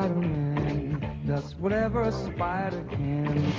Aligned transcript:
Spider-Man 0.00 1.24
does 1.26 1.54
whatever 1.56 2.00
a 2.00 2.10
spider 2.10 2.82
can. 2.88 3.52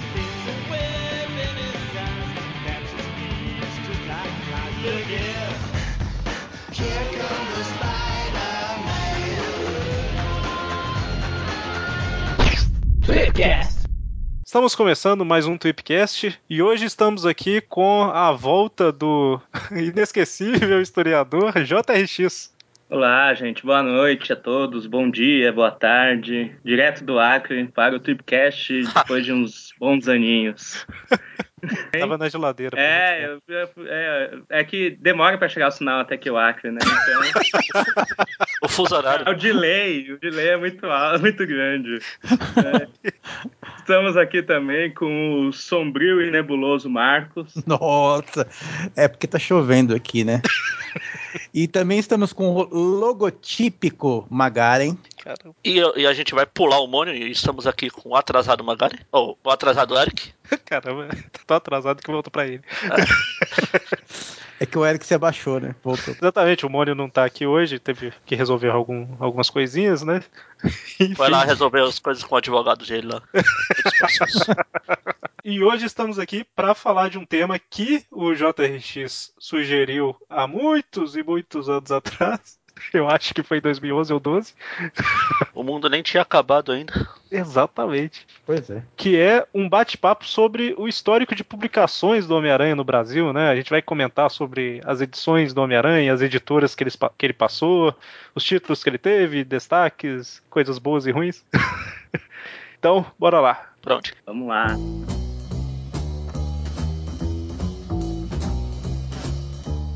Estamos 14.43 14.75
começando 14.75 15.23
mais 15.23 15.45
um 15.45 15.57
Tweepcast 15.57 16.39
e 16.49 16.61
hoje 16.61 16.85
estamos 16.85 17.25
aqui 17.25 17.61
com 17.61 18.03
a 18.03 18.31
volta 18.31 18.91
do 18.91 19.39
inesquecível 19.71 20.81
historiador 20.81 21.53
JRX. 21.63 22.50
Olá, 22.91 23.33
gente. 23.33 23.65
Boa 23.65 23.81
noite 23.81 24.33
a 24.33 24.35
todos. 24.35 24.85
Bom 24.85 25.09
dia, 25.09 25.53
boa 25.53 25.71
tarde. 25.71 26.53
Direto 26.61 27.05
do 27.05 27.17
Acre 27.19 27.65
para 27.69 27.95
o 27.95 27.99
Tripcast 28.01 28.83
depois 28.93 29.23
de 29.25 29.31
uns 29.31 29.73
bons 29.79 30.09
aninhos. 30.09 30.85
Tava 31.97 32.17
na 32.17 32.27
geladeira. 32.27 32.77
É, 32.77 33.25
eu- 33.27 33.39
eu- 33.47 33.69
é, 33.87 34.31
é 34.49 34.63
que 34.65 34.89
demora 34.99 35.37
para 35.37 35.47
chegar 35.47 35.67
o 35.69 35.71
sinal 35.71 36.01
até 36.01 36.17
que 36.17 36.29
o 36.29 36.35
Acre, 36.37 36.69
né? 36.71 36.79
Então, 36.81 37.21
O 38.63 38.67
fuso 38.67 38.93
horário. 38.95 39.29
o 39.29 39.35
delay, 39.35 40.11
o 40.11 40.19
delay 40.19 40.49
é 40.49 40.57
muito 40.57 40.85
alto, 40.87 41.21
muito 41.21 41.45
grande. 41.47 41.99
É. 42.25 42.87
Estamos 43.77 44.17
aqui 44.17 44.41
também 44.43 44.91
com 44.93 45.47
o 45.47 45.53
sombrio 45.53 46.21
e 46.21 46.29
nebuloso 46.31 46.89
Marcos. 46.89 47.53
Nossa, 47.65 48.47
é 48.97 49.07
porque 49.07 49.27
tá 49.27 49.39
chovendo 49.39 49.95
aqui, 49.95 50.23
né? 50.25 50.41
E 51.53 51.67
também 51.67 51.99
estamos 51.99 52.33
com 52.33 52.53
o 52.53 52.63
logotípico 52.63 54.25
Magaren. 54.29 54.97
E, 55.63 55.79
e 55.95 56.07
a 56.07 56.13
gente 56.13 56.33
vai 56.33 56.45
pular 56.45 56.79
o 56.79 56.87
Mônio 56.87 57.13
e 57.13 57.31
estamos 57.31 57.67
aqui 57.67 57.89
com 57.89 58.09
o 58.09 58.15
atrasado 58.15 58.63
Magari. 58.63 58.99
Ou 59.11 59.37
o 59.43 59.49
atrasado 59.49 59.97
Eric. 59.97 60.33
Caramba, 60.65 61.07
tá 61.31 61.41
tão 61.45 61.57
atrasado 61.57 62.01
que 62.01 62.11
voltou 62.11 62.31
pra 62.31 62.47
ele. 62.47 62.61
É 64.61 64.65
que 64.67 64.77
o 64.77 64.85
Eric 64.85 65.03
se 65.03 65.15
abaixou, 65.15 65.59
né? 65.59 65.73
Voltou. 65.83 66.13
Exatamente, 66.13 66.67
o 66.67 66.69
Mônio 66.69 66.93
não 66.93 67.09
tá 67.09 67.25
aqui 67.25 67.47
hoje, 67.47 67.79
teve 67.79 68.13
que 68.23 68.35
resolver 68.35 68.69
algum, 68.69 69.07
algumas 69.19 69.49
coisinhas, 69.49 70.03
né? 70.03 70.23
Enfim. 70.63 71.15
Vai 71.15 71.31
lá 71.31 71.43
resolver 71.43 71.81
as 71.81 71.97
coisas 71.97 72.23
com 72.23 72.35
o 72.35 72.37
advogado 72.37 72.85
dele 72.85 73.07
lá. 73.07 73.23
E 75.43 75.63
hoje 75.63 75.87
estamos 75.87 76.19
aqui 76.19 76.43
para 76.55 76.75
falar 76.75 77.09
de 77.09 77.17
um 77.17 77.25
tema 77.25 77.57
que 77.57 78.05
o 78.11 78.31
JRX 78.31 79.33
sugeriu 79.39 80.15
há 80.29 80.45
muitos 80.45 81.15
e 81.15 81.23
muitos 81.23 81.67
anos 81.67 81.91
atrás. 81.91 82.59
Eu 82.93 83.07
acho 83.09 83.33
que 83.33 83.43
foi 83.43 83.57
em 83.57 83.61
2011 83.61 84.13
ou 84.13 84.19
12. 84.19 84.53
O 85.53 85.63
mundo 85.63 85.89
nem 85.89 86.01
tinha 86.01 86.23
acabado 86.23 86.71
ainda. 86.71 87.07
Exatamente. 87.29 88.25
Pois 88.45 88.69
é. 88.69 88.83
Que 88.95 89.17
é 89.17 89.45
um 89.53 89.67
bate-papo 89.67 90.25
sobre 90.25 90.73
o 90.77 90.87
histórico 90.87 91.35
de 91.35 91.43
publicações 91.43 92.25
do 92.25 92.35
Homem-Aranha 92.35 92.75
no 92.75 92.83
Brasil, 92.83 93.31
né? 93.33 93.49
A 93.49 93.55
gente 93.55 93.69
vai 93.69 93.81
comentar 93.81 94.31
sobre 94.31 94.81
as 94.85 95.01
edições 95.01 95.53
do 95.53 95.61
Homem-Aranha, 95.61 96.13
as 96.13 96.21
editoras 96.21 96.73
que 96.73 96.83
ele, 96.83 96.91
que 97.17 97.25
ele 97.25 97.33
passou, 97.33 97.95
os 98.33 98.43
títulos 98.43 98.81
que 98.81 98.89
ele 98.89 98.97
teve, 98.97 99.43
destaques, 99.43 100.41
coisas 100.49 100.79
boas 100.79 101.05
e 101.05 101.11
ruins. 101.11 101.43
então, 102.79 103.05
bora 103.19 103.39
lá. 103.39 103.69
Pronto. 103.81 104.11
Vamos 104.25 104.47
lá. 104.47 104.67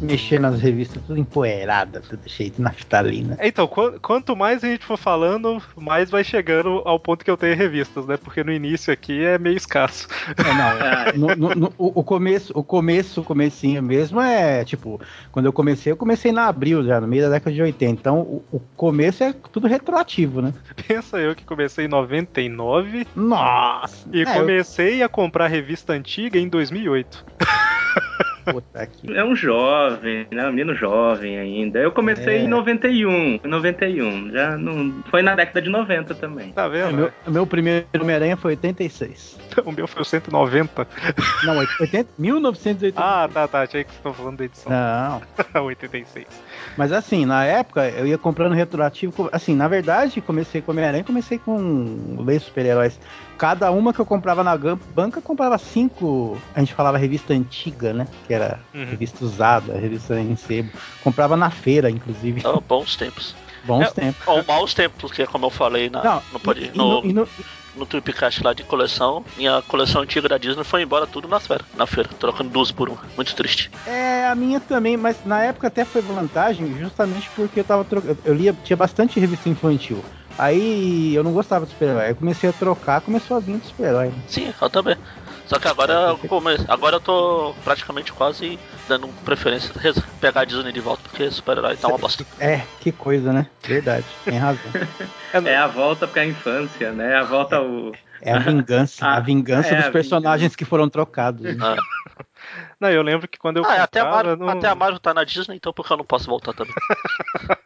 Mexer 0.02 0.40
nas 0.40 0.60
revistas 0.60 1.02
tudo 1.06 1.20
empoeirada, 1.20 2.02
tudo 2.02 2.22
cheio 2.30 2.52
de 2.52 2.62
naftalina. 2.62 3.38
Então, 3.42 3.66
qu- 3.68 3.98
quanto 4.02 4.36
mais 4.36 4.64
a 4.64 4.68
gente 4.68 4.86
for 4.86 4.98
falando, 4.98 5.62
mais 5.78 6.10
vai 6.10 6.24
chegando 6.24 6.82
ao 6.86 7.00
ponto 7.00 7.24
que 7.24 7.32
eu 7.32 7.38
tenho 7.38 7.56
revistas, 7.56 8.06
né? 8.06 8.18
Porque 8.18 8.44
no 8.44 8.52
início 8.52 8.92
aqui 8.92 9.24
é 9.24 9.38
meio 9.38 9.56
escasso. 9.56 10.08
É, 10.38 11.18
não. 11.18 11.28
no- 11.36 11.36
no- 11.36 11.56
no- 11.56 11.74
o, 11.78 12.04
começo, 12.04 12.52
o 12.56 12.64
começo, 12.64 13.22
o 13.22 13.24
comecinho 13.24 13.82
mesmo 13.82 14.20
é 14.20 14.66
tipo, 14.66 15.00
quando 15.32 15.46
eu 15.46 15.54
comecei, 15.54 15.92
eu 15.92 15.98
comecei 15.98 16.32
na 16.32 16.48
abril 16.48 16.84
já, 16.84 17.00
no 17.00 17.08
meio 17.08 17.24
da 17.24 17.30
década 17.30 17.56
de 17.56 17.62
80. 17.62 17.92
Então, 17.92 18.20
o, 18.20 18.44
o 18.52 18.60
começo 18.76 19.24
é 19.24 19.34
tudo 19.52 19.68
retroativo, 19.68 20.42
né? 20.42 20.54
Pensa 20.88 21.18
eu 21.20 21.34
que 21.36 21.46
comecei 21.46 21.86
em 21.86 21.90
99 21.90 23.08
Nossa! 23.16 24.08
e 24.12 24.22
É, 24.24 24.26
comecei 24.26 25.02
a 25.02 25.10
comprar 25.10 25.48
revista 25.48 25.94
antiga 25.94 26.38
em 26.38 26.50
2008. 26.50 27.26
puta 28.46 28.80
aqui. 28.82 29.14
É 29.16 29.24
um 29.24 29.36
jovem, 29.36 30.28
né? 30.32 30.48
Um 30.48 30.52
menino 30.52 30.74
jovem 30.76 31.38
ainda. 31.38 31.80
Eu 31.80 31.92
comecei 31.92 32.38
É. 32.38 32.42
em 32.44 32.48
91. 32.48 33.40
Em 33.44 33.48
91. 33.48 34.32
Já 34.32 34.58
não. 34.58 35.04
Foi 35.10 35.22
na 35.22 35.36
década 35.36 35.62
de 35.62 35.70
90 35.70 36.16
também. 36.16 36.52
Tá 36.52 36.66
É, 36.66 36.70
vendo? 36.70 36.96
meu, 36.96 37.12
meu 37.28 37.48
primeiro 37.48 37.86
Homem-Aranha 38.00 38.38
foi 38.38 38.52
86. 38.52 39.38
O 39.66 39.72
meu 39.72 39.88
foi 39.88 40.02
o 40.02 40.06
190. 40.06 40.86
Não, 41.46 41.58
80, 41.58 42.10
1980. 42.20 43.00
Ah, 43.02 43.30
tá, 43.34 43.48
tá. 43.48 43.62
Achei 43.62 43.84
que 43.84 43.90
vocês 43.90 43.98
estão 44.00 44.14
falando 44.14 44.38
da 44.38 44.44
edição. 44.46 44.72
Não, 45.54 45.64
86. 45.66 46.28
mas 46.78 46.92
assim, 46.92 47.26
na 47.26 47.46
época 47.46 47.88
eu 47.90 48.06
ia 48.06 48.18
comprando 48.18 48.54
retroativo. 48.54 49.30
Assim, 49.32 49.56
na 49.56 49.68
verdade, 49.68 50.20
comecei 50.22 50.62
com 50.62 50.72
Homem-Aranha, 50.72 51.04
comecei 51.04 51.38
com 51.40 52.18
Leis 52.26 52.44
Super-Heróis. 52.44 53.00
Cada 53.38 53.72
uma 53.72 53.94
que 53.94 54.00
eu 54.00 54.06
comprava 54.06 54.44
na 54.44 54.58
banca, 54.58 55.20
eu 55.20 55.24
comprava 55.24 55.58
cinco. 55.58 56.38
A 56.54 56.60
gente 56.60 56.74
falava 56.74 56.98
revista 56.98 57.34
antiga, 57.34 57.94
né? 57.94 58.08
Que 58.26 58.34
era 58.34 58.60
Uhum. 58.74 58.86
revista 58.86 59.24
usada, 59.26 59.78
revista 59.78 60.20
em 60.20 60.36
sebo. 60.36 60.72
Comprava 61.02 61.36
na 61.36 61.50
feira, 61.50 61.90
inclusive. 61.90 62.40
Então, 62.40 62.62
bons 62.68 62.96
tempos. 62.96 63.36
Bons 63.64 63.88
É, 63.88 63.92
tempos. 63.92 64.28
Ou 64.28 64.44
maus 64.46 64.74
tempos, 64.74 64.98
porque 65.02 65.26
como 65.26 65.46
eu 65.48 65.50
falei 65.50 65.90
na, 65.90 66.04
Não, 66.04 66.24
no, 66.32 66.40
pod- 66.40 66.60
e- 66.62 66.72
e 66.74 66.78
no, 66.78 67.02
no- 67.02 67.10
e 67.10 67.14
no- 67.14 67.28
no 67.76 67.86
Tripcast 67.86 68.42
lá 68.44 68.54
de 68.54 68.64
coleção, 68.64 69.26
minha 69.36 69.62
coleção 69.64 70.02
antiga 70.02 70.30
da 70.30 70.38
Disney 70.38 70.64
foi 70.64 70.82
embora 70.84 71.06
tudo 71.06 71.28
na 71.28 71.40
feira, 71.40 71.66
na 71.76 71.86
feira, 71.86 72.10
trocando 72.20 72.50
duas 72.50 72.72
por 72.72 72.90
uma. 72.90 73.02
Muito 73.16 73.36
triste. 73.36 73.70
É, 73.86 74.28
a 74.28 74.36
minha 74.36 74.60
também, 74.60 74.96
mas 74.96 75.24
na 75.26 75.42
época 75.44 75.68
até 75.68 75.84
foi 75.84 76.02
vantagem, 76.02 76.74
justamente 76.78 77.30
porque 77.32 77.60
eu 77.60 77.64
tava 77.66 77.84
trocando. 77.84 78.18
Eu 78.24 78.34
lia, 78.34 78.54
tinha 78.54 78.78
bastante 78.78 79.20
revista 79.20 79.50
infantil. 79.50 80.04
Aí 80.38 81.16
eu 81.16 81.24
não 81.24 81.32
gostava 81.32 81.66
de 81.66 81.72
super-herói. 81.72 82.04
Aí 82.06 82.12
eu 82.12 82.16
comecei 82.16 82.50
a 82.50 82.54
trocar, 82.54 83.02
começou 83.02 83.38
a 83.38 83.40
vir 83.40 83.58
de 83.60 83.68
super-herói. 83.68 84.08
né? 84.08 84.24
Sim, 84.28 84.54
eu 84.62 84.70
também. 84.70 84.96
Só 85.46 85.60
que 85.60 85.68
agora, 85.68 85.94
eu 85.94 86.18
come... 86.18 86.56
agora 86.68 86.96
eu 86.96 87.00
tô 87.00 87.54
praticamente 87.64 88.12
quase 88.12 88.58
dando 88.90 89.08
preferência 89.24 89.72
a 89.76 90.20
pegar 90.20 90.42
a 90.42 90.46
Disney 90.46 90.72
de 90.72 90.80
volta, 90.82 91.04
porque 91.04 91.30
super-herói 91.30 91.78
tá 91.78 91.88
uma 91.88 91.98
bosta. 91.98 92.26
É, 92.40 92.62
que 92.80 92.92
coisa, 92.92 93.32
né? 93.32 93.48
Verdade, 93.64 94.06
tem 94.24 94.38
razão. 94.38 94.72
É 95.46 95.58
a 95.58 95.68
volta 95.68 96.08
pra 96.08 96.26
infância, 96.26 96.94
né? 96.94 97.16
A 97.18 97.24
volta 97.24 97.58
ao. 97.58 97.92
É 98.22 98.32
a 98.32 98.40
vingança, 98.40 99.04
Ah, 99.06 99.18
a 99.18 99.20
vingança 99.20 99.70
é, 99.70 99.76
dos 99.76 99.86
a 99.88 99.92
personagens 99.92 100.56
que 100.56 100.64
foram 100.64 100.88
trocados. 100.88 101.42
né? 101.42 101.58
Ah, 101.60 101.76
Não, 102.80 102.90
eu 102.90 103.02
lembro 103.02 103.28
que 103.28 103.38
quando 103.38 103.58
eu 103.58 103.66
Ah, 103.66 103.84
até, 103.84 104.00
a. 104.00 104.06
Marvel, 104.06 104.38
não... 104.38 104.50
até 104.50 104.68
a 104.68 104.76
Marvel 104.76 105.00
tá 105.00 105.14
na 105.14 105.24
Disney, 105.24 105.56
então 105.56 105.72
por 105.74 105.86
que 105.86 105.94
eu 105.94 105.98
não 105.98 106.06
posso 106.06 106.28
voltar 106.28 106.54
também? 106.54 106.74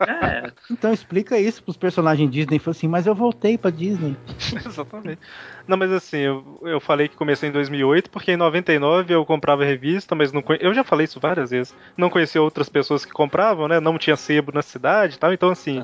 É, 0.02 0.52
Então 0.72 0.92
explica 0.92 1.38
isso 1.38 1.62
pros 1.64 1.78
personagens 1.78 2.30
Disney. 2.32 2.58
Falou 2.58 2.72
assim, 2.72 2.88
mas 2.88 3.06
eu 3.06 3.14
voltei 3.14 3.58
pra 3.58 3.70
Disney. 3.70 4.16
Exatamente. 4.66 5.20
Não, 5.68 5.78
mas 5.78 5.92
assim, 5.92 6.18
eu, 6.20 6.60
eu 6.64 6.80
falei 6.80 7.08
que 7.08 7.16
comecei 7.16 7.50
em 7.50 7.52
2008 7.52 8.10
porque 8.10 8.32
em 8.32 8.38
99 8.38 9.14
eu 9.14 9.26
comprava 9.26 9.64
revista, 9.64 10.16
mas 10.16 10.32
não 10.32 10.42
conhe... 10.42 10.60
eu 10.62 10.74
já 10.74 10.84
falei 10.84 11.04
isso 11.06 11.20
várias 11.20 11.52
vezes. 11.52 11.76
Não 11.98 12.10
conhecia 12.10 12.42
outras 12.42 12.70
pessoas 12.70 13.06
que 13.06 13.12
compravam, 13.12 13.68
né? 13.68 13.80
Não 13.80 13.98
tinha 13.98 14.16
sebo 14.16 14.52
na 14.52 14.62
cidade 14.62 15.16
e 15.16 15.20
tal. 15.20 15.32
Então, 15.34 15.50
assim, 15.52 15.84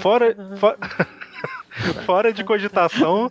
fora, 0.00 0.34
fo- 0.58 0.74
fora 2.06 2.32
de 2.32 2.44
cogitação, 2.44 3.30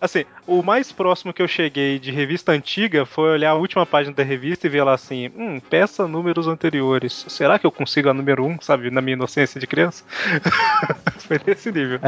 assim, 0.00 0.24
o 0.46 0.62
mais 0.62 0.90
próximo 0.90 1.32
que 1.32 1.42
eu 1.42 1.48
cheguei 1.48 1.98
de 1.98 2.10
revista 2.10 2.52
antiga 2.52 3.06
foi 3.06 3.30
olhar 3.30 3.50
a 3.50 3.54
última 3.54 3.86
página 3.86 4.14
da 4.14 4.22
revista 4.22 4.66
e 4.66 4.70
ver 4.70 4.82
lá 4.82 4.94
assim, 4.94 5.30
hum, 5.36 5.60
peça 5.60 6.06
números 6.06 6.48
anteriores. 6.48 7.24
Será 7.28 7.58
que 7.58 7.66
eu 7.66 7.70
consigo 7.70 8.08
a 8.08 8.14
número 8.14 8.44
1, 8.44 8.60
sabe, 8.60 8.90
na 8.90 9.00
minha 9.00 9.14
inocência 9.14 9.60
de 9.60 9.66
criança? 9.66 10.04
foi 11.26 11.40
nesse 11.46 11.72
nível. 11.72 11.98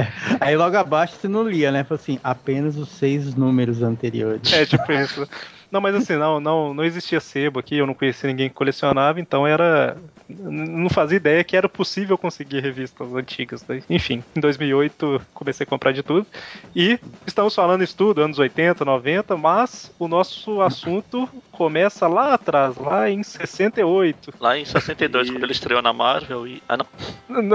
Aí 0.41 0.57
logo 0.57 0.77
abaixo 0.77 1.17
você 1.17 1.29
não 1.29 1.49
lia, 1.49 1.73
né? 1.73 1.85
Falou 1.85 2.01
assim, 2.01 2.19
apenas 2.23 2.77
os 2.77 2.91
seis 2.91 3.35
números 3.35 3.83
anteriores. 3.83 4.53
É, 4.53 4.67
tipo 4.67 4.91
isso. 4.93 5.27
Não, 5.71 5.81
mas 5.81 5.95
assim, 5.95 6.17
não, 6.17 6.39
não, 6.39 6.73
não 6.73 6.85
existia 6.85 7.21
sebo 7.21 7.59
aqui, 7.59 7.77
eu 7.77 7.87
não 7.87 7.95
conhecia 7.95 8.29
ninguém 8.29 8.49
que 8.49 8.55
colecionava, 8.55 9.21
então 9.21 9.47
era. 9.47 9.97
Não 10.29 10.91
fazia 10.91 11.17
ideia 11.17 11.45
que 11.45 11.57
era 11.57 11.69
possível 11.69 12.19
conseguir 12.19 12.61
revistas 12.61 13.15
antigas. 13.15 13.65
Né? 13.67 13.83
Enfim, 13.89 14.25
em 14.35 14.41
2008 14.41 15.21
comecei 15.33 15.65
a 15.65 15.67
comprar 15.69 15.93
de 15.93 16.03
tudo. 16.03 16.27
E 16.75 16.99
estamos 17.27 17.55
falando 17.55 17.85
isso 17.85 17.97
tudo, 17.97 18.23
anos 18.23 18.39
80, 18.39 18.85
90, 18.85 19.37
mas 19.37 19.93
o 19.99 20.09
nosso 20.09 20.61
assunto 20.63 21.29
começa 21.53 22.09
lá 22.09 22.35
atrás, 22.35 22.77
lá 22.77 23.09
em 23.09 23.23
68. 23.23 24.35
Lá 24.41 24.59
em 24.59 24.65
62, 24.65 25.27
Isso. 25.27 25.33
quando 25.37 25.45
ele 25.45 25.53
estreou 25.53 25.81
na 25.81 25.93
Marvel 25.93 26.47
e. 26.47 26.63
Ah 26.69 26.77
não. 26.77 26.87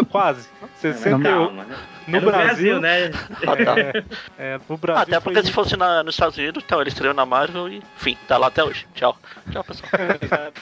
Quase. 0.06 0.48
mas 0.62 0.70
68. 0.80 1.24
calma, 1.24 1.64
né? 1.66 1.76
No, 2.08 2.18
É 2.18 2.20
no 2.20 2.26
Brasil, 2.32 2.82
né? 2.82 3.12
Ah, 3.46 3.56
tá. 3.66 4.04
É, 4.40 4.60
no 4.68 4.78
Brasil. 4.78 5.02
Até 5.04 5.20
porque 5.20 5.40
foi- 5.40 5.46
se 5.46 5.52
fosse 5.52 5.78
na- 5.78 6.04
nos 6.04 6.16
Estados 6.16 6.38
Unidos, 6.38 6.64
então 6.66 6.80
ele 6.82 6.90
estreou 6.90 7.14
na 7.14 7.26
Marvel 7.26 7.70
e. 7.70 7.82
Enfim, 7.98 8.18
tá 8.28 8.38
lá 8.38 8.48
até 8.48 8.64
hoje. 8.64 8.88
Tchau. 8.96 9.16
Tchau, 9.52 9.64
pessoal. 9.64 9.90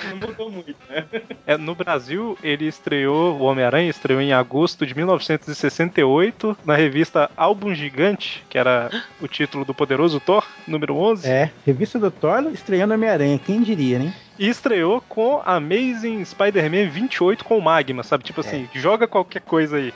Não 0.10 0.28
mudou 0.28 0.50
muito, 0.52 0.76
né? 0.90 1.06
É, 1.48 1.58
no 1.58 1.76
Brasil 1.76 1.99
Brasil, 2.00 2.38
ele 2.42 2.66
estreou, 2.66 3.38
o 3.38 3.44
Homem-Aranha 3.44 3.90
estreou 3.90 4.22
em 4.22 4.32
agosto 4.32 4.86
de 4.86 4.96
1968 4.96 6.58
na 6.66 6.74
revista 6.74 7.30
Álbum 7.36 7.76
Gigante, 7.76 8.42
que 8.50 8.58
era 8.58 8.90
o 9.22 9.28
título 9.28 9.66
do 9.66 9.74
Poderoso 9.74 10.18
Thor, 10.22 10.48
número 10.66 10.96
11. 10.96 11.28
É, 11.28 11.52
revista 11.66 12.00
do 12.00 12.10
Thor 12.10 12.50
estreando 12.54 12.94
Homem-Aranha, 12.94 13.38
quem 13.38 13.62
diria, 13.62 14.00
né? 14.00 14.14
E 14.40 14.48
estreou 14.48 15.02
com 15.02 15.42
Amazing 15.46 16.24
Spider-Man 16.24 16.90
28 16.90 17.44
com 17.44 17.58
o 17.58 17.62
Magma, 17.62 18.04
sabe? 18.04 18.24
Tipo 18.24 18.40
assim, 18.40 18.70
joga 18.74 19.06
qualquer 19.08 19.42
coisa 19.42 19.76
aí. 19.78 19.94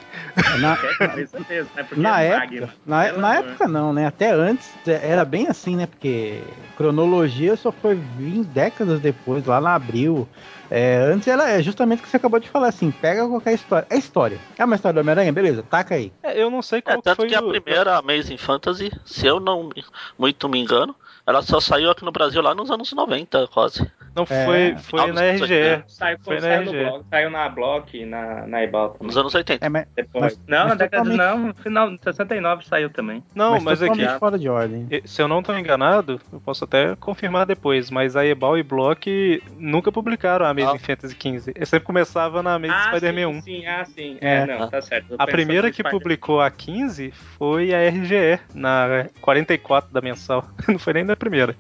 Na, 0.60 0.75
É 1.00 1.07
mesmo, 1.16 1.40
né? 1.50 1.78
Na 1.95 2.22
é 2.22 2.28
época, 2.28 2.74
Magma. 2.86 3.18
na, 3.22 3.36
época 3.36 3.68
não, 3.69 3.94
né? 3.94 4.06
Até 4.06 4.31
antes 4.31 4.78
é, 4.86 5.12
era 5.12 5.24
bem 5.24 5.48
assim, 5.48 5.78
né? 5.78 5.86
Porque 5.88 6.44
cronologia 6.75 7.56
só 7.56 7.72
foi 7.72 7.95
vir 7.95 8.44
décadas 8.44 9.00
depois, 9.00 9.45
lá 9.45 9.62
na 9.62 9.75
abril. 9.75 10.28
É, 10.69 10.98
antes 10.98 11.28
era 11.28 11.50
é 11.50 11.62
justamente 11.62 12.00
o 12.00 12.04
que 12.04 12.10
você 12.10 12.18
acabou 12.18 12.39
de 12.39 12.50
falar, 12.50 12.68
assim, 12.68 12.92
pega 12.92 13.28
qualquer 13.28 13.54
história. 13.54 13.88
É 13.89 13.98
história. 13.98 14.39
É 14.57 14.66
uma 14.66 14.75
história 14.75 14.94
do 14.96 15.00
Homem-Aranha? 15.01 15.31
Beleza, 15.31 15.63
taca 15.63 15.96
aí. 15.96 16.12
É, 16.24 16.42
eu 16.42 16.50
não 16.50 16.62
sei 16.62 16.81
qual 16.81 16.98
É, 16.98 17.01
tanto 17.01 17.16
foi 17.18 17.28
que 17.30 17.36
a 17.36 17.42
o... 17.42 17.50
primeira 17.50 17.98
Amazing 17.98 18.38
Fantasy, 18.38 18.92
se 19.06 19.25
eu 19.28 19.39
não 19.39 19.63
me- 19.63 19.86
muito 20.18 20.50
me 20.50 20.60
engano, 20.60 20.96
ela 21.25 21.42
só 21.42 21.60
saiu 21.60 21.90
aqui 21.92 22.04
no 22.04 22.12
Brasil 22.12 22.42
lá 22.42 22.54
nos 22.54 22.70
anos 22.72 22.92
90, 22.92 23.48
quase. 23.48 23.90
Não, 24.16 24.24
É, 24.30 24.46
foi, 24.46 24.75
foi 24.78 25.00
final 25.02 25.08
na 25.16 25.22
RGE. 25.31 25.42
80. 25.42 25.84
Saiu, 25.88 26.18
Foi 26.24 26.36
na 26.36 26.42
saiu, 26.42 26.66
no 26.66 26.72
RGE. 26.72 26.84
blog, 26.84 27.06
saiu 27.10 27.30
na 27.31 27.50
Block 27.50 27.98
e 27.98 28.06
na, 28.06 28.46
na 28.46 28.64
Ebal 28.64 28.90
também. 28.92 29.08
Nos 29.08 29.18
anos 29.18 29.34
80. 29.34 29.66
É, 29.66 29.70
mas, 29.70 29.88
Depois. 29.96 30.24
mas- 30.24 30.40
não, 30.48 30.58
na 30.60 30.66
mas 30.68 30.78
década 30.78 31.04
de. 31.10 31.18
totalmente- 31.18 31.40
Não, 31.42 31.48
no 31.48 31.54
final 31.56 31.90
de 31.90 32.00
69 32.04 32.66
saiu 32.68 32.90
também. 32.92 33.24
Não, 33.34 33.60
mas, 33.60 33.81
é 33.81 33.88
totalmente 33.88 34.14
que... 34.14 34.20
fora 34.20 34.38
de 34.38 34.48
ordem. 34.50 34.88
Se 35.06 35.20
eu 35.20 35.28
não 35.28 35.40
estou 35.40 35.58
enganado, 35.58 36.22
eu 36.31 36.40
posso 36.42 36.64
até 36.64 36.96
confirmar 36.98 37.48
depois, 37.48 37.90
mas 37.90 38.16
a 38.16 38.24
Ebal 38.24 38.56
e 38.56 38.62
Block 38.62 39.42
nunca 39.58 39.92
publicaram 39.92 40.46
a 40.46 40.50
Amazing 40.50 40.75
Ah. 40.75 40.80
Fantasy 40.80 41.16
XV. 41.20 41.54
Eu 41.56 41.66
sempre 41.66 41.86
começava 41.88 42.44
na 42.44 42.54
Amazing 42.54 42.90
Spider-Man 42.90 43.28
1. 43.30 43.34
sim, 43.34 43.42
sim, 43.42 43.66
ah, 43.66 43.86
sim. 43.86 44.18
É. 44.22 44.36
É, 44.36 44.46
não, 44.46 44.70
tá 44.70 44.80
certo. 44.80 45.16
A 45.18 45.25
primeira 45.25 45.72
que 45.72 45.81
publicou 45.84 46.40
a 46.40 46.52
15 46.52 47.10
foi 47.40 47.74
a 47.74 47.90
RGE, 47.90 48.40
na 48.54 49.08
44 49.22 49.92
da 49.92 50.02
mensal. 50.02 50.46
Não 50.68 50.78
foi 50.78 50.94
nem 50.94 51.04
na 51.04 51.12
primeira. 51.15 51.56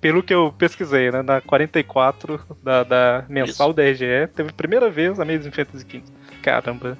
Pelo 0.00 0.22
que 0.22 0.34
eu 0.34 0.52
pesquisei, 0.56 1.10
né? 1.10 1.22
Na 1.22 1.40
44 1.40 2.40
da, 2.62 2.82
da 2.84 3.24
mensal 3.28 3.68
Isso. 3.68 3.76
da 3.76 3.82
RGE, 3.84 4.28
teve 4.34 4.50
a 4.50 4.52
primeira 4.52 4.90
vez 4.90 5.18
a 5.18 5.22
Amazing 5.22 5.50
Fantasy 5.50 5.86
XV. 5.88 6.02
Caramba. 6.42 6.96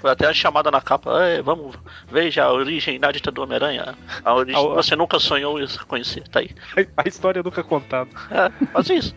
Foi 0.00 0.10
até 0.10 0.26
a 0.26 0.32
chamada 0.32 0.70
na 0.70 0.80
capa, 0.80 1.24
"É, 1.24 1.42
vamos, 1.42 1.76
veja 2.08 2.44
a 2.44 2.52
origem 2.52 2.96
inédita 2.96 3.32
do 3.32 3.42
Homem-Aranha. 3.42 3.96
A 4.24 4.32
origem 4.34 4.62
que 4.62 4.74
você 4.74 4.94
nunca 4.94 5.18
sonhou 5.18 5.58
conhecer, 5.88 6.22
tá 6.28 6.38
aí. 6.38 6.50
A 6.96 7.08
história 7.08 7.42
nunca 7.42 7.64
contada. 7.64 8.08
É, 8.30 8.66
faz 8.66 8.88
isso. 8.90 9.14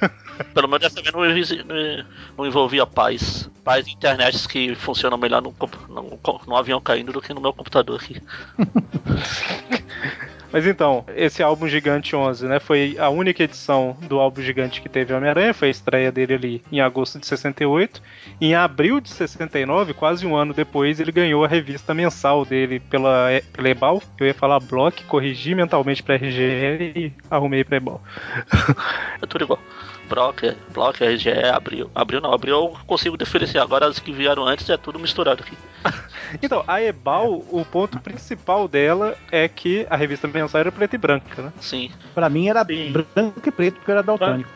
Pelo 0.54 0.66
menos 0.68 0.80
dessa 0.80 1.02
vez 1.02 1.12
não, 1.12 1.66
não- 2.38 2.46
envolvia 2.46 2.86
paz. 2.86 3.50
Paz 3.62 3.86
internet 3.86 4.48
que 4.48 4.74
funcionam 4.74 5.18
melhor 5.18 5.42
no, 5.42 5.54
no, 5.88 6.18
no 6.46 6.56
avião 6.56 6.80
caindo 6.80 7.12
do 7.12 7.20
que 7.20 7.34
no 7.34 7.40
meu 7.40 7.52
computador 7.52 8.00
aqui. 8.00 8.20
Mas 10.52 10.66
então, 10.66 11.04
esse 11.16 11.42
álbum 11.42 11.66
Gigante 11.66 12.14
11, 12.14 12.46
né, 12.46 12.60
foi 12.60 12.96
a 12.98 13.08
única 13.08 13.42
edição 13.42 13.96
do 14.02 14.20
álbum 14.20 14.42
Gigante 14.42 14.82
que 14.82 14.88
teve 14.88 15.14
Homem-Aranha, 15.14 15.54
foi 15.54 15.68
a 15.68 15.70
estreia 15.70 16.12
dele 16.12 16.34
ali 16.34 16.64
em 16.70 16.80
agosto 16.80 17.18
de 17.18 17.26
68. 17.26 18.02
Em 18.40 18.54
abril 18.54 19.00
de 19.00 19.08
69, 19.08 19.94
quase 19.94 20.26
um 20.26 20.36
ano 20.36 20.52
depois, 20.52 21.00
ele 21.00 21.10
ganhou 21.10 21.44
a 21.44 21.48
revista 21.48 21.94
mensal 21.94 22.44
dele 22.44 22.80
pela, 22.80 23.28
pela 23.52 23.68
Ebal. 23.70 24.02
Eu 24.18 24.26
ia 24.26 24.34
falar 24.34 24.60
Block, 24.60 25.04
corrigi 25.04 25.54
mentalmente 25.54 26.02
pra 26.02 26.16
RGE 26.16 26.92
e 26.94 27.12
arrumei 27.30 27.64
pra 27.64 27.78
Ebal. 27.78 28.02
É 29.22 29.26
tudo 29.26 29.44
igual. 29.44 29.58
Block, 30.08 30.56
Block, 30.72 31.02
RGE, 31.02 31.30
abriu. 31.52 31.90
Abriu 31.94 32.20
não, 32.20 32.32
abriu 32.32 32.54
eu 32.56 32.76
consigo 32.86 33.16
diferenciar. 33.16 33.64
Agora 33.64 33.86
as 33.86 33.98
que 33.98 34.12
vieram 34.12 34.46
antes 34.46 34.68
é 34.68 34.76
tudo 34.76 34.98
misturado 34.98 35.42
aqui. 35.42 35.56
Então, 36.42 36.64
a 36.66 36.80
Ebal, 36.80 37.44
o 37.50 37.62
ponto 37.62 38.00
principal 38.00 38.66
dela 38.66 39.14
é 39.30 39.46
que 39.48 39.86
a 39.90 39.96
revista 39.96 40.26
mensal 40.26 40.62
era 40.62 40.72
preta 40.72 40.94
e 40.94 40.98
branca, 40.98 41.42
né? 41.42 41.52
Sim. 41.60 41.90
Pra 42.14 42.30
mim 42.30 42.48
era 42.48 42.64
Sim. 42.64 42.90
branco 42.90 43.42
e 43.46 43.50
preto, 43.50 43.74
porque 43.74 43.90
eu 43.90 43.96
era 43.96 44.02
daltônico. 44.02 44.48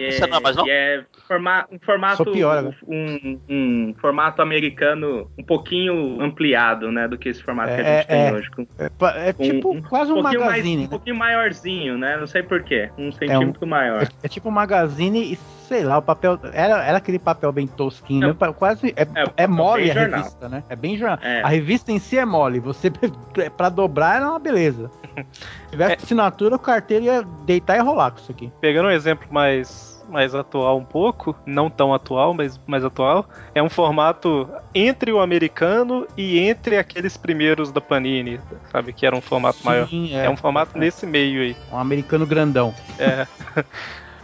E 0.00 0.06
é, 0.06 0.10
Você 0.12 0.26
não 0.26 0.38
é 0.38 0.40
mais 0.40 0.56
não? 0.56 0.64
é 0.68 1.04
forma- 1.28 1.66
um 1.70 1.78
formato 1.78 2.24
Sou 2.24 2.32
pior 2.32 2.58
agora. 2.58 2.76
um, 2.88 3.40
um 3.48 3.94
formato 4.00 4.40
americano 4.42 5.30
um 5.38 5.42
pouquinho 5.44 6.20
ampliado, 6.20 6.90
né, 6.90 7.06
do 7.06 7.18
que 7.18 7.28
esse 7.28 7.42
formato 7.42 7.74
que 7.74 7.80
a 7.80 7.84
É, 7.84 7.96
gente 7.98 8.06
tem 8.08 8.26
é. 8.28 8.32
hoje. 8.32 8.50
Com- 8.50 8.66
É, 8.78 9.28
é 9.28 9.32
com 9.32 9.42
tipo 9.42 9.70
um 9.74 9.82
quase 9.82 10.10
um 10.12 10.14
pouquinho 10.22 10.40
mais, 10.40 10.52
magazine, 10.52 10.78
um 10.78 10.82
né? 10.84 10.88
pouquinho 10.90 11.16
maiorzinho, 11.16 11.98
né? 11.98 12.16
Não 12.16 12.26
sei 12.26 12.42
porquê. 12.42 12.90
Um 12.98 13.12
centímetro 13.12 13.66
maior. 13.66 14.02
É, 14.02 14.08
é 14.22 14.28
tipo 14.28 14.48
um 14.48 14.52
magazine 14.52 15.32
e 15.32 15.36
sei 15.70 15.84
lá, 15.84 15.98
o 15.98 16.02
papel. 16.02 16.36
Era, 16.52 16.84
era 16.84 16.98
aquele 16.98 17.18
papel 17.18 17.52
bem 17.52 17.66
tosquinho, 17.66 18.24
É. 18.24 18.26
né? 18.28 18.52
Quase. 18.58 18.92
É, 18.96 19.02
É, 19.02 19.44
é 19.44 19.46
mole 19.46 19.88
a 19.90 19.94
jornal. 19.94 20.18
revista, 20.18 20.48
né? 20.48 20.64
É 20.68 20.74
bem 20.74 20.96
jornal. 20.96 21.18
É. 21.22 21.42
A 21.42 21.48
revista 21.48 21.92
em 21.92 21.98
si 22.00 22.18
é 22.18 22.24
mole. 22.24 22.58
Você, 22.58 22.90
pra 23.56 23.68
dobrar, 23.68 24.16
era 24.16 24.28
uma 24.28 24.38
beleza. 24.40 24.90
Se 25.30 25.70
tivesse 25.70 25.94
assinatura, 26.04 26.56
o 26.56 26.58
carteiro 26.58 27.04
ia 27.04 27.22
deitar 27.44 27.76
e 27.76 27.80
rolar 27.80 28.10
com 28.10 28.18
isso 28.18 28.32
aqui. 28.32 28.52
Pegando 28.60 28.88
um 28.88 28.92
exemplo 28.92 29.28
mais, 29.30 29.89
mais 30.10 30.34
atual 30.34 30.76
um 30.78 30.84
pouco, 30.84 31.34
não 31.46 31.70
tão 31.70 31.94
atual, 31.94 32.34
mas 32.34 32.60
mais 32.66 32.84
atual, 32.84 33.26
é 33.54 33.62
um 33.62 33.70
formato 33.70 34.48
entre 34.74 35.12
o 35.12 35.20
americano 35.20 36.06
e 36.16 36.38
entre 36.38 36.76
aqueles 36.76 37.16
primeiros 37.16 37.70
da 37.72 37.80
Panini, 37.80 38.40
sabe? 38.70 38.92
Que 38.92 39.06
era 39.06 39.16
um 39.16 39.20
formato 39.20 39.58
maior. 39.64 39.88
Sim, 39.88 40.14
É, 40.14 40.28
um 40.28 40.36
formato 40.36 40.76
nesse 40.78 41.06
meio 41.06 41.42
aí. 41.42 41.56
Um 41.72 41.78
americano 41.78 42.26
grandão. 42.26 42.74
É. 42.98 43.26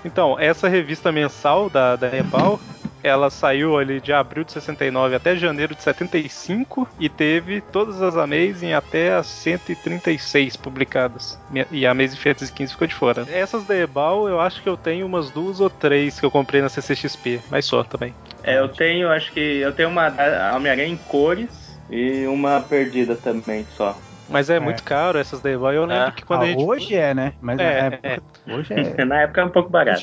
Então, 0.05 0.39
essa 0.39 0.69
revista 0.69 1.11
mensal 1.11 1.69
da, 1.69 1.97
da 1.97 2.17
Ebal, 2.17 2.61
ela 3.07 3.31
saiu 3.31 3.79
ali 3.79 4.01
de 4.01 4.13
abril 4.13 4.45
de 4.45 4.53
69 4.53 5.15
até 5.15 5.37
janeiro 5.37 5.75
de 5.75 5.83
75 5.83 6.89
e 6.99 7.09
teve 7.09 7.61
todas 7.61 8.03
as 8.03 8.17
Amazing 8.17 8.73
até 8.73 9.15
as 9.15 9.27
136 9.27 10.57
publicadas. 10.57 11.39
E 11.71 11.87
a 11.87 11.93
Amazing 11.93 12.17
Fantasy 12.17 12.53
15 12.53 12.73
ficou 12.73 12.89
de 12.89 12.95
fora. 12.95 13.27
Essas 13.31 13.65
da 13.65 13.77
Ebal, 13.77 14.29
eu 14.29 14.41
acho 14.41 14.63
que 14.63 14.69
eu 14.69 14.77
tenho 14.77 15.07
umas 15.07 15.31
duas 15.31 15.61
ou 15.61 15.71
três 15.71 16.19
que 16.19 16.27
eu 16.27 16.31
comprei 16.31 16.61
na 16.61 16.69
CCXP, 16.69 17.41
mas 17.51 17.65
só 17.65 17.85
também. 17.85 18.13
É, 18.43 18.59
eu 18.59 18.69
tenho, 18.69 19.09
acho 19.09 19.33
que 19.33 19.41
eu 19.41 19.73
tenho 19.73 19.89
uma 19.89 20.13
Homem-Aranha 20.55 20.89
em 20.89 20.97
cores 20.97 21.79
e 21.89 22.27
uma 22.27 22.61
perdida 22.61 23.15
também 23.15 23.67
só. 23.77 23.97
Mas 24.29 24.51
é, 24.51 24.57
É. 24.57 24.61
muito 24.61 24.83
caro 24.83 25.19
essas 25.19 25.41
da 25.41 25.51
Ebal. 25.51 25.73
Eu 25.73 25.85
lembro 25.85 26.09
É. 26.09 26.11
que 26.11 26.25
quando 26.25 26.41
Ah, 26.43 26.45
a 26.45 26.49
gente. 26.49 26.65
Hoje 26.65 26.95
é, 26.95 27.15
né? 27.15 27.33
Mas 27.41 27.59
É, 27.59 27.91
na 27.91 27.97
época, 28.09 28.23
hoje 28.49 28.73
é. 28.73 29.05
Na 29.05 29.21
época 29.23 29.41
é 29.41 29.45
um 29.45 29.51
pouco 29.51 29.71
barato. 29.71 30.03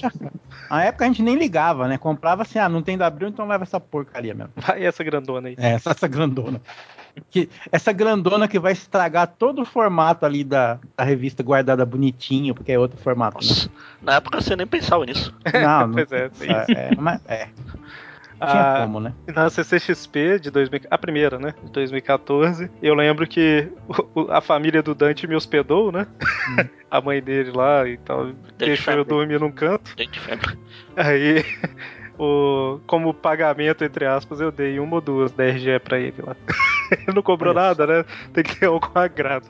Na 0.70 0.84
época 0.86 1.06
a 1.06 1.08
gente 1.08 1.22
nem 1.22 1.36
ligava, 1.36 1.88
né? 1.88 1.98
Comprava 1.98 2.42
assim, 2.44 2.58
ah, 2.60 2.70
não 2.70 2.82
tem 2.82 2.98
W, 2.98 3.30
então 3.30 3.48
leva 3.48 3.64
essa 3.64 3.80
porcaria 3.80 4.34
mesmo. 4.34 4.52
Vai 4.56 4.86
essa 4.86 5.04
grandona 5.04 5.50
aí. 5.50 5.56
É, 5.58 5.74
essa, 5.74 5.92
essa 5.92 6.08
grandona. 6.08 6.60
Que, 7.30 7.48
essa 7.72 7.92
grandona 7.92 8.48
que 8.48 8.58
vai 8.58 8.72
estragar 8.72 9.28
todo 9.28 9.62
o 9.62 9.66
formato 9.66 10.26
ali 10.26 10.44
da, 10.44 10.80
da 10.98 11.04
revista 11.04 11.44
guardada 11.44 11.86
bonitinho, 11.86 12.56
porque 12.56 12.72
é 12.72 12.80
outro 12.80 12.98
formato, 12.98 13.38
né? 13.38 13.48
Nossa, 13.48 13.70
na 14.02 14.16
época 14.16 14.42
você 14.42 14.56
nem 14.56 14.66
pensava 14.66 15.06
nisso. 15.06 15.32
Não, 15.54 15.88
não. 15.88 15.94
Pois 15.94 16.12
é, 16.12 16.30
sim. 16.34 16.48
é, 16.50 16.66
é, 16.72 16.96
mas 16.98 17.22
é. 17.28 17.50
Tinha 18.48 18.62
Ah, 18.64 18.82
como, 18.82 19.00
né? 19.00 19.14
Na 19.28 19.50
CCXP 19.50 20.40
de 20.40 20.52
2000, 20.52 20.82
a 20.90 20.98
primeira, 20.98 21.38
né? 21.40 21.54
De 21.64 21.72
2014, 21.72 22.70
eu 22.82 22.94
lembro 22.94 23.26
que 23.28 23.68
o- 24.16 24.32
a 24.32 24.42
família 24.42 24.82
do 24.84 24.94
Dante 24.96 25.26
me 25.28 25.36
hospedou, 25.36 25.92
né? 25.92 26.06
a 26.92 27.02
mãe 27.02 27.22
dele 27.22 27.52
lá 27.52 27.88
e 27.88 27.98
tal, 27.98 28.32
deixou 28.58 28.94
eu 28.94 29.04
family. 29.06 29.10
dormir 29.10 29.40
num 29.40 29.52
canto. 29.52 29.94
Gente, 29.98 30.20
febre. 30.20 30.58
Aí, 30.96 31.44
o, 32.24 32.80
como 32.88 33.14
pagamento, 33.14 33.84
entre 33.84 34.06
aspas, 34.06 34.40
eu 34.40 34.52
dei 34.52 34.80
uma 34.80 34.96
ou 34.96 35.02
duas 35.02 35.32
da 35.32 35.46
RGE 35.46 35.80
pra 35.80 36.00
ele 36.00 36.16
lá. 36.26 36.36
ele 36.92 37.14
não 37.14 37.22
cobrou 37.22 37.54
Olha 37.54 37.62
nada, 37.62 37.86
né? 37.86 38.06
Tem 38.34 38.44
que 38.44 38.60
ter 38.60 38.68
algum 38.68 38.88
agrado. 38.98 39.48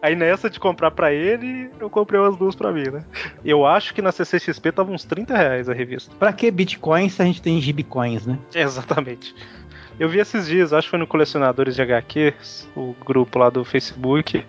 Aí 0.00 0.14
nessa 0.14 0.48
de 0.48 0.58
comprar 0.58 0.90
pra 0.90 1.12
ele, 1.12 1.70
eu 1.78 1.90
comprei 1.90 2.20
umas 2.20 2.36
duas 2.36 2.54
pra 2.54 2.72
mim, 2.72 2.88
né? 2.88 3.04
Eu 3.44 3.66
acho 3.66 3.92
que 3.94 4.00
na 4.00 4.12
CCXP 4.12 4.72
tava 4.72 4.92
uns 4.92 5.04
30 5.04 5.36
reais 5.36 5.68
a 5.68 5.74
revista. 5.74 6.14
Pra 6.18 6.32
que 6.32 6.50
Bitcoin 6.50 7.08
se 7.08 7.20
a 7.20 7.24
gente 7.24 7.42
tem 7.42 7.60
Gibcoins, 7.60 8.26
né? 8.26 8.38
Exatamente. 8.54 9.34
Eu 9.98 10.08
vi 10.08 10.20
esses 10.20 10.46
dias, 10.46 10.72
acho 10.72 10.86
que 10.86 10.90
foi 10.90 10.98
no 11.00 11.08
Colecionadores 11.08 11.74
de 11.74 11.82
HQs, 11.82 12.68
o 12.76 12.94
grupo 13.04 13.36
lá 13.36 13.50
do 13.50 13.64
Facebook, 13.64 14.44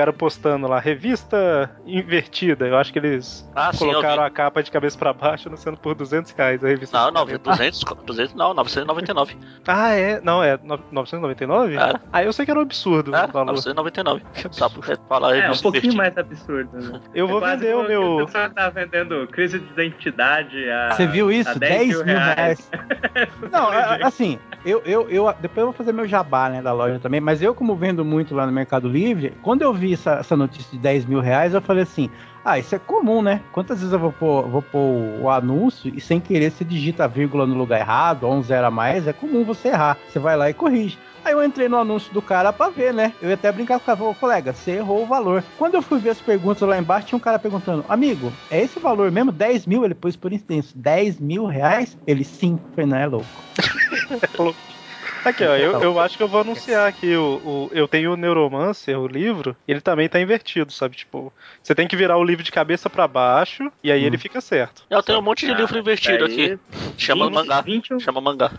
o 0.00 0.02
cara 0.02 0.12
postando 0.12 0.66
lá, 0.66 0.78
revista 0.80 1.70
invertida. 1.86 2.66
Eu 2.66 2.76
acho 2.76 2.92
que 2.92 2.98
eles 2.98 3.46
Ah, 3.54 3.72
sim, 3.72 3.78
colocaram 3.86 4.22
vi. 4.22 4.28
a 4.28 4.30
capa 4.30 4.62
de 4.62 4.70
cabeça 4.70 4.98
pra 4.98 5.12
baixo, 5.12 5.48
anunciando 5.48 5.78
por 5.78 5.94
200 5.94 6.32
reais 6.32 6.64
a 6.64 6.68
revista. 6.68 6.96
Não, 6.98 7.10
não, 7.10 7.26
cabeça. 7.26 7.38
200, 7.40 7.84
200 8.06 8.34
não, 8.34 8.54
999. 8.54 9.36
Ah, 9.66 9.90
é? 9.92 10.20
Não, 10.22 10.42
é 10.42 10.58
no- 10.62 10.80
999? 10.90 11.74
Era. 11.76 12.00
Ah, 12.12 12.24
eu 12.24 12.32
sei 12.32 12.44
que 12.44 12.50
era 12.50 12.60
um 12.60 12.62
absurdo 12.62 13.14
É, 13.14 13.26
valor. 13.26 13.52
999. 13.52 14.22
Só 14.50 14.70
falar 15.08 15.36
É, 15.36 15.50
um 15.50 15.56
pouquinho 15.58 15.94
mais 15.94 16.16
absurdo. 16.16 16.70
Né? 16.78 17.00
Eu 17.14 17.28
vou 17.28 17.38
É 17.38 17.40
quase 17.40 17.62
vender 17.62 17.74
o 17.76 17.82
meu. 17.88 18.16
O 18.18 18.26
pessoal 18.26 18.50
tá 18.50 18.68
vendendo 18.70 19.26
crise 19.28 19.58
de 19.58 19.70
identidade 19.72 20.68
a. 20.70 20.92
Você 20.92 21.06
viu 21.06 21.30
isso? 21.30 21.50
a 21.50 21.54
10 21.54 21.88
mil 21.88 22.04
reais. 22.04 22.70
Não, 23.50 23.68
a- 23.68 23.98
assim, 24.06 24.38
eu, 24.64 24.80
eu, 24.84 25.08
eu. 25.10 25.32
Depois 25.40 25.58
eu 25.58 25.64
vou 25.66 25.72
fazer 25.72 25.92
meu 25.92 26.06
jabá, 26.06 26.48
né, 26.48 26.62
da 26.62 26.72
loja 26.72 26.98
também, 26.98 27.20
mas 27.20 27.42
eu, 27.42 27.54
como 27.54 27.74
vendo 27.76 28.04
muito 28.04 28.34
lá 28.34 28.46
no 28.46 28.52
Mercado 28.52 28.88
Livre, 28.88 29.32
quando 29.42 29.62
eu 29.62 29.72
vi 29.72 29.89
vi 29.90 29.94
essa, 29.94 30.12
essa 30.12 30.36
notícia 30.36 30.70
de 30.70 30.78
10 30.78 31.06
mil 31.06 31.20
reais, 31.20 31.54
eu 31.54 31.60
falei 31.60 31.82
assim: 31.82 32.08
ah, 32.44 32.58
isso 32.58 32.74
é 32.74 32.78
comum, 32.78 33.20
né? 33.20 33.40
Quantas 33.52 33.78
vezes 33.78 33.92
eu 33.92 33.98
vou 33.98 34.12
pôr, 34.12 34.48
vou 34.48 34.62
pôr 34.62 35.20
o 35.20 35.28
anúncio 35.28 35.92
e 35.94 36.00
sem 36.00 36.20
querer 36.20 36.50
você 36.50 36.64
digita 36.64 37.04
a 37.04 37.08
vírgula 37.08 37.46
no 37.46 37.54
lugar 37.54 37.80
errado, 37.80 38.24
ou 38.24 38.34
um 38.34 38.42
zero 38.42 38.66
a 38.66 38.70
mais, 38.70 39.06
é 39.06 39.12
comum 39.12 39.44
você 39.44 39.68
errar. 39.68 39.98
Você 40.08 40.18
vai 40.18 40.36
lá 40.36 40.48
e 40.48 40.54
corrige. 40.54 40.98
Aí 41.22 41.34
eu 41.34 41.44
entrei 41.44 41.68
no 41.68 41.76
anúncio 41.76 42.12
do 42.14 42.22
cara 42.22 42.50
pra 42.50 42.70
ver, 42.70 42.94
né? 42.94 43.12
Eu 43.20 43.28
ia 43.28 43.34
até 43.34 43.52
brincar 43.52 43.78
com 43.78 43.92
o 43.92 44.14
colega, 44.14 44.54
você 44.54 44.72
errou 44.72 45.02
o 45.02 45.06
valor. 45.06 45.44
Quando 45.58 45.74
eu 45.74 45.82
fui 45.82 45.98
ver 45.98 46.10
as 46.10 46.20
perguntas 46.20 46.66
lá 46.66 46.78
embaixo, 46.78 47.08
tinha 47.08 47.18
um 47.18 47.20
cara 47.20 47.38
perguntando, 47.38 47.84
amigo, 47.88 48.32
é 48.50 48.62
esse 48.62 48.80
valor 48.80 49.10
mesmo? 49.10 49.30
10 49.30 49.66
mil? 49.66 49.84
Ele 49.84 49.94
pôs 49.94 50.16
por 50.16 50.32
extenso, 50.32 50.72
10 50.78 51.20
mil 51.20 51.44
reais? 51.44 51.94
Ele 52.06 52.24
sim, 52.24 52.58
foi, 52.74 52.86
não 52.86 52.96
é 52.96 53.06
louco. 53.06 53.26
Aqui, 55.24 55.44
ó, 55.44 55.54
eu, 55.56 55.82
eu 55.82 56.00
acho 56.00 56.16
que 56.16 56.22
eu 56.22 56.28
vou 56.28 56.40
anunciar 56.40 56.88
aqui. 56.88 57.14
O, 57.14 57.40
o, 57.44 57.70
eu 57.72 57.86
tenho 57.86 58.12
o 58.12 58.16
Neuromancer, 58.16 58.98
o 58.98 59.06
livro, 59.06 59.54
ele 59.68 59.80
também 59.80 60.08
tá 60.08 60.20
invertido, 60.20 60.72
sabe? 60.72 60.96
Tipo, 60.96 61.32
você 61.62 61.74
tem 61.74 61.86
que 61.86 61.96
virar 61.96 62.16
o 62.16 62.24
livro 62.24 62.42
de 62.42 62.50
cabeça 62.50 62.88
pra 62.88 63.06
baixo 63.06 63.70
e 63.82 63.92
aí 63.92 64.02
ele 64.04 64.16
fica 64.18 64.40
certo. 64.40 64.84
Eu 64.88 65.02
tenho 65.02 65.18
um 65.18 65.22
monte 65.22 65.44
de 65.46 65.52
Ah, 65.52 65.56
livro 65.56 65.78
invertido 65.78 66.24
aí- 66.24 66.52
aqui. 66.52 66.58
Chama 66.96 67.26
20, 67.26 67.34
mangá. 67.34 67.60
21. 67.60 68.00
Chama 68.00 68.20
mangá. 68.20 68.50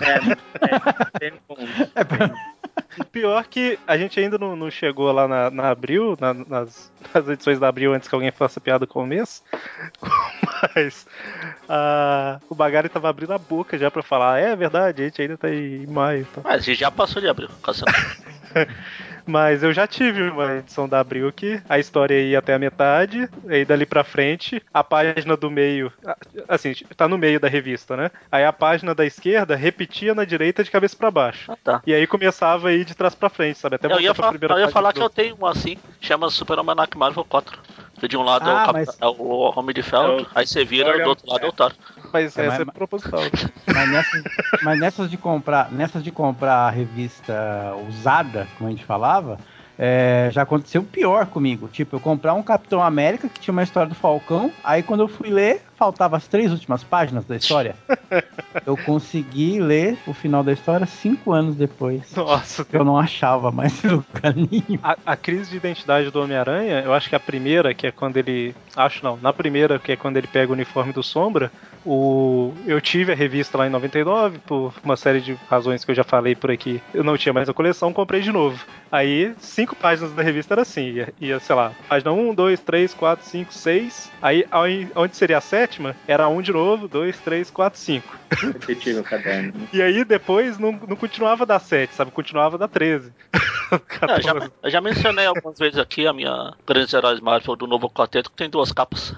É, 0.00 0.14
é, 0.74 1.18
tem 1.20 1.32
um- 1.48 1.56
É, 1.94 2.04
pra- 2.04 2.30
Pior 3.12 3.44
que 3.46 3.78
a 3.86 3.96
gente 3.96 4.18
ainda 4.20 4.38
não, 4.38 4.54
não 4.56 4.70
chegou 4.70 5.10
lá 5.12 5.26
na, 5.26 5.50
na 5.50 5.70
Abril, 5.70 6.16
na- 6.20 6.34
nas, 6.34 6.92
nas 7.14 7.28
edições 7.28 7.58
da 7.58 7.68
Abril, 7.68 7.92
antes 7.94 8.08
que 8.08 8.14
alguém 8.14 8.30
faça 8.30 8.60
piada 8.60 8.86
com 8.86 9.02
o 9.02 9.06
mês. 9.06 9.42
Mas 10.74 11.06
ah, 11.68 12.40
o 12.48 12.54
Bagari 12.54 12.88
tava 12.88 13.08
abrindo 13.08 13.32
a 13.32 13.38
boca 13.38 13.76
já 13.78 13.90
pra 13.90 14.02
falar, 14.02 14.38
é 14.40 14.54
verdade, 14.56 15.02
a 15.02 15.04
gente 15.06 15.20
ainda 15.22 15.36
tá 15.36 15.50
em 15.50 15.86
maio. 15.86 16.26
Tá. 16.34 16.40
Mas 16.44 16.54
a 16.62 16.64
gente 16.64 16.80
já 16.80 16.90
passou 16.90 17.20
de 17.20 17.28
abril. 17.28 17.48
Mas 19.26 19.62
eu 19.62 19.72
já 19.72 19.86
tive 19.86 20.22
uma 20.30 20.56
edição 20.56 20.88
da 20.88 21.00
Abril 21.00 21.32
que 21.32 21.60
a 21.68 21.78
história 21.78 22.20
ia 22.20 22.38
até 22.38 22.54
a 22.54 22.58
metade, 22.58 23.28
aí 23.48 23.64
dali 23.64 23.84
pra 23.84 24.04
frente, 24.04 24.62
a 24.72 24.84
página 24.84 25.36
do 25.36 25.50
meio, 25.50 25.92
assim, 26.48 26.72
tá 26.96 27.08
no 27.08 27.18
meio 27.18 27.40
da 27.40 27.48
revista, 27.48 27.96
né? 27.96 28.10
Aí 28.30 28.44
a 28.44 28.52
página 28.52 28.94
da 28.94 29.04
esquerda 29.04 29.56
repetia 29.56 30.14
na 30.14 30.24
direita 30.24 30.62
de 30.62 30.70
cabeça 30.70 30.96
pra 30.96 31.10
baixo. 31.10 31.50
Ah, 31.50 31.58
tá. 31.62 31.82
E 31.86 31.92
aí 31.92 32.06
começava 32.06 32.68
a 32.68 32.72
ir 32.72 32.84
de 32.84 32.94
trás 32.94 33.14
pra 33.14 33.28
frente, 33.28 33.58
sabe? 33.58 33.76
Até 33.76 33.92
Eu 33.92 34.00
ia, 34.00 34.14
pra 34.14 34.28
primeira 34.28 34.54
eu 34.54 34.60
ia 34.60 34.68
falar 34.68 34.92
que 34.92 35.02
eu 35.02 35.10
tenho 35.10 35.36
um 35.40 35.46
assim, 35.46 35.76
chama 36.00 36.30
Super 36.30 36.58
Almanac 36.58 36.96
Marvel 36.96 37.24
4. 37.24 37.58
Que 37.98 38.06
de 38.08 38.16
um 38.16 38.22
lado 38.22 38.48
é, 38.48 38.52
Ah, 38.52 38.62
o 38.62 38.66
Cap- 38.66 38.72
mas- 38.74 38.96
é 39.00 39.06
o 39.06 39.52
Homem 39.58 39.74
de 39.74 39.82
Ferro, 39.82 40.18
É 40.18 40.22
o- 40.22 40.26
aí 40.34 40.46
você 40.46 40.64
vira, 40.64 40.90
Olha, 40.90 41.04
do 41.04 41.08
outro 41.10 41.30
lado 41.30 41.46
é 41.46 41.48
o 41.48 41.52
Thor. 41.52 41.72
Mas 42.12 42.36
É, 42.38 42.46
essa 42.46 42.58
mas- 42.64 42.68
é 42.68 42.72
proposital. 42.72 43.20
mas, 43.66 43.88
nessas, 43.90 44.24
mas 44.62 44.78
nessas 44.78 45.10
de 45.10 45.16
comprar, 45.16 45.72
nessas 45.72 46.02
de 46.04 46.10
comprar 46.10 46.66
a 46.66 46.70
revista 46.70 47.74
usada, 47.88 48.46
como 48.56 48.68
a 48.68 48.70
gente 48.70 48.84
falava, 48.84 49.38
é, 49.78 50.28
já 50.32 50.42
aconteceu 50.42 50.82
pior 50.82 51.26
comigo. 51.26 51.68
Tipo, 51.68 51.96
eu 51.96 52.00
comprar 52.00 52.34
um 52.34 52.42
Capitão 52.42 52.82
América 52.82 53.28
que 53.28 53.40
tinha 53.40 53.52
uma 53.52 53.62
história 53.62 53.88
do 53.88 53.94
Falcão, 53.94 54.52
aí 54.64 54.82
quando 54.82 55.00
eu 55.00 55.08
fui 55.08 55.28
ler, 55.30 55.62
faltava 55.76 56.16
as 56.16 56.26
três 56.26 56.50
últimas 56.50 56.82
páginas 56.82 57.24
da 57.24 57.36
história. 57.36 57.76
eu 58.66 58.76
consegui 58.76 59.60
ler 59.60 59.98
o 60.06 60.12
final 60.12 60.42
da 60.42 60.52
história 60.52 60.86
cinco 60.86 61.32
anos 61.32 61.54
depois. 61.56 62.14
Nossa, 62.14 62.66
Eu 62.72 62.84
não 62.84 62.98
achava 62.98 63.52
mais 63.52 63.80
lugar 63.84 64.34
nenhum. 64.34 64.78
a, 64.82 64.96
a 65.04 65.16
crise 65.16 65.50
de 65.50 65.56
identidade 65.56 66.10
do 66.10 66.20
Homem-Aranha, 66.20 66.82
eu 66.84 66.92
acho 66.92 67.08
que 67.08 67.16
a 67.16 67.20
primeira, 67.20 67.74
que 67.74 67.86
é 67.86 67.92
quando 67.92 68.16
ele. 68.16 68.54
Acho 68.74 69.04
não, 69.04 69.16
na 69.16 69.32
primeira, 69.32 69.78
que 69.78 69.92
é 69.92 69.96
quando 69.96 70.16
ele 70.16 70.26
pega 70.26 70.50
o 70.50 70.54
uniforme 70.54 70.92
do 70.92 71.02
Sombra, 71.02 71.50
o, 71.84 72.52
eu 72.66 72.80
tive 72.80 73.12
a 73.12 73.14
revista 73.14 73.56
lá 73.56 73.66
em 73.66 73.70
99, 73.70 74.40
por 74.40 74.74
uma 74.82 74.96
série 74.96 75.20
de 75.20 75.34
razões 75.48 75.84
que 75.84 75.90
eu 75.92 75.94
já 75.94 76.02
falei 76.02 76.34
por 76.34 76.50
aqui. 76.50 76.82
Eu 76.92 77.04
não 77.04 77.16
tinha 77.16 77.32
mais 77.32 77.48
a 77.48 77.54
coleção, 77.54 77.92
comprei 77.92 78.20
de 78.20 78.32
novo. 78.32 78.62
Aí, 78.90 79.32
cinco 79.38 79.76
páginas 79.76 80.12
da 80.12 80.22
revista 80.22 80.54
era 80.54 80.62
assim, 80.62 80.90
ia, 80.90 81.14
ia 81.20 81.38
sei 81.38 81.54
lá, 81.54 81.72
página 81.88 82.12
1, 82.12 82.34
2, 82.34 82.60
3, 82.60 82.94
4, 82.94 83.24
5, 83.24 83.54
6. 83.54 84.10
Aí, 84.20 84.44
onde 84.96 85.16
seria 85.16 85.38
a 85.38 85.40
sétima, 85.66 85.96
era 86.06 86.28
um 86.28 86.40
de 86.40 86.52
novo, 86.52 86.86
2, 86.86 87.18
3, 87.18 87.50
4, 87.50 87.78
5. 87.78 88.18
Repetir 88.30 88.94
no 88.94 89.02
caderno. 89.02 89.52
E 89.72 89.82
aí 89.82 90.04
depois 90.04 90.58
não, 90.58 90.72
não 90.72 90.96
continuava 90.96 91.44
da 91.44 91.58
7, 91.58 91.94
sabe? 91.94 92.10
Continuava 92.10 92.56
da 92.56 92.68
13. 92.68 93.12
É, 93.72 94.16
eu, 94.16 94.22
já, 94.22 94.70
já 94.70 94.80
mencionei 94.80 95.26
algumas 95.26 95.58
vezes 95.58 95.78
aqui 95.78 96.06
a 96.06 96.12
minha 96.12 96.54
Grandes 96.66 96.94
Heróis 96.94 97.18
Marvel 97.20 97.56
do 97.56 97.66
novo 97.66 97.90
quarteto, 97.90 98.30
que 98.30 98.36
tem 98.36 98.48
duas 98.48 98.70
capas. 98.70 99.12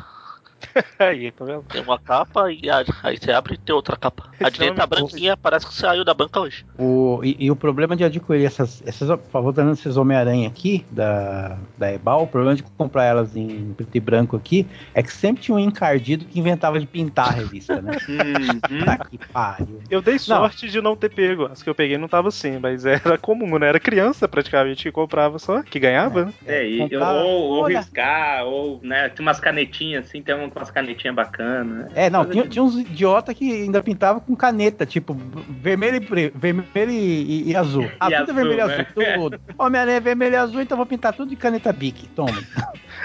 Aí, 0.98 1.30
tá 1.32 1.44
vendo? 1.44 1.62
Tem 1.64 1.80
uma 1.80 1.98
capa 1.98 2.50
e 2.52 2.68
a- 2.68 2.84
aí 3.02 3.16
você 3.16 3.30
abre 3.32 3.54
e 3.54 3.58
tem 3.58 3.74
outra 3.74 3.96
capa. 3.96 4.28
A 4.42 4.50
direita 4.50 4.74
nome- 4.74 4.88
branquinha 4.88 5.36
parece 5.36 5.66
que 5.66 5.74
saiu 5.74 6.04
da 6.04 6.12
banca 6.14 6.40
hoje. 6.40 6.64
O, 6.78 7.20
e, 7.24 7.36
e 7.38 7.50
o 7.50 7.56
problema 7.56 7.96
de 7.96 8.04
adquirir 8.04 8.44
essas, 8.44 8.82
essas 8.86 9.08
por 9.08 9.30
favor, 9.30 9.52
dando 9.52 9.72
esses 9.72 9.96
Homem-Aranha 9.96 10.48
aqui, 10.48 10.84
da, 10.90 11.58
da 11.76 11.92
Ebal, 11.92 12.22
o 12.22 12.26
problema 12.26 12.54
de 12.54 12.62
comprar 12.62 13.04
elas 13.04 13.36
em 13.36 13.72
preto 13.74 13.96
e 13.96 14.00
branco 14.00 14.36
aqui, 14.36 14.66
é 14.94 15.02
que 15.02 15.12
sempre 15.12 15.42
tinha 15.42 15.54
um 15.56 15.58
encardido 15.58 16.24
que 16.24 16.38
inventava 16.38 16.78
de 16.78 16.86
pintar 16.86 17.28
a 17.28 17.32
revista, 17.32 17.80
né? 17.80 17.96
Uhum. 18.08 18.84
tá 18.84 18.98
que 18.98 19.18
pariu. 19.32 19.80
Eu 19.90 20.00
dei 20.02 20.18
sorte 20.18 20.68
de 20.68 20.80
não 20.80 20.94
ter 20.96 21.08
pego. 21.08 21.46
As 21.46 21.62
que 21.62 21.68
eu 21.70 21.74
peguei 21.74 21.96
não 21.98 22.08
tava 22.08 22.28
assim, 22.28 22.58
mas 22.58 22.84
era 22.84 23.16
comum, 23.18 23.58
né? 23.58 23.68
Era 23.68 23.80
criança 23.80 24.28
praticamente 24.28 24.82
que 24.84 24.92
comprava 24.92 25.38
só, 25.38 25.62
que 25.62 25.78
ganhava, 25.78 26.26
né? 26.26 26.32
É, 26.46 26.64
e, 26.66 26.78
comprar- 26.78 27.14
ou, 27.24 27.42
ou 27.56 27.66
riscar, 27.66 28.44
ou, 28.46 28.80
né, 28.82 29.08
tem 29.08 29.24
umas 29.24 29.40
canetinhas 29.40 30.06
assim, 30.06 30.22
tem 30.22 30.34
umas 30.56 30.70
canetinhas 30.70 31.14
bacanas. 31.14 31.86
né? 31.86 31.88
É, 31.94 32.10
não, 32.10 32.24
tinha, 32.24 32.44
de- 32.44 32.48
tinha 32.50 32.62
uns 32.62 32.76
idiota 32.78 33.34
que 33.34 33.50
ainda 33.62 33.82
pintava 33.82 34.20
com 34.20 34.34
caneta, 34.36 34.86
tipo, 34.86 35.14
vermelho 35.14 35.96
e, 35.96 36.00
pre- 36.00 36.32
vermelho 36.34 36.90
e, 36.90 36.94
e- 36.94 37.50
e 37.50 37.56
azul. 37.56 37.90
Ah, 38.00 38.08
E 38.10 38.16
tudo 38.16 38.20
é 38.20 38.22
azul, 38.22 38.34
vermelho 38.34 38.52
e 38.52 38.56
né? 38.56 38.62
azul, 38.74 38.86
tudo. 39.30 39.40
Homem-Aranha 39.58 39.96
é 39.96 40.00
vermelho 40.00 40.32
e 40.34 40.36
azul, 40.36 40.60
então 40.60 40.76
vou 40.76 40.86
pintar 40.86 41.12
tudo 41.12 41.28
de 41.28 41.36
caneta 41.36 41.72
Bic, 41.72 42.06
toma. 42.08 42.42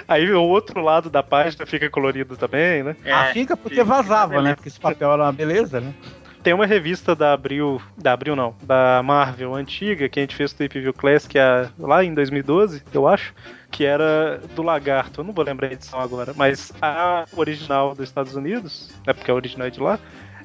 Aí 0.07 0.31
o 0.31 0.41
outro 0.43 0.81
lado 0.81 1.09
da 1.09 1.23
página 1.23 1.65
fica 1.65 1.89
colorido 1.89 2.35
também, 2.35 2.83
né? 2.83 2.95
ah, 3.05 3.27
É, 3.29 3.33
fica 3.33 3.55
porque 3.55 3.75
fica, 3.75 3.83
vazava, 3.85 4.27
beleza. 4.33 4.49
né? 4.49 4.55
Porque 4.55 4.69
esse 4.69 4.79
papel 4.79 5.11
era 5.11 5.23
uma 5.23 5.31
beleza, 5.33 5.79
né? 5.79 5.93
Tem 6.41 6.53
uma 6.53 6.65
revista 6.65 7.15
da 7.15 7.31
Abril, 7.31 7.81
da 7.97 8.11
Abril 8.11 8.35
não, 8.35 8.53
da 8.61 9.01
Marvel 9.01 9.55
antiga, 9.55 10.09
que 10.09 10.19
a 10.19 10.23
gente 10.23 10.35
fez 10.35 10.51
o 10.51 10.57
Tape 10.57 10.77
View 10.81 10.93
Classic 10.93 11.39
a- 11.39 11.69
lá 11.79 12.03
em 12.03 12.13
2012, 12.13 12.83
eu 12.93 13.07
acho, 13.07 13.33
que 13.73 13.83
era 13.83 14.39
do 14.55 14.61
Lagarto. 14.61 15.19
Eu 15.19 15.23
não 15.25 15.33
vou 15.33 15.43
lembrar 15.43 15.67
a 15.67 15.73
edição 15.73 15.99
agora, 15.99 16.31
mas 16.35 16.71
a 16.79 17.25
original 17.35 17.95
dos 17.95 18.07
Estados 18.07 18.35
Unidos, 18.35 18.91
é 19.05 19.11
porque 19.11 19.31
a 19.31 19.33
original 19.33 19.67
é 19.67 19.71
de 19.71 19.79
lá. 19.79 19.99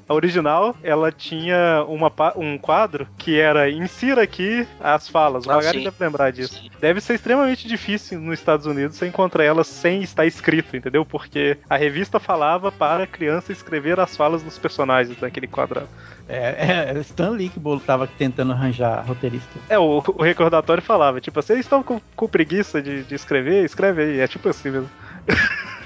A 0.09 0.15
original, 0.15 0.75
ela 0.83 1.13
tinha 1.13 1.85
uma, 1.87 2.11
um 2.37 2.57
quadro 2.57 3.07
que 3.19 3.39
era 3.39 3.71
insira 3.71 4.23
aqui 4.23 4.67
as 4.81 5.07
falas. 5.09 5.45
O 5.47 5.51
Ah, 5.51 5.57
Magari 5.57 5.79
sim. 5.79 5.85
deve 5.85 5.97
lembrar 6.01 6.31
disso. 6.33 6.55
Sim. 6.55 6.71
Deve 6.81 7.01
ser 7.01 7.15
extremamente 7.15 7.69
difícil 7.69 8.19
nos 8.19 8.39
Estados 8.39 8.65
Unidos 8.67 8.97
você 8.97 9.07
encontrar 9.07 9.45
ela 9.45 9.63
sem 9.65 10.03
estar 10.03 10.25
escrito, 10.25 10.77
entendeu? 10.77 11.05
Porque 11.05 11.59
a 11.69 11.77
revista 11.77 12.19
falava 12.19 12.73
para 12.73 13.05
a 13.05 13.07
criança 13.07 13.53
escrever 13.53 14.01
as 14.01 14.17
falas 14.17 14.43
dos 14.43 14.57
personagens 14.59 15.21
naquele 15.21 15.47
quadrado. 15.47 15.89
É, 16.29 16.93
é 16.95 17.01
Stan 17.01 17.31
Lee 17.31 17.49
que 17.49 17.59
bolo 17.61 17.81
tava 17.81 18.07
tentando 18.07 18.53
arranjar 18.53 19.05
roteirista. 19.07 19.59
É, 19.69 19.79
o, 19.79 20.03
o 20.07 20.23
recordatório 20.23 20.83
falava, 20.83 21.21
tipo, 21.21 21.41
vocês 21.41 21.61
estão 21.61 21.83
com, 21.83 22.01
com 22.17 22.29
preguiça 22.29 22.81
de, 22.83 23.03
de 23.05 23.15
escrever? 23.15 23.65
Escreve 23.65 24.03
aí. 24.03 24.21
É 24.21 24.27
tipo 24.29 24.49
assim 24.49 24.71
mesmo. 24.71 24.91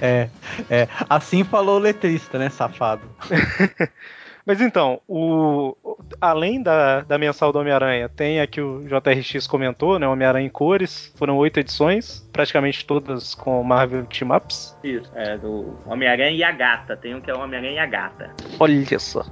É, 0.00 0.28
é, 0.70 0.88
assim 1.08 1.42
falou 1.44 1.76
o 1.76 1.78
letrista, 1.80 2.38
né, 2.38 2.48
safado. 2.50 3.02
Mas 4.46 4.60
então, 4.60 5.00
o, 5.08 5.76
além 6.20 6.62
da, 6.62 7.00
da 7.00 7.18
mensal 7.18 7.52
do 7.52 7.58
Homem-Aranha, 7.58 8.08
tem 8.08 8.40
a 8.40 8.46
que 8.46 8.60
o 8.60 8.80
JRX 8.86 9.44
comentou, 9.48 9.98
né? 9.98 10.06
Homem-Aranha 10.06 10.46
em 10.46 10.50
cores. 10.50 11.12
Foram 11.16 11.36
oito 11.38 11.58
edições, 11.58 12.20
praticamente 12.32 12.86
todas 12.86 13.34
com 13.34 13.60
Marvel 13.64 14.04
Team 14.06 14.30
Ups. 14.36 14.78
Isso, 14.84 15.10
é 15.16 15.36
do 15.36 15.76
Homem-Aranha 15.84 16.30
e 16.30 16.44
a 16.44 16.52
Gata. 16.52 16.96
Tem 16.96 17.12
um 17.12 17.20
que 17.20 17.28
é 17.28 17.34
o 17.34 17.40
Homem-Aranha 17.40 17.72
e 17.74 17.78
a 17.80 17.86
Gata. 17.86 18.30
Olha 18.60 18.98
só. 19.00 19.24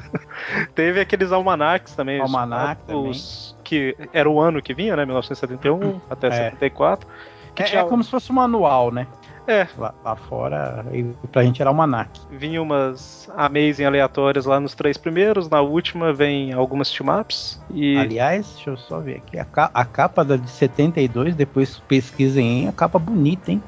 Teve 0.74 1.00
aqueles 1.00 1.30
almanacs 1.30 1.94
também. 1.94 2.16
os- 2.16 2.22
Almanac 2.22 2.80
os, 2.90 3.56
Que 3.62 3.94
era 4.14 4.30
o 4.30 4.40
ano 4.40 4.62
que 4.62 4.72
vinha, 4.72 4.96
né? 4.96 5.04
1971 5.04 6.00
até 6.08 6.28
É. 6.28 6.30
74. 6.30 7.06
Que 7.54 7.62
É, 7.64 7.66
tinha, 7.66 7.82
é 7.82 7.84
como 7.84 8.02
se 8.02 8.10
fosse 8.10 8.32
um 8.32 8.36
manual, 8.36 8.90
né? 8.90 9.06
É. 9.48 9.66
Lá, 9.78 9.94
lá 10.04 10.14
fora, 10.14 10.84
pra 11.32 11.42
gente 11.42 11.60
era 11.62 11.70
almanac. 11.70 12.20
vinha 12.30 12.60
umas 12.62 13.28
amazing 13.34 13.84
aleatórias 13.84 14.44
lá 14.44 14.60
nos 14.60 14.74
três 14.74 14.98
primeiros. 14.98 15.48
Na 15.48 15.62
última 15.62 16.12
vem 16.12 16.52
algumas 16.52 16.90
team-ups. 16.92 17.58
E 17.72 17.96
Aliás, 17.96 18.46
deixa 18.54 18.70
eu 18.70 18.76
só 18.76 19.00
ver 19.00 19.16
aqui. 19.16 19.38
A, 19.38 19.44
ca- 19.46 19.70
a 19.72 19.84
capa 19.86 20.22
da 20.22 20.36
de 20.36 20.50
72, 20.50 21.34
depois 21.34 21.78
pesquisem, 21.88 22.46
hein? 22.46 22.68
A 22.68 22.72
capa 22.72 22.98
bonita, 22.98 23.50
hein? 23.50 23.62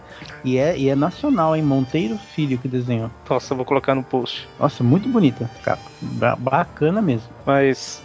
E 0.44 0.58
é, 0.58 0.76
e 0.78 0.88
é 0.90 0.94
nacional, 0.94 1.56
hein? 1.56 1.62
Monteiro 1.62 2.18
Filho 2.18 2.58
que 2.58 2.68
desenhou. 2.68 3.10
Nossa, 3.28 3.52
eu 3.54 3.56
vou 3.56 3.64
colocar 3.64 3.94
no 3.94 4.02
post. 4.02 4.46
Nossa, 4.58 4.84
muito 4.84 5.08
bonita 5.08 5.48
a 5.60 5.62
capa. 5.64 5.82
Ba- 6.02 6.36
Bacana 6.36 7.00
mesmo. 7.00 7.28
Mas 7.46 8.02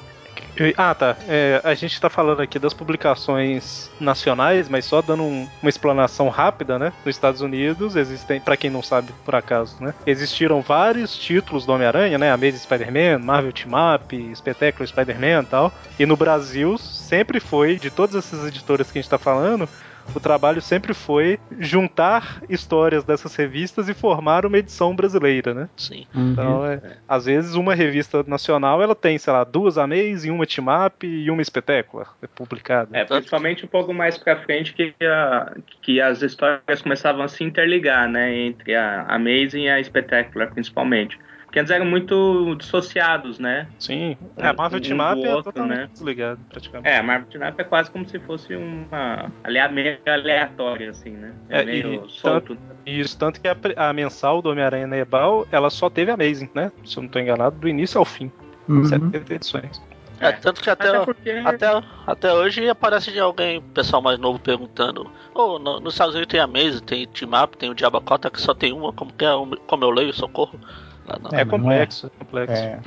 Eu- 0.56 0.74
Ah, 0.78 0.94
tá. 0.96 1.16
É, 1.28 1.62
a 1.64 1.74
gente 1.74 2.00
tá 2.00 2.10
falando 2.10 2.42
aqui 2.42 2.58
das 2.58 2.74
publicações 2.74 3.90
nacionais, 4.00 4.70
mas 4.70 4.86
só 4.86 5.02
dando 5.02 5.24
um- 5.24 5.48
uma 5.62 5.70
explanação 5.70 6.30
rápida, 6.30 6.78
né? 6.80 6.94
Nos 7.06 7.16
Estados 7.16 7.42
Unidos 7.42 7.96
existem, 7.96 8.40
pra 8.40 8.58
quem 8.58 8.70
não 8.70 8.82
sabe 8.82 9.12
por 9.24 9.36
acaso, 9.36 9.76
né? 9.82 9.94
Existiram 10.06 10.62
vários 10.62 11.18
títulos 11.18 11.66
do 11.66 11.74
Homem-Aranha, 11.74 12.18
né? 12.18 12.32
Amazing 12.32 12.58
Spider-Man, 12.60 13.20
Marvel 13.20 13.52
Team 13.54 13.72
Up, 13.96 14.32
Spectacular 14.36 14.88
Spider-Man 14.88 15.44
e 15.44 15.46
tal. 15.46 15.74
E 16.00 16.06
no 16.06 16.16
Brasil 16.18 16.78
sempre 16.78 17.40
foi, 17.40 17.78
de 17.78 17.90
todas 17.90 18.16
essas 18.16 18.46
editoras 18.48 18.92
que 18.92 18.98
a 18.98 19.02
gente 19.02 19.10
tá 19.10 19.18
falando, 19.18 19.68
o 20.14 20.20
trabalho 20.20 20.62
sempre 20.62 20.94
foi 20.94 21.40
juntar 21.60 22.42
histórias 22.50 23.04
dessas 23.04 23.36
revistas 23.36 23.90
e 23.90 23.94
formar 23.94 24.46
uma 24.46 24.58
edição 24.58 24.96
brasileira, 24.96 25.54
né? 25.54 25.70
Sim. 25.76 26.06
Então, 26.16 26.66
é, 26.66 26.80
às 27.08 27.26
vezes, 27.26 27.56
uma 27.56 27.74
revista 27.74 28.24
nacional 28.28 28.82
ela 28.82 28.96
tem, 28.96 29.18
sei 29.18 29.34
lá, 29.34 29.44
duas 29.44 29.78
Amazing, 29.78 30.30
uma 30.32 30.46
Team 30.46 30.68
Up 30.86 31.06
e 31.06 31.30
uma 31.30 31.42
Espetácula 31.42 32.08
publicada. 32.36 32.90
É, 32.98 33.04
principalmente 33.04 33.66
um 33.66 33.68
pouco 33.70 33.94
mais 33.94 34.18
pra 34.18 34.38
frente 34.38 34.74
que, 34.74 34.94
a- 35.04 35.54
que 35.82 36.00
as 36.02 36.22
histórias 36.22 36.82
começavam 36.82 37.24
a 37.24 37.28
se 37.28 37.44
interligar, 37.44 38.08
né? 38.10 38.34
Entre 38.36 38.76
a 38.76 39.06
Amazing 39.08 39.64
e 39.64 39.70
a 39.70 39.84
Spectacular, 39.84 40.52
principalmente. 40.52 41.18
Porque 41.56 41.62
antes 41.62 41.72
eram 41.72 41.86
muito 41.86 42.54
dissociados, 42.60 43.40
né? 43.40 43.70
Sim, 43.80 44.18
é, 44.36 44.48
a 44.50 44.54
Marvel 44.54 44.78
Um 44.78 44.82
Team 44.82 44.98
Up 44.98 45.26
é 45.26 45.30
outro, 45.34 45.54
totalmente 45.54 45.78
né? 45.78 45.90
desligado, 45.94 46.42
praticamente. 46.50 46.90
É, 46.90 46.98
a 46.98 47.04
Marvel 47.04 47.28
Team 47.30 47.48
Up 47.50 47.62
é 47.62 47.64
quase 47.64 47.90
como 47.90 48.06
se 48.06 48.20
fosse 48.20 48.58
uma 48.58 49.32
meio 49.72 49.98
aleatória, 50.06 50.90
assim, 50.90 51.12
né? 51.12 51.34
É, 51.48 51.62
É, 51.62 51.64
meio 51.64 52.06
e 52.06 52.12
solto. 52.12 52.58
Isso, 52.86 53.18
tanto 53.18 53.40
que 53.40 53.48
a, 53.48 53.56
a 53.78 53.94
mensal 53.94 54.42
do 54.42 54.50
Homem-Aranha 54.50 54.86
na 54.86 54.98
Ebal, 54.98 55.48
ela 55.50 55.70
só 55.70 55.90
teve 55.90 56.12
Amazing, 56.12 56.50
né? 56.54 56.74
Se 56.84 56.98
eu 56.98 57.04
não 57.04 57.10
tô 57.10 57.20
enganado, 57.20 57.58
do 57.58 57.70
início 57.70 58.00
ao 58.00 58.04
fim. 58.06 58.30
Uhum. 58.68 58.84
70 58.84 59.34
edições. 59.34 59.82
É, 60.20 60.34
tanto 60.34 60.62
que 60.62 60.70
até, 60.70 60.90
Até 60.90 61.06
porque... 61.06 61.30
até, 61.46 61.68
até 62.06 62.34
hoje 62.34 62.68
aparece 62.68 63.14
de 63.14 63.20
alguém, 63.22 63.62
pessoal 63.74 64.02
mais 64.02 64.20
novo, 64.20 64.40
perguntando: 64.40 65.10
Ô, 65.34 65.58
no- 65.58 65.80
nos 65.80 65.94
Estados 65.94 66.16
Unidos 66.16 66.32
tem 66.32 66.42
a 66.42 66.48
Maze, 66.48 66.84
tem 66.84 67.08
Team 67.08 67.32
Up, 67.42 67.58
tem 67.58 67.70
o 67.70 67.74
Diabacota, 67.74 68.30
que 68.30 68.42
só 68.42 68.54
tem 68.54 68.74
uma, 68.74 68.92
como, 68.92 69.14
que 69.14 69.24
é, 69.24 69.30
como 69.68 69.84
eu 69.86 69.90
leio, 69.90 70.12
socorro. 70.14 70.60
Não. 71.08 71.38
É, 71.38 71.42
É, 71.42 71.46
não 71.46 71.52
complexo, 71.52 72.08
é 72.08 72.24
complexo. 72.24 72.54
É. 72.64 72.80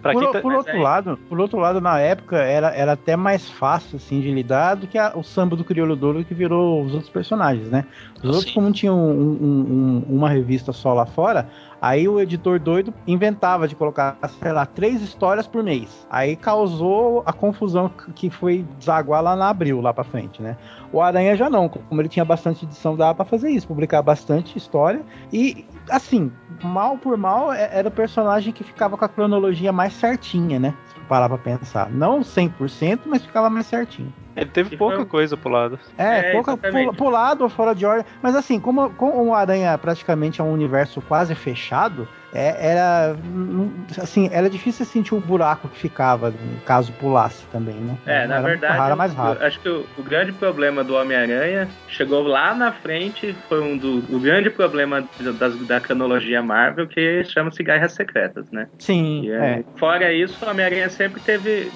Por, 0.00 0.12
quem 0.12 0.32
tá- 0.32 0.40
por 0.40 0.52
outro 0.52 0.72
aí- 0.72 0.80
lado, 0.80 1.18
por 1.28 1.40
outro 1.40 1.58
lado, 1.58 1.80
na 1.80 1.98
época 1.98 2.36
era, 2.38 2.68
era 2.68 2.92
até 2.92 3.16
mais 3.16 3.50
fácil 3.50 3.96
assim 3.96 4.20
de 4.20 4.30
lidar 4.30 4.76
do 4.76 4.86
que 4.86 4.96
a- 4.96 5.12
o 5.16 5.24
samba 5.24 5.56
do 5.56 5.64
crioulo 5.64 5.96
douro 5.96 6.24
que 6.24 6.32
virou 6.34 6.84
os 6.84 6.92
outros 6.94 7.10
personagens, 7.10 7.68
né? 7.68 7.84
Os 8.18 8.24
outros, 8.26 8.44
Sim. 8.44 8.54
como 8.54 8.70
tinham 8.70 8.96
um- 8.96 9.10
um- 9.40 10.04
um- 10.08 10.16
uma 10.16 10.28
revista 10.28 10.72
só 10.72 10.94
lá 10.94 11.04
fora, 11.04 11.48
aí 11.82 12.08
o 12.08 12.20
editor 12.20 12.60
doido 12.60 12.94
inventava 13.08 13.66
de 13.66 13.74
colocar, 13.74 14.16
sei 14.40 14.52
lá, 14.52 14.64
três 14.64 15.02
histórias 15.02 15.48
por 15.48 15.64
mês. 15.64 16.06
Aí 16.08 16.36
causou 16.36 17.24
a 17.26 17.32
confusão 17.32 17.88
que- 17.88 18.12
que 18.12 18.30
foi 18.30 18.64
desaguar 18.78 19.20
lá 19.20 19.34
na 19.34 19.48
abril, 19.48 19.80
lá 19.80 19.92
pra 19.92 20.04
frente, 20.04 20.40
né? 20.40 20.56
O 20.92 21.02
Aranha 21.02 21.34
já 21.36 21.50
não, 21.50 21.68
como 21.68 22.00
ele 22.00 22.08
tinha 22.08 22.24
bastante 22.24 22.64
edição, 22.64 22.94
dava 22.96 23.16
pra 23.16 23.24
fazer 23.24 23.50
isso, 23.50 23.66
publicar 23.66 24.00
bastante 24.00 24.56
história 24.56 25.02
e, 25.32 25.66
assim, 25.90 26.32
mal 26.62 26.96
por 26.98 27.16
mal, 27.16 27.52
é- 27.52 27.68
era 27.72 27.88
o 27.88 27.92
personagem 27.92 28.52
que 28.52 28.64
ficava 28.64 28.96
com 28.96 29.04
a 29.04 29.08
cronologia 29.08 29.72
mais 29.72 29.92
certinha, 29.94 30.58
né? 30.58 30.74
Se 30.92 31.00
parar 31.00 31.28
pra 31.28 31.38
pensar. 31.38 31.90
Não 31.90 32.22
100%, 32.22 33.00
mas 33.06 33.24
ficava 33.24 33.48
mais 33.50 33.66
certinho. 33.66 34.12
Ele 34.36 34.50
teve 34.50 34.74
E 34.74 34.78
pouca 34.78 34.96
foi- 34.96 35.06
coisa 35.06 35.36
pro 35.36 35.50
lado. 35.50 35.78
É, 35.96 36.30
É, 36.30 36.32
pouca 36.32 36.56
pula- 36.56 36.92
pulado 36.92 37.42
ou 37.44 37.50
fora 37.50 37.74
de 37.74 37.84
ordem. 37.84 38.04
Mas 38.22 38.36
assim, 38.36 38.60
como, 38.60 38.90
como 38.90 39.24
o 39.24 39.34
Aranha 39.34 39.76
praticamente 39.76 40.40
é 40.40 40.44
um 40.44 40.52
universo 40.52 41.00
quase 41.02 41.34
fechado, 41.34 42.06
é- 42.32 42.68
era. 42.72 43.14
hum, 43.16 43.84
Assim, 44.00 44.28
era 44.32 44.48
difícil 44.50 44.84
sentir 44.84 45.14
o 45.14 45.20
buraco 45.20 45.68
que 45.68 45.78
ficava 45.78 46.32
caso 46.64 46.92
pulasse 46.94 47.46
também, 47.48 47.80
né? 47.80 47.98
É, 48.04 48.26
na 48.26 48.36
Era 48.36 48.48
verdade, 48.48 48.78
raro, 48.78 48.96
mais 48.96 49.14
rápido. 49.14 49.44
acho 49.44 49.60
que 49.60 49.68
o, 49.68 49.88
o 49.96 50.02
grande 50.02 50.32
problema 50.32 50.84
do 50.84 50.94
Homem-Aranha 50.94 51.68
chegou 51.86 52.22
lá 52.22 52.54
na 52.54 52.72
frente, 52.72 53.34
foi 53.48 53.60
um 53.60 53.78
do 53.78 53.98
o 54.14 54.20
grande 54.20 54.50
problema 54.50 55.08
das- 55.38 55.58
da 55.66 55.80
cronologia 55.80 56.42
Marvel, 56.42 56.86
que 56.88 57.24
chama-se 57.24 57.62
Guerras 57.62 57.92
Secretas, 57.92 58.50
né? 58.50 58.68
Sim, 58.78 59.24
E, 59.24 59.30
é. 59.30 59.64
Fora 59.78 60.12
isso, 60.12 60.44
o 60.44 60.48
Homem-Aranha 60.48 60.88
sempre 60.88 61.20
teve 61.20 61.72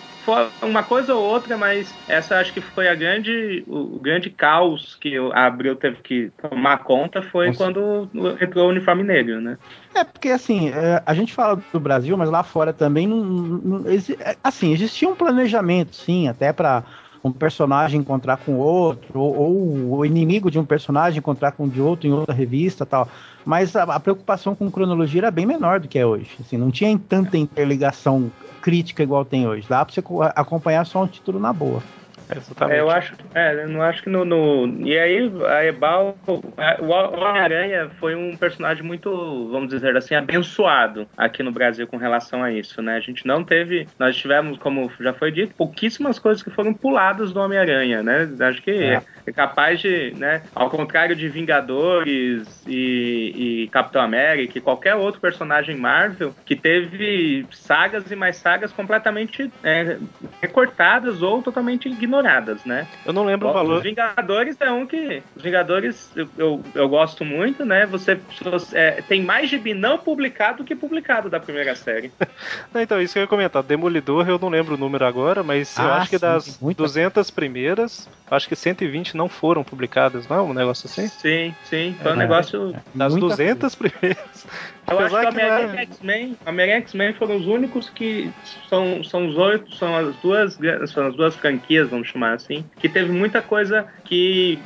uma 0.62 0.84
coisa 0.84 1.14
ou 1.14 1.22
outra, 1.22 1.56
mas 1.56 2.00
essa 2.06 2.38
acho 2.38 2.52
que 2.54 2.60
foi 2.60 2.88
a 2.88 2.94
grande, 2.94 3.64
o, 3.66 3.98
grande 4.00 4.30
caos 4.30 4.94
que 4.96 5.16
a 5.32 5.46
Abril 5.46 5.74
teve 5.76 6.00
que 6.02 6.30
tomar 6.40 6.78
conta 6.84 7.22
foi 7.22 7.48
Nossa. 7.48 7.58
quando 7.58 8.10
entrou 8.40 8.66
o 8.66 8.70
uniforme 8.70 9.02
negro, 9.02 9.40
né? 9.40 9.58
É, 9.94 10.04
porque 10.04 10.30
assim, 10.30 10.68
é, 10.70 11.02
a 11.04 11.14
gente 11.14 11.34
fala 11.34 11.62
do 11.72 11.78
Brasil, 11.80 12.16
mas 12.16 12.30
lá 12.30 12.42
fora 12.42 12.72
também 12.72 13.06
não. 13.06 13.22
não- 13.24 13.84
é, 13.86 14.36
assim, 14.42 14.72
existia 14.72 15.08
um 15.08 15.14
planejamento, 15.16 15.94
sim, 15.94 16.28
até 16.28 16.52
pra 16.52 16.84
um 17.22 17.30
personagem 17.32 18.00
encontrar 18.00 18.38
com 18.38 18.56
outro, 18.56 19.20
ou, 19.20 19.36
ou 19.36 19.98
o 19.98 20.04
inimigo 20.04 20.50
de 20.50 20.58
um 20.58 20.64
personagem 20.66 21.18
encontrar 21.18 21.52
com 21.52 21.68
de 21.68 21.80
outro 21.80 22.08
em 22.08 22.12
outra 22.12 22.34
revista 22.34 22.84
tal. 22.86 23.08
Mas 23.44 23.76
a, 23.76 23.82
a 23.84 24.00
preocupação 24.00 24.56
com 24.56 24.70
cronologia 24.70 25.20
era 25.20 25.30
bem 25.30 25.46
menor 25.46 25.78
do 25.78 25.88
que 25.88 25.98
é 25.98 26.06
hoje. 26.06 26.36
Assim, 26.40 26.56
não 26.56 26.70
tinha 26.70 26.98
tanta 26.98 27.36
interligação 27.38 28.32
crítica 28.60 29.02
igual 29.02 29.24
tem 29.24 29.46
hoje. 29.46 29.68
Dá 29.68 29.84
pra 29.84 29.94
você 29.94 30.02
co- 30.02 30.22
acompanhar 30.22 30.84
só 30.86 31.02
um 31.04 31.08
título 31.08 31.38
na 31.38 31.52
boa. 31.52 31.86
Exatamente. 32.36 32.76
É, 32.76 32.80
eu 32.80 32.90
acho, 32.90 33.14
é, 33.34 33.64
eu 33.64 33.68
não 33.68 33.82
acho 33.82 34.02
que 34.02 34.08
no, 34.10 34.24
no- 34.24 34.80
e 34.86 34.98
aí 34.98 35.30
a 35.48 35.64
Ebal, 35.64 36.16
a- 36.58 36.78
o 36.80 36.88
Homem-Aranha 36.88 37.90
foi 38.00 38.14
um 38.14 38.36
personagem 38.36 38.82
muito, 38.82 39.10
vamos 39.50 39.68
dizer 39.68 39.96
assim, 39.96 40.14
abençoado 40.14 41.06
aqui 41.16 41.42
no 41.42 41.52
Brasil 41.52 41.86
com 41.86 41.96
relação 41.96 42.42
a 42.42 42.50
isso, 42.52 42.80
né? 42.82 42.96
A 42.96 43.00
gente 43.00 43.26
não 43.26 43.44
teve, 43.44 43.86
nós 43.98 44.16
tivemos, 44.16 44.58
como 44.58 44.90
já 45.00 45.12
foi 45.12 45.30
dito, 45.30 45.54
pouquíssimas 45.54 46.18
coisas 46.18 46.42
que 46.42 46.50
foram 46.50 46.72
puladas 46.74 47.32
do 47.32 47.40
Homem-Aranha, 47.40 48.02
né? 48.02 48.28
Acho 48.40 48.62
que 48.62 48.70
É. 48.70 49.02
é. 49.26 49.32
capaz 49.32 49.80
de, 49.80 50.12
né? 50.16 50.42
Ao 50.54 50.68
contrário 50.70 51.14
de 51.16 51.28
Vingadores 51.28 52.62
e, 52.66 53.62
e 53.64 53.68
Capitão 53.68 54.02
América 54.02 54.58
e 54.58 54.60
qualquer 54.60 54.94
outro 54.94 55.20
personagem 55.20 55.76
Marvel 55.76 56.34
que 56.44 56.56
teve 56.56 57.46
sagas 57.52 58.10
e 58.10 58.16
mais 58.16 58.36
sagas 58.36 58.72
completamente 58.72 59.50
é, 59.62 59.98
recortadas 60.40 61.22
ou 61.22 61.42
totalmente 61.42 61.88
ignoradas, 61.88 62.64
né? 62.64 62.86
Eu 63.04 63.12
não 63.12 63.24
lembro 63.24 63.48
o 63.48 63.50
Os 63.50 63.54
valor. 63.54 63.82
Vingadores 63.82 64.56
é 64.60 64.70
um 64.70 64.86
que. 64.86 65.22
Os 65.36 65.42
Vingadores 65.42 66.10
eu, 66.16 66.28
eu, 66.36 66.64
eu 66.74 66.88
gosto 66.88 67.24
muito, 67.24 67.64
né? 67.64 67.86
Você, 67.86 68.18
você- 68.42 68.76
é, 68.76 68.90
tem 69.02 69.22
mais 69.22 69.48
gibi 69.48 69.74
não 69.74 69.98
publicado 69.98 70.58
do 70.58 70.64
que 70.64 70.74
publicado 70.74 71.30
da 71.30 71.40
primeira 71.40 71.74
série. 71.74 72.10
Não, 72.72 72.80
então, 72.80 73.00
isso 73.00 73.12
que 73.14 73.18
eu 73.18 73.22
ia 73.22 73.26
comentar. 73.28 73.62
Demolidor, 73.62 74.28
eu 74.28 74.38
não 74.38 74.48
lembro 74.48 74.74
o 74.74 74.78
número 74.78 75.04
agora, 75.04 75.42
mas 75.42 75.76
eu 75.78 75.84
Ah, 75.84 75.96
acho 75.98 76.10
que 76.10 76.18
sim, 76.18 76.22
das 76.24 76.44
tem 76.44 76.54
muita 76.60 76.82
200 76.82 77.30
primeiras, 77.30 78.08
acho 78.30 78.48
que 78.48 78.56
120 78.56 79.11
não 79.16 79.28
foram 79.28 79.62
publicadas, 79.64 80.26
não? 80.28 80.50
Um 80.50 80.54
negócio 80.54 80.88
assim? 80.88 81.08
Sim, 81.08 81.54
sim. 81.62 81.96
Foi 82.00 82.12
um 82.12 82.14
É, 82.14 82.18
negócio. 82.18 82.74
Das 82.94 83.12
Muita 83.12 83.28
200 83.28 83.74
primeiras. 83.74 84.46
Eu 84.90 84.98
acho 84.98 85.20
que 85.20 85.26
Homem-Aranha 85.26 85.74
e 85.74 85.78
é- 85.78 85.82
X-Men, 85.82 86.36
X-Men 86.72 87.14
foram 87.14 87.36
os 87.36 87.46
únicos 87.46 87.88
que 87.88 88.30
são, 88.68 89.02
são 89.02 89.26
os 89.26 89.36
oito, 89.38 89.72
são 89.74 89.96
as 89.96 90.16
duas 90.16 90.58
são 90.92 91.06
as 91.06 91.14
duas 91.14 91.34
franquias, 91.34 91.88
vamos 91.88 92.08
chamar 92.08 92.34
assim, 92.34 92.64
que 92.78 92.88
teve 92.88 93.10
muita 93.10 93.40
coisa 93.40 93.86
que 94.12 94.58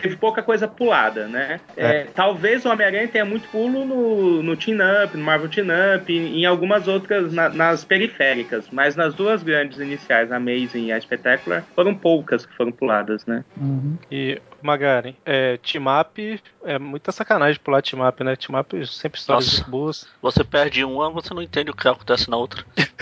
teve 0.00 0.14
pouca 0.14 0.44
coisa 0.44 0.68
pulada, 0.68 1.26
né? 1.26 1.58
É, 1.76 2.04
talvez 2.14 2.64
o 2.64 2.68
Homem-Aranha 2.70 3.08
tenha 3.08 3.24
muito 3.24 3.48
pulo 3.48 3.84
no, 3.84 4.44
no 4.44 4.56
Team 4.56 4.78
Up, 5.04 5.16
no 5.16 5.24
Marvel 5.24 5.48
Team 5.48 5.66
Up, 5.96 6.12
em 6.12 6.46
algumas 6.46 6.86
outras 6.86 7.32
na- 7.32 7.48
nas 7.48 7.84
periféricas, 7.84 8.68
mas 8.70 8.94
nas 8.94 9.12
duas 9.12 9.42
grandes 9.42 9.80
iniciais, 9.80 10.30
a 10.30 10.36
Amazing 10.36 10.86
e 10.86 10.92
a 10.92 11.00
Spectacular, 11.00 11.66
foram 11.74 11.96
poucas 11.96 12.46
que 12.46 12.54
foram 12.54 12.70
puladas, 12.70 13.26
né? 13.26 13.44
Uhum. 13.56 13.98
E, 14.08 14.40
Magaren, 14.62 15.14
é, 15.24 15.56
Team 15.58 15.84
Up 16.00 16.42
é 16.64 16.78
muita 16.78 17.12
sacanagem 17.12 17.60
pular 17.60 17.82
Team 17.82 18.06
Up, 18.06 18.24
né? 18.24 18.36
Team 18.36 18.58
Up 18.58 18.86
sempre 18.86 19.18
histórias 19.18 19.58
Nossa. 19.58 19.70
boas. 19.70 20.08
Você 20.20 20.44
perde 20.44 20.84
uma, 20.84 21.10
você 21.10 21.34
não 21.34 21.42
entende 21.42 21.70
o 21.70 21.74
que 21.74 21.86
acontece 21.86 22.30
na 22.30 22.36
outra. 22.36 22.64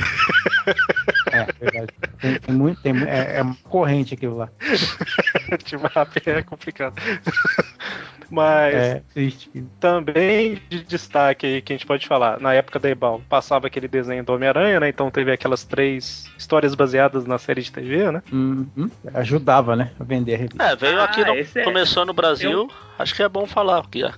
É, 1.32 1.44
verdade. 1.60 1.92
Tem, 2.20 2.38
tem 2.38 2.54
muito, 2.54 2.80
tem, 2.82 2.92
é, 3.04 3.40
é 3.40 3.44
corrente 3.64 4.14
aquilo 4.14 4.36
lá. 4.36 4.48
Team 5.64 5.82
Up 5.84 6.30
é 6.30 6.42
complicado. 6.42 6.94
Mas 8.30 8.74
É, 8.74 9.02
também 9.80 10.60
de 10.68 10.84
destaque 10.84 11.46
aí 11.46 11.60
que 11.62 11.72
a 11.72 11.76
gente 11.76 11.86
pode 11.86 12.06
falar, 12.06 12.40
na 12.40 12.54
época 12.54 12.78
da 12.78 12.88
Ebal, 12.88 13.20
passava 13.28 13.66
aquele 13.66 13.88
desenho 13.88 14.22
do 14.24 14.32
Homem-Aranha, 14.32 14.78
né? 14.80 14.88
Então 14.88 15.10
teve 15.10 15.32
aquelas 15.32 15.64
três 15.64 16.30
histórias 16.38 16.74
baseadas 16.74 17.24
na 17.26 17.38
série 17.38 17.62
de 17.62 17.72
TV, 17.72 18.10
né? 18.12 18.22
Uhum. 18.32 18.90
Ajudava, 19.14 19.74
né? 19.74 19.90
A 19.98 20.04
vender 20.04 20.34
a 20.34 20.38
revista. 20.38 20.62
É, 20.64 20.76
veio 20.76 21.00
Ah, 21.00 21.04
aqui, 21.04 21.24
no- 21.24 21.34
esse 21.34 21.58
é- 21.58 21.64
começou 21.64 22.06
no 22.06 22.12
Brasil. 22.12 22.70
Acho 22.98 23.14
que 23.14 23.22
é 23.22 23.28
bom 23.28 23.46
falar 23.46 23.82
que 23.90 24.04
é, 24.04 24.12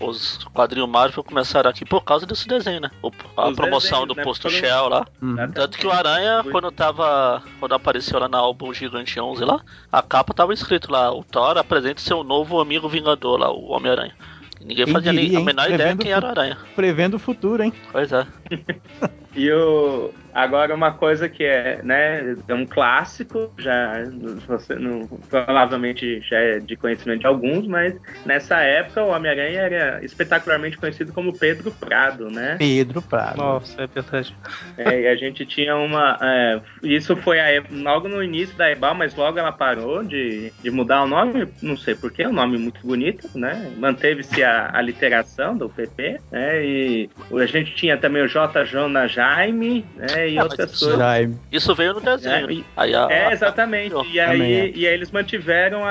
os 0.00 0.38
quadrinhos 0.52 0.88
Marvel 0.88 1.22
começaram 1.24 1.68
aqui 1.70 1.84
por 1.84 2.02
causa 2.04 2.24
desse 2.26 2.46
desenho, 2.48 2.80
né? 2.80 2.90
O- 3.02 3.10
a 3.36 3.48
Os 3.48 3.56
promoção 3.56 4.00
desenhos, 4.00 4.08
do 4.08 4.14
né? 4.16 4.22
posto 4.24 4.48
Shell 4.50 4.88
lá. 4.88 5.06
Uhum. 5.20 5.36
Tanto 5.52 5.76
que 5.78 5.86
o 5.86 5.90
Aranha, 5.92 6.44
quando 6.50 6.70
tava. 6.70 7.42
Quando 7.58 7.74
apareceu 7.74 8.18
lá 8.18 8.28
na 8.28 8.38
álbum 8.38 8.72
Gigante 8.72 9.18
11 9.20 9.44
lá, 9.44 9.60
a 9.92 10.02
capa 10.02 10.32
tava 10.34 10.52
escrito 10.54 10.90
lá: 10.90 11.12
o 11.12 11.22
Thor 11.24 11.56
apresenta 11.58 12.00
seu 12.00 12.22
novo 12.24 12.60
amigo 12.60 12.88
Vingador 12.88 13.38
lá, 13.38 13.50
o 13.50 13.70
Homem-Aranha. 13.72 14.14
Ninguém 14.60 14.84
Quem 14.86 14.92
fazia 14.94 15.12
nem 15.12 15.22
diria, 15.24 15.38
a 15.38 15.40
hein? 15.40 15.46
menor 15.46 15.64
ideia 15.66 15.78
Prevendo 15.78 16.02
quem 16.02 16.10
era 16.12 16.26
o 16.26 16.28
Aranha. 16.30 16.58
Prevendo 16.74 17.14
o 17.14 17.18
futuro, 17.18 17.62
hein? 17.62 17.72
Pois 17.92 18.12
é. 18.12 18.26
E 19.38 19.52
o, 19.52 20.12
Agora, 20.38 20.72
uma 20.72 20.92
coisa 20.92 21.28
que 21.28 21.42
é, 21.42 21.80
né, 21.82 22.36
é 22.46 22.54
um 22.54 22.64
clássico, 22.64 23.52
já 23.58 24.04
você 24.46 24.76
não, 24.76 25.06
provavelmente 25.28 26.20
já 26.20 26.38
é 26.38 26.58
de 26.60 26.76
conhecimento 26.76 27.20
de 27.20 27.26
alguns, 27.26 27.66
mas 27.66 27.94
nessa 28.24 28.60
época 28.60 29.02
o 29.02 29.08
Homem-Aranha 29.08 29.60
era 29.60 30.04
espetacularmente 30.04 30.76
conhecido 30.76 31.12
como 31.12 31.36
Pedro 31.36 31.72
Prado, 31.72 32.30
né? 32.30 32.54
Pedro 32.56 33.02
Prado. 33.02 33.36
Nossa, 33.36 33.82
é 33.82 33.86
verdade. 33.88 34.32
É, 34.76 35.00
e 35.00 35.08
a 35.08 35.16
gente 35.16 35.44
tinha 35.44 35.74
uma. 35.76 36.16
é, 36.22 36.60
isso 36.84 37.16
foi 37.16 37.40
a, 37.40 37.60
logo 37.70 38.06
no 38.06 38.22
início 38.22 38.56
da 38.56 38.70
Ebal, 38.70 38.94
mas 38.94 39.16
logo 39.16 39.40
ela 39.40 39.50
parou 39.50 40.04
de, 40.04 40.52
de 40.62 40.70
mudar 40.70 41.02
o 41.02 41.08
nome, 41.08 41.48
não 41.60 41.76
sei 41.76 41.96
porquê, 41.96 42.22
é 42.22 42.28
um 42.28 42.32
nome 42.32 42.58
muito 42.58 42.86
bonito, 42.86 43.28
né? 43.36 43.72
Manteve-se 43.76 44.44
a, 44.44 44.70
a 44.72 44.80
literação 44.80 45.56
do 45.56 45.68
PP, 45.68 46.20
né? 46.30 46.64
E 46.64 47.10
a 47.32 47.46
gente 47.46 47.74
tinha 47.74 47.96
também 47.96 48.22
o 48.22 48.28
J. 48.28 48.64
Jona 48.66 49.08
Jaime, 49.36 49.84
né? 49.96 50.30
E 50.30 50.38
Ah, 50.38 50.42
outras 50.44 50.70
isso- 50.72 50.84
coisas. 50.84 50.98
Jaime. 51.00 51.38
Isso 51.52 51.74
veio 51.74 51.94
no 51.94 52.00
desenho. 52.00 52.48
É, 52.50 52.52
e- 52.52 52.64
Aí 52.76 52.94
a- 52.94 53.08
É, 53.10 53.32
exatamente. 53.32 53.94
E 54.12 54.18
aí, 54.20 54.42
é. 54.42 54.70
e 54.74 54.86
aí 54.86 54.94
eles 54.94 55.10
mantiveram 55.10 55.84
a, 55.84 55.90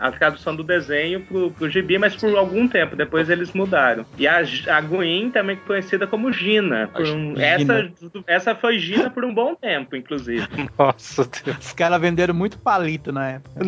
a, 0.00 0.08
a 0.08 0.12
tradução 0.12 0.54
do 0.56 0.62
desenho 0.64 1.20
pro, 1.20 1.50
pro 1.52 1.70
gibi, 1.70 1.98
mas 1.98 2.14
por 2.16 2.36
algum 2.36 2.66
tempo. 2.68 2.96
Depois 2.96 3.30
eles 3.30 3.52
mudaram. 3.52 4.04
E 4.18 4.26
a, 4.26 4.42
a 4.68 4.80
Gwen 4.80 5.30
também 5.30 5.56
conhecida 5.56 6.06
como 6.06 6.32
Gina. 6.32 6.88
por 6.88 7.02
um- 7.02 7.34
Gina. 7.36 7.44
essa, 7.44 7.90
essa 8.26 8.54
foi 8.54 8.78
Gina 8.78 9.08
por 9.10 9.24
um 9.24 9.32
bom 9.32 9.54
tempo, 9.54 9.94
inclusive. 9.96 10.46
Nossa, 10.78 11.28
Deus. 11.44 11.58
Os 11.58 11.72
caras 11.72 12.00
venderam 12.00 12.34
muito 12.34 12.58
palito 12.58 13.12
na 13.12 13.30
época. 13.32 13.60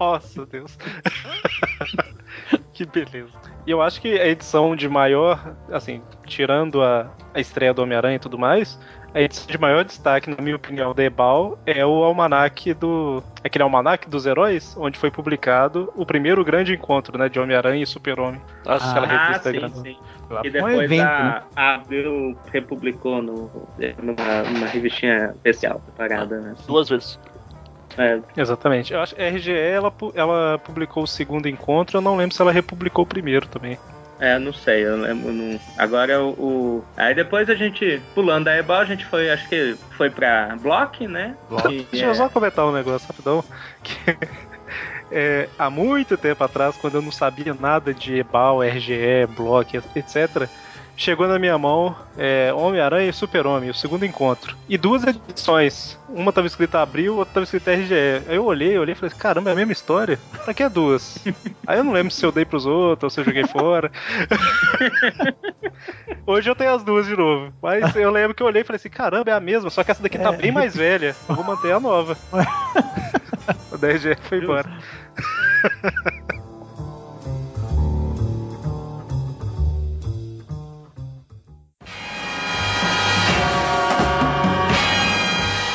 Nossa, 0.00 0.46
Deus. 0.46 0.78
que 2.86 3.04
beleza. 3.04 3.30
E 3.66 3.70
eu 3.70 3.82
acho 3.82 4.00
que 4.00 4.18
a 4.18 4.26
edição 4.26 4.74
de 4.74 4.88
maior, 4.88 5.54
assim, 5.70 6.02
tirando 6.26 6.82
a, 6.82 7.10
a 7.34 7.40
estreia 7.40 7.74
do 7.74 7.82
Homem-Aranha 7.82 8.16
e 8.16 8.18
tudo 8.18 8.38
mais, 8.38 8.78
a 9.14 9.20
edição 9.20 9.46
de 9.46 9.58
maior 9.58 9.84
destaque, 9.84 10.30
na 10.30 10.40
minha 10.42 10.56
opinião, 10.56 10.94
da 10.94 11.02
Ebal 11.02 11.58
é 11.66 11.84
o 11.84 12.02
almanaque 12.04 12.72
do. 12.72 13.22
Aquele 13.42 13.64
almanaque 13.64 14.08
dos 14.08 14.24
heróis, 14.26 14.76
onde 14.78 14.98
foi 14.98 15.10
publicado 15.10 15.92
o 15.96 16.06
primeiro 16.06 16.44
grande 16.44 16.74
encontro, 16.74 17.18
né, 17.18 17.28
de 17.28 17.38
Homem-Aranha 17.40 17.82
e 17.82 17.86
Super-Homem. 17.86 18.40
Nossa, 18.64 18.90
Aquela 18.90 19.06
Ah, 19.06 19.26
revista 19.26 19.50
sim, 19.52 19.58
grandona. 19.58 19.82
sim. 19.82 19.96
Lá 20.30 20.40
E 20.44 20.50
foi 20.50 20.60
um 20.60 20.66
depois 20.68 20.80
evento, 20.82 21.02
a, 21.08 21.22
né? 21.24 21.42
a 21.56 21.74
Abril 21.74 22.38
republicou 22.52 23.20
no, 23.20 23.50
numa, 24.00 24.42
numa 24.50 24.66
revistinha 24.66 25.32
especial 25.34 25.82
separada, 25.86 26.40
né? 26.40 26.54
duas 26.66 26.88
vezes. 26.88 27.18
É, 27.98 28.20
Exatamente. 28.36 28.92
Eu 28.92 29.00
acho 29.00 29.14
que 29.14 29.22
a 29.22 29.28
RGE 29.28 29.52
ela, 29.52 29.92
ela 30.14 30.58
publicou 30.58 31.02
o 31.02 31.06
segundo 31.06 31.48
encontro, 31.48 31.98
eu 31.98 32.00
não 32.02 32.16
lembro 32.16 32.34
se 32.34 32.40
ela 32.42 32.52
republicou 32.52 33.04
o 33.04 33.06
primeiro 33.06 33.46
também. 33.46 33.78
É, 34.18 34.38
não 34.38 34.52
sei, 34.52 34.84
eu 34.84 34.96
lembro. 35.00 35.32
Não... 35.32 35.58
Agora 35.78 36.20
o, 36.22 36.28
o- 36.32 36.84
Aí 36.96 37.14
depois 37.14 37.48
a 37.48 37.54
gente, 37.54 38.02
pulando 38.14 38.48
a 38.48 38.56
Ebal, 38.56 38.80
a 38.80 38.84
gente 38.84 39.04
foi, 39.06 39.30
acho 39.30 39.48
que 39.48 39.76
foi 39.96 40.10
pra 40.10 40.56
Block, 40.60 41.06
né? 41.08 41.34
Block. 41.48 41.68
Que 41.68 41.86
Deixa 41.90 42.06
eu 42.06 42.10
é- 42.10 42.14
só 42.14 42.28
comentar 42.28 42.66
um 42.66 42.72
negócio 42.72 43.08
rapidão. 43.08 43.42
Que, 43.82 44.16
é, 45.10 45.48
há 45.58 45.68
muito 45.70 46.16
tempo 46.16 46.44
atrás, 46.44 46.76
quando 46.76 46.96
eu 46.96 47.02
não 47.02 47.10
sabia 47.10 47.52
nada 47.58 47.92
de 47.92 48.18
EBAL, 48.20 48.62
RGE, 48.62 49.26
Block, 49.34 49.76
etc., 49.96 50.48
chegou 51.00 51.26
na 51.26 51.38
minha 51.38 51.56
mão 51.56 51.96
é, 52.18 52.52
Homem-Aranha 52.54 53.08
e 53.08 53.12
Super-Homem, 53.12 53.70
o 53.70 53.74
segundo 53.74 54.04
encontro. 54.04 54.54
E 54.68 54.76
duas 54.76 55.02
edições. 55.02 55.98
Uma 56.10 56.30
tava 56.30 56.46
escrita 56.46 56.82
Abril, 56.82 57.16
outra 57.16 57.34
tava 57.34 57.44
escrita 57.44 57.72
RGE. 57.72 57.94
Aí 58.28 58.36
eu 58.36 58.44
olhei, 58.44 58.78
olhei 58.78 58.92
e 58.92 58.96
falei, 58.96 59.14
caramba, 59.16 59.48
é 59.48 59.52
a 59.54 59.56
mesma 59.56 59.72
história? 59.72 60.18
Pra 60.44 60.52
que 60.52 60.68
duas? 60.68 61.18
Aí 61.66 61.78
eu 61.78 61.84
não 61.84 61.92
lembro 61.92 62.12
se 62.12 62.24
eu 62.24 62.30
dei 62.30 62.44
pros 62.44 62.66
outros 62.66 63.04
ou 63.04 63.10
se 63.10 63.20
eu 63.20 63.24
joguei 63.24 63.46
fora. 63.46 63.90
Hoje 66.26 66.50
eu 66.50 66.54
tenho 66.54 66.74
as 66.74 66.84
duas 66.84 67.06
de 67.06 67.16
novo. 67.16 67.50
Mas 67.62 67.96
eu 67.96 68.10
lembro 68.10 68.34
que 68.34 68.42
eu 68.42 68.46
olhei 68.46 68.60
e 68.60 68.64
falei 68.64 68.76
assim, 68.76 68.90
caramba, 68.90 69.30
é 69.30 69.34
a 69.34 69.40
mesma, 69.40 69.70
só 69.70 69.82
que 69.82 69.90
essa 69.90 70.02
daqui 70.02 70.18
tá 70.18 70.34
É. 70.34 70.36
bem 70.36 70.52
mais 70.52 70.76
velha. 70.76 71.16
Eu 71.26 71.34
vou 71.34 71.44
manter 71.44 71.72
a 71.72 71.80
nova. 71.80 72.14
o 73.72 73.78
da 73.78 73.88
RGE 73.88 74.16
foi 74.28 74.38
embora. 74.38 74.68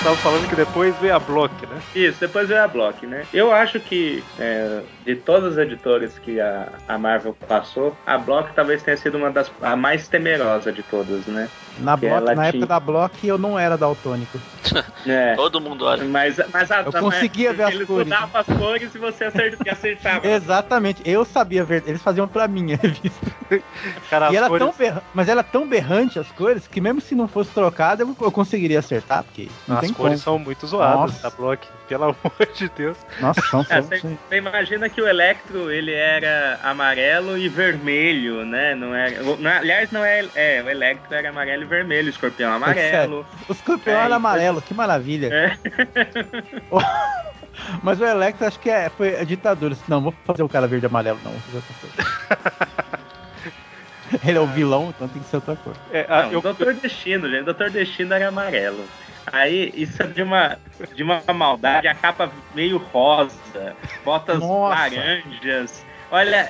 Tava 0.05 0.17
falando 0.17 0.47
que 0.47 0.55
depois 0.55 0.95
veio 0.99 1.15
a 1.15 1.19
Block, 1.19 1.65
né? 1.65 1.81
Isso, 1.95 2.19
depois 2.19 2.47
veio 2.47 2.61
a 2.61 2.67
Block, 2.67 3.07
né? 3.07 3.25
Eu 3.33 3.51
acho 3.51 3.79
que 3.79 4.23
é, 4.37 4.83
de 5.03 5.15
todas 5.15 5.53
as 5.53 5.65
editoras 5.65 6.19
que 6.19 6.39
a, 6.39 6.71
a 6.87 6.95
Marvel 6.95 7.35
passou, 7.47 7.97
a 8.05 8.15
Block 8.15 8.53
talvez 8.53 8.83
tenha 8.83 8.95
sido 8.97 9.17
uma 9.17 9.31
das 9.31 9.51
a 9.63 9.75
mais 9.75 10.07
temerosa 10.07 10.71
de 10.71 10.83
todas, 10.83 11.25
né? 11.25 11.49
Na, 11.79 11.97
Block, 11.97 12.25
na 12.25 12.33
tinha- 12.33 12.45
época 12.47 12.65
da 12.65 12.79
Block 12.79 13.27
eu 13.27 13.37
não 13.37 13.57
era 13.59 13.77
daltônico. 13.77 14.39
É. 15.05 15.35
Todo 15.35 15.61
mundo 15.61 15.85
olha. 15.85 16.03
Mas, 16.03 16.37
mas 16.51 16.71
a, 16.71 16.81
Eu 16.81 16.91
conseguia 16.91 17.53
ver 17.53 17.63
as 17.63 17.73
eles 17.75 17.85
cores. 17.87 18.07
mudavam 18.07 18.41
as 18.41 18.47
cores 18.57 18.95
e 18.95 18.97
você 18.97 19.25
acer- 19.25 19.55
acertava. 19.69 20.25
Exatamente, 20.27 21.01
eu 21.05 21.23
sabia 21.23 21.63
ver, 21.63 21.83
eles 21.85 22.01
faziam 22.01 22.27
pra 22.27 22.47
mim 22.47 22.73
a 22.73 22.75
revista. 22.75 23.27
Cara, 24.09 24.31
e 24.33 24.35
era 24.35 24.47
cores... 24.47 24.65
tão 24.65 24.73
berra... 24.75 25.03
Mas 25.13 25.29
era 25.29 25.43
tão 25.43 25.67
berrante 25.67 26.17
as 26.17 26.27
cores 26.31 26.65
que 26.67 26.81
mesmo 26.81 26.99
se 26.99 27.13
não 27.13 27.27
fosse 27.27 27.51
trocada 27.51 28.01
eu, 28.01 28.15
eu 28.19 28.31
conseguiria 28.31 28.79
acertar, 28.79 29.23
porque 29.23 29.47
não 29.67 29.75
As 29.75 29.81
tem 29.81 29.93
cores 29.93 30.23
como. 30.23 30.37
são 30.37 30.43
muito 30.43 30.65
zoadas 30.65 30.99
Nossa. 31.13 31.29
da 31.29 31.29
Block, 31.29 31.67
pelo 31.87 32.03
amor 32.23 32.47
de 32.53 32.69
Deus. 32.69 32.97
Nossa, 33.19 33.41
são, 33.41 33.65
É, 33.69 33.81
você, 33.81 34.17
imagina 34.31 34.89
que 34.89 35.01
o 35.01 35.07
Electro 35.07 35.71
ele 35.71 35.93
era 35.93 36.59
amarelo 36.63 37.37
e 37.37 37.49
vermelho, 37.49 38.45
né? 38.45 38.75
Não 38.75 38.93
era, 38.93 39.23
o- 39.23 39.37
não- 39.37 39.51
aliás, 39.51 39.91
não 39.91 40.03
é, 40.03 40.25
é. 40.35 40.61
O 40.63 40.69
Electro 40.69 41.13
era 41.13 41.29
amarelo 41.29 41.63
e 41.63 41.65
vermelho, 41.65 42.07
o 42.07 42.09
escorpião 42.09 42.51
amarelo. 42.53 43.25
O 43.47 43.51
escorpião 43.51 43.95
É, 43.95 43.99
era 44.05 44.09
e 44.09 44.13
amarelo, 44.13 44.61
que 44.61 44.73
maravilha. 44.73 45.29
É. 45.33 45.57
Mas 47.81 47.99
o 48.01 48.05
Electro 48.05 48.45
acho 48.47 48.59
que 48.59 48.69
é, 48.69 48.89
foi 48.89 49.17
a 49.17 49.23
ditadura. 49.23 49.75
Não, 49.87 50.01
vou 50.01 50.13
fazer 50.25 50.43
o 50.43 50.49
cara 50.49 50.67
verde 50.67 50.85
e 50.85 50.87
amarelo, 50.87 51.19
não. 51.23 51.31
Vou 51.31 51.41
fazer 51.41 51.57
outra 51.57 51.75
coisa. 51.81 51.95
Ele 54.23 54.37
é 54.37 54.41
o 54.41 54.45
vilão, 54.47 54.93
então 54.95 55.07
tem 55.07 55.21
que 55.21 55.27
ser 55.27 55.37
outra 55.37 55.55
cor. 55.55 55.73
É, 55.91 56.05
a- 56.07 56.23
Não, 56.23 56.33
eu, 56.33 56.41
Doutor 56.41 56.73
Destino, 56.75 57.29
gente. 57.29 57.43
Doutor 57.43 57.69
Destino 57.71 58.13
era 58.13 58.27
amarelo. 58.27 58.85
Aí, 59.31 59.71
isso 59.75 60.01
é 60.01 60.07
de 60.07 60.21
uma, 60.21 60.59
de 60.93 61.03
uma 61.03 61.21
maldade, 61.33 61.87
a 61.87 61.95
capa 61.95 62.31
meio 62.53 62.77
rosa, 62.77 63.75
botas 64.03 64.39
Nossa. 64.39 64.95
laranjas. 64.95 65.85
Olha, 66.15 66.49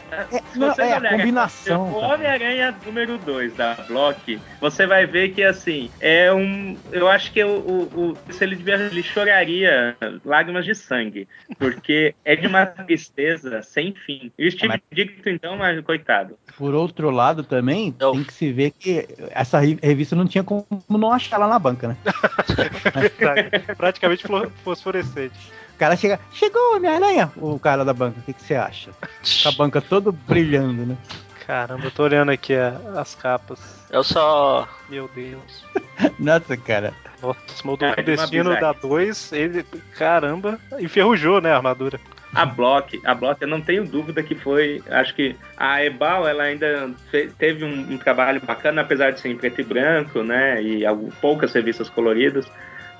se 0.51 0.59
não, 0.59 0.67
vocês 0.73 0.87
é 0.87 0.93
a 0.93 0.97
olharem 0.99 1.17
combinação, 1.19 1.91
O. 1.91 1.95
Homem-Aranha 1.97 2.75
número 2.85 3.17
2 3.17 3.55
da 3.55 3.73
Block, 3.87 4.39
você 4.61 4.85
vai 4.85 5.07
ver 5.07 5.29
que 5.33 5.41
assim, 5.43 5.89
é 5.99 6.31
um. 6.31 6.77
Eu 6.91 7.07
acho 7.07 7.31
que 7.31 7.43
o, 7.43 7.59
o, 7.59 8.11
o- 8.11 8.17
se 8.31 8.43
ele 8.43 8.55
devia, 8.55 8.75
ele 8.75 9.01
choraria 9.01 9.97
lágrimas 10.23 10.65
de 10.65 10.75
sangue. 10.75 11.27
Porque 11.57 12.13
é 12.23 12.35
de 12.35 12.45
uma 12.45 12.65
tristeza 12.65 13.61
sem 13.63 13.93
fim. 13.93 14.31
E 14.37 14.47
o 14.47 14.51
Steve 14.51 14.67
Mas- 14.67 14.81
Dicto, 14.91 15.29
então, 15.29 15.57
mas 15.57 15.79
coitado. 15.83 16.37
Por 16.57 16.75
outro 16.75 17.09
lado, 17.09 17.43
também, 17.43 17.95
Eu- 17.99 18.11
tem 18.11 18.23
que 18.23 18.33
se 18.33 18.51
ver 18.53 18.71
que 18.71 19.07
essa 19.31 19.59
re- 19.59 19.79
revista 19.81 20.15
não 20.15 20.27
tinha 20.27 20.43
como 20.43 20.65
não 20.87 21.11
achar 21.11 21.37
lá 21.39 21.47
na 21.47 21.57
banca, 21.57 21.87
né? 21.87 21.97
verdade, 22.93 23.49
praticamente 23.75 24.25
fosforescente. 24.63 25.51
O 25.75 25.77
cara 25.77 25.95
chega, 25.97 26.19
chegou 26.31 26.75
Homem-Aranha, 26.77 27.31
o 27.35 27.59
cara 27.59 27.83
da 27.83 27.93
banca, 27.93 28.19
o 28.19 28.23
que, 28.23 28.31
que 28.33 28.41
você 28.41 28.55
acha? 28.55 28.91
Com 29.43 29.49
a 29.49 29.51
banca 29.51 29.81
todo 29.81 30.11
brilhando, 30.11 30.85
né? 30.85 30.97
Caramba, 31.45 31.85
eu 31.85 31.91
tô 31.91 32.03
olhando 32.03 32.31
aqui 32.31 32.55
a- 32.55 32.79
as 32.95 33.13
capas. 33.13 33.59
Eu 33.91 34.03
só. 34.03 34.67
Meu 34.89 35.09
Deus. 35.13 35.63
Nossa, 36.17 36.55
cara. 36.57 36.93
Nossa, 37.21 37.39
o 37.67 37.73
Ah, 37.73 37.75
de 38.01 38.11
uma 38.11 38.17
Destino 38.17 38.49
da 38.51 38.73
bizarrice. 38.73 38.87
2, 38.87 39.31
ele, 39.33 39.65
caramba, 39.97 40.59
enferrujou, 40.79 41.39
né, 41.41 41.51
a 41.51 41.57
armadura. 41.57 41.99
A 42.33 42.45
Block, 42.45 42.99
a 43.05 43.13
Block, 43.13 43.41
eu 43.41 43.47
não 43.47 43.61
tenho 43.61 43.85
dúvida 43.85 44.21
que 44.23 44.35
foi. 44.35 44.83
Acho 44.89 45.13
que 45.15 45.35
a 45.55 45.83
Ebal, 45.85 46.27
ela 46.27 46.43
ainda 46.43 46.89
fe- 47.09 47.29
teve 47.37 47.63
um, 47.63 47.93
um 47.93 47.97
trabalho 47.97 48.41
bacana, 48.41 48.81
apesar 48.81 49.11
de 49.11 49.21
ser 49.21 49.29
em 49.29 49.37
preto 49.37 49.61
e 49.61 49.63
branco, 49.63 50.21
né? 50.21 50.61
E 50.61 50.85
algu- 50.85 51.13
poucas 51.21 51.53
revistas 51.53 51.89
coloridas. 51.89 52.45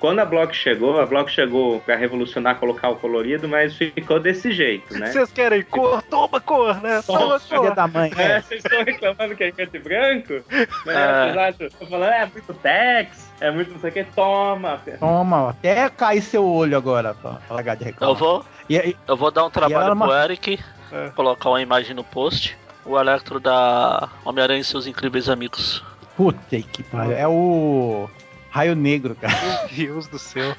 Quando 0.05 0.19
a 0.19 0.25
Block 0.25 0.55
chegou, 0.55 0.99
a 1.01 1.05
Block 1.07 1.31
chegou 1.31 1.79
para 1.79 1.95
revolucionar, 1.95 2.57
colocar 2.57 2.89
o 2.89 2.95
colorido, 2.95 3.47
mas 3.49 3.75
ficou 3.75 4.19
desse 4.19 4.51
jeito, 4.51 4.93
né? 4.99 5.07
Vocês 5.07 5.31
querem 5.31 5.63
cor? 5.63 5.99
Toma 6.03 6.39
cor, 6.39 6.79
né? 6.79 7.01
Toma 7.01 7.39
Filha 7.39 7.59
cor. 7.59 7.75
da 7.75 7.87
mãe. 7.87 8.11
É, 8.15 8.21
É. 8.37 8.41
vocês 8.41 8.63
estão 8.63 8.83
reclamando 8.83 9.35
que 9.35 9.43
é 9.43 9.51
preto 9.51 9.75
e 9.75 9.79
branco? 9.79 10.33
Né? 10.85 10.93
É. 10.93 11.33
Vocês 11.33 11.37
acham? 11.71 11.89
Falando, 11.89 12.11
é 12.11 12.25
muito 12.27 12.53
tex, 12.53 13.31
é 13.41 13.49
muito 13.49 13.71
não 13.71 13.79
sei 13.79 13.89
o 13.89 13.93
que, 13.93 14.03
toma. 14.15 14.79
Toma, 14.99 15.49
até 15.49 15.89
cair 15.89 16.21
seu 16.21 16.45
olho 16.45 16.77
agora 16.77 17.15
pra 17.15 17.31
pra 17.47 17.55
largar 17.55 17.75
de 17.75 17.85
reclamar. 17.85 18.13
Eu 18.15 18.19
vou, 18.19 18.45
E 18.69 18.77
aí, 18.79 18.95
eu 19.07 19.17
vou 19.17 19.31
dar 19.31 19.43
um 19.45 19.49
trabalho 19.49 19.85
era 19.85 19.93
uma- 19.95 20.05
pro 20.05 20.15
Eric, 20.15 20.59
É. 20.91 21.09
colocar 21.15 21.49
uma 21.49 21.61
imagem 21.63 21.95
no 21.95 22.03
post. 22.03 22.55
O 22.85 22.99
Electro 22.99 23.39
da 23.39 24.07
Homem-Aranha 24.23 24.61
e 24.61 24.63
seus 24.63 24.85
incríveis 24.85 25.29
amigos. 25.29 25.83
puta 26.15 26.39
que 26.49 26.81
pariu. 26.83 27.11
É 27.11 27.27
o 27.27 28.07
Raio 28.55 28.73
Negro, 28.73 29.15
cara. 29.15 29.33
Meu 29.41 29.67
Deus 29.87 30.07
do 30.07 30.17
céu. 30.17 30.55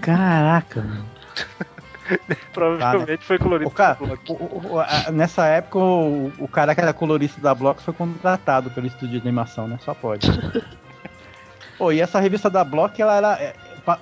Caraca, 0.00 0.80
mano. 0.80 1.04
Provavelmente 2.52 3.24
foi 3.24 3.36
colorido 3.38 3.68
O 3.68 3.72
cara, 3.72 3.94
Block. 3.94 4.30
o- 4.30 4.74
o- 4.74 4.78
a- 4.78 5.10
nessa 5.10 5.44
época, 5.46 5.78
o, 5.78 6.32
o 6.38 6.46
cara 6.46 6.72
que 6.72 6.80
era 6.80 6.92
colorista 6.92 7.40
da 7.40 7.52
Block 7.52 7.82
foi 7.82 7.94
contratado 7.94 8.70
pelo 8.70 8.86
estúdio 8.86 9.18
de 9.20 9.26
animação, 9.26 9.66
né? 9.66 9.76
Só 9.84 9.92
pode. 9.92 10.28
Pô, 11.76 11.90
e 11.90 12.00
essa 12.00 12.20
revista 12.20 12.48
da 12.48 12.62
Block, 12.62 13.00
ela 13.02 13.16
era, 13.16 13.32
é, 13.42 13.54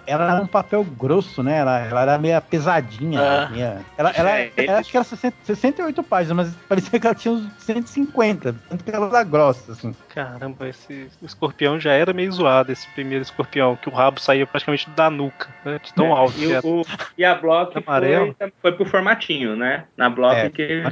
ela 0.06 0.32
era 0.32 0.42
um 0.42 0.46
papel 0.46 0.84
grosso, 0.84 1.42
né? 1.42 1.58
Ela, 1.58 1.78
ela 1.80 2.02
era 2.02 2.18
meio 2.18 2.40
pesadinha. 2.42 3.20
É. 3.20 3.48
meia- 3.48 3.80
ela, 3.96 4.10
ela, 4.10 4.30
É, 4.38 4.52
ela- 4.56 4.78
acho 4.78 4.90
que 4.90 4.96
era 4.96 5.04
60, 5.04 5.36
68 5.44 6.02
páginas, 6.02 6.48
mas 6.48 6.56
parecia 6.68 7.00
que 7.00 7.06
ela 7.06 7.14
tinha 7.14 7.34
uns 7.34 7.48
150. 7.58 8.54
Tanto 8.68 8.84
que 8.84 8.90
ela 8.90 9.06
era 9.08 9.24
grossa, 9.24 9.72
assim. 9.72 9.94
Caramba, 10.08 10.68
esse 10.68 11.08
escorpião 11.22 11.78
já 11.80 11.92
era 11.92 12.12
meio 12.12 12.30
zoado, 12.32 12.70
esse 12.72 12.86
primeiro 12.88 13.22
escorpião, 13.22 13.76
que 13.76 13.88
o 13.88 13.92
rabo 13.92 14.20
saía 14.20 14.46
praticamente 14.46 14.88
da 14.90 15.10
nuca, 15.10 15.48
né? 15.64 15.78
De 15.82 15.92
tão 15.92 16.12
alto 16.14 16.38
E, 16.38 16.46
que 16.46 16.52
era. 16.52 16.66
o, 16.66 16.82
e 17.18 17.24
a 17.24 17.34
Block 17.34 17.76
Amarelo. 17.84 18.34
foi, 18.38 18.52
foi 18.60 18.72
pro 18.72 18.84
formatinho, 18.86 19.56
né? 19.56 19.84
Na 19.96 20.08
Block 20.08 20.36
É, 20.36 20.50
que 20.50 20.82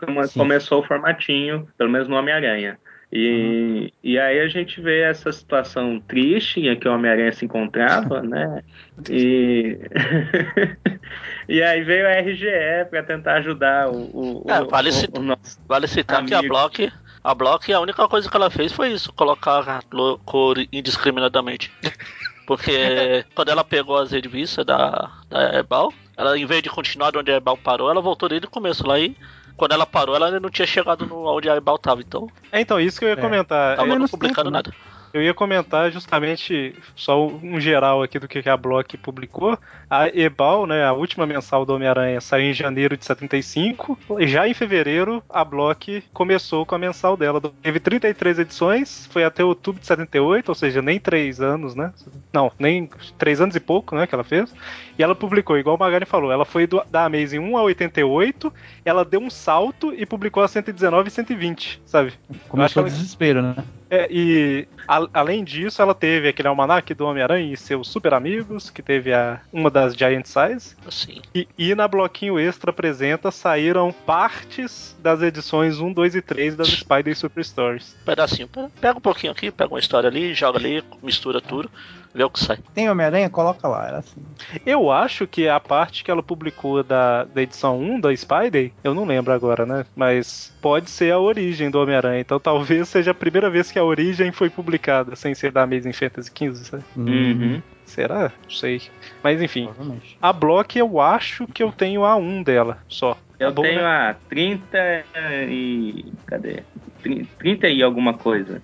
come- 0.00 0.26
Sim. 0.26 0.38
começou 0.38 0.80
o 0.80 0.86
formatinho, 0.86 1.68
pelo 1.76 1.90
menos 1.90 2.08
no 2.08 2.16
Homem-Aranha. 2.16 2.78
E, 3.10 3.92
e 4.04 4.18
aí 4.18 4.40
a 4.40 4.48
gente 4.48 4.80
vê 4.82 5.00
essa 5.00 5.32
situação 5.32 5.98
triste 6.06 6.60
em 6.60 6.78
que 6.78 6.86
o 6.86 6.92
Homem-Aranha 6.94 7.32
se 7.32 7.44
encontrava, 7.46 8.20
né? 8.22 8.62
E, 9.10 9.78
e 11.48 11.62
aí 11.62 11.82
veio 11.82 12.06
a 12.06 12.12
RGE 12.20 12.84
para 12.90 13.02
tentar 13.02 13.34
ajudar 13.38 13.88
o, 13.88 14.42
o, 14.44 14.50
É, 14.50 14.62
vale 14.64 14.90
o- 14.90 14.92
citar- 14.92 15.20
o 15.20 15.24
nosso. 15.24 15.58
Vale 15.66 15.86
citar 15.86 16.24
que 16.24 16.34
a 16.34 16.38
Amigo. 16.38 16.52
Block. 16.54 16.92
A 17.24 17.34
Block, 17.34 17.72
a 17.72 17.80
única 17.80 18.06
coisa 18.08 18.30
que 18.30 18.36
ela 18.36 18.50
fez 18.50 18.72
foi 18.72 18.90
isso, 18.92 19.12
colocar 19.12 19.82
cor 20.24 20.56
indiscriminadamente. 20.72 21.70
Porque 22.46 23.24
quando 23.34 23.50
ela 23.50 23.62
pegou 23.64 23.98
as 23.98 24.10
revistas 24.12 24.64
da, 24.64 25.10
da 25.28 25.58
Ebal, 25.58 25.92
ela 26.16 26.38
em 26.38 26.46
vez 26.46 26.62
de 26.62 26.70
continuar 26.70 27.10
de 27.10 27.18
onde 27.18 27.30
a 27.30 27.36
Ebal 27.36 27.58
parou, 27.58 27.90
ela 27.90 28.00
voltou 28.00 28.28
desde 28.28 28.46
o 28.46 28.50
começo 28.50 28.86
lá 28.86 28.98
e 28.98 29.14
quando 29.58 29.72
ela 29.72 29.84
parou, 29.84 30.14
ela 30.16 30.40
não 30.40 30.48
tinha 30.48 30.66
chegado 30.66 31.04
no, 31.04 31.26
onde 31.26 31.50
a 31.50 31.56
Ebal 31.56 31.76
tava, 31.78 32.00
então 32.00 32.28
É, 32.50 32.60
então, 32.60 32.80
isso 32.80 32.98
que 32.98 33.04
eu 33.04 33.08
ia 33.10 33.14
É. 33.14 33.16
comentar. 33.16 33.76
tava 33.76 33.86
não 33.88 33.94
menos 33.96 34.10
publicando 34.10 34.50
tempo, 34.50 34.50
né? 34.50 34.62
nada. 34.64 34.87
Eu 35.12 35.22
ia 35.22 35.32
comentar 35.32 35.90
justamente 35.90 36.74
só 36.94 37.26
um 37.26 37.58
geral 37.60 38.02
aqui 38.02 38.18
do 38.18 38.28
que 38.28 38.46
a 38.48 38.56
Block 38.56 38.96
publicou. 38.98 39.58
A 39.88 40.08
Ebal, 40.08 40.66
né, 40.66 40.84
a 40.84 40.92
última 40.92 41.26
mensal 41.26 41.64
do 41.64 41.74
Homem-Aranha, 41.74 42.20
saiu 42.20 42.50
em 42.50 42.52
janeiro 42.52 42.96
de 42.96 43.04
75. 43.04 43.98
E 44.18 44.26
já 44.26 44.46
em 44.46 44.52
fevereiro, 44.54 45.22
a 45.30 45.44
Block 45.44 46.02
começou 46.12 46.66
com 46.66 46.74
a 46.74 46.78
mensal 46.78 47.16
dela. 47.16 47.40
Teve 47.62 47.80
33 47.80 48.40
edições, 48.40 49.08
foi 49.10 49.24
até 49.24 49.42
outubro 49.42 49.80
de 49.80 49.86
78, 49.86 50.48
ou 50.48 50.54
seja, 50.54 50.82
nem 50.82 51.00
três 51.00 51.40
anos, 51.40 51.74
né? 51.74 51.92
Não, 52.32 52.52
nem 52.58 52.88
três 53.16 53.40
anos 53.40 53.56
e 53.56 53.60
pouco, 53.60 53.96
né, 53.96 54.06
que 54.06 54.14
ela 54.14 54.24
fez. 54.24 54.52
E 54.98 55.02
ela 55.02 55.14
publicou, 55.14 55.56
igual 55.56 55.76
o 55.76 55.78
Magari 55.78 56.04
falou, 56.04 56.30
ela 56.30 56.44
foi 56.44 56.66
do, 56.66 56.82
da 56.90 57.04
Amazing 57.06 57.38
1 57.38 57.56
a 57.56 57.62
88, 57.62 58.52
ela 58.84 59.04
deu 59.04 59.20
um 59.20 59.30
salto 59.30 59.94
e 59.96 60.04
publicou 60.04 60.42
a 60.42 60.48
119 60.48 61.08
e 61.08 61.10
120, 61.10 61.80
sabe? 61.86 62.12
Começou 62.48 62.82
o 62.82 62.86
ela- 62.86 62.94
desespero, 62.94 63.40
né? 63.42 63.54
É, 63.90 64.06
e 64.10 64.68
a- 64.86 65.08
além 65.14 65.42
disso, 65.42 65.80
ela 65.80 65.94
teve 65.94 66.28
aquele 66.28 66.48
almanac 66.48 66.92
do 66.94 67.06
Homem-Aranha 67.06 67.52
e 67.52 67.56
seus 67.56 67.88
super 67.88 68.12
amigos, 68.12 68.68
que 68.70 68.82
teve 68.82 69.12
a, 69.14 69.40
uma 69.52 69.70
das 69.70 69.94
Giant 69.94 70.26
Size. 70.26 70.76
Assim. 70.86 71.22
E, 71.34 71.48
e 71.56 71.74
na 71.74 71.88
bloquinho 71.88 72.38
extra 72.38 72.70
apresenta 72.70 73.30
saíram 73.30 73.92
partes 73.92 74.96
das 75.02 75.22
edições 75.22 75.80
1, 75.80 75.92
2 75.92 76.14
e 76.16 76.22
3 76.22 76.54
das 76.56 76.68
Spider 76.68 77.16
Super 77.16 77.44
Stories. 77.44 77.96
Pedacinho. 78.04 78.48
Pe- 78.48 78.68
Pega 78.80 78.98
um 78.98 79.00
pouquinho 79.00 79.32
aqui, 79.32 79.50
pega 79.50 79.72
uma 79.72 79.80
história 79.80 80.08
ali, 80.08 80.34
joga 80.34 80.58
ali, 80.58 80.82
mistura 81.02 81.40
tudo, 81.40 81.70
vê 82.14 82.24
o 82.24 82.30
que 82.30 82.40
sai. 82.40 82.58
Tem 82.74 82.88
Homem-Aranha? 82.90 83.30
Coloca 83.30 83.66
lá. 83.68 83.86
Era 83.86 83.98
assim. 83.98 84.20
Eu 84.64 84.90
acho 84.90 85.26
que 85.26 85.48
a 85.48 85.58
parte 85.60 86.02
que 86.04 86.10
ela 86.10 86.22
publicou 86.22 86.82
da, 86.82 87.24
da 87.24 87.42
edição 87.42 87.78
1 87.80 88.00
da 88.00 88.14
Spider, 88.16 88.70
eu 88.82 88.94
não 88.94 89.04
lembro 89.04 89.32
agora, 89.32 89.64
né? 89.66 89.84
Mas 89.94 90.52
pode 90.60 90.90
ser 90.90 91.12
a 91.12 91.18
origem 91.18 91.70
do 91.70 91.80
Homem-Aranha. 91.80 92.20
Então 92.20 92.38
talvez 92.40 92.88
seja 92.88 93.10
a 93.10 93.14
primeira 93.14 93.48
vez 93.50 93.70
que 93.70 93.78
a 93.78 93.84
origem 93.84 94.32
foi 94.32 94.50
publicada, 94.50 95.14
sem 95.16 95.34
ser 95.34 95.52
da 95.52 95.62
Amazing 95.62 95.92
Fantasy 95.92 96.30
XV, 96.36 96.54
sabe? 96.64 96.84
Uhum. 96.96 97.62
Será? 97.84 98.32
Não 98.42 98.50
sei. 98.50 98.82
Mas 99.22 99.40
enfim. 99.40 99.68
A 100.20 100.32
Block 100.32 100.78
eu 100.78 101.00
acho 101.00 101.46
que 101.46 101.62
eu 101.62 101.72
tenho 101.72 102.04
a 102.04 102.16
1 102.16 102.42
dela, 102.42 102.78
só. 102.88 103.16
Eu 103.38 103.48
Tá 103.48 103.54
bom, 103.54 103.62
tenho 103.62 103.80
né? 103.80 103.86
a 103.86 104.16
30 104.28 105.04
e. 105.48 106.12
Cadê? 106.26 106.62
30 107.38 107.68
e 107.68 107.82
alguma 107.82 108.12
coisa. 108.14 108.60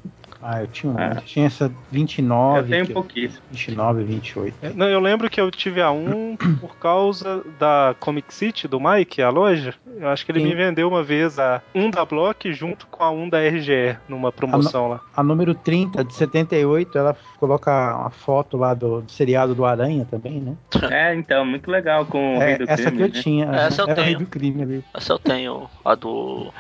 Ah, 0.47 0.61
eu 0.61 0.67
tinha 0.67 0.93
um. 0.93 0.97
Ah. 0.99 1.13
Eu 1.17 1.21
tinha 1.23 1.47
essa 1.47 1.73
29. 1.91 2.61
eu 2.61 2.69
tenho 2.69 2.87
que- 2.87 2.93
pouquíssimo. 2.93 3.43
29, 3.51 4.05
28. 4.05 4.55
É, 4.63 4.71
Não, 4.75 4.87
eu 4.87 5.01
lembro 5.01 5.31
que 5.31 5.41
eu 5.41 5.51
tive 5.51 5.81
a 5.81 5.91
1 5.91 6.37
por 6.61 6.77
causa 6.77 7.43
da 7.59 7.95
Comic 7.99 8.33
City, 8.35 8.69
do 8.69 8.79
Mike, 8.79 9.23
a 9.23 9.31
loja. 9.31 9.75
Eu 9.97 10.09
acho 10.09 10.27
que 10.27 10.33
ele 10.33 10.41
Sim. 10.41 10.49
me 10.49 10.55
vendeu 10.55 10.87
uma 10.89 11.03
vez 11.03 11.39
a 11.39 11.63
1 11.75 11.89
da 11.91 12.05
Block 12.05 12.53
junto 12.53 12.87
com 12.89 13.03
a 13.03 13.11
1 13.11 13.29
da 13.31 13.39
RGE, 13.41 13.97
numa 14.09 14.31
promoção 14.31 14.89
lá. 14.89 15.01
A 15.17 15.23
número 15.23 15.55
30 15.55 16.05
de 16.05 16.15
78, 16.15 16.99
ela 16.99 17.17
coloca 17.39 17.71
uma 17.97 18.11
foto 18.11 18.57
lá 18.59 18.75
do, 18.75 19.01
do 19.01 19.11
seriado 19.11 19.55
do 19.55 19.65
Aranha 19.65 20.07
também, 20.11 20.41
né? 20.41 20.55
É, 20.95 21.15
então, 21.15 21.45
muito 21.47 21.71
legal 21.71 22.05
com 22.05 22.37
o 22.39 22.43
É, 22.43 22.47
Rei 22.49 22.59
do 22.59 22.65
essa 22.71 22.83
Crime, 22.91 22.97
que 22.99 23.03
eu 23.03 23.09
né? 23.09 23.21
tinha. 23.23 23.45
Essa 23.47 23.83
eu 23.83 23.89
é 23.89 23.93
o 23.93 23.95
Rei 23.97 24.05
tenho. 24.07 24.19
do 24.19 24.27
crime 24.27 24.63
ali. 24.63 24.85
Essa 24.93 25.13
eu 25.15 25.19
tenho, 25.19 25.71
a 25.85 25.95
do. 25.95 26.53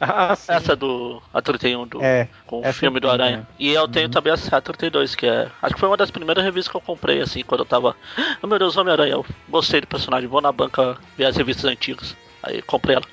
Ah, 0.00 0.34
sim. 0.36 0.52
Essa 0.52 0.76
do. 0.76 1.22
A 1.32 1.40
31 1.40 1.86
do. 1.86 2.02
É, 2.02 2.28
com 2.46 2.60
o 2.60 2.72
filme 2.72 3.00
do 3.00 3.08
Aranha. 3.08 3.38
também. 3.38 3.46
E 3.58 3.72
eu 3.72 3.88
tenho 3.88 4.08
também 4.08 4.32
a 4.32 4.36
C32, 4.36 5.14
que 5.14 5.26
é. 5.26 5.48
Acho 5.62 5.74
que 5.74 5.80
foi 5.80 5.88
uma 5.88 5.96
das 5.96 6.10
primeiras 6.10 6.44
revistas 6.44 6.70
que 6.70 6.76
eu 6.76 6.80
comprei, 6.80 7.20
assim, 7.20 7.42
quando 7.42 7.60
eu 7.60 7.66
tava. 7.66 7.96
Oh 8.42 8.46
meu 8.46 8.58
Deus, 8.58 8.76
Homem-Aranha, 8.76 9.12
eu 9.14 9.26
gostei 9.48 9.80
do 9.80 9.86
personagem, 9.86 10.28
vou 10.28 10.40
na 10.40 10.52
banca 10.52 10.96
ver 11.16 11.26
as 11.26 11.36
revistas 11.36 11.64
antigas. 11.64 12.16
Aí 12.42 12.60
comprei 12.62 12.96
ela. 12.96 13.04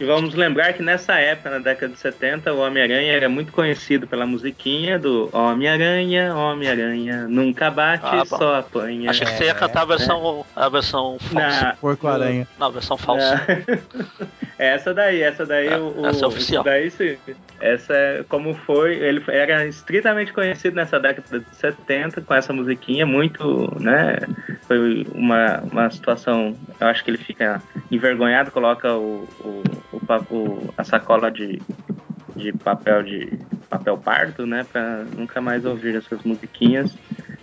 E 0.00 0.04
vamos 0.04 0.34
lembrar 0.34 0.72
que 0.72 0.82
nessa 0.82 1.14
época, 1.14 1.50
na 1.50 1.58
década 1.58 1.92
de 1.92 1.98
70, 1.98 2.52
o 2.52 2.60
Homem-Aranha 2.60 3.12
era 3.12 3.28
muito 3.28 3.52
conhecido 3.52 4.06
pela 4.06 4.24
musiquinha 4.26 4.98
do 4.98 5.28
Homem-Aranha, 5.32 6.34
Homem-Aranha, 6.34 7.26
nunca 7.28 7.70
bate, 7.70 8.04
Ah, 8.06 8.24
só 8.24 8.56
apanha. 8.56 9.10
Achei 9.10 9.26
que 9.26 9.32
você 9.32 9.44
ia 9.44 9.54
cantar 9.54 9.82
a 9.82 9.86
versão. 9.86 10.44
A 10.54 10.68
versão 10.68 11.18
falsa. 11.18 11.76
Porco-Aranha. 11.80 12.46
Não, 12.58 12.68
a 12.68 12.70
versão 12.70 12.96
falsa. 12.96 13.40
É, 14.58 14.74
essa 14.74 14.94
daí, 14.94 15.22
essa 15.22 15.44
daí, 15.44 15.68
É, 15.68 15.78
o, 15.78 16.06
essa 16.06 16.24
é 16.24 16.28
oficial. 16.28 16.64
daí, 16.64 16.90
sim. 16.90 17.16
Essa 17.60 17.92
é 17.92 18.24
como 18.28 18.54
foi, 18.54 18.94
ele 18.94 19.22
era 19.26 19.66
estritamente 19.66 20.32
conhecido 20.32 20.76
nessa 20.76 21.00
década 21.00 21.40
de 21.40 21.56
70 21.56 22.20
com 22.20 22.34
essa 22.34 22.52
musiquinha, 22.52 23.04
muito, 23.04 23.76
né? 23.80 24.16
Foi 24.68 25.04
uma, 25.12 25.60
uma 25.72 25.90
situação, 25.90 26.56
eu 26.80 26.86
acho 26.86 27.02
que 27.02 27.10
ele 27.10 27.18
fica 27.18 27.60
envergonhado, 27.90 28.52
coloca 28.52 28.94
o, 28.94 29.28
o, 29.40 29.62
o 29.92 29.98
o- 30.34 30.74
a 30.76 30.84
sacola 30.84 31.30
de, 31.30 31.60
de 32.36 32.52
papel 32.52 33.02
de 33.02 33.38
papel 33.68 33.96
pardo, 33.98 34.46
né? 34.46 34.64
Pra 34.72 35.04
nunca 35.16 35.40
mais 35.40 35.64
ouvir 35.64 35.96
essas 35.96 36.22
musiquinhas. 36.22 36.96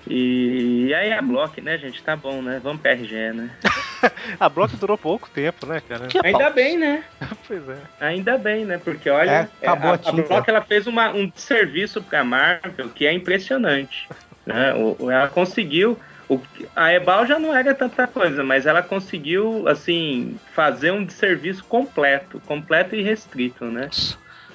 E, 0.07 0.93
aí 0.93 1.11
a 1.11 1.21
Block, 1.21 1.59
né, 1.61 1.77
gente? 1.79 2.01
Tá 2.03 2.15
bom, 2.15 2.41
né? 2.41 2.59
Vamos 2.63 2.81
pra 2.81 2.91
RG, 2.91 3.33
né? 3.33 3.49
A 4.39 4.47
Block 4.47 4.75
durou 4.77 4.97
pouco 4.97 5.27
tempo, 5.29 5.65
né, 5.65 5.81
cara? 5.87 6.07
Que 6.07 6.19
é 6.19 6.21
Ainda 6.27 6.39
pau. 6.45 6.53
bem, 6.53 6.77
né? 6.77 7.03
Pois 7.47 7.67
é. 7.69 7.77
Ainda 7.99 8.37
bem, 8.37 8.65
né? 8.65 8.77
Porque 8.77 9.09
olha, 9.09 9.49
É, 9.61 9.67
acabou 9.67 9.91
a, 9.91 9.93
a 9.95 9.97
tinta. 9.97 10.21
Block 10.27 10.47
ela 10.49 10.61
fez 10.61 10.85
uma, 10.85 11.11
um 11.11 11.31
serviço 11.35 12.03
pra 12.03 12.23
Marvel 12.23 12.89
que 12.89 13.05
é 13.05 13.13
impressionante. 13.13 14.07
Né? 14.45 14.75
O- 14.75 15.09
ela 15.09 15.27
conseguiu. 15.27 15.97
O, 16.27 16.39
a 16.75 16.93
Ebal 16.93 17.25
já 17.25 17.37
não 17.37 17.55
era 17.55 17.73
tanta 17.73 18.07
coisa, 18.07 18.43
mas 18.43 18.65
ela 18.65 18.81
conseguiu, 18.81 19.67
assim, 19.67 20.39
fazer 20.53 20.91
um 20.91 21.07
serviço 21.07 21.63
completo, 21.65 22.41
completo 22.47 22.95
e 22.95 23.01
restrito, 23.01 23.65
né? 23.65 23.89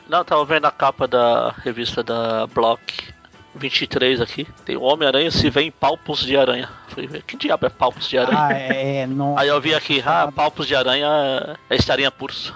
Não, 0.09 0.19
eu 0.19 0.25
tava 0.25 0.45
vendo 0.45 0.67
a 0.67 0.73
capa 0.73 1.07
da 1.07 1.51
revista 1.63 2.03
da 2.03 2.47
Block 2.49 3.13
23 3.55 4.21
aqui. 4.21 4.47
Tem 4.65 4.77
o 4.77 4.83
Homem-Aranha 4.83 5.31
se 5.31 5.49
vê 5.49 5.63
em 5.63 5.71
palpos 5.71 6.25
de 6.25 6.37
aranha. 6.37 6.69
Fui 6.89 7.07
ver 7.07 7.23
que 7.23 7.37
diabo 7.37 7.67
é 7.67 7.69
palpos 7.71 8.09
de 8.09 8.19
aranha. 8.19 8.39
Ah, 8.41 8.53
é, 8.53 9.07
não. 9.09 9.39
Aí 9.39 9.49
eu 9.49 9.61
vi 9.61 9.75
aqui, 9.75 10.03
ah, 10.05 10.31
palpos 10.35 10.67
de 10.67 10.75
aranha 10.75 11.57
é 11.69 11.77
estarinha 11.77 12.11
pulso. 12.11 12.55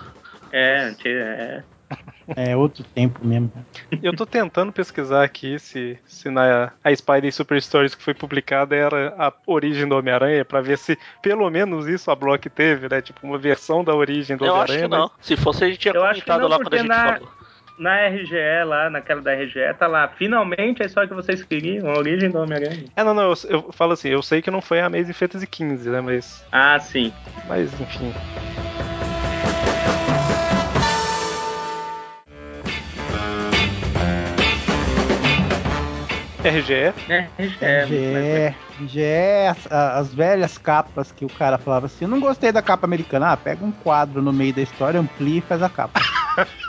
É, 0.53 0.95
é, 1.05 1.63
É 2.37 2.57
outro 2.57 2.83
tempo 2.85 3.21
mesmo. 3.27 3.53
Eu 4.03 4.15
tô 4.17 4.25
tentando 4.25 4.73
pesquisar 4.73 5.23
aqui 5.25 5.59
se, 5.59 5.99
se 6.07 6.31
na 6.31 6.73
a 6.83 6.95
Spider 6.97 7.33
Super 7.33 7.61
Stories 7.61 7.95
que 7.95 8.03
foi 8.03 8.15
publicada 8.15 8.75
era 8.75 9.15
a 9.19 9.33
origem 9.47 9.87
do 9.87 9.97
Homem-Aranha, 9.97 10.45
pra 10.45 10.61
ver 10.63 10.79
se 10.79 10.99
pelo 11.23 11.49
menos 11.51 11.87
isso 11.87 12.11
a 12.11 12.15
Block 12.17 12.49
teve, 12.49 12.89
né? 12.89 13.03
Tipo, 13.03 13.27
uma 13.27 13.37
versão 13.39 13.85
da 13.85 13.95
origem 13.95 14.37
do 14.37 14.47
Eu 14.47 14.55
acho 14.57 14.73
Homem-Aranha. 14.73 14.89
que 14.89 14.97
não. 14.97 15.11
Se 15.21 15.37
fosse, 15.37 15.65
a 15.65 15.67
gente 15.69 15.79
tinha 15.79 15.95
Eu 15.95 16.05
acho 16.05 16.21
que 16.21 16.27
comentado 16.27 16.43
não, 16.43 16.49
lá 16.49 16.57
quando 16.59 16.75
a 16.75 16.79
gente 16.79 16.89
na- 16.89 17.13
falou. 17.15 17.29
na 17.79 18.07
RGE 18.09 18.65
lá, 18.65 18.89
naquela 18.89 19.21
da 19.21 19.33
RGE, 19.35 19.75
tá 19.79 19.87
lá, 19.87 20.09
finalmente 20.09 20.83
a 20.83 20.87
história 20.87 21.09
que 21.09 21.15
vocês 21.15 21.43
queriam, 21.45 21.91
a 21.91 21.99
origem 21.99 22.31
do 22.31 22.39
Homem-Aranha. 22.39 22.85
É, 22.97 23.05
não, 23.05 23.13
não, 23.13 23.23
eu, 23.25 23.35
eu 23.51 23.73
falo 23.73 23.93
assim, 23.93 24.09
eu 24.09 24.23
sei 24.23 24.41
que 24.41 24.51
não 24.51 24.63
foi 24.63 24.81
a 24.81 24.87
Amazing 24.87 25.13
Fantasy 25.13 25.47
XV, 25.53 25.91
né? 25.91 26.01
Mas, 26.01 26.43
Ah, 26.51 26.79
sim. 26.81 27.13
mas 27.47 27.79
enfim. 27.79 28.13
RGE, 36.45 36.93
É, 37.09 37.27
RGE. 37.85 38.55
É, 38.85 38.89
já 38.89 39.03
é 39.03 39.49
as, 39.49 39.73
a- 39.73 39.99
as 39.99 40.15
velhas 40.15 40.59
capas 40.59 41.11
que 41.13 41.25
o 41.25 41.29
cara 41.29 41.59
falava 41.59 41.87
assim: 41.87 42.05
eu 42.05 42.09
não 42.09 42.21
gostei 42.21 42.53
da 42.53 42.63
capa 42.63 42.87
americana. 42.87 43.33
Ah, 43.33 43.37
pega 43.37 43.65
um 43.65 43.73
quadro 43.73 44.21
no 44.23 44.33
meio 44.33 44.53
da 44.55 44.63
história, 44.63 44.99
amplia 45.01 45.39
e 45.39 45.43
faz 45.43 45.63
a 45.63 45.69
capa. 45.69 46.01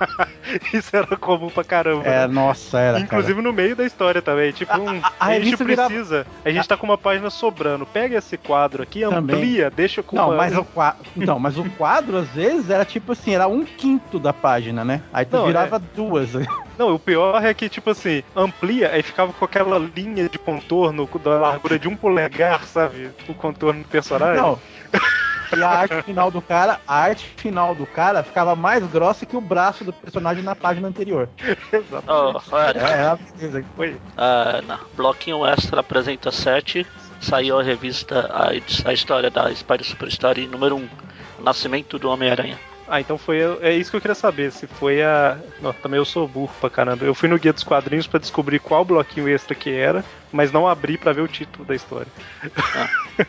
Isso 0.74 0.96
era 0.96 1.18
comum 1.18 1.50
pra 1.50 1.64
caramba. 1.64 2.06
É, 2.06 2.28
né? 2.28 2.34
nossa, 2.34 2.80
era. 2.80 3.00
Inclusive 3.00 3.42
no 3.42 3.52
meio 3.52 3.76
da 3.76 3.84
história 3.86 4.22
também. 4.22 4.52
Tipo, 4.52 4.78
um, 4.80 5.00
a 5.04 5.12
a, 5.20 5.34
gente 5.34 5.44
revista 5.46 5.64
virava- 5.66 5.90
precisa. 5.90 6.28
A 6.44 6.50
gente 6.52 6.68
tá 6.68 6.78
com 6.78 6.86
uma 6.86 6.98
página 6.98 7.30
sobrando. 7.30 7.86
Pega 7.86 8.18
esse 8.18 8.38
quadro 8.38 8.84
aqui, 8.84 9.02
Também. 9.02 9.36
amplia, 9.36 9.72
deixa 9.72 10.04
com 10.04 10.16
Não, 10.16 10.28
uma. 10.30 10.38
mas 10.38 10.56
o 10.56 10.64
quadro. 10.64 11.04
Então, 11.18 11.40
mas 11.40 11.58
o 11.58 11.68
quadro, 11.72 12.18
às 12.18 12.28
vezes, 12.30 12.70
era 12.70 12.86
tipo 12.86 13.12
assim, 13.14 13.34
era 13.34 13.48
um 13.48 13.66
quinto 13.66 14.20
da 14.20 14.32
página, 14.32 14.86
né? 14.86 15.02
Aí 15.12 15.26
tu 15.26 15.36
Não, 15.36 15.48
virava 15.48 15.80
duas. 15.80 16.30
Não, 16.78 16.94
o 16.94 17.00
pior 17.00 17.44
é 17.44 17.54
que, 17.54 17.68
tipo 17.70 17.90
assim, 17.90 18.22
amplia, 18.36 18.92
aí 18.92 19.02
ficava 19.02 19.34
com 19.34 19.46
aquela 19.46 19.80
linha 19.80 20.30
de 20.30 20.38
contorno 20.38 21.10
da 21.24 21.40
largura 21.40 21.80
de 21.80 21.88
um 21.88 21.96
polegar, 22.06 22.64
sabe? 22.66 23.10
O 23.28 23.34
contorno 23.34 23.82
do 23.82 23.90
personagem. 23.90 24.40
Não. 24.40 24.60
E 25.56 25.62
a 25.62 25.70
arte 25.70 26.02
final 26.02 26.32
do 26.32 26.42
cara, 26.42 26.82
a 26.88 26.96
arte 27.02 27.24
final 27.38 27.76
do 27.76 27.86
cara 27.86 28.24
ficava 28.24 28.56
mais 28.56 28.84
grossa 28.88 29.28
que 29.28 29.38
o 29.38 29.42
braço 29.42 29.86
do 29.86 29.94
personagem 29.94 30.44
na 30.44 30.56
página 30.56 30.88
anterior. 30.88 31.30
Ó, 32.08 32.42
olha, 32.52 32.80
É. 32.80 33.64
Foi. 33.76 33.96
ah, 34.18 34.62
na 34.66 34.80
Bloquinho 34.96 35.46
Extra 35.46 35.82
apresenta 35.82 36.32
7. 36.32 36.86
Saiu 37.22 37.60
a 37.60 37.64
revista 37.64 38.28
A, 38.34 38.50
a 38.90 38.94
História 38.94 39.30
da 39.30 39.54
Spider 39.54 39.86
Superstar 39.86 40.36
número 40.50 40.78
1. 40.78 40.90
O 41.40 41.44
Nascimento 41.44 42.00
do 42.00 42.10
Homem-Aranha. 42.10 42.58
Ah, 42.88 43.02
então 43.02 43.18
foi. 43.18 43.40
É 43.62 43.74
isso 43.74 43.90
que 43.90 43.98
eu 43.98 44.02
queria 44.02 44.16
saber. 44.16 44.52
Se 44.52 44.68
foi 44.68 45.02
a. 45.02 45.38
Não, 45.62 45.74
também 45.74 45.98
eu 45.98 46.06
sou 46.06 46.28
burro 46.28 46.54
pra 46.60 46.70
caramba. 46.70 47.04
Eu 47.06 47.16
fui 47.16 47.28
no 47.28 47.38
Guia 47.40 47.52
dos 47.54 47.64
Quadrinhos 47.64 48.06
pra 48.08 48.20
descobrir 48.20 48.60
qual 48.60 48.86
bloquinho 48.86 49.28
extra 49.28 49.56
que 49.56 49.72
era, 49.72 50.04
mas 50.32 50.52
não 50.52 50.68
abri 50.68 50.98
pra 50.98 51.12
ver 51.14 51.22
o 51.22 51.28
título 51.28 51.66
da 51.66 51.74
história. 51.76 52.12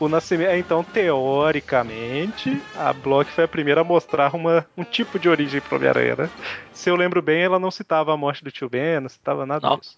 o 0.00 0.08
Nascimento. 0.08 0.48
é, 0.50 0.58
Então, 0.58 0.82
teoricamente, 0.82 2.60
a 2.76 2.92
Block 2.92 3.30
foi 3.30 3.44
a 3.44 3.48
primeira 3.48 3.82
a 3.82 3.84
mostrar 3.84 4.34
uma, 4.34 4.66
um 4.76 4.84
tipo 4.84 5.18
de 5.18 5.28
origem 5.28 5.60
pro 5.60 5.76
Homem-Aranha, 5.76 6.16
né? 6.16 6.30
Se 6.72 6.90
eu 6.90 6.96
lembro 6.96 7.22
bem, 7.22 7.42
ela 7.42 7.58
não 7.58 7.70
citava 7.70 8.12
a 8.12 8.16
morte 8.16 8.42
do 8.44 8.50
tio 8.50 8.68
Ben, 8.68 9.00
não 9.00 9.08
citava 9.08 9.46
nada 9.46 9.68
Não. 9.68 9.76
disso. 9.76 9.96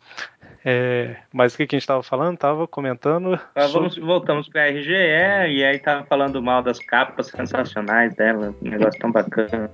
É, 0.64 1.16
mas 1.32 1.54
o 1.54 1.56
que, 1.56 1.66
que 1.66 1.76
a 1.76 1.78
gente 1.78 1.86
tava 1.86 2.02
falando? 2.02 2.36
Tava 2.36 2.68
comentando. 2.68 3.38
Ah, 3.54 3.62
sobre- 3.62 3.72
vamos, 3.88 3.96
voltamos 3.98 4.48
pra 4.48 4.66
RGE 4.68 4.90
e 4.92 5.64
aí 5.64 5.78
tava 5.78 6.04
falando 6.04 6.42
mal 6.42 6.62
das 6.62 6.78
capas 6.78 7.28
sensacionais 7.28 8.14
dela, 8.14 8.54
um 8.62 8.68
negócio 8.68 9.00
tão 9.00 9.10
bacana. 9.10 9.70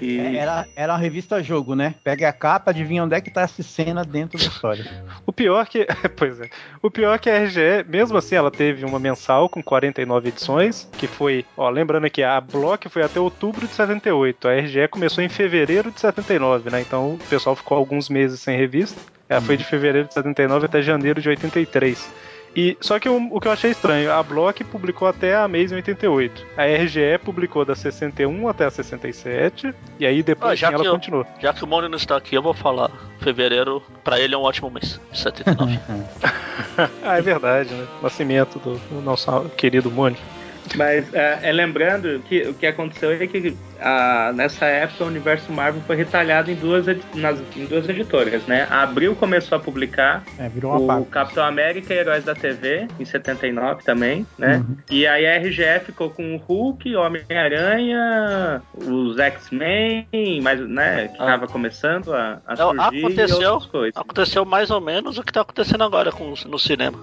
E 0.00 0.18
É, 0.18 0.36
Era, 0.36 0.66
era 0.74 0.92
uma 0.92 0.98
revista 0.98 1.42
jogo, 1.42 1.74
né? 1.74 1.94
Pega 2.02 2.28
a 2.28 2.32
capa, 2.32 2.70
adivinha 2.70 3.04
onde 3.04 3.14
é 3.14 3.20
que 3.20 3.30
tá 3.30 3.42
essa 3.42 3.62
cena 3.62 4.04
dentro 4.04 4.38
da 4.38 4.44
história. 4.44 5.04
O 5.26 5.32
pior 5.32 5.66
que. 5.66 5.86
pois 6.16 6.40
é. 6.40 6.48
O 6.82 6.90
pior 6.90 7.18
que 7.18 7.30
a 7.30 7.38
RGE, 7.38 7.84
mesmo 7.88 8.16
assim, 8.16 8.34
ela 8.34 8.50
teve 8.50 8.84
uma 8.84 8.98
mensal 8.98 9.48
com 9.48 9.62
49 9.62 10.28
edições, 10.28 10.88
que 10.98 11.06
foi. 11.06 11.44
Ó, 11.56 11.68
lembrando 11.68 12.06
aqui, 12.06 12.22
a 12.22 12.40
Block 12.40 12.88
foi 12.88 13.02
até 13.02 13.20
outubro 13.20 13.66
de 13.66 13.74
78. 13.74 14.48
A 14.48 14.54
RGE 14.54 14.88
começou 14.88 15.22
em 15.22 15.28
fevereiro 15.28 15.90
de 15.90 16.00
79, 16.00 16.70
né? 16.70 16.80
Então 16.80 17.14
o 17.14 17.18
pessoal 17.28 17.56
ficou 17.56 17.76
alguns 17.76 18.08
meses 18.08 18.40
sem 18.40 18.56
revista. 18.56 19.00
Ela 19.28 19.40
foi 19.40 19.56
de 19.56 19.64
fevereiro 19.64 20.06
de 20.06 20.14
79 20.14 20.66
até 20.66 20.82
janeiro 20.82 21.20
de 21.20 21.28
83. 21.28 22.10
E, 22.56 22.76
só 22.80 22.98
que 22.98 23.08
o, 23.08 23.16
o 23.30 23.40
que 23.40 23.48
eu 23.48 23.52
achei 23.52 23.70
estranho, 23.72 24.12
a 24.12 24.22
Block 24.22 24.62
publicou 24.64 25.08
até 25.08 25.34
a 25.34 25.44
Amazing 25.44 25.76
88. 25.76 26.46
A 26.56 26.64
RGE 26.64 27.18
publicou 27.24 27.64
da 27.64 27.74
61 27.74 28.48
até 28.48 28.64
a 28.64 28.70
67. 28.70 29.74
E 29.98 30.06
aí 30.06 30.22
depois 30.22 30.52
Ah, 30.52 30.54
já 30.54 30.68
sim, 30.68 30.74
ela 30.74 30.84
que 30.84 30.90
continuou. 30.90 31.26
Já 31.40 31.52
que 31.52 31.64
o 31.64 31.66
Mônio 31.66 31.88
não 31.88 31.96
está 31.96 32.16
aqui, 32.16 32.34
eu 32.36 32.42
vou 32.42 32.54
falar. 32.54 32.90
Fevereiro, 33.20 33.82
pra 34.02 34.20
ele 34.20 34.34
é 34.34 34.38
um 34.38 34.42
ótimo 34.42 34.70
mês. 34.70 35.00
79. 35.12 35.78
Ah, 37.04 37.18
é 37.18 37.22
verdade, 37.22 37.72
né? 37.72 37.86
Nascimento 38.02 38.58
do, 38.58 38.76
do 38.76 39.00
nosso 39.00 39.48
querido 39.56 39.90
Mônio. 39.90 40.18
Mas 40.76 41.12
é, 41.14 41.40
é 41.42 41.52
lembrando 41.52 42.20
que 42.28 42.42
o 42.48 42.54
que 42.54 42.66
aconteceu 42.66 43.12
é 43.12 43.26
que 43.26 43.54
ah, 43.80 44.32
nessa 44.34 44.64
época 44.66 45.04
o 45.04 45.06
universo 45.06 45.52
Marvel 45.52 45.82
foi 45.86 45.94
retalhado 45.96 46.50
em 46.50 46.54
duas, 46.54 46.86
nas, 47.14 47.38
em 47.56 47.66
duas 47.66 47.88
editoras, 47.88 48.44
né? 48.46 48.66
A 48.70 48.82
Abril 48.82 49.14
começou 49.14 49.56
a 49.56 49.60
publicar 49.60 50.24
É, 50.38 50.48
virou 50.48 50.72
uma 50.72 50.80
o 50.80 50.86
bagunça. 50.86 51.10
Capitão 51.10 51.44
América 51.44 51.92
e 51.92 51.98
Heróis 51.98 52.24
da 52.24 52.34
TV, 52.34 52.88
em 52.98 53.04
79 53.04 53.82
também, 53.84 54.26
né? 54.38 54.56
Uhum. 54.66 54.76
E 54.90 55.06
aí 55.06 55.26
a 55.26 55.36
RGE 55.38 55.80
ficou 55.84 56.08
com 56.10 56.34
o 56.34 56.38
Hulk, 56.38 56.94
Homem-Aranha, 56.96 58.62
os 58.74 59.18
X-Men, 59.18 60.06
mas, 60.42 60.60
né, 60.60 61.08
que 61.08 61.22
Ah. 61.22 61.26
tava 61.26 61.46
começando 61.46 62.12
a, 62.12 62.40
a 62.46 62.54
Não, 62.56 62.70
surgir 62.74 63.04
aconteceu- 63.04 63.42
e 63.42 63.46
outras 63.46 63.70
coisas. 63.70 63.96
Aconteceu 64.00 64.44
mais 64.44 64.70
ou 64.70 64.80
menos 64.80 65.18
o 65.18 65.22
que 65.22 65.32
tá 65.32 65.42
acontecendo 65.42 65.84
agora 65.84 66.10
com, 66.10 66.32
no 66.46 66.58
cinema. 66.58 66.98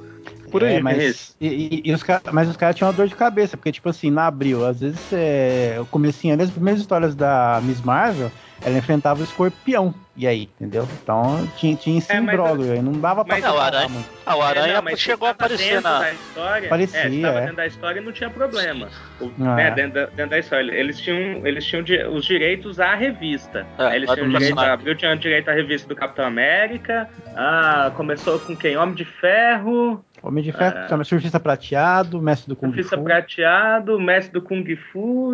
Por 0.52 0.64
aí. 0.64 0.76
É, 0.76 0.82
mas, 0.82 1.02
isso. 1.04 1.36
e, 1.40 1.48
e- 1.48 1.82
e 1.90 1.94
os 1.94 2.04
cara- 2.04 2.22
mas 2.32 2.50
os 2.50 2.58
caras 2.58 2.76
tinham 2.76 2.88
uma 2.90 2.94
dor 2.94 3.08
de 3.08 3.16
cabeça, 3.16 3.56
porque, 3.58 3.72
tipo 3.72 3.90
assim, 3.90 4.12
na 4.12 4.28
abril, 4.28 4.66
às 4.66 4.80
vezes, 4.82 5.00
é, 5.12 5.78
o 5.80 5.86
comecinho, 5.86 6.40
as 6.42 6.52
primeiras 6.52 6.82
histórias 6.82 7.16
da 7.16 7.60
Miss 7.64 7.82
Marvel, 7.82 8.32
ela 8.64 8.78
enfrentava 8.78 9.22
o 9.22 9.24
escorpião. 9.24 9.94
E 10.16 10.28
aí, 10.28 10.44
entendeu? 10.44 10.88
Então 11.02 11.48
tinha, 11.56 11.76
tinha 11.76 11.98
esse 11.98 12.12
É, 12.12 12.18
imbróglio 12.18 12.72
aí, 12.74 12.82
não 12.82 12.92
dava 13.00 13.24
pra 13.24 13.38
É, 13.40 13.50
o 13.50 13.58
Aranha- 13.60 13.90
muito. 13.90 14.10
O 14.28 14.42
Aranha 14.42 14.68
É, 14.68 14.76
não, 14.76 14.82
mas 14.84 15.00
chegou 15.00 15.28
a 15.28 15.32
aparecer 15.32 15.76
dentro 15.76 15.84
na. 15.90 16.00
da 16.00 16.14
história, 16.14 16.70
Parecia, 16.70 17.00
é, 17.00 17.10
se 17.10 17.22
tava 17.22 17.38
é. 17.38 17.42
dentro 17.42 17.56
da 17.56 17.68
história 17.68 18.02
não 18.02 18.12
tinha 18.12 18.30
problema. 18.30 18.90
Ah, 19.39 19.55
né, 19.55 19.67
é. 19.67 19.71
dentro, 19.71 19.93
da, 19.93 20.05
dentro 20.07 20.29
da 20.31 20.39
história. 20.39 20.71
Eles 20.71 20.99
tinham, 20.99 21.45
eles 21.45 21.65
tinham 21.65 21.84
di- 21.84 22.03
os 22.05 22.25
direitos 22.25 22.79
à 22.79 22.95
revista. 22.95 23.65
É, 23.77 23.95
eles 23.95 24.10
tinham 24.12 24.29
direito, 24.29 24.60
a. 24.60 24.73
Abril 24.73 24.95
tinha 24.95 25.15
direito 25.15 25.49
à 25.49 25.53
revista 25.53 25.88
do 25.88 25.95
Capitão 25.95 26.25
América. 26.25 27.10
Ah, 27.36 27.91
começou 27.95 28.39
com 28.39 28.55
quem? 28.55 28.77
Homem 28.77 28.95
de 28.95 29.05
Ferro, 29.05 30.03
Homem 30.23 30.43
de 30.43 30.51
Ferro, 30.51 30.77
É. 30.77 30.88
chama 30.88 31.03
surfista 31.03 31.39
prateado, 31.39 32.21
mestre 32.21 32.47
do 32.49 32.55
Kung 32.55 32.67
Surfista 32.67 32.95
Fu, 32.95 33.03
Prateado, 33.03 33.99
Mestre 33.99 34.31
do 34.34 34.41
Kung 34.41 34.63
Fu. 34.91 35.34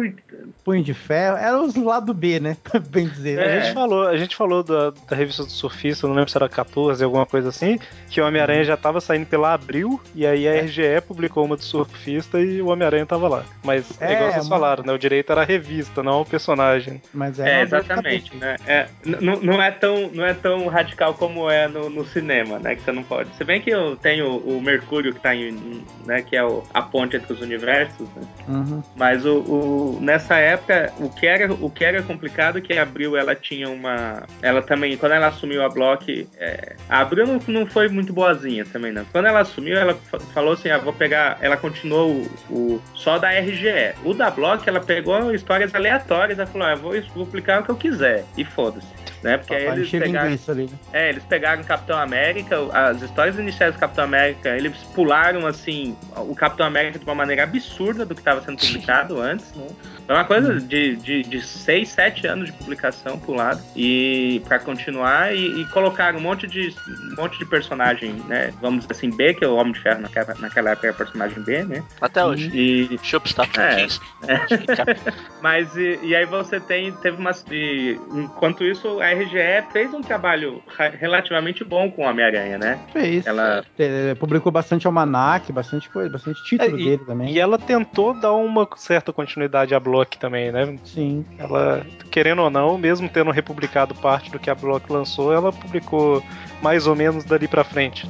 punho 0.64 0.82
de 0.82 0.94
ferro, 0.94 1.36
era 1.38 1.60
os 1.60 1.76
lado 1.76 2.14
B, 2.14 2.40
né? 2.40 2.56
Bem 2.90 3.06
dizer. 3.08 3.38
A 3.40 3.44
É. 3.44 3.62
gente 3.62 3.74
falou, 3.74 4.08
a 4.08 4.16
gente 4.16 4.36
falou 4.36 4.64
da, 4.64 4.92
da 5.10 5.16
revista 5.16 5.44
do 5.44 5.50
surfista, 5.50 6.08
não 6.08 6.16
lembro 6.16 6.30
se 6.32 6.38
era 6.38 6.48
14, 6.48 7.04
alguma 7.04 7.26
coisa 7.26 7.50
assim, 7.50 7.78
que 8.10 8.22
o 8.22 8.26
Homem-Aranha 8.28 8.64
já 8.64 8.78
tava 8.78 9.02
saindo 9.02 9.26
pela 9.26 9.54
Abril, 9.54 10.00
e 10.16 10.26
aí 10.26 10.48
a 10.48 10.62
RGE 10.62 11.02
publicou 11.08 11.44
uma 11.46 11.56
do 11.56 11.64
surfista 11.64 12.40
e 12.40 12.62
o 12.62 12.68
Homem-Aranha 12.68 13.06
tava 13.06 13.28
lá. 13.28 13.44
Mas 13.64 14.00
é, 14.02 14.12
É, 14.12 14.16
igual 14.16 14.32
vocês 14.32 14.48
falaram, 14.48 14.84
né? 14.84 14.94
O 14.94 14.98
direito 14.98 15.32
era 15.32 15.42
a 15.42 15.46
revista, 15.46 16.02
não 16.02 16.22
o 16.22 16.26
personagem. 16.26 17.02
Mas 17.14 17.40
É, 17.40 17.58
de 17.58 17.62
exatamente. 17.64 18.36
Né? 18.36 18.56
É, 18.66 18.88
n- 19.06 19.18
n- 19.18 19.40
não, 19.46 19.62
é 19.62 19.72
tão, 19.72 20.10
não 20.14 20.26
é 20.26 20.34
tão 20.34 20.68
radical 20.68 21.14
como 21.16 21.50
é 21.50 21.68
no, 21.68 21.90
no 21.90 22.06
cinema, 22.06 22.60
né? 22.60 22.76
Que 22.76 22.82
você 22.82 22.92
não 22.92 23.04
pode. 23.04 23.34
Se 23.36 23.44
bem 23.44 23.60
que 23.62 23.70
eu 23.70 23.96
tenho 23.98 24.38
o 24.38 24.62
Mercúrio 24.62 25.14
que 25.14 25.20
tá 25.20 25.36
em. 25.36 25.84
Né, 26.06 26.22
que 26.22 26.36
é 26.36 26.44
o- 26.44 26.64
a 26.74 26.82
ponte 26.82 27.18
entre 27.18 27.34
os 27.34 27.42
universos, 27.42 28.08
né? 28.16 28.22
Uhum. 28.48 28.82
Mas 28.96 29.26
o, 29.26 29.38
o- 29.40 29.98
nessa 30.02 30.36
época, 30.38 30.94
o 31.00 31.10
que, 31.10 31.26
era, 31.26 31.52
o 31.54 31.70
que 31.70 31.84
era 31.84 32.02
complicado 32.02 32.58
é 32.58 32.62
que 32.62 32.74
a 32.74 32.84
Abril 32.84 33.18
ela 33.18 33.36
tinha 33.36 33.70
uma. 33.70 34.24
Ela 34.42 34.62
também, 34.62 34.96
quando 34.98 35.12
ela 35.12 35.28
assumiu 35.28 35.64
a 35.64 35.70
Block. 35.70 36.28
é, 36.40 36.76
a 36.88 37.02
Abril 37.02 37.28
não, 37.28 37.40
não 37.48 37.66
foi 37.66 37.88
muito 37.98 38.14
boazinha 38.14 38.64
também, 38.66 38.92
não. 38.92 39.04
Quando 39.06 39.26
ela 39.26 39.42
assumiu, 39.42 39.78
ela 39.78 39.94
fa- 39.96 40.20
falou 40.34 40.54
assim: 40.54 40.70
ah, 40.70 40.78
vou 40.78 40.94
pegar. 40.94 41.38
Ela 41.42 41.58
continuou 41.58 42.12
o, 42.50 42.54
o- 42.54 42.82
só 42.94 43.18
da 43.18 43.30
RGE. 43.32 43.94
O 44.06 44.14
da 44.14 44.30
Block, 44.32 44.68
ela 44.68 44.80
pegou 44.80 45.34
histórias 45.34 45.74
aleatórias. 45.76 46.40
Ela 46.40 46.48
falou: 46.48 46.68
ah, 46.68 46.76
vou, 46.76 46.94
vou 47.16 47.26
publicar 47.26 47.62
o 47.62 47.64
que 47.66 47.72
eu 47.72 47.76
quiser. 47.76 48.24
E 48.38 48.46
foda-se. 48.46 48.88
Né? 49.24 49.36
Porque 49.38 49.56
aí 49.56 49.64
Papai 49.66 49.78
eles 49.80 49.90
pegaram. 49.90 50.38
ali, 50.50 50.64
né? 50.66 50.70
É, 50.94 51.10
eles 51.10 51.24
pegaram 51.24 51.62
o 51.64 51.66
Capitão 51.66 51.98
América, 51.98 52.56
as 52.72 53.02
histórias 53.02 53.38
iniciais 53.40 53.74
do 53.74 53.80
Capitão 53.80 54.04
América, 54.04 54.50
eles 54.56 54.78
pularam 54.94 55.48
assim 55.48 55.98
o 56.16 56.36
Capitão 56.36 56.68
América 56.68 57.00
de 57.00 57.04
uma 57.06 57.16
maneira 57.16 57.42
absurda 57.44 58.06
do 58.06 58.14
que 58.14 58.22
estava 58.22 58.42
sendo 58.42 58.60
publicado 58.60 59.18
antes, 59.20 59.52
né? 59.56 59.66
É 60.08 60.14
uma 60.14 60.24
coisa 60.24 60.60
de, 60.62 60.96
de, 60.96 61.22
de 61.24 61.42
6, 61.42 61.90
7 61.90 62.28
anos 62.28 62.46
de 62.48 62.54
publicação 62.54 63.20
pulado 63.20 63.62
e 63.76 64.42
para 64.48 64.58
continuar 64.60 65.36
e, 65.36 65.62
e 65.62 65.66
colocaram 65.66 66.18
um 66.18 66.22
monte 66.22 66.48
de 66.48 66.74
um 67.12 67.22
monte 67.22 67.38
de 67.38 67.46
personagem, 67.46 68.14
né? 68.28 68.54
Vamos 68.62 68.82
dizer 68.82 68.94
assim, 68.94 69.10
B, 69.10 69.34
que 69.34 69.44
é 69.44 69.48
o 69.48 69.56
Homem 69.56 69.74
de 69.74 69.82
Ferro 69.82 70.02
naquela, 70.02 70.34
naquela 70.40 70.70
época 70.72 70.88
era 70.88 70.96
personagem 70.96 71.42
B, 71.44 71.64
né? 71.64 71.84
Até 72.00 72.24
hoje. 72.26 72.50
E 72.54 72.98
Shopstar 73.04 73.50
É. 73.60 73.76
15. 73.84 74.00
Mas 75.42 75.76
e, 75.76 76.00
e 76.04 76.16
aí 76.16 76.26
você 76.26 76.60
tem 76.60 76.92
teve 76.94 77.18
umas 77.18 77.44
e, 77.52 78.00
enquanto 78.14 78.64
isso 78.64 79.00
a 79.02 79.10
RGE 79.12 79.64
fez 79.72 79.94
um 79.94 80.02
trabalho 80.02 80.62
ra- 80.68 80.90
relativamente 80.90 81.64
bom 81.64 81.92
com 81.92 82.04
o 82.04 82.10
Homem-Aranha, 82.10 82.58
né? 82.58 82.80
Fez. 82.94 83.26
Ela 83.26 83.64
É, 83.78 84.16
publicou 84.16 84.52
bastante 84.52 84.88
almanac, 84.88 85.52
bastante 85.52 85.90
coisa, 85.90 86.10
bastante 86.10 86.44
título 86.44 86.78
É, 86.78 86.82
e- 86.82 86.86
dele 86.86 87.06
também. 87.06 87.30
E 87.32 87.40
ela 87.40 87.58
tentou 87.58 88.14
dar 88.20 88.34
uma 88.34 88.68
certa 88.78 89.12
continuidade 89.12 89.76
à 89.76 89.80
Block 89.98 90.18
também, 90.18 90.52
né? 90.52 90.78
Sim. 90.84 91.26
Ela, 91.40 91.86
querendo 92.12 92.44
ou 92.44 92.50
não, 92.50 92.78
mesmo 92.78 93.10
tendo 93.10 93.32
republicado 93.32 93.96
parte 93.96 94.30
do 94.32 94.38
que 94.38 94.50
a 94.50 94.56
Block 94.56 94.92
lançou, 94.92 95.34
ela 95.34 95.52
publicou 95.52 96.24
mais 96.62 96.86
ou 96.86 96.96
menos 96.96 97.24
dali 97.24 97.48
pra 97.48 97.64
frente. 97.64 98.08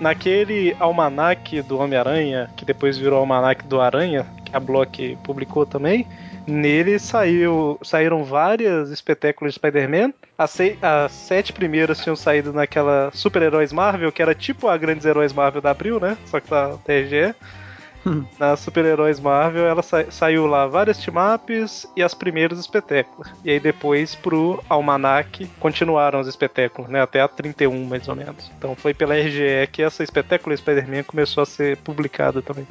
Naquele 0.00 0.74
almanac 0.80 1.62
do 1.62 1.78
Homem-Aranha, 1.78 2.50
que 2.56 2.64
depois 2.64 2.98
virou 2.98 3.20
almanac 3.20 3.64
do 3.66 3.80
Aranha, 3.80 4.26
que 4.44 4.56
a 4.56 4.58
Block 4.58 5.16
publicou 5.22 5.64
também, 5.64 6.06
nele 6.44 6.98
saiu, 6.98 7.78
saíram 7.84 8.24
várias 8.24 8.90
espetáculos 8.90 9.54
de 9.54 9.60
Spider-Man. 9.60 10.12
As, 10.36 10.58
as 10.82 11.12
sete 11.12 11.52
primeiras 11.52 12.02
tinham 12.02 12.16
saído 12.16 12.52
naquela 12.52 13.10
Super 13.14 13.42
Heróis 13.42 13.72
Marvel, 13.72 14.10
que 14.10 14.20
era 14.20 14.34
tipo 14.34 14.66
a 14.66 14.76
Grandes 14.76 15.06
Heróis 15.06 15.32
Marvel 15.32 15.62
da 15.62 15.70
Abril, 15.70 16.00
né? 16.00 16.18
Só 16.26 16.40
que 16.40 16.50
da 16.50 16.76
TRG. 16.78 17.32
Na 18.38 18.56
Super-Heróis 18.56 19.20
Marvel, 19.20 19.66
ela 19.66 19.82
sa- 19.82 20.10
saiu 20.10 20.46
lá 20.46 20.66
várias 20.66 20.98
team-ups 20.98 21.86
e 21.96 22.02
as 22.02 22.14
primeiras 22.14 22.58
espetáculos. 22.58 23.32
E 23.44 23.50
aí 23.50 23.60
depois 23.60 24.14
pro 24.14 24.62
Almanac 24.68 25.46
continuaram 25.60 26.20
os 26.20 26.26
espetáculos, 26.26 26.90
né? 26.90 27.00
Até 27.00 27.20
a 27.20 27.28
31, 27.28 27.84
mais 27.84 28.08
ou 28.08 28.16
menos. 28.16 28.50
Então 28.58 28.74
foi 28.74 28.92
pela 28.94 29.14
RGE 29.14 29.68
que 29.70 29.82
essa 29.82 30.02
espetácula 30.02 30.56
Spider-Man 30.56 31.04
começou 31.04 31.42
a 31.42 31.46
ser 31.46 31.76
publicada 31.78 32.42
também. 32.42 32.66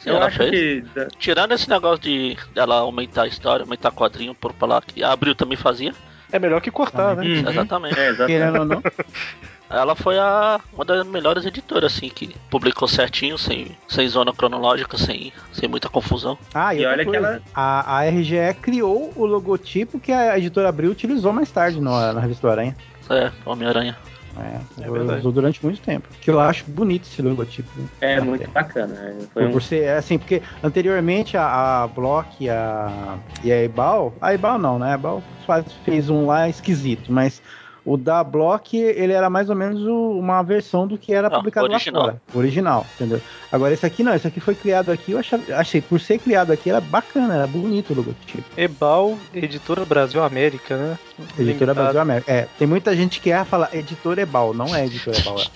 Sim, 0.00 0.10
Eu 0.10 0.16
ela 0.16 0.26
acho 0.26 0.36
fez. 0.38 0.50
que. 0.50 0.84
Tirando 1.18 1.52
esse 1.52 1.68
negócio 1.68 1.98
de 2.02 2.36
ela 2.54 2.76
aumentar 2.76 3.22
a 3.22 3.26
história, 3.26 3.64
aumentar 3.64 3.90
quadrinho 3.90 4.34
por 4.34 4.52
falar 4.52 4.82
que 4.84 5.02
a 5.02 5.10
Abril 5.12 5.34
também 5.34 5.56
fazia. 5.56 5.92
É 6.30 6.38
melhor 6.38 6.60
que 6.60 6.70
cortar, 6.70 7.16
né? 7.16 7.22
Uhum. 7.24 7.48
Exatamente. 7.48 7.98
É, 7.98 8.08
exatamente. 8.08 8.26
Querendo 8.38 8.58
ou 8.58 8.64
não. 8.64 8.82
Ela 9.68 9.96
foi 9.96 10.16
a, 10.18 10.60
uma 10.72 10.84
das 10.84 11.04
melhores 11.06 11.44
editoras, 11.44 11.92
assim, 11.96 12.08
que 12.08 12.34
publicou 12.50 12.86
certinho, 12.86 13.36
sem, 13.36 13.76
sem 13.88 14.06
zona 14.08 14.32
cronológica, 14.32 14.96
sem, 14.96 15.32
sem 15.52 15.68
muita 15.68 15.88
confusão. 15.88 16.38
Ah, 16.54 16.74
e, 16.74 16.82
E 16.82 16.86
olha 16.86 17.04
que 17.04 17.16
ela- 17.16 17.40
a, 17.54 17.98
a 17.98 18.04
RGE 18.04 18.54
criou 18.62 19.12
o 19.16 19.26
logotipo 19.26 19.98
que 19.98 20.12
a 20.12 20.38
editora 20.38 20.68
Abril 20.68 20.90
utilizou 20.92 21.32
mais 21.32 21.50
tarde 21.50 21.80
no- 21.80 22.12
na 22.12 22.20
revista 22.20 22.46
do 22.46 22.50
Aranha. 22.50 22.76
É, 23.10 23.30
Homem-Aranha. 23.44 23.96
É, 24.38 24.84
É 24.84 24.90
verdade. 24.90 25.20
usou 25.20 25.32
durante 25.32 25.64
muito 25.64 25.80
tempo. 25.80 26.06
Que 26.20 26.30
eu 26.30 26.38
acho 26.38 26.64
bonito 26.68 27.04
esse 27.04 27.22
logotipo. 27.22 27.68
É 28.02 28.16
Até. 28.16 28.24
muito 28.24 28.50
bacana. 28.50 28.94
é, 28.94 29.24
Foi 29.32 29.48
Por, 29.48 29.56
um... 29.56 29.60
ser, 29.60 29.82
é 29.84 29.96
assim, 29.96 30.18
porque 30.18 30.42
anteriormente 30.62 31.36
a, 31.38 31.82
a 31.84 31.86
Block 31.88 32.44
e 32.44 32.50
a, 32.50 33.16
e 33.42 33.50
a 33.50 33.62
Ebal, 33.64 34.14
a 34.20 34.34
Ebal 34.34 34.58
não, 34.58 34.78
né? 34.78 34.90
A 34.90 34.94
Ebal 34.94 35.22
faz- 35.46 35.72
fez 35.86 36.10
um 36.10 36.26
lá 36.26 36.48
esquisito, 36.50 37.10
mas 37.10 37.40
o 37.86 37.96
da 37.96 38.22
Block, 38.24 38.76
ele 38.76 39.12
era 39.12 39.30
mais 39.30 39.48
ou 39.48 39.54
menos 39.56 39.80
o- 39.82 40.18
uma 40.18 40.42
versão 40.42 40.86
do 40.86 40.98
que 40.98 41.14
era 41.14 41.28
Ah, 41.28 41.30
publicado 41.30 41.66
original. 41.68 42.02
lá 42.02 42.08
fora. 42.08 42.22
Original, 42.34 42.86
entendeu? 42.96 43.20
Agora 43.52 43.72
esse 43.72 43.86
aqui 43.86 44.02
não, 44.02 44.12
esse 44.14 44.26
aqui 44.26 44.40
foi 44.40 44.54
criado 44.56 44.90
aqui, 44.90 45.12
eu 45.12 45.18
achei, 45.18 45.40
achei 45.54 45.80
por 45.80 46.00
ser 46.00 46.18
criado 46.18 46.50
aqui, 46.52 46.68
era 46.68 46.80
bacana, 46.80 47.34
era 47.36 47.46
bonito 47.46 47.92
o 47.92 47.96
logotipo. 47.96 48.42
Ebal, 48.56 49.16
Editora 49.32 49.84
Brasil 49.84 50.22
América, 50.22 50.76
né? 50.76 50.98
Editora 51.38 51.44
Limitado. 51.44 51.74
Brasil 51.74 52.00
América. 52.00 52.32
É, 52.32 52.48
tem 52.58 52.66
muita 52.66 52.94
gente 52.96 53.20
que 53.20 53.30
erra 53.30 53.44
falar 53.44 53.70
editora 53.72 54.20
Ebal, 54.20 54.52
não 54.52 54.74
é 54.74 54.84
editora 54.84 55.16
Ebal. 55.18 55.38
é. 55.40 55.46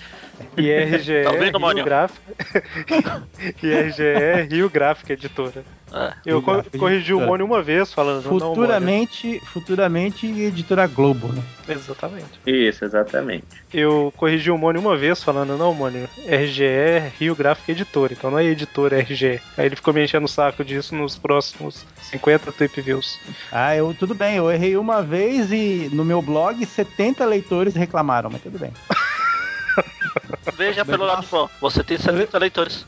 E 0.57 0.71
RGE, 0.71 1.23
Tá 1.23 1.31
Rio? 1.31 1.83
Gráfica. 1.85 2.33
e 3.61 3.67
RGE, 3.73 4.47
Rio 4.49 4.69
Gráfica 4.69 5.13
Editora. 5.13 5.63
É. 5.93 6.13
Eu 6.25 6.41
co- 6.41 6.63
corrigi 6.79 7.13
o. 7.13 7.19
Mônio 7.19 7.45
uma 7.45 7.61
vez, 7.61 7.91
falando 7.93 8.23
não, 8.23 8.31
Mônio. 8.31 8.45
Futuramente, 8.55 9.41
futuramente 9.51 10.25
editora 10.25 10.87
Globo, 10.87 11.27
né? 11.33 11.43
Exatamente. 11.67 12.39
Isso, 12.47 12.85
exatamente. 12.85 13.43
Eu 13.73 14.13
corrigi 14.15 14.49
o 14.49 14.57
Mônio 14.57 14.79
uma 14.79 14.95
vez, 14.95 15.21
falando, 15.21 15.57
não, 15.57 15.73
Mônio, 15.73 16.07
RGE, 16.25 17.11
Rio 17.19 17.35
Gráfica 17.35 17.71
Editora, 17.73 18.13
então 18.13 18.31
não 18.31 18.39
é 18.39 18.45
editora 18.45 18.97
é 18.99 19.01
RGE. 19.01 19.41
Aí 19.57 19.65
ele 19.65 19.75
ficou 19.75 19.93
me 19.93 20.01
enchendo 20.03 20.25
o 20.25 20.29
saco 20.29 20.63
disso 20.63 20.95
nos 20.95 21.17
próximos 21.17 21.85
50 22.03 22.51
Trip 22.53 22.79
Views. 22.81 23.19
Ah, 23.51 23.75
eu 23.75 23.93
tudo 23.97 24.15
bem, 24.15 24.37
eu 24.37 24.49
errei 24.49 24.77
uma 24.77 25.01
vez 25.03 25.51
e 25.51 25.89
no 25.91 26.05
meu 26.05 26.21
blog 26.21 26.65
70 26.65 27.25
leitores 27.25 27.75
reclamaram, 27.75 28.29
mas 28.29 28.41
tudo 28.41 28.57
bem. 28.57 28.71
Veja 30.57 30.83
pelo 30.85 31.05
lado 31.05 31.25
bom, 31.29 31.49
você 31.59 31.83
tem 31.83 31.97
70 31.97 32.37
leitores. 32.37 32.85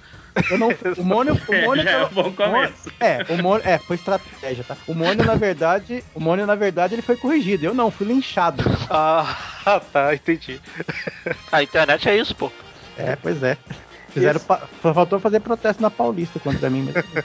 Eu 0.49 0.57
não, 0.57 0.69
o 0.97 1.03
Mônio, 1.03 1.33
o 1.47 1.65
Mônio 1.65 1.81
é 1.87 2.05
pelo- 2.05 2.09
bom 2.09 2.31
começo. 2.33 2.91
é, 2.99 3.25
o 3.29 3.37
Mônio, 3.41 3.65
é, 3.67 3.77
foi 3.77 3.95
estratégia, 3.95 4.63
tá? 4.63 4.75
O 4.87 4.93
Mônio 4.93 5.23
na 5.25 5.35
verdade, 5.35 6.03
o 6.15 6.19
Mônio 6.19 6.45
na 6.45 6.55
verdade 6.55 6.95
ele 6.95 7.01
foi 7.01 7.15
corrigido, 7.17 7.65
eu 7.65 7.73
não, 7.73 7.89
fui 7.91 8.07
linchado. 8.07 8.63
Ah, 9.65 9.79
tá, 9.93 10.13
entendi. 10.13 10.59
A 11.51 11.63
internet 11.63 12.09
é 12.09 12.17
isso, 12.17 12.35
pô. 12.35 12.51
É, 12.97 13.15
pois 13.15 13.41
é. 13.41 13.57
Fizeram, 14.09 14.39
pa- 14.41 14.67
só 14.81 14.93
faltou 14.93 15.19
fazer 15.19 15.39
protesto 15.39 15.81
na 15.81 15.89
Paulista 15.89 16.39
contra 16.39 16.69
mim 16.69 16.81
mesmo. 16.83 17.01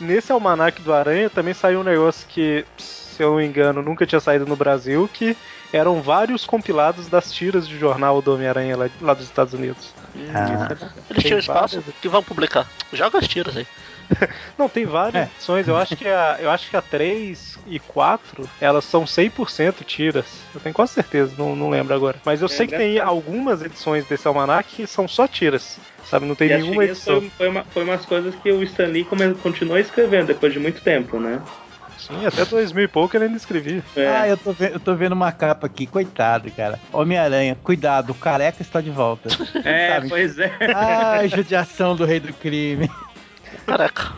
Nesse 0.00 0.32
almanac 0.32 0.82
do 0.82 0.92
Aranha 0.92 1.30
também 1.30 1.54
saiu 1.54 1.80
um 1.80 1.84
negócio 1.84 2.26
que, 2.28 2.64
se 2.76 3.22
eu 3.22 3.30
não 3.30 3.36
me 3.36 3.46
engano, 3.46 3.80
nunca 3.82 4.04
tinha 4.04 4.20
saído 4.20 4.44
no 4.44 4.56
Brasil, 4.56 5.08
que 5.12 5.36
eram 5.72 6.02
vários 6.02 6.44
compilados 6.44 7.06
das 7.06 7.32
tiras 7.32 7.66
de 7.68 7.78
jornal 7.78 8.20
do 8.20 8.34
Homem-Aranha 8.34 8.76
lá, 8.76 8.90
lá 9.00 9.14
dos 9.14 9.24
Estados 9.24 9.54
Unidos. 9.54 9.94
Ah. 10.34 10.68
Eles 11.10 11.24
tinham 11.24 11.38
espaço 11.38 11.76
várias. 11.80 11.94
que 12.00 12.08
vão 12.08 12.22
publicar. 12.22 12.66
Joga 12.92 13.18
as 13.18 13.28
tiras 13.28 13.56
aí. 13.56 13.66
Não, 14.58 14.68
tem 14.68 14.84
várias 14.84 15.22
É. 15.22 15.30
edições. 15.34 15.66
Eu 15.66 15.76
acho 15.76 15.96
que 15.96 16.06
a, 16.06 16.36
eu 16.38 16.50
acho 16.50 16.68
que 16.68 16.76
a 16.76 16.82
3 16.82 17.58
e 17.66 17.78
4, 17.78 18.48
elas 18.60 18.84
são 18.84 19.04
100% 19.04 19.82
tiras. 19.84 20.26
Eu 20.54 20.60
tenho 20.60 20.74
quase 20.74 20.92
certeza, 20.92 21.32
não, 21.38 21.56
não 21.56 21.70
lembro 21.70 21.94
agora. 21.94 22.18
Mas 22.24 22.40
eu 22.42 22.46
É, 22.46 22.48
sei 22.50 22.66
que 22.66 22.76
tem 22.76 22.94
ser. 22.94 23.00
algumas 23.00 23.62
edições 23.62 24.04
desse 24.06 24.28
almanac 24.28 24.68
que 24.76 24.86
são 24.86 25.08
só 25.08 25.26
tiras. 25.26 25.78
Sabe, 26.04 26.26
não 26.26 26.34
tem 26.34 26.48
E 26.48 26.52
as 26.52 26.62
nenhuma 26.62 26.84
edição. 26.84 27.18
foi, 27.20 27.30
foi, 27.30 27.48
uma, 27.48 27.64
foi 27.64 27.82
umas 27.82 28.04
coisas 28.04 28.34
que 28.34 28.52
o 28.52 28.62
Stan 28.62 28.86
Lee 28.88 29.04
come- 29.04 29.34
continuou 29.36 29.78
escrevendo 29.78 30.26
depois 30.26 30.52
de 30.52 30.58
muito 30.60 30.82
tempo, 30.82 31.18
né? 31.18 31.40
Sim, 32.06 32.26
até 32.26 32.44
2000 32.44 32.84
e 32.84 32.88
pouco 32.88 33.16
ele 33.16 33.24
ainda 33.24 33.36
escrevia. 33.36 33.82
É. 33.96 34.08
Ah, 34.08 34.28
eu 34.28 34.36
tô, 34.36 34.52
ve- 34.52 34.70
eu 34.74 34.80
tô 34.80 34.94
vendo 34.94 35.12
uma 35.12 35.32
capa 35.32 35.66
aqui, 35.66 35.86
coitado, 35.86 36.50
cara. 36.50 36.78
Homem-Aranha, 36.92 37.56
cuidado, 37.62 38.10
o 38.10 38.14
careca 38.14 38.60
está 38.62 38.80
de 38.80 38.90
volta. 38.90 39.28
É, 39.64 39.94
sabe? 39.94 40.08
pois 40.08 40.38
é. 40.38 40.52
Ah, 40.74 41.26
judiação 41.26 41.96
do 41.96 42.04
rei 42.04 42.20
do 42.20 42.32
crime. 42.34 42.90
Careca. 43.66 44.12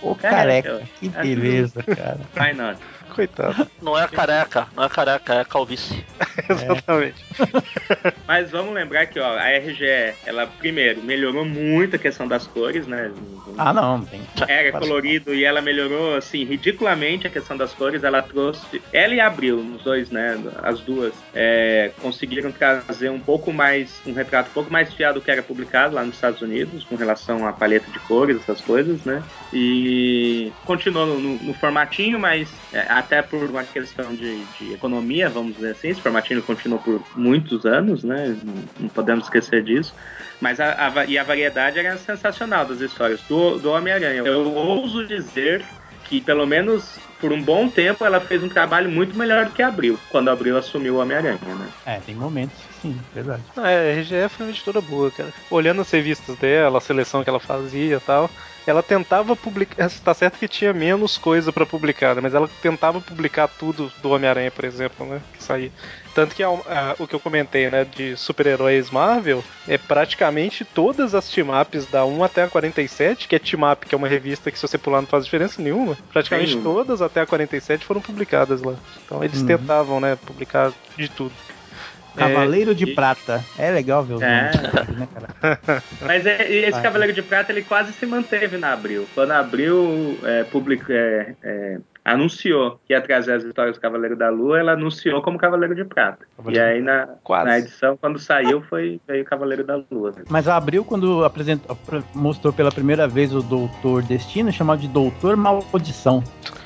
O 0.00 0.14
Careca, 0.14 0.68
careca, 0.70 0.88
que 1.00 1.12
é. 1.12 1.22
beleza, 1.22 1.82
cara. 1.82 2.20
Why 2.38 2.54
not? 2.54 2.78
Coitado. 3.14 3.66
Não 3.80 3.98
é 3.98 4.06
careca, 4.08 4.66
não 4.74 4.84
é 4.84 4.88
careca, 4.88 5.34
é 5.34 5.44
calvície. 5.44 6.04
Exatamente. 6.48 7.24
Mas 8.26 8.50
vamos 8.50 8.72
lembrar 8.74 9.06
que 9.06 9.18
ó, 9.20 9.36
a 9.36 9.48
RGE, 9.58 10.14
ela 10.24 10.46
primeiro 10.46 11.02
melhorou 11.02 11.44
muito 11.44 11.96
a 11.96 11.98
questão 11.98 12.26
das 12.26 12.46
cores, 12.46 12.86
né? 12.86 13.10
Ah, 13.58 13.72
não, 13.72 14.02
tem. 14.04 14.22
Era 14.48 14.72
colorido 14.72 15.34
e 15.34 15.44
ela 15.44 15.60
melhorou 15.60 16.16
assim 16.16 16.44
ridiculamente 16.44 17.26
a 17.26 17.30
questão 17.30 17.56
das 17.56 17.74
cores. 17.74 18.02
Ela 18.02 18.22
trouxe, 18.22 18.82
ela 18.92 19.14
e 19.14 19.20
Abril, 19.20 19.58
os 19.58 19.82
dois, 19.82 20.10
né? 20.10 20.38
As 20.62 20.80
duas 20.80 21.14
é, 21.34 21.90
conseguiram 22.00 22.50
trazer 22.50 23.10
um 23.10 23.20
pouco 23.20 23.52
mais, 23.52 24.00
um 24.06 24.12
retrato 24.12 24.48
um 24.50 24.54
pouco 24.54 24.72
mais 24.72 24.92
fiel 24.94 25.12
do 25.14 25.20
que 25.20 25.30
era 25.30 25.42
publicado 25.42 25.94
lá 25.94 26.02
nos 26.04 26.14
Estados 26.14 26.40
Unidos 26.40 26.84
com 26.84 26.96
relação 26.96 27.46
à 27.46 27.52
paleta 27.52 27.90
de 27.90 27.98
cores, 28.00 28.36
essas 28.38 28.60
coisas, 28.62 29.04
né? 29.04 29.22
E 29.52 30.50
continuou 30.64 31.06
no, 31.06 31.20
no- 31.20 31.38
no 31.42 31.54
formatinho, 31.54 32.18
mas 32.18 32.52
é, 32.72 32.80
até 33.02 33.20
por 33.20 33.42
uma 33.50 33.64
questão 33.64 34.14
de, 34.14 34.44
de 34.58 34.72
economia, 34.72 35.28
vamos 35.28 35.56
dizer 35.56 35.72
assim, 35.72 35.88
esse 35.88 36.00
formatinho 36.00 36.42
continuou 36.42 36.80
por 36.80 37.02
muitos 37.16 37.66
anos, 37.66 38.02
né? 38.02 38.36
Não, 38.42 38.54
não 38.80 38.88
podemos 38.88 39.24
esquecer 39.24 39.62
disso. 39.62 39.94
Mas 40.40 40.58
a, 40.60 40.88
a 40.88 41.04
e 41.06 41.18
a 41.18 41.24
variedade 41.24 41.78
era 41.78 41.96
sensacional 41.96 42.64
das 42.64 42.80
histórias 42.80 43.20
do, 43.22 43.58
do 43.58 43.70
Homem-Aranha. 43.70 44.22
Eu 44.22 44.52
ouso 44.54 45.06
dizer 45.06 45.62
que, 46.08 46.20
pelo 46.20 46.46
menos 46.46 46.98
por 47.20 47.32
um 47.32 47.40
bom 47.40 47.68
tempo, 47.68 48.04
ela 48.04 48.20
fez 48.20 48.42
um 48.42 48.48
trabalho 48.48 48.90
muito 48.90 49.16
melhor 49.16 49.46
do 49.46 49.52
que 49.52 49.62
a 49.62 49.68
Abril, 49.68 49.96
quando 50.10 50.28
a 50.28 50.32
Abril 50.32 50.58
assumiu 50.58 50.96
o 50.96 50.98
Homem-Aranha, 50.98 51.38
né? 51.44 51.68
É, 51.86 52.00
tem 52.00 52.16
momentos, 52.16 52.58
sim, 52.80 52.98
verdade. 53.14 53.42
Não, 53.56 53.64
É, 53.64 53.92
a 53.92 54.00
RGE 54.00 54.28
foi 54.28 54.46
uma 54.46 54.50
editora 54.50 54.80
boa, 54.80 55.10
cara. 55.10 55.32
Olhando 55.48 55.82
as 55.82 55.90
revistas 55.90 56.36
dela, 56.36 56.78
a 56.78 56.80
seleção 56.80 57.22
que 57.22 57.30
ela 57.30 57.38
fazia 57.38 57.96
e 57.96 58.00
tal, 58.00 58.28
ela 58.66 58.82
tentava 58.82 59.34
publicar. 59.36 59.90
Tá 60.04 60.14
certo 60.14 60.38
que 60.38 60.46
tinha 60.48 60.72
menos 60.72 61.18
coisa 61.18 61.52
pra 61.52 61.66
publicar, 61.66 62.14
né? 62.14 62.20
Mas 62.22 62.34
ela 62.34 62.48
tentava 62.60 63.00
publicar 63.00 63.48
tudo 63.48 63.92
do 64.02 64.10
Homem-Aranha, 64.10 64.50
por 64.50 64.64
exemplo, 64.64 65.06
né? 65.06 65.20
Que 65.36 65.42
saía. 65.42 65.70
Tanto 66.14 66.34
que 66.34 66.42
a- 66.42 66.48
a- 66.48 66.94
o 66.98 67.06
que 67.06 67.14
eu 67.14 67.20
comentei, 67.20 67.70
né, 67.70 67.84
de 67.84 68.16
super-heróis 68.16 68.90
Marvel, 68.90 69.42
é 69.66 69.78
praticamente 69.78 70.64
todas 70.64 71.14
as 71.14 71.28
team-ups 71.28 71.86
da 71.86 72.04
1 72.04 72.22
até 72.22 72.42
a 72.42 72.48
47, 72.48 73.26
que 73.26 73.34
é 73.34 73.38
team-up, 73.38 73.86
que 73.86 73.94
é 73.94 73.98
uma 73.98 74.08
revista 74.08 74.50
que 74.50 74.58
se 74.58 74.66
você 74.68 74.76
pular 74.76 75.00
não 75.00 75.08
faz 75.08 75.24
diferença 75.24 75.60
nenhuma, 75.62 75.96
praticamente 76.12 76.54
Nenhuma. 76.56 76.74
todas 76.74 77.00
até 77.00 77.20
a 77.22 77.26
47 77.26 77.84
foram 77.86 78.00
publicadas 78.00 78.60
lá. 78.60 78.74
Então 79.06 79.24
eles 79.24 79.40
Uhum. 79.40 79.46
tentavam, 79.46 80.00
né, 80.00 80.16
publicar 80.26 80.70
de 80.96 81.08
tudo. 81.08 81.32
Cavaleiro 82.16 82.74
de 82.74 82.84
e- 82.84 82.94
Prata. 82.94 83.44
É 83.58 83.70
legal 83.70 84.02
ver 84.04 84.14
os 84.14 84.22
É. 84.22 84.50
nomes, 84.54 84.98
né, 84.98 85.08
cara? 85.14 85.82
Mas 86.00 86.26
é, 86.26 86.50
e 86.50 86.56
esse 86.62 86.72
Vai. 86.72 86.82
Cavaleiro 86.82 87.12
de 87.12 87.22
Prata 87.22 87.52
ele 87.52 87.62
quase 87.62 87.92
se 87.92 88.04
manteve 88.06 88.58
na 88.58 88.72
Abril. 88.72 89.06
Quando 89.14 89.30
a 89.32 89.38
Abril 89.38 90.18
é, 90.24 90.44
é, 90.90 91.34
é, 91.42 91.78
anunciou 92.04 92.80
que 92.86 92.92
ia 92.92 93.00
trazer 93.00 93.32
as 93.34 93.44
histórias 93.44 93.76
do 93.76 93.80
Cavaleiro 93.80 94.16
da 94.16 94.28
Lua, 94.28 94.58
ela 94.58 94.72
anunciou 94.72 95.22
como 95.22 95.38
Cavaleiro 95.38 95.74
de 95.74 95.84
Prata. 95.84 96.26
Cavaleiro 96.36 96.66
e 96.66 96.72
aí 96.74 96.80
na, 96.82 97.06
Quase. 97.22 97.46
na 97.48 97.58
edição, 97.58 97.96
quando 97.96 98.18
saiu, 98.18 98.62
foi 98.62 99.00
veio 99.06 99.24
Cavaleiro 99.24 99.64
da 99.64 99.82
Lua. 99.90 100.14
Mas 100.28 100.46
a 100.48 100.56
Abril, 100.56 100.84
quando 100.84 101.24
apresentou, 101.24 101.76
mostrou 102.14 102.52
pela 102.52 102.70
primeira 102.70 103.06
vez 103.08 103.34
o 103.34 103.42
Doutor 103.42 104.02
Destino, 104.02 104.52
chamado 104.52 104.80
de 104.80 104.88
Doutor 104.88 105.36
Maldição. 105.36 106.22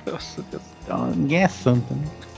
Nossa 0.07 0.43
Deus. 0.51 0.63
Então 0.85 1.07
ninguém 1.09 1.43
é 1.43 1.49
santo, 1.49 1.87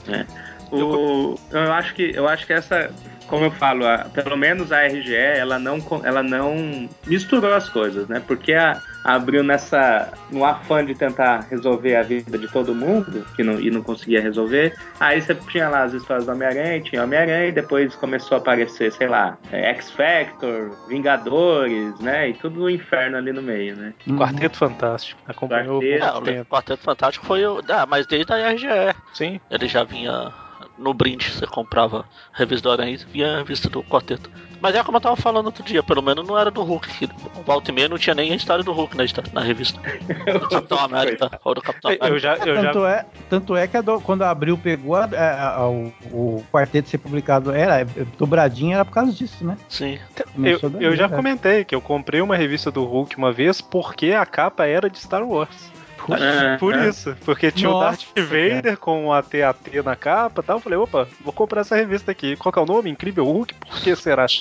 né? 0.07 0.27
O, 0.71 1.35
eu 1.51 1.73
acho 1.73 1.95
que 1.95 2.13
eu 2.15 2.29
acho 2.29 2.47
que 2.47 2.53
essa, 2.53 2.91
como 3.27 3.45
eu 3.47 3.51
falo, 3.51 3.87
a- 3.87 4.07
pelo 4.13 4.37
menos 4.37 4.71
a 4.73 4.83
RGE, 4.87 5.15
ela 5.15 5.59
não 5.59 5.79
ela 6.05 6.23
não 6.23 6.89
misturou 7.07 7.53
as 7.55 7.69
coisas, 7.69 8.07
né? 8.09 8.23
Porque 8.27 8.53
a, 8.55 8.81
abriu 9.05 9.43
nessa. 9.43 10.13
no 10.31 10.45
afã 10.45 10.85
de 10.85 10.95
tentar 10.95 11.47
resolver 11.51 11.97
a 11.97 12.03
vida 12.03 12.37
de 12.37 12.47
todo 12.49 12.75
mundo, 12.75 13.25
que 13.35 13.43
não, 13.43 13.59
e 13.59 13.71
não 13.71 13.83
conseguia 13.83 14.21
resolver. 14.21 14.75
Aí 15.01 15.21
você 15.23 15.35
tinha 15.35 15.69
lá 15.71 15.85
as 15.85 15.95
histórias 15.95 16.27
do 16.27 16.33
Homem-Aranha, 16.33 16.81
tinha 16.83 17.03
Homem-Aranha, 17.03 17.47
e 17.47 17.53
depois 17.53 17.95
começou 17.97 18.37
a 18.37 18.39
aparecer, 18.41 18.93
sei 18.93 19.09
lá, 19.09 19.39
é, 19.51 19.71
X-Factor, 19.71 20.77
Vingadores, 20.87 21.99
né? 22.01 22.29
E 22.29 22.35
tudo 22.35 22.65
o 22.65 22.71
inferno 22.71 23.17
ali 23.17 23.33
no 23.33 23.43
meio, 23.43 23.75
né? 23.77 23.95
Quarteto 24.19 24.59
Fantástico. 24.59 25.21
Acompanhou 25.27 25.81
Quarteto. 25.81 26.31
É, 26.31 26.41
o. 26.43 26.45
Quarteto 26.45 26.83
Fantástico 26.83 27.25
foi 27.27 27.45
o. 27.47 27.63
Ah, 27.69 27.87
mas 27.87 28.07
desde 28.07 28.33
a 28.33 28.51
RGE. 28.53 28.95
Sim. 29.15 29.41
Ele 29.51 29.67
já 29.69 29.85
vinha 29.85 30.31
no 30.79 30.95
brinde, 30.95 31.31
você 31.31 31.47
comprava 31.47 32.05
a 32.33 32.39
revista 32.39 32.69
do 32.69 32.73
Aranha 32.73 32.99
e 33.13 33.25
a 33.25 33.39
revista 33.39 33.69
do 33.69 33.83
Quarteto. 33.83 34.31
Mas 34.61 34.75
é 34.75 34.83
como 34.83 34.97
eu 34.97 35.01
tava 35.01 35.15
falando 35.17 35.47
outro 35.47 35.63
dia, 35.63 35.85
pelo 35.85 36.03
menos 36.03 36.27
não 36.27 36.37
era 36.37 36.51
do 36.51 36.63
Hulk. 36.65 36.89
que 36.89 37.05
O 37.39 37.43
Volta 37.43 37.71
e 37.71 37.75
meia 37.75 37.89
não 37.89 37.97
tinha 37.97 38.13
nem 38.15 38.33
a 38.33 38.35
história 38.37 38.65
do 38.65 38.73
Hulk 38.73 38.97
na, 38.97 39.05
na 39.33 39.41
revista. 39.41 39.81
Do 40.33 40.49
Capitão 40.49 40.79
América 40.81 41.41
ou 41.45 41.55
do 41.55 41.63
Capitão 41.63 41.91
América. 41.93 42.09
Eu 42.09 42.19
já, 42.19 42.37
eu 42.39 42.55
já 42.57 42.63
Tanto 42.73 42.85
é, 42.87 43.07
tanto 43.31 43.57
é 43.57 43.69
que 43.69 43.77
a 43.77 43.81
do- 43.81 44.01
quando 44.01 44.23
a 44.23 44.31
Abril 44.31 44.59
pegou 44.59 44.97
a- 44.97 45.05
a- 45.05 45.55
a- 45.59 45.69
o, 45.71 45.93
o 46.13 46.45
quarteto 46.53 46.89
ser 46.89 46.99
publicado, 46.99 47.53
era 47.53 47.85
dobradinha, 48.19 48.75
era 48.77 48.85
por 48.85 48.93
causa 48.93 49.13
disso, 49.13 49.45
né? 49.45 49.57
Sim. 49.69 49.99
Eu, 50.43 50.59
daí, 50.71 50.85
eu 50.85 50.97
já 50.97 51.09
comentei 51.09 51.65
que 51.65 51.75
eu 51.75 51.81
comprei 51.81 52.21
uma 52.21 52.37
revista 52.37 52.71
do 52.71 52.85
Hulk 52.85 53.17
uma 53.17 53.33
vez 53.33 53.61
porque 53.61 54.13
a 54.13 54.27
capa 54.27 54.67
era 54.67 54.91
de 54.91 54.99
Star 54.99 55.23
Wars. 55.25 55.71
Ah, 56.11 56.57
Por 56.61 56.75
ah. 56.75 56.87
isso, 56.89 57.17
porque 57.25 57.51
tinha 57.51 57.69
o 57.69 57.73
Nossa, 57.75 58.07
Darth 58.15 58.29
Vader 58.29 58.77
com 58.79 59.07
o 59.07 59.13
AT-AT 59.13 59.83
na 59.85 59.95
capa 59.97 60.41
e 60.41 60.45
tal. 60.45 60.57
Eu 60.57 60.61
falei, 60.61 60.79
opa, 60.79 61.07
vou 61.21 61.33
comprar 61.33 61.61
essa 61.63 61.77
revista 61.77 62.11
aqui. 62.11 62.37
Qual 62.37 62.53
que 62.53 62.59
é 62.59 62.63
o 62.63 62.67
nome? 62.67 62.91
Incrível 62.91 63.25
Hulk? 63.25 63.55
Por 63.55 63.81
que 63.81 63.95
será? 63.97 64.27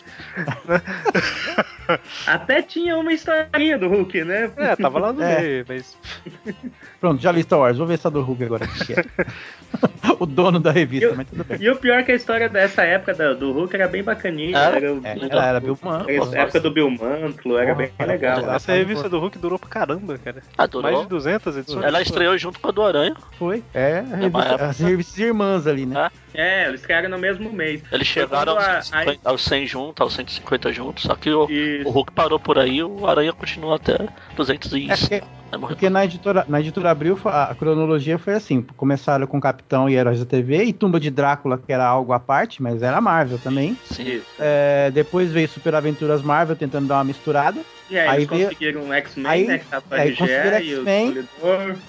Até 2.25 2.61
tinha 2.61 2.97
uma 2.97 3.13
historinha 3.13 3.77
do 3.77 3.87
Hulk, 3.87 4.23
né? 4.23 4.51
É, 4.57 4.75
tava 4.75 4.99
lá 4.99 5.13
no 5.13 5.21
É. 5.27 5.41
meio, 5.41 5.65
mas. 5.67 5.97
Pronto, 6.99 7.21
já 7.21 7.31
li 7.31 7.41
Star 7.43 7.59
Wars. 7.59 7.77
Vou 7.77 7.87
ver 7.87 7.93
essa 7.95 8.09
do 8.11 8.21
Hulk 8.21 8.43
agora. 8.43 8.65
é. 8.65 9.25
o 10.19 10.25
dono 10.25 10.59
da 10.59 10.71
revista, 10.71 11.05
Eu- 11.07 11.15
mas 11.15 11.27
tudo 11.29 11.43
bem. 11.43 11.57
E 11.61 11.69
o 11.69 11.75
pior 11.77 11.99
é 11.99 12.03
que 12.03 12.11
a 12.11 12.15
história 12.15 12.49
dessa 12.49 12.83
época 12.83 13.13
da- 13.13 13.33
do 13.33 13.51
Hulk 13.53 13.73
era 13.75 13.87
bem 13.87 14.03
bacaninha. 14.03 14.57
Era? 14.57 14.77
Era, 14.77 14.93
o- 14.93 15.01
É, 15.05 15.11
era, 15.25 15.45
era 15.45 15.59
Bill 15.59 15.77
Mann. 15.81 16.05
a 16.07 16.37
época 16.41 16.59
do 16.59 16.71
Bill 16.71 16.89
Mantlo, 16.89 17.57
era 17.57 17.73
bem 17.75 17.91
legal. 17.99 18.39
era- 18.39 18.55
Essa 18.55 18.73
revista 18.73 19.07
do 19.07 19.19
Hulk 19.19 19.37
durou 19.37 19.57
pra 19.59 19.69
caramba, 19.69 20.17
cara. 20.17 20.41
Mais 20.57 20.69
Adorou. 20.69 21.03
de 21.03 21.09
200 21.09 21.56
edições. 21.57 21.83
Ela 21.85 22.01
estreou 22.01 22.37
junto 22.37 22.59
com 22.59 22.69
a 22.69 22.71
do 22.71 22.81
Aranha. 22.83 23.15
Foi. 23.37 23.63
É, 23.73 24.01
revista- 24.01 24.49
época. 24.49 24.65
as 24.67 24.79
revistas 24.79 25.17
irmãs 25.19 25.67
ali, 25.67 25.85
né? 25.85 26.09
É, 26.33 26.67
eles 26.67 26.85
criaram 26.85 27.09
no 27.09 27.17
mesmo 27.17 27.51
mês. 27.51 27.81
Eles 27.91 28.07
chegaram 28.07 28.55
quando 28.55 28.65
a- 28.65 28.75
aos, 28.77 28.85
150, 28.87 29.29
aos 29.29 29.41
100 29.43 29.67
juntos, 29.67 30.01
aos 30.01 30.13
150 30.13 30.71
juntos, 30.71 31.03
só 31.03 31.15
que 31.15 31.29
o, 31.31 31.47
o 31.85 31.89
Hulk 31.89 32.11
parou 32.13 32.39
por 32.39 32.57
aí, 32.59 32.83
o 32.83 33.07
Aranha 33.07 33.33
continua 33.33 33.75
até 33.77 33.97
200 34.35 34.71
e... 34.73 34.91
É 34.91 34.95
porque, 34.95 35.23
porque 35.59 35.89
na 35.89 36.03
editora, 36.05 36.45
na 36.47 36.59
editora 36.59 36.91
Abril 36.91 37.17
a, 37.25 37.45
a 37.51 37.55
cronologia 37.55 38.17
foi 38.19 38.33
assim: 38.33 38.61
começaram 38.75 39.25
com 39.25 39.39
Capitão 39.39 39.89
e 39.89 39.95
Heróis 39.95 40.19
da 40.19 40.25
TV 40.25 40.65
e 40.65 40.73
Tumba 40.73 40.99
de 40.99 41.09
Drácula, 41.09 41.57
que 41.57 41.71
era 41.71 41.85
algo 41.85 42.11
à 42.13 42.19
parte, 42.19 42.61
mas 42.61 42.83
era 42.83 42.99
Marvel 43.01 43.39
também. 43.39 43.77
Sim. 43.85 44.21
É, 44.37 44.91
depois 44.91 45.31
veio 45.31 45.47
Super 45.47 45.73
Aventuras 45.75 46.21
Marvel 46.21 46.55
tentando 46.55 46.87
dar 46.87 46.95
uma 46.95 47.03
misturada. 47.05 47.61
E 47.89 47.97
aí, 47.97 48.07
Aí 48.07 48.15
eles 48.17 48.27
veio- 48.27 48.43
conseguiram 48.47 48.89
o 48.89 48.93
X-Men, 48.93 49.31
aí- 49.31 49.47
né? 49.47 49.57
Que 49.59 49.65
tava 49.65 49.85
aí 49.91 50.11
a 50.13 50.15
conseguiram 50.17 50.59
e 50.59 50.71
X-Men. 50.73 51.27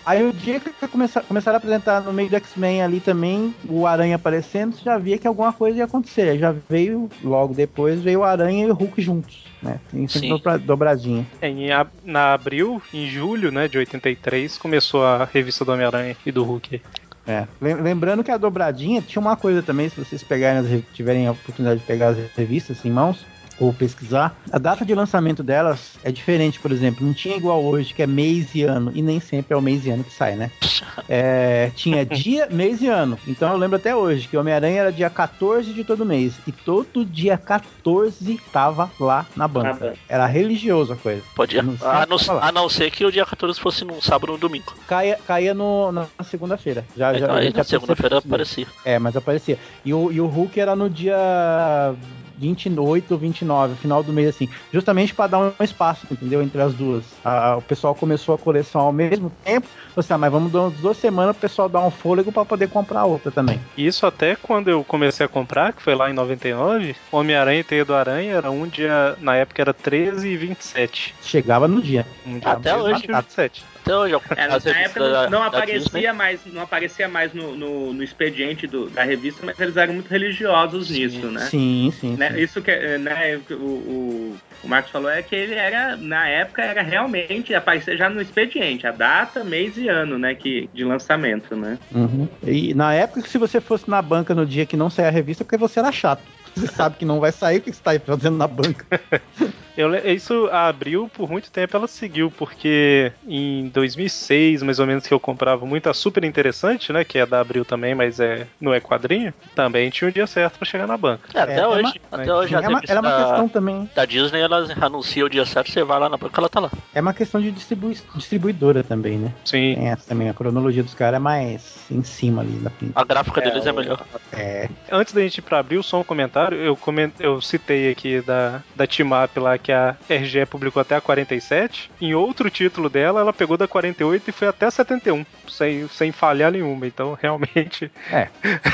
Aí 0.07 0.23
o 0.29 0.33
dia 0.33 0.61
que 0.61 0.73
começar, 0.89 1.23
começaram 1.23 1.57
a 1.57 1.59
apresentar 1.59 2.01
no 2.03 2.13
meio 2.13 2.29
do 2.31 2.37
X-Men 2.37 2.83
ali 2.83 3.01
também, 3.01 3.55
o 3.69 3.87
Aranha 3.87 4.17
aparecendo, 4.17 4.75
você 4.75 4.83
já 4.85 4.97
via 4.97 5.19
que 5.19 5.27
alguma 5.27 5.53
coisa 5.53 5.79
ia 5.79 5.85
acontecer. 5.85 6.31
Aí 6.31 6.39
já 6.39 6.55
veio, 6.69 7.09
logo 7.23 7.53
depois, 7.53 8.01
veio 8.01 8.21
o 8.21 8.25
Aranha 8.25 8.67
e 8.67 8.71
o 8.71 8.75
Hulk 8.75 9.03
juntos, 9.03 9.45
né? 9.63 9.79
Sim. 10.09 10.29
dobra- 10.29 10.59
dobradinha. 10.59 11.27
É, 11.41 11.49
em 11.49 11.71
ab- 11.73 11.91
na 12.05 12.33
abril, 12.35 12.81
em 12.93 13.07
julho, 13.07 13.51
né, 13.51 13.67
de 13.69 13.79
83, 13.79 14.57
começou 14.57 15.05
a 15.05 15.25
revista 15.25 15.65
do 15.65 15.73
Homem-Aranha 15.73 16.17
e 16.25 16.31
do 16.33 16.45
Hulk. 16.45 16.81
É. 17.27 17.47
Lem- 17.61 17.75
Lembrando 17.75 18.25
que 18.25 18.31
a 18.31 18.39
dobradinha 18.39 19.03
tinha 19.03 19.21
uma 19.21 19.37
coisa 19.37 19.63
também, 19.63 19.89
se 19.89 19.97
vocês 19.97 20.23
pegarem 20.23 20.83
tiverem 20.95 21.27
a 21.27 21.33
oportunidade 21.33 21.81
de 21.81 21.87
pegar 21.87 22.09
as 22.09 22.19
revistas 22.37 22.83
em 22.85 22.91
mãos 22.91 23.27
ou 23.59 23.73
pesquisar, 23.73 24.37
a 24.51 24.59
data 24.59 24.85
de 24.85 24.95
lançamento 24.95 25.43
delas 25.43 25.99
é 26.05 26.13
diferente, 26.13 26.61
por 26.61 26.73
exemplo, 26.73 27.07
não 27.07 27.13
tinha 27.13 27.37
igual 27.37 27.63
hoje, 27.63 27.93
que 27.93 28.03
é 28.03 28.07
mês 28.07 28.55
e 28.55 28.63
ano, 28.63 28.93
e 28.95 29.03
nem 29.03 29.21
sempre 29.21 29.55
é 29.55 29.57
o 29.57 29.63
mês 29.63 29.85
e 29.87 29.91
ano 29.91 30.05
que 30.05 30.13
sai, 30.13 30.37
né? 30.37 30.51
É, 31.09 31.71
tinha 31.75 32.05
dia, 32.05 32.49
mês 32.51 32.83
e 32.83 32.89
ano. 32.89 33.19
Então 33.27 33.51
eu 33.53 33.57
lembro 33.57 33.77
até 33.77 33.95
hoje 33.95 34.29
que 34.29 34.37
o 34.37 34.41
Homem-Aranha 34.41 34.81
era 34.81 34.93
dia 34.93 35.09
14 35.09 35.73
de 35.73 35.83
todo 35.83 36.05
mês, 36.05 36.35
e 36.47 36.53
todo 36.53 37.05
dia 37.05 37.39
14 37.39 38.39
tava 38.53 38.91
lá 39.01 39.25
na 39.35 39.49
banca. 39.49 39.95
Era 40.09 40.27
religioso 40.27 40.93
a 40.93 40.97
coisa. 40.97 41.23
Podia. 41.35 41.63
Não 41.63 41.79
sei 41.79 41.89
A 41.89 42.07
não, 42.07 42.19
a 42.43 42.53
não 42.53 42.69
ser 42.69 42.91
que 42.91 43.05
o 43.05 43.13
dia 43.13 43.25
14 43.25 43.59
fosse 43.59 43.85
num 43.85 44.01
sábado 44.03 44.31
ou 44.31 44.35
num 44.37 44.41
domingo. 44.41 44.75
Caía, 44.87 45.19
caía 45.27 45.55
no, 45.55 45.93
na 45.93 46.07
segunda-feira. 46.25 46.85
Já, 46.97 47.11
aí 47.11 47.21
já 47.21 47.29
na 47.55 47.65
segunda-feira 47.65 48.19
aparecia. 48.19 48.67
É, 48.85 48.99
mas 48.99 49.17
aparecia. 49.17 49.59
E 49.85 49.95
o, 49.95 50.13
e 50.13 50.21
o 50.21 50.27
Hulk 50.27 50.59
era 50.61 50.77
no 50.77 50.91
dia 50.91 51.95
28 52.39 53.11
ou 53.13 53.19
29, 53.19 53.75
final 53.77 54.03
do 54.03 54.13
mês, 54.13 54.29
assim. 54.29 54.49
Justamente 54.73 55.15
para 55.15 55.27
dar 55.27 55.39
um 55.41 55.53
espaço, 55.65 56.07
entendeu? 56.11 56.41
Entre 56.43 56.61
as 56.61 56.73
duas. 56.75 57.05
A- 57.25 57.57
o 57.57 57.63
pessoal 57.63 57.95
começou 57.95 58.35
a 58.35 58.39
coleção 58.39 58.81
ao 58.81 58.93
mesmo 58.93 59.31
tempo. 59.45 59.67
Você, 59.97 60.13
ah, 60.13 60.19
mas 60.19 60.31
vamos 60.31 60.53
dar 60.53 60.61
umas 60.63 60.75
duas 60.75 60.97
semanas 60.97 61.37
pro 61.37 61.49
pessoal 61.49 61.69
dar 61.69 61.81
um 61.81 61.91
fôlego 61.91 62.31
para 62.31 62.45
poder 62.45 62.69
comprar 62.69 63.05
outra 63.05 63.31
também. 63.31 63.61
Isso 63.77 64.07
até 64.07 64.37
quando 64.37 64.69
eu 64.69 64.85
comecei 64.85 65.27
a 65.27 65.29
comprar, 65.29 65.73
que 65.73 65.83
foi 65.83 65.95
lá 65.95 66.09
em 66.11 66.15
99, 66.15 66.95
Homem-Aranha 67.11 67.61
e 67.61 67.65
Teia 67.65 67.85
do 67.85 67.95
Aranha 67.95 68.35
era 68.35 68.51
um 68.51 68.67
dia, 68.67 69.17
na 69.21 69.35
época 69.37 69.61
era 69.61 69.75
13 69.75 70.29
e 70.29 70.37
27. 70.37 71.15
Chegava 71.23 71.67
no 71.67 71.83
dia. 71.83 72.07
Um 72.27 72.39
dia 72.39 72.51
Até 72.53 72.77
hoje. 72.77 73.07
dia 73.07 73.17
27. 73.17 73.65
Até 73.83 73.97
hoje, 73.97 74.15
eu 74.15 74.23
É, 74.37 74.47
na 74.49 74.55
época 74.57 75.09
da- 75.11 75.31
não, 75.31 75.43
aparecia 75.43 76.13
mais, 76.13 76.45
não 76.45 76.61
aparecia 76.61 77.09
mais 77.09 77.33
no, 77.33 77.57
no, 77.57 77.93
no 77.95 78.03
expediente 78.03 78.67
do- 78.67 78.91
da 78.91 79.03
revista, 79.05 79.45
mas 79.45 79.59
eles 79.59 79.77
eram 79.77 79.95
muito 79.95 80.09
religiosos 80.09 80.91
nisso, 80.91 81.31
né? 81.31 81.41
Sim, 81.41 81.91
sim. 81.93 82.17
Né, 82.17 82.31
sim. 82.31 82.41
Isso 82.41 82.63
que 82.63 82.99
né, 82.99 83.39
o, 83.51 83.65
o, 83.65 84.39
o 84.63 84.69
Marcos 84.69 84.91
falou 84.91 85.11
é 85.11 85.23
que 85.23 85.35
ele 85.35 85.55
era, 85.55 85.97
na 85.97 86.29
época, 86.29 86.63
era 86.63 86.83
realmente, 86.83 87.55
aparecia 87.55 87.97
já 87.97 88.11
no 88.11 88.21
expediente, 88.21 88.87
a 88.87 88.93
data, 88.93 89.45
mês 89.45 89.77
e 89.79 89.89
ano, 89.89 90.19
né, 90.19 90.35
que, 90.35 90.69
de 90.73 90.85
lançamento, 90.85 91.57
né? 91.57 91.79
Uhum. 91.95 92.29
E 92.43 92.75
na 92.75 92.93
época 92.95 93.23
que 93.23 93.29
se 93.29 93.39
você 93.39 93.61
fosse 93.61 93.89
na 93.89 94.03
banca 94.03 94.35
no 94.35 94.45
dia 94.45 94.67
que 94.67 94.77
não 94.77 94.91
saía 94.91 95.09
a 95.09 95.13
revista, 95.13 95.43
é 95.43 95.45
porque 95.45 95.57
você 95.57 95.79
era 95.79 95.93
chato. 95.93 96.31
Você 96.59 96.67
sabe 96.69 96.97
que 96.97 97.05
não 97.05 97.21
vai 97.21 97.33
sair, 97.33 97.59
o 97.59 97.61
que 97.63 97.73
você 97.73 97.81
tá 97.83 97.91
aí 97.93 97.99
fazendo 97.99 98.37
na 98.37 98.47
banca? 98.47 98.85
Eu, 99.79 99.95
isso 99.95 100.49
a 100.51 100.67
Abril, 100.67 101.09
por 101.15 101.31
muito 101.31 101.53
tempo, 101.53 101.77
ela 101.77 101.87
seguiu, 101.87 102.33
porque 102.37 103.13
em 103.29 103.69
2006, 103.69 104.65
mais 104.65 104.81
ou 104.81 104.87
menos, 104.89 105.07
que 105.07 105.15
eu 105.15 105.21
comprava 105.21 105.65
muito 105.65 105.89
a 105.89 105.95
Super 105.95 106.25
Interessante, 106.25 106.93
né? 106.93 107.05
Que 107.05 107.17
é 107.21 107.25
da 107.25 107.39
Abril 107.41 107.65
também, 107.65 107.95
mas 107.95 108.19
é, 108.19 108.49
não 108.61 108.75
é 108.75 108.81
quadrinho. 108.81 109.33
Também 109.55 109.89
tinha 109.89 110.09
um 110.09 110.13
dia 110.13 110.27
certo 110.27 110.59
pra 110.59 110.67
chegar 110.67 110.89
na 110.89 110.97
banca. 110.97 111.29
É, 111.33 111.41
até 111.43 111.53
É, 111.55 111.59
é 111.61 111.67
hoje. 111.69 111.83
uma- 112.11 112.21
até 112.23 112.35
hoje 112.35 112.55
é 112.57 112.59
uma, 112.69 112.81
era 112.89 113.01
uma 113.01 113.09
da, 113.11 113.25
questão 113.25 113.49
também. 113.49 113.89
da 113.95 114.05
Disney, 114.05 114.41
elas 114.41 114.69
anunciam 114.83 115.27
o 115.29 115.31
dia 115.31 115.47
certo, 115.47 115.71
você 115.71 115.85
vai 115.85 116.01
lá 116.01 116.09
na 116.09 116.17
banca, 116.17 116.41
ela 116.41 116.49
tá 116.49 116.59
lá. 116.59 116.73
É 116.93 117.01
uma 117.01 117.15
questão 117.15 117.41
de 117.41 117.53
distribui- 117.53 117.97
distribuidora 118.17 118.83
também, 118.83 119.17
né? 119.17 119.33
Sim. 119.45 119.77
Tem 119.77 119.89
essa 119.91 120.09
também. 120.09 120.29
A 120.29 120.35
cronologia 120.35 120.83
dos 120.83 120.95
caras 120.95 121.17
é 121.17 121.21
mais 121.21 121.87
em 121.89 122.03
cima 122.03 122.43
ali 122.43 122.51
da 122.59 122.71
pinta. 122.71 123.01
A 123.01 123.05
gráfica 123.05 123.41
deles 123.41 123.65
é 123.65 123.71
o- 123.71 123.77
melhor. 123.77 124.05
É. 124.33 124.69
Antes 124.91 125.15
da 125.15 125.21
gente 125.21 125.39
ir 125.39 125.43
pra 125.43 125.61
Abril, 125.61 125.85
só 125.85 126.01
um 126.01 126.05
comentário. 126.05 126.48
Eu, 126.57 126.77
coment... 126.77 127.13
eu 127.19 127.41
citei 127.41 127.91
aqui 127.91 128.21
da, 128.21 128.63
da 128.75 128.87
Team 128.87 129.11
Up 129.13 129.39
lá 129.39 129.59
que 129.59 129.73
a 129.73 129.97
RGE 130.09 130.47
publicou 130.47 130.81
até 130.81 130.97
a 130.97 131.01
47. 131.01 131.91
Em 132.01 132.15
outro 132.15 132.51
título 132.51 132.89
dela, 132.89 133.21
ela 133.21 133.33
pegou 133.33 133.57
da 133.57 133.69
48 133.69 134.29
e 134.29 134.33
foi 134.33 134.49
até 134.49 134.67
a 134.67 134.71
71, 134.71 135.25
sem, 135.49 135.89
sem 135.89 136.13
falhar 136.13 136.53
nenhuma. 136.53 136.87
Então, 136.87 137.17
realmente. 137.21 137.91
É. 138.11 138.29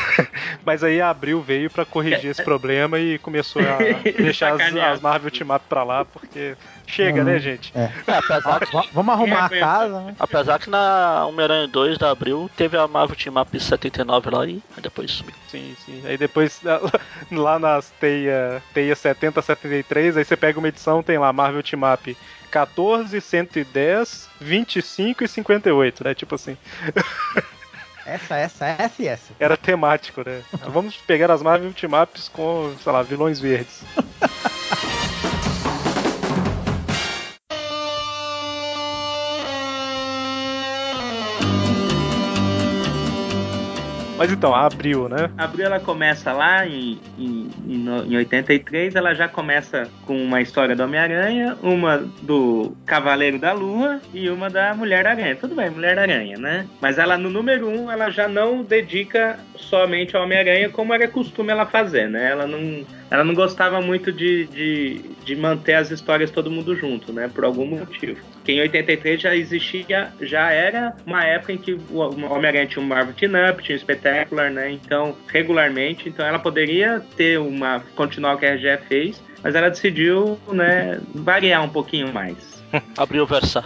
Mas 0.64 0.83
aí 0.83 1.01
a 1.01 1.11
Abril 1.11 1.41
veio 1.41 1.70
pra 1.70 1.85
corrigir 1.85 2.31
esse 2.31 2.43
problema 2.43 2.99
e 2.99 3.18
começou 3.18 3.62
a 3.62 3.79
deixar 4.16 4.55
as, 4.55 4.77
as 4.77 5.01
Marvel 5.01 5.31
Team 5.31 5.55
Up 5.55 5.64
pra 5.68 5.83
lá, 5.85 6.05
porque 6.05 6.57
chega, 6.87 7.18
Uhum. 7.20 7.24
né, 7.24 7.39
gente? 7.39 7.72
É, 7.76 7.91
apesar, 8.07 8.61
que, 8.61 8.72
Vamos 8.93 9.14
arrumar 9.14 9.47
a 9.47 9.49
casa, 9.49 10.01
né? 10.01 10.16
apesar 10.18 10.59
que 10.59 10.70
na 10.70 11.24
Homem-Aranha 11.26 11.68
2 11.68 11.99
da 11.99 12.11
Abril 12.11 12.51
teve 12.57 12.76
a 12.76 12.87
Marvel 12.87 13.16
Team 13.16 13.41
Up 13.41 13.59
79 13.61 14.30
lá 14.30 14.47
e 14.47 14.62
depois 14.80 15.11
sumiu. 15.11 15.35
Sim, 15.49 15.74
sim. 15.85 16.03
Aí 16.05 16.16
depois, 16.16 16.61
lá 17.32 17.59
nas 17.59 17.91
teia, 18.01 18.62
teia 18.72 18.95
70, 18.95 19.41
73, 19.43 20.16
aí 20.16 20.24
você 20.24 20.37
pega 20.37 20.59
uma 20.59 20.68
edição, 20.68 21.03
tem 21.03 21.18
lá 21.18 21.32
Marvel 21.32 21.62
Team 21.62 21.80
Up 21.93 22.16
14, 22.51 23.20
110, 23.20 24.28
25 24.41 25.24
e 25.24 25.28
58, 25.28 26.05
né? 26.05 26.14
Tipo 26.14 26.35
assim, 26.37 26.57
Essa, 28.07 28.37
essa, 28.37 28.66
essa 28.66 29.03
e 29.03 29.09
essa. 29.09 29.32
era 29.41 29.57
temático, 29.57 30.22
né? 30.26 30.43
Vamos 30.68 30.95
pegar 30.95 31.30
as 31.30 31.41
Marvel 31.41 31.72
Team 31.72 31.91
Ups 32.03 32.28
com, 32.28 32.74
sei 32.82 32.93
lá, 32.93 33.01
vilões 33.03 33.41
verdes. 33.41 33.82
Mas 44.17 44.31
então, 44.31 44.55
abriu, 44.55 45.09
né? 45.09 45.29
Abril 45.37 45.67
ela 45.67 45.81
começa 45.81 46.33
lá 46.33 46.65
em, 46.67 47.01
em, 47.19 47.49
em, 47.67 47.79
no- 47.79 48.05
em 48.05 48.17
83, 48.17 48.95
ela 48.95 49.12
já 49.12 49.27
começa 49.29 49.89
com 50.07 50.17
uma 50.17 50.41
história 50.41 50.77
do 50.77 50.85
Homem-Aranha, 50.85 51.57
uma 51.62 51.99
do 52.23 52.77
Cavaleiro 52.87 53.41
da 53.41 53.53
Lua 53.53 54.01
e 54.12 54.31
uma 54.31 54.49
da 54.49 54.73
Mulher-Aranha. 54.73 55.35
Tudo 55.35 55.57
bem, 55.57 55.69
Mulher-Aranha, 55.69 56.39
né? 56.39 56.65
Mas 56.81 56.97
ela 56.97 57.19
no 57.19 57.29
número 57.29 57.69
um, 57.69 57.91
ela 57.91 58.09
já 58.09 58.29
não 58.29 58.62
dedica 58.62 59.37
somente 59.57 60.17
ao 60.17 60.23
Homem-Aranha 60.23 60.69
como 60.71 60.95
era 60.95 61.09
costume 61.09 61.51
ela 61.51 61.67
fazer, 61.67 62.09
né? 62.09 62.31
Ela 62.31 62.47
não, 62.47 62.85
ela 63.11 63.25
não 63.25 63.35
gostava 63.35 63.81
muito 63.81 64.13
de, 64.13 64.47
de, 64.47 65.01
de 65.25 65.37
manter 65.37 65.75
as 65.75 65.91
histórias 65.91 66.31
todo 66.31 66.51
mundo 66.51 66.75
junto, 66.77 67.13
né? 67.13 67.31
Por 67.33 67.45
algum 67.45 67.67
motivo. 67.67 68.21
Porque 68.35 68.53
em 68.53 68.61
83 68.61 69.21
já 69.21 69.35
existia, 69.35 70.13
já 70.21 70.51
era 70.51 70.95
uma 71.07 71.25
época 71.25 71.53
em 71.53 71.59
que 71.59 71.73
o 71.91 71.99
Homem-Aranha 71.99 72.67
tinha 72.67 72.85
um 72.85 72.89
Marvel 72.89 73.15
Team 73.15 73.33
Up, 73.51 73.63
tinha 73.63 73.77
um 73.77 73.81
Spectacular, 73.81 74.51
né? 74.51 74.71
Então, 74.71 75.17
regularmente, 75.29 76.09
então 76.09 76.27
ela 76.27 76.39
poderia 76.39 77.03
ter 77.17 77.39
uma. 77.39 77.81
continuar 77.95 78.35
o 78.35 78.39
que 78.39 78.47
a 78.47 78.55
RGE 78.55 78.79
fez, 78.89 79.23
mas 79.43 79.55
ela 79.55 79.69
decidiu, 79.69 80.39
né, 80.49 81.01
variar 81.15 81.63
um 81.63 81.69
pouquinho 81.69 82.13
mais. 82.13 82.63
Abriu 82.97 83.27
Versa. 83.27 83.65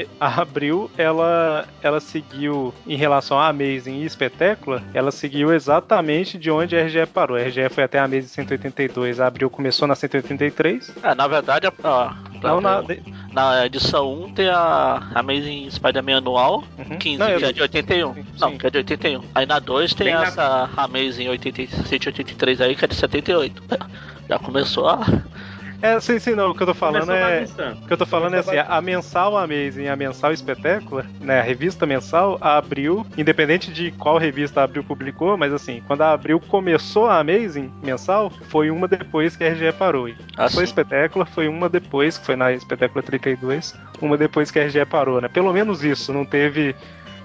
E 0.00 0.08
a 0.18 0.40
Abril, 0.40 0.90
ela, 0.96 1.66
ela 1.82 2.00
seguiu, 2.00 2.72
em 2.86 2.96
relação 2.96 3.38
a 3.38 3.48
Amazing 3.48 4.00
e 4.00 4.04
Espetácula, 4.06 4.82
ela 4.94 5.10
seguiu 5.10 5.52
exatamente 5.52 6.38
de 6.38 6.50
onde 6.50 6.74
a 6.76 6.82
RGE 6.84 7.04
parou. 7.06 7.36
A 7.36 7.40
RGE 7.42 7.68
foi 7.68 7.84
até 7.84 7.98
a 7.98 8.04
Amazing 8.04 8.28
182, 8.28 9.20
a 9.20 9.26
Abril 9.26 9.50
começou 9.50 9.86
na 9.86 9.94
183. 9.94 10.94
É, 11.02 11.14
na 11.14 11.26
verdade, 11.28 11.66
a- 11.66 12.16
Não, 12.42 12.60
na, 12.60 12.82
na 13.32 13.66
edição 13.66 14.12
1 14.24 14.32
tem 14.34 14.48
a 14.48 15.02
Amazing 15.14 15.70
Spider-Man 15.70 16.16
anual, 16.18 16.64
Uhum. 16.78 16.98
15, 16.98 17.18
Não, 17.18 17.26
que 17.38 17.44
é 17.44 17.52
de 17.52 17.62
81. 17.62 18.14
Sim, 18.14 18.24
Não, 18.40 18.50
sim. 18.50 18.58
que 18.58 18.66
é 18.66 18.70
de 18.70 18.78
81. 18.78 19.22
Aí 19.34 19.46
na 19.46 19.58
2 19.58 19.92
tem 19.94 20.06
Bem 20.06 20.14
na- 20.14 20.22
essa 20.24 20.70
Amazing 20.76 21.28
80 21.28 21.84
183 21.84 22.60
aí, 22.60 22.74
que 22.74 22.84
é 22.84 22.88
de 22.88 22.94
78. 22.94 23.62
Já 24.28 24.38
começou 24.38 24.88
a. 24.88 25.00
É, 25.82 25.98
sim, 25.98 26.18
sim, 26.20 26.34
não. 26.34 26.50
O 26.50 26.54
que 26.54 26.62
eu 26.62 26.66
tô 26.68 26.74
falando 26.74 27.06
Começou 27.06 27.64
é. 27.64 27.72
O 27.72 27.86
que 27.86 27.92
eu 27.92 27.96
tô 27.96 28.06
falando 28.06 28.34
é 28.34 28.38
assim, 28.38 28.56
a 28.56 28.80
mensal 28.80 29.36
Amazing 29.36 29.82
e 29.82 29.88
a 29.88 29.96
mensal 29.96 30.32
Espetácula, 30.32 31.04
né, 31.20 31.40
a 31.40 31.42
revista 31.42 31.84
mensal, 31.84 32.38
a 32.40 32.56
Abril, 32.56 33.04
independente 33.18 33.72
de 33.72 33.90
qual 33.92 34.16
revista 34.16 34.60
a 34.60 34.64
Abril 34.64 34.84
publicou, 34.84 35.36
mas 35.36 35.52
assim, 35.52 35.82
quando 35.86 36.02
a 36.02 36.12
Abril 36.12 36.38
começou 36.38 37.06
a 37.06 37.18
Amazing 37.18 37.72
mensal, 37.82 38.30
foi 38.48 38.70
uma 38.70 38.86
depois 38.86 39.36
que 39.36 39.42
a 39.42 39.48
RGE 39.48 39.72
parou. 39.72 40.08
E 40.08 40.16
Assim. 40.36 40.54
Foi 40.54 40.64
Espetácula, 40.64 41.26
foi 41.26 41.48
uma 41.48 41.68
depois, 41.68 42.16
que 42.16 42.26
foi 42.26 42.36
na 42.36 42.52
Espetácula 42.52 43.02
32, 43.02 43.74
uma 44.00 44.16
depois 44.16 44.50
que 44.50 44.60
a 44.60 44.64
RGE 44.64 44.84
parou, 44.86 45.20
né? 45.20 45.28
Pelo 45.28 45.52
menos 45.52 45.82
isso, 45.82 46.12
não 46.12 46.24
teve 46.24 46.76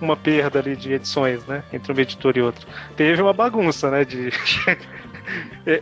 uma 0.02 0.16
perda 0.16 0.60
ali 0.60 0.76
de 0.76 0.94
edições, 0.94 1.46
né? 1.46 1.64
Entre 1.72 1.92
um 1.92 2.00
editor 2.00 2.38
e 2.38 2.42
outro. 2.42 2.68
Teve 2.96 3.22
uma 3.22 3.34
bagunça, 3.34 3.90
né? 3.90 4.06
De. 4.06 4.30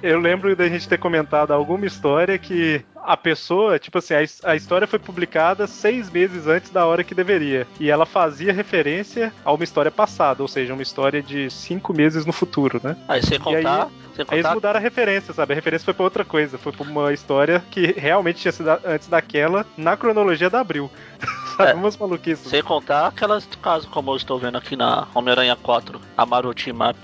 Eu- 0.02 0.20
lembro 0.20 0.56
da 0.56 0.68
gente 0.68 0.88
ter 0.88 0.98
comentado 0.98 1.52
alguma 1.52 1.86
história 1.86 2.38
que 2.38 2.84
a 2.96 3.16
pessoa, 3.16 3.78
tipo 3.78 4.00
assim, 4.00 4.16
a, 4.16 4.52
a 4.52 4.56
história 4.56 4.88
foi 4.88 4.98
publicada 4.98 5.68
seis 5.68 6.10
meses 6.10 6.48
antes 6.48 6.72
da 6.72 6.86
hora 6.86 7.04
que 7.04 7.14
deveria. 7.14 7.68
E 7.80 7.90
ela 7.90 8.06
fazia 8.06 8.52
referência 8.52 9.32
a 9.44 9.54
uma 9.54 9.64
história 9.64 9.92
passada, 9.92 10.42
ou 10.42 10.48
seja, 10.48 10.74
uma 10.74 10.82
história 10.82 11.22
de 11.22 11.50
cinco 11.52 11.94
meses 11.94 12.26
no 12.26 12.34
futuro, 12.34 12.82
né? 12.84 12.98
Aí 13.08 13.22
sem 13.22 13.40
contar. 13.40 13.90
sem 14.16 14.26
Aí 14.28 14.38
eles 14.38 14.44
contar 14.44 14.56
mudaram 14.56 14.80
a 14.80 14.82
referência, 14.82 15.34
sabe? 15.34 15.54
A 15.54 15.56
referência 15.56 15.86
foi 15.86 15.94
pra 15.94 16.04
outra 16.04 16.26
coisa. 16.26 16.58
Foi 16.58 16.72
pra 16.72 16.84
uma 16.84 17.14
história 17.14 17.64
que 17.70 17.94
realmente 17.98 18.42
tinha 18.42 18.52
sido 18.52 18.70
antes 18.84 19.08
daquela 19.08 19.66
na 19.78 19.96
cronologia 19.96 20.50
da 20.50 20.60
Abril. 20.62 20.90
sabe? 21.58 21.72
É. 21.72 21.74
Umas 21.76 21.96
maluquices. 21.98 22.48
Sem 22.50 22.64
contar 22.64 23.08
aquelas 23.08 23.46
casos 23.62 23.88
como 23.88 24.12
eu 24.12 24.16
estou 24.16 24.40
vendo 24.40 24.58
aqui 24.58 24.76
na 24.76 25.08
Homem-Aranha 25.14 25.56
4, 25.56 26.02
a 26.18 26.26
Maruti 26.26 26.74
Map 26.74 26.98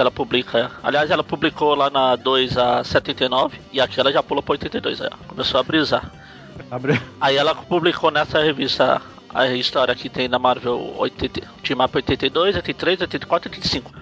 que 0.00 0.02
ela 0.02 0.10
publica. 0.10 0.70
Aliás, 0.82 1.10
ela 1.10 1.22
publicou 1.22 1.74
lá 1.74 1.90
na 1.90 2.16
2 2.16 2.56
a 2.56 2.82
79 2.82 3.60
e 3.70 3.80
aqui 3.80 4.00
ela 4.00 4.10
já 4.10 4.22
pulou 4.22 4.42
pra 4.42 4.52
82, 4.52 5.02
aí, 5.02 5.10
ó, 5.12 5.16
começou 5.28 5.60
a 5.60 5.62
brisar. 5.62 6.10
Abriu. 6.70 6.98
Aí 7.20 7.36
ela 7.36 7.54
publicou 7.54 8.10
nessa 8.10 8.42
revista 8.42 9.02
a 9.34 9.46
história 9.48 9.94
que 9.94 10.08
tem 10.08 10.26
na 10.26 10.38
Marvel 10.38 10.94
80, 10.96 11.42
Team 11.62 11.84
Up 11.84 11.94
82, 11.94 12.56
83, 12.56 13.00
84 13.02 13.48
e 13.48 13.52
85. 13.52 13.92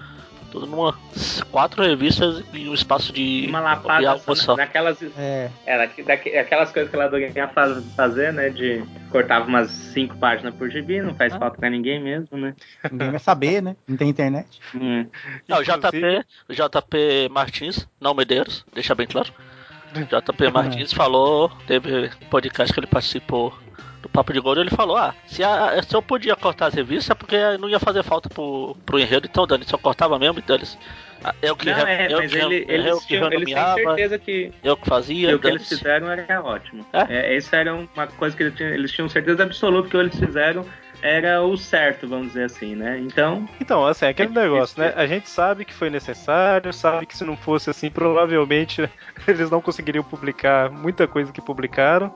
Tudo 0.51 0.65
numa 0.65 0.97
quatro 1.51 1.83
revistas 1.83 2.43
em 2.53 2.69
um 2.69 2.73
espaço 2.73 3.13
de 3.13 3.45
Uma 3.47 3.59
de 3.59 3.65
lapada 3.65 4.09
algo 4.11 4.23
só, 4.23 4.35
só. 4.35 4.55
naquelas 4.55 4.99
É, 5.17 5.49
Era 5.65 5.83
aquelas 6.41 6.71
coisas 6.71 6.89
que 6.89 6.95
ela 6.95 7.07
faz- 7.49 7.83
fazer, 7.95 8.33
né? 8.33 8.49
De 8.49 8.83
cortava 9.11 9.45
umas 9.45 9.69
cinco 9.71 10.17
páginas 10.17 10.53
por 10.55 10.69
gibi, 10.69 11.01
não 11.01 11.13
faz 11.15 11.33
Ah. 11.33 11.39
falta 11.39 11.57
pra 11.57 11.69
ninguém 11.69 12.01
mesmo, 12.01 12.37
né? 12.37 12.55
ninguém 12.91 13.11
vai 13.11 13.19
saber, 13.19 13.61
né? 13.61 13.75
Não 13.87 13.97
tem 13.97 14.09
internet. 14.09 14.59
Hum. 14.75 15.05
Não, 15.47 15.57
o 15.59 15.63
JP, 15.63 16.25
o 16.49 16.53
JP 16.53 17.29
Martins, 17.31 17.87
não 17.99 18.13
Medeiros, 18.13 18.65
deixa 18.73 18.93
bem 18.95 19.07
claro. 19.07 19.31
JP 19.93 20.49
Martins 20.53 20.93
falou, 20.93 21.51
teve 21.67 22.09
podcast 22.29 22.73
que 22.73 22.79
ele 22.79 22.87
participou 22.87 23.53
do 24.01 24.07
Papo 24.07 24.31
de 24.31 24.39
Gordo, 24.39 24.61
ele 24.61 24.69
falou, 24.69 24.95
ah, 24.95 25.13
se, 25.27 25.43
a- 25.43 25.81
se 25.83 25.93
eu 25.93 26.01
podia 26.01 26.33
cortar 26.35 26.67
as 26.67 26.73
revistas 26.73 27.09
é 27.09 27.13
porque 27.15 27.35
não 27.57 27.67
ia 27.69 27.79
fazer 27.79 28.01
falta 28.01 28.29
pro, 28.29 28.75
pro 28.85 28.97
enredo, 28.99 29.27
então 29.29 29.45
Dani, 29.45 29.65
se 29.65 29.73
eu 29.73 29.79
cortava 29.79 30.17
mesmo, 30.17 30.41
Dani. 30.45 30.63
Eu 31.41 31.53
que, 31.53 31.65
Não, 31.65 31.79
é, 31.79 32.07
eu 32.09 32.19
mas 32.19 32.31
que, 32.31 32.37
ele- 32.37 32.65
eu 32.65 32.75
eles, 32.75 32.99
que 33.01 33.07
tinham, 33.07 33.29
eles 33.33 33.53
têm 33.53 33.73
certeza 33.75 34.17
que, 34.17 34.53
eu 34.63 34.77
que 34.77 34.87
fazia, 34.87 35.27
que 35.27 35.35
o 35.35 35.39
que 35.39 35.47
eles 35.47 35.67
fizeram 35.67 36.09
era 36.09 36.41
ótimo. 36.41 36.85
É? 36.93 37.33
É, 37.33 37.35
isso 37.37 37.53
era 37.53 37.75
uma 37.75 38.07
coisa 38.07 38.37
que 38.37 38.43
eles 38.43 38.55
tinham, 38.55 38.71
eles 38.71 38.89
tinham 38.93 39.09
certeza 39.09 39.43
absoluta 39.43 39.89
que 39.89 39.97
o 39.97 39.99
que 39.99 40.05
eles 40.05 40.15
fizeram 40.17 40.65
era 41.01 41.41
o 41.43 41.57
certo, 41.57 42.07
vamos 42.07 42.27
dizer 42.27 42.45
assim, 42.45 42.75
né? 42.75 42.99
Então, 42.99 43.47
Então, 43.59 43.85
assim, 43.85 44.05
é 44.05 44.09
aquele 44.09 44.31
É 44.37 44.41
negócio, 44.41 44.81
né? 44.81 44.93
A 44.95 45.05
gente 45.05 45.29
sabe 45.29 45.65
que 45.65 45.73
foi 45.73 45.89
necessário, 45.89 46.71
sabe 46.73 47.05
que 47.05 47.15
se 47.15 47.23
não 47.23 47.35
fosse 47.37 47.69
assim, 47.69 47.89
provavelmente 47.89 48.89
eles 49.27 49.49
não 49.49 49.61
conseguiriam 49.61 50.03
publicar 50.03 50.69
muita 50.69 51.07
coisa 51.07 51.31
que 51.31 51.41
publicaram. 51.41 52.13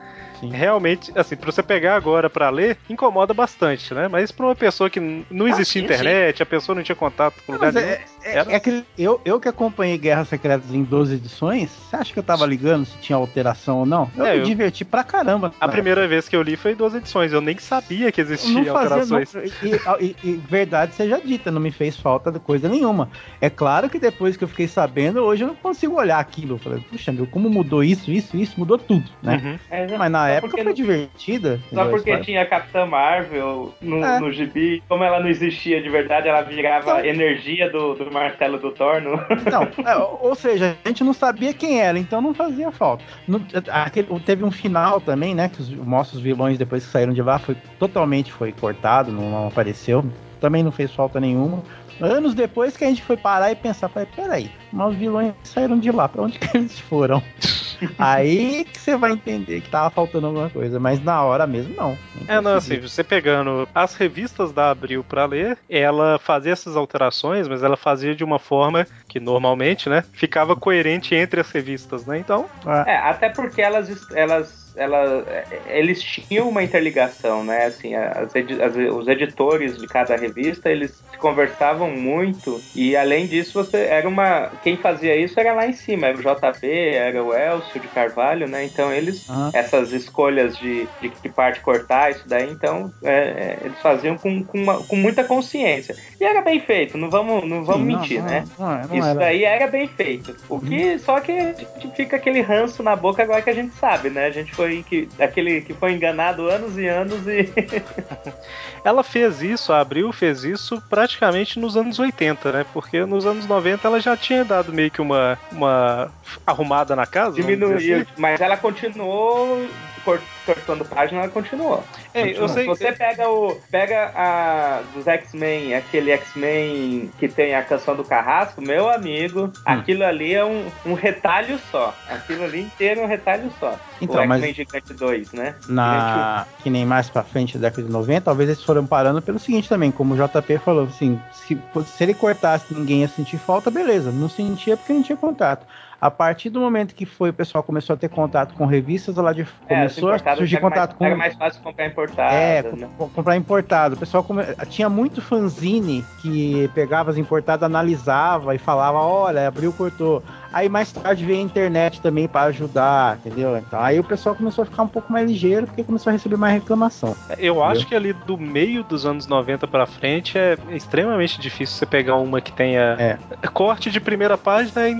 Sim. 0.50 0.56
Realmente, 0.56 1.12
assim, 1.16 1.36
pra 1.36 1.50
você 1.50 1.62
pegar 1.62 1.96
agora 1.96 2.28
pra 2.30 2.50
ler, 2.50 2.76
incomoda 2.88 3.32
bastante, 3.34 3.92
né? 3.94 4.08
Mas 4.08 4.30
pra 4.30 4.46
uma 4.46 4.54
pessoa 4.54 4.88
que 4.90 5.00
não 5.30 5.46
Ah, 5.46 5.50
existia 5.50 5.80
sim, 5.80 5.84
internet, 5.84 6.42
a 6.42 6.46
pessoa 6.46 6.74
não 6.76 6.82
tinha 6.82 6.96
contato 6.96 7.34
com 7.46 7.52
lugar 7.52 7.72
Mas 7.72 7.74
nenhum. 7.82 7.88
é, 7.88 8.00
é, 8.24 8.36
Era- 8.38 8.52
é 8.52 8.56
aquele, 8.56 8.84
eu, 8.98 9.20
eu 9.24 9.40
que 9.40 9.48
acompanhei 9.48 9.96
Guerras 9.98 10.28
Secretas 10.28 10.72
em 10.72 10.82
12 10.82 11.14
edições, 11.16 11.70
você 11.70 11.96
acha 11.96 12.12
que 12.12 12.18
eu 12.18 12.22
tava 12.22 12.46
ligando 12.46 12.84
se 12.86 12.96
tinha 12.98 13.16
alteração 13.16 13.78
ou 13.80 13.86
não? 13.86 14.10
Eu 14.16 14.24
É, 14.26 14.32
me 14.34 14.38
eu- 14.40 14.44
diverti 14.44 14.84
pra 14.84 15.02
caramba. 15.04 15.52
A 15.60 15.66
né? 15.66 15.72
primeira 15.72 16.06
vez 16.08 16.28
que 16.28 16.36
eu 16.36 16.42
li 16.42 16.56
foi 16.56 16.74
duas 16.74 16.94
edições, 16.94 17.32
eu 17.32 17.40
nem 17.40 17.56
sabia 17.58 18.10
que 18.12 18.22
não 18.22 18.30
existia 18.30 18.72
fazia, 18.72 18.72
não, 18.72 18.80
alterações. 19.18 19.34
e, 19.62 20.04
e- 20.06 20.16
e 20.24 20.32
verdade 20.48 20.94
seja 20.94 21.20
dita, 21.20 21.50
não 21.50 21.60
me 21.60 21.70
fez 21.70 21.96
falta 21.96 22.30
de 22.30 22.38
coisa 22.38 22.68
nenhuma. 22.68 23.08
É 23.40 23.48
claro 23.50 23.88
que 23.90 23.98
depois 23.98 24.36
que 24.36 24.44
eu 24.44 24.48
fiquei 24.48 24.68
sabendo, 24.68 25.20
hoje 25.22 25.44
eu 25.44 25.48
não 25.48 25.54
consigo 25.54 25.94
olhar 25.96 26.18
aquilo. 26.18 26.54
Eu 26.54 26.58
falei, 26.58 26.80
puxa, 26.90 27.12
meu, 27.12 27.26
como 27.26 27.48
mudou 27.50 27.82
isso, 27.84 28.10
isso, 28.10 28.36
isso, 28.36 28.58
mudou 28.58 28.78
tudo, 28.78 29.10
né? 29.22 29.58
Uhum. 29.70 29.98
Mas 29.98 30.10
na 30.10 30.28
época 30.34 30.48
porque 30.50 30.64
foi 30.64 30.74
divertida. 30.74 31.60
Só 31.72 31.84
porque 31.84 32.10
história. 32.10 32.24
tinha 32.24 32.42
a 32.42 32.46
Capitã 32.46 32.86
Marvel 32.86 33.74
no, 33.80 34.04
É. 34.04 34.20
no 34.20 34.32
gibi, 34.32 34.82
como 34.88 35.02
ela 35.04 35.20
não 35.20 35.28
existia 35.28 35.82
de 35.82 35.88
verdade, 35.88 36.28
ela 36.28 36.42
virava 36.42 36.92
Então- 37.00 37.04
energia 37.04 37.70
do, 37.70 37.94
do 37.94 38.10
martelo 38.12 38.58
do 38.58 38.70
Thor. 38.70 39.00
No... 39.00 39.12
Não, 39.50 39.62
é, 39.90 39.96
ou 40.20 40.34
seja, 40.34 40.76
a 40.84 40.88
gente 40.88 41.02
não 41.04 41.12
sabia 41.12 41.52
quem 41.54 41.80
era, 41.80 41.98
então 41.98 42.20
não 42.20 42.34
fazia 42.34 42.70
falta. 42.70 43.04
No- 43.26 43.44
aquele- 43.70 44.08
teve 44.20 44.44
um 44.44 44.50
final 44.50 45.00
também, 45.00 45.34
né? 45.34 45.48
Que 45.48 45.60
os, 45.60 45.70
mostra 45.70 46.16
os 46.16 46.22
vilões 46.22 46.58
depois 46.58 46.84
que 46.84 46.90
saíram 46.92 47.12
de 47.12 47.22
lá, 47.22 47.38
foi 47.38 47.56
totalmente 47.78 48.32
foi 48.32 48.52
cortado, 48.52 49.12
não, 49.12 49.30
não 49.30 49.48
apareceu. 49.48 50.04
Também 50.40 50.62
não 50.62 50.72
fez 50.72 50.92
falta 50.92 51.18
nenhuma. 51.20 51.62
Anos 52.00 52.34
depois 52.34 52.76
que 52.76 52.84
a 52.84 52.88
gente 52.88 53.02
foi 53.02 53.16
parar 53.16 53.52
e 53.52 53.54
pensar, 53.54 53.88
peraí, 53.88 54.50
mas 54.72 54.90
os 54.90 54.96
vilões 54.96 55.32
saíram 55.44 55.78
de 55.78 55.90
lá, 55.92 56.08
pra 56.08 56.22
onde 56.22 56.38
que 56.38 56.56
eles 56.56 56.78
foram? 56.80 57.22
Aí 57.98 58.64
que 58.64 58.78
você 58.78 58.96
vai 58.96 59.12
entender 59.12 59.60
que 59.60 59.70
tava 59.70 59.90
faltando 59.90 60.26
alguma 60.26 60.50
coisa, 60.50 60.78
mas 60.80 61.00
na 61.02 61.22
hora 61.22 61.46
mesmo 61.46 61.74
não. 61.76 61.96
É, 62.28 62.40
não, 62.40 62.54
assim, 62.54 62.80
você 62.80 63.02
pegando 63.04 63.68
as 63.74 63.94
revistas 63.96 64.52
da 64.52 64.70
Abril 64.70 65.04
pra 65.04 65.26
ler, 65.26 65.58
ela 65.68 66.18
fazia 66.18 66.52
essas 66.52 66.76
alterações, 66.76 67.48
mas 67.48 67.62
ela 67.62 67.76
fazia 67.76 68.14
de 68.14 68.24
uma 68.24 68.38
forma 68.38 68.86
que 69.08 69.20
normalmente, 69.20 69.88
né, 69.88 70.04
ficava 70.12 70.56
coerente 70.56 71.14
entre 71.14 71.40
as 71.40 71.50
revistas, 71.50 72.06
né? 72.06 72.18
Então, 72.18 72.46
Ah, 72.66 72.84
É, 72.86 72.96
até 72.96 73.28
porque 73.28 73.60
elas, 73.60 74.10
elas, 74.10 74.74
elas, 74.76 75.24
eles 75.66 76.02
tinham 76.02 76.48
uma 76.48 76.62
interligação, 76.62 77.44
né? 77.44 77.66
Assim, 77.66 77.94
as 77.94 78.34
as- 78.34 78.76
os 78.76 79.08
editores 79.08 79.78
de 79.78 79.86
cada 79.86 80.16
revista 80.16 80.70
eles 80.70 81.02
conversavam 81.18 81.90
muito 81.90 82.62
e 82.74 82.96
além 82.96 83.26
disso 83.26 83.52
você 83.54 83.78
era 83.78 84.08
uma, 84.08 84.50
quem 84.60 84.76
fazia 84.80 85.16
isso 85.16 85.38
era 85.38 85.52
lá 85.54 85.66
em 85.66 85.72
cima, 85.72 86.06
era 86.08 86.16
o 86.18 86.20
JP, 86.20 86.66
era 86.66 87.22
o 87.22 87.32
Elcio 87.64 87.80
de 87.80 87.88
Carvalho, 87.88 88.46
né? 88.46 88.64
Então 88.64 88.92
eles 88.92 89.24
aham. 89.28 89.50
essas 89.52 89.92
escolhas 89.92 90.56
de, 90.56 90.92
de 91.00 91.10
que 91.10 91.28
parte 91.28 91.60
cortar 91.60 92.10
isso 92.10 92.28
daí, 92.28 92.50
então 92.50 92.92
é, 93.02 93.58
é, 93.62 93.66
eles 93.66 93.80
faziam 93.80 94.16
com, 94.16 94.44
com, 94.44 94.58
uma- 94.58 94.84
com 94.86 94.96
muita 94.96 95.24
consciência. 95.24 95.96
E 96.20 96.24
era 96.24 96.42
bem 96.42 96.60
feito, 96.60 96.96
não 96.98 97.10
vamos, 97.10 97.48
não 97.48 97.64
vamos 97.64 97.80
Sim, 97.80 97.86
mentir, 97.86 98.18
não, 98.20 98.28
né? 98.28 98.48
não 98.58 98.88
não 98.88 98.96
Isso 98.96 99.08
era. 99.08 99.20
daí 99.20 99.44
era 99.44 99.66
bem 99.66 99.88
feito. 99.88 100.34
O 100.48 100.60
que 100.60 100.98
só 100.98 101.20
que 101.20 101.32
a 101.32 101.54
gente 101.54 101.90
fica 101.94 102.16
aquele 102.16 102.40
ranço 102.40 102.82
na 102.82 102.94
boca 102.96 103.22
agora 103.22 103.42
que 103.42 103.50
a 103.50 103.54
gente 103.54 103.74
sabe, 103.74 104.10
né? 104.10 104.26
A 104.26 104.30
gente 104.30 104.52
foi 104.54 104.82
que 104.82 105.08
aquele 105.18 105.62
que 105.62 105.74
foi 105.74 105.92
enganado 105.92 106.48
anos 106.48 106.76
e 106.76 106.86
anos 106.86 107.26
e 107.26 107.52
Ela 108.82 109.02
fez 109.02 109.42
isso, 109.42 109.72
a 109.72 109.80
Abril 109.80 110.12
fez 110.12 110.44
isso 110.44 110.82
praticamente 110.88 111.58
nos 111.58 111.76
anos 111.76 111.98
80, 111.98 112.52
né? 112.52 112.64
Porque 112.72 113.04
nos 113.04 113.26
anos 113.26 113.46
90 113.46 113.88
ela 113.88 114.00
já 114.00 114.16
tinha 114.16 114.44
dado 114.44 114.72
meio 114.72 114.90
que 114.90 115.00
uma, 115.00 115.38
uma 115.50 116.12
arrumada 116.46 116.94
na 116.96 117.06
casa. 117.06 117.40
Assim. 117.76 118.04
mas 118.18 118.40
ela 118.40 118.56
continuou 118.56 119.68
cor- 120.02 120.22
cortando 120.44 120.84
página, 120.84 121.20
ela 121.22 121.28
continuou. 121.30 121.84
Eu 122.12 122.48
sei 122.48 122.64
Se 122.64 122.68
você 122.68 122.92
pega 122.92 123.28
o 123.28 123.56
pega 123.70 124.12
a 124.14 124.82
dos 124.82 125.06
X-Men, 125.06 125.74
aquele 125.74 126.10
X-Men 126.10 127.10
que 127.18 127.28
tem 127.28 127.54
a 127.54 127.62
canção 127.62 127.96
do 127.96 128.04
Carrasco, 128.04 128.60
meu 128.60 128.88
amigo, 128.88 129.52
aquilo 129.64 130.04
ali 130.04 130.34
é 130.34 130.44
um, 130.44 130.70
um 130.84 130.94
retalho 130.94 131.58
só. 131.58 131.98
Aquilo 132.06 132.44
ali 132.44 132.62
inteiro 132.62 133.00
é 133.00 133.04
um 133.04 133.08
retalho 133.08 133.50
só. 133.52 133.78
Então, 134.00 134.16
o 134.20 134.32
X-Men 134.32 134.54
Gigante 134.54 134.92
2, 134.94 135.32
né? 135.32 135.54
na 135.68 136.46
que 136.58 136.70
nem 136.70 136.84
mais 136.84 137.08
pra 137.10 137.22
frente 137.22 137.58
da 137.58 137.68
década 137.68 137.86
de 137.86 137.92
90, 137.92 138.20
talvez 138.22 138.48
eles 138.48 138.62
foram 138.62 138.86
parando 138.86 139.20
pelo 139.22 139.38
seguinte 139.38 139.68
também, 139.68 139.90
como 139.90 140.14
o 140.14 140.16
JP 140.16 140.58
falou, 140.58 140.84
assim, 140.84 141.20
se, 141.30 141.58
se 141.86 142.02
ele 142.02 142.14
cortasse 142.14 142.72
ninguém 142.72 143.00
ia 143.02 143.08
sentir 143.08 143.38
falta, 143.38 143.70
beleza, 143.70 144.10
não 144.12 144.28
sentia 144.28 144.76
porque 144.76 144.92
não 144.92 145.02
tinha 145.02 145.16
contato. 145.16 145.66
A 146.04 146.10
partir 146.10 146.50
do 146.50 146.60
momento 146.60 146.94
que 146.94 147.06
foi, 147.06 147.30
o 147.30 147.32
pessoal 147.32 147.64
começou 147.64 147.94
a 147.94 147.96
ter 147.96 148.10
contato 148.10 148.52
com 148.52 148.66
revistas, 148.66 149.16
lá 149.16 149.32
de 149.32 149.40
É, 149.40 149.46
começou 149.66 150.10
a 150.12 150.18
surgir 150.36 150.60
contato 150.60 150.90
mais, 150.90 150.98
com 150.98 151.04
Era 151.06 151.16
mais 151.16 151.34
fácil 151.34 151.62
comprar 151.62 151.86
importada, 151.86 152.34
é, 152.34 152.62
né? 152.62 152.90
co- 152.98 153.08
comprar 153.08 153.34
importado. 153.36 153.94
O 153.94 153.98
pessoal 153.98 154.22
come- 154.22 154.44
tinha 154.68 154.90
muito 154.90 155.22
fanzine 155.22 156.04
que 156.20 156.68
pegava 156.74 157.10
as 157.10 157.16
importadas, 157.16 157.62
analisava 157.62 158.54
e 158.54 158.58
falava, 158.58 158.98
olha, 158.98 159.48
abriu, 159.48 159.72
cortou. 159.72 160.22
Aí 160.54 160.68
mais 160.68 160.92
tarde 160.92 161.24
veio 161.24 161.38
a 161.40 161.42
internet 161.42 162.00
também 162.00 162.28
para 162.28 162.42
ajudar, 162.46 163.16
entendeu? 163.18 163.56
Então 163.56 163.80
aí 163.80 163.98
o 163.98 164.04
pessoal 164.04 164.36
começou 164.36 164.62
a 164.62 164.66
ficar 164.66 164.84
um 164.84 164.88
pouco 164.88 165.12
mais 165.12 165.28
ligeiro 165.28 165.66
porque 165.66 165.82
começou 165.82 166.10
a 166.10 166.12
receber 166.12 166.36
mais 166.36 166.54
reclamação. 166.54 167.16
Eu 167.38 167.62
acho 167.62 167.86
que 167.88 167.94
ali 167.94 168.12
do 168.12 168.38
meio 168.38 168.84
dos 168.84 169.04
anos 169.04 169.26
90 169.26 169.66
pra 169.66 169.84
frente 169.84 170.38
é 170.38 170.56
extremamente 170.70 171.40
difícil 171.40 171.76
você 171.76 171.84
pegar 171.86 172.14
uma 172.16 172.40
que 172.40 172.52
tenha 172.52 172.96
É. 172.98 173.18
corte 173.52 173.90
de 173.90 174.00
primeira 174.00 174.38
página. 174.38 174.84
é- 174.88 174.90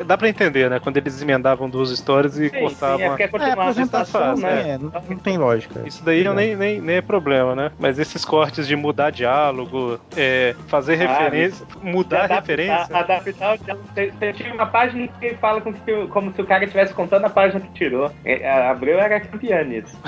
é- 0.00 0.04
dá 0.04 0.18
pra 0.18 0.28
entender, 0.28 0.68
né? 0.68 0.80
Quando 0.80 0.96
eles 0.96 1.22
emendavam 1.22 1.70
duas 1.70 1.90
histórias 1.90 2.36
e 2.38 2.48
Sim, 2.48 2.58
cortavam. 2.60 2.98
sim, 3.16 3.22
é 3.22 3.28
porque 3.28 3.44
é 3.44 3.48
É, 3.48 3.50
a 3.50 3.54
apresentação, 3.54 4.20
fase, 4.20 4.42
né? 4.42 4.78
Não, 4.78 4.90
não 5.08 5.16
tem 5.18 5.38
lógica. 5.38 5.82
Isso 5.86 6.02
daí 6.04 6.24
eu 6.24 6.34
nem, 6.34 6.56
nem, 6.56 6.80
nem 6.80 6.96
é 6.96 7.00
problema, 7.00 7.54
né? 7.54 7.70
Mas 7.78 7.98
esses 7.98 8.24
cortes 8.24 8.66
de 8.66 8.74
mudar 8.74 9.10
diálogo, 9.10 9.98
é, 10.16 10.54
fazer 10.66 10.96
referência, 10.96 11.64
mudar 11.80 12.22
a 12.22 12.24
adaptar- 12.24 12.40
referência. 12.40 12.96
Adaptar 12.96 13.54
o 13.54 13.58
diálogo. 13.58 13.86
Tinha 14.34 14.54
uma 14.54 14.66
página 14.80 15.08
que 15.08 15.34
fala 15.34 15.60
com 15.60 15.72
que- 15.72 16.06
como 16.08 16.32
se 16.34 16.40
o 16.40 16.46
cara 16.46 16.64
estivesse 16.64 16.94
contando 16.94 17.24
a 17.26 17.30
página 17.30 17.60
que 17.60 17.72
tirou. 17.72 18.10
É, 18.24 18.48
A 18.48 18.70
Abreu 18.70 18.98
era 18.98 19.20
campeã 19.20 19.62
nisso. 19.62 19.98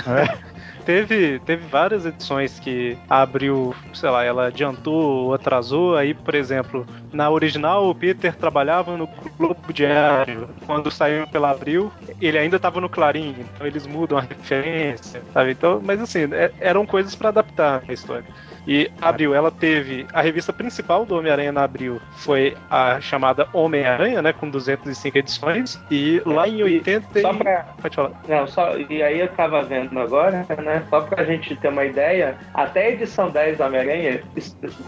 Teve, 0.84 1.38
teve 1.40 1.64
várias 1.68 2.04
edições 2.04 2.58
que 2.58 2.98
abriu, 3.08 3.74
sei 3.94 4.10
lá, 4.10 4.24
ela 4.24 4.46
adiantou 4.46 5.26
ou 5.26 5.34
atrasou. 5.34 5.96
Aí, 5.96 6.12
por 6.12 6.34
exemplo, 6.34 6.84
na 7.12 7.30
original 7.30 7.88
o 7.88 7.94
Peter 7.94 8.34
trabalhava 8.34 8.96
no 8.96 9.06
Globo 9.38 9.72
Diário. 9.72 10.48
Quando 10.66 10.90
saiu 10.90 11.26
pela 11.28 11.50
Abril, 11.50 11.92
ele 12.20 12.36
ainda 12.38 12.56
estava 12.56 12.80
no 12.80 12.88
Clarim. 12.88 13.36
Então 13.38 13.66
eles 13.66 13.86
mudam 13.86 14.18
a 14.18 14.22
referência, 14.22 15.22
sabe? 15.32 15.52
Então, 15.52 15.80
mas 15.84 16.00
assim, 16.00 16.28
é- 16.32 16.50
eram 16.58 16.84
coisas 16.84 17.14
para 17.14 17.28
adaptar 17.28 17.82
a 17.86 17.92
história. 17.92 18.24
E 18.66 18.90
Abril, 19.00 19.34
ela 19.34 19.50
teve. 19.50 20.06
A 20.12 20.20
revista 20.22 20.52
principal 20.52 21.04
do 21.04 21.16
Homem-Aranha 21.16 21.50
na 21.52 21.64
Abril 21.64 22.00
foi 22.12 22.56
a 22.70 23.00
chamada 23.00 23.48
Homem-Aranha, 23.52 24.22
né? 24.22 24.32
Com 24.32 24.48
205 24.48 25.18
edições. 25.18 25.82
E 25.90 26.22
lá 26.24 26.46
em 26.48 26.62
80. 26.62 27.18
e- 27.18 27.22
Só 27.22 27.32
pra, 27.34 27.66
Pode 27.80 27.96
falar. 27.96 28.12
Não, 28.28 28.46
só, 28.46 28.76
e 28.76 29.02
aí 29.02 29.18
eu 29.20 29.28
tava 29.28 29.62
vendo 29.62 29.98
agora, 29.98 30.46
né? 30.62 30.82
Só 30.88 31.00
pra 31.00 31.24
gente 31.24 31.56
ter 31.56 31.68
uma 31.68 31.84
ideia, 31.84 32.36
até 32.54 32.86
a 32.86 32.90
edição 32.90 33.30
10 33.30 33.58
do 33.58 33.64
Homem-Aranha, 33.64 34.22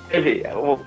teve, 0.08 0.42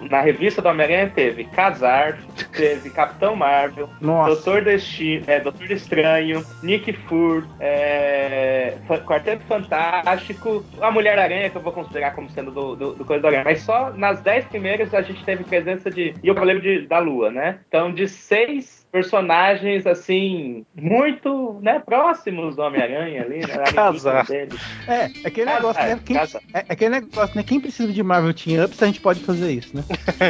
na 0.10 0.22
revista 0.22 0.62
do 0.62 0.70
Homem-Aranha 0.70 1.12
teve 1.14 1.44
Casar, 1.46 2.18
teve 2.54 2.90
Capitão 2.90 3.36
Marvel, 3.36 3.90
Nossa. 4.00 4.32
Doutor 4.36 4.64
Destino, 4.64 5.26
é, 5.28 5.40
Doutor 5.40 5.70
Estranho, 5.72 6.44
Nick 6.64 6.94
Fury, 6.94 7.46
é, 7.60 8.76
Quarteto 9.06 9.44
Fantástico, 9.46 10.64
a 10.82 10.92
Mulher-Aranha, 10.92 11.50
que 11.50 11.58
eu 11.58 11.62
vou 11.62 11.74
considerar 11.74 12.12
como 12.12 12.30
sendo 12.30 12.52
do, 12.52 12.76
do, 12.78 12.94
do 12.94 13.06
Coisa 13.06 13.28
Aranha. 13.28 13.44
Mas 13.44 13.62
só 13.62 13.92
nas 13.92 14.22
10 14.22 14.46
primeiras 14.46 14.94
a 14.94 15.02
gente 15.02 15.24
teve 15.26 15.44
presença 15.44 15.90
de. 15.90 16.14
E 16.24 16.32
o 16.32 16.36
problema 16.36 16.62
de, 16.62 16.88
da 16.88 17.00
Lua, 17.00 17.32
né? 17.32 17.60
Então, 17.68 17.94
de 17.94 18.08
seis 18.08 18.87
personagens, 18.92 19.86
assim, 19.86 20.66
muito 20.76 21.60
né, 21.62 21.82
próximos 21.86 22.56
do 22.56 22.62
Homem-Aranha 22.62 23.24
ali, 23.24 23.40
né? 23.40 23.64
Casar. 23.74 24.26
Dele. 24.26 24.58
É, 24.88 24.94
é 24.94 25.12
aquele 25.26 25.52
negócio, 25.52 25.82
né? 25.84 26.00
Quem, 26.06 26.18
é, 26.18 26.22
é 26.54 26.66
aquele 26.70 26.90
negócio, 26.92 27.36
né? 27.36 27.44
Quem 27.44 27.60
precisa 27.60 27.92
de 27.92 28.04
Marvel 28.04 28.34
Team 28.34 28.64
Ups, 28.66 28.82
a 28.82 28.86
gente 28.88 29.02
pode 29.02 29.20
fazer 29.22 29.52
isso, 29.52 29.76
né? 29.76 29.84